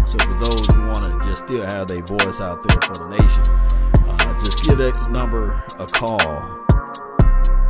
So 0.06 0.18
for 0.18 0.34
those 0.38 0.66
who 0.66 0.80
want 0.86 1.04
to 1.04 1.28
just 1.28 1.44
still 1.44 1.64
have 1.64 1.88
their 1.88 2.02
voice 2.02 2.40
out 2.40 2.62
there 2.62 2.76
for 2.82 2.94
the 2.94 3.08
nation, 3.08 3.42
uh, 4.08 4.44
just 4.44 4.62
give 4.62 4.76
that 4.78 5.08
number 5.10 5.64
a 5.78 5.86
call 5.86 6.20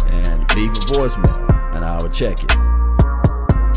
and 0.06 0.40
leave 0.56 0.72
a 0.72 0.80
voicemail, 0.90 1.74
and 1.76 1.84
I 1.84 1.98
will 2.02 2.10
check 2.10 2.42
it. 2.42 2.50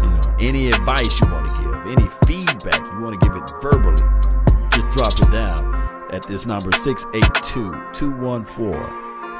You 0.03 0.09
know, 0.09 0.21
any 0.39 0.69
advice 0.69 1.19
you 1.19 1.31
want 1.31 1.47
to 1.47 1.63
give, 1.63 1.97
any 1.97 2.09
feedback 2.25 2.79
you 2.91 3.01
want 3.01 3.21
to 3.21 3.27
give 3.27 3.35
it 3.35 3.51
verbally, 3.61 3.97
just 4.71 4.89
drop 4.91 5.13
it 5.19 5.31
down 5.31 6.09
at 6.11 6.23
this 6.23 6.47
number 6.47 6.71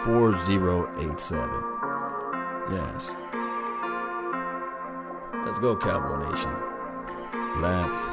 682-214-4087. 0.03 1.73
Yes. 2.71 3.15
Let's 5.45 5.59
go, 5.59 5.75
Cowboy 5.75 6.29
Nation. 6.29 6.53
Let's 7.61 8.05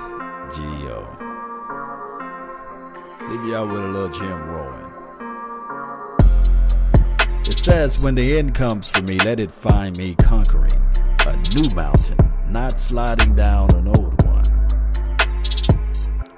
Leave 3.29 3.45
y'all 3.47 3.67
with 3.67 3.83
a 3.83 3.89
little 3.89 4.09
Jim 4.09 4.49
Rohn. 4.49 4.93
It 7.47 7.59
says, 7.59 8.03
when 8.03 8.15
the 8.15 8.39
end 8.39 8.55
comes 8.55 8.91
for 8.91 9.03
me, 9.03 9.19
let 9.19 9.41
it 9.41 9.51
find 9.51 9.97
me 9.97 10.15
conquering 10.17 10.71
a 11.27 11.37
new 11.55 11.69
mountain, 11.75 12.19
not 12.49 12.79
sliding 12.81 13.35
down 13.35 13.75
an 13.75 13.89
old 13.89 14.23
one. 14.25 14.45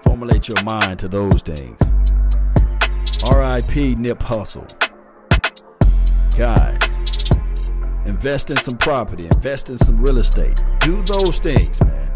Formulate 0.03 0.49
your 0.49 0.63
mind 0.65 0.99
to 1.01 1.09
those 1.09 1.43
things. 1.43 1.79
R.I.P. 3.25 3.95
Nip 3.97 4.19
Hussle. 4.21 4.82
Guys, 6.35 6.79
invest 8.07 8.51
in 8.51 8.57
some 8.57 8.79
property, 8.79 9.27
invest 9.27 9.69
in 9.69 9.77
some 9.79 10.01
real 10.01 10.19
estate. 10.19 10.63
Do 10.81 11.03
those 11.03 11.39
things, 11.39 11.81
man. 11.83 12.11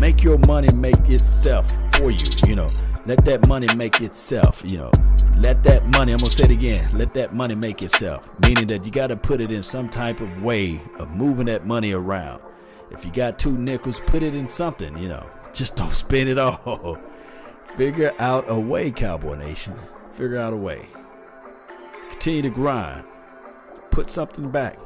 Make 0.00 0.22
your 0.22 0.38
money 0.46 0.68
make 0.74 1.08
itself 1.10 1.70
for 1.92 2.10
you. 2.10 2.26
You 2.46 2.56
know, 2.56 2.66
Let 3.06 3.24
that 3.26 3.46
money 3.46 3.66
make 3.76 4.00
itself, 4.00 4.62
you 4.66 4.78
know. 4.78 4.90
Let 5.36 5.62
that 5.64 5.86
money, 5.88 6.12
I'm 6.12 6.18
gonna 6.18 6.30
say 6.30 6.44
it 6.44 6.50
again, 6.50 6.88
let 6.96 7.12
that 7.14 7.34
money 7.34 7.54
make 7.54 7.82
itself. 7.82 8.28
Meaning 8.40 8.66
that 8.68 8.86
you 8.86 8.90
gotta 8.90 9.16
put 9.16 9.42
it 9.42 9.52
in 9.52 9.62
some 9.62 9.90
type 9.90 10.20
of 10.20 10.42
way 10.42 10.80
of 10.98 11.10
moving 11.10 11.46
that 11.46 11.66
money 11.66 11.92
around. 11.92 12.40
If 12.90 13.04
you 13.04 13.12
got 13.12 13.38
two 13.38 13.52
nickels, 13.52 14.00
put 14.06 14.22
it 14.22 14.34
in 14.34 14.48
something, 14.48 14.96
you 14.96 15.08
know. 15.08 15.28
Just 15.52 15.76
don't 15.76 15.92
spend 15.92 16.30
it 16.30 16.38
all. 16.38 16.98
Figure 17.76 18.14
out 18.18 18.46
a 18.48 18.58
way, 18.58 18.90
Cowboy 18.90 19.34
Nation. 19.36 19.74
Figure 20.12 20.38
out 20.38 20.52
a 20.52 20.56
way. 20.56 20.86
Continue 22.10 22.42
to 22.42 22.50
grind. 22.50 23.04
Put 23.94 24.10
something 24.10 24.50
back. 24.50 24.76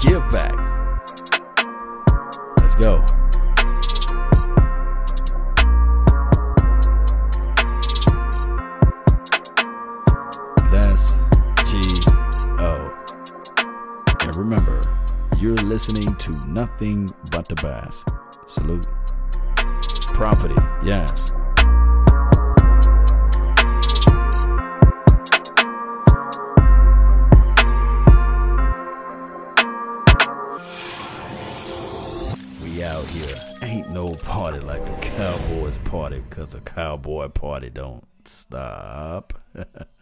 Give 0.00 0.22
back. 0.30 0.54
Let's 2.60 2.76
go. 2.76 3.04
Let's 10.70 11.18
G-O. 11.68 12.94
And 14.20 14.36
remember, 14.36 14.80
you're 15.36 15.56
listening 15.56 16.14
to 16.14 16.48
nothing 16.48 17.10
but 17.32 17.48
the 17.48 17.56
bass. 17.56 18.04
Salute. 18.46 18.86
Property, 20.14 20.54
yes. 20.84 21.27
Party 34.24 34.58
like 34.60 34.80
a 34.80 35.00
cowboy's 35.00 35.78
party 35.78 36.22
because 36.28 36.54
a 36.54 36.60
cowboy 36.60 37.28
party 37.28 37.70
don't 37.70 38.06
stop. 38.24 39.34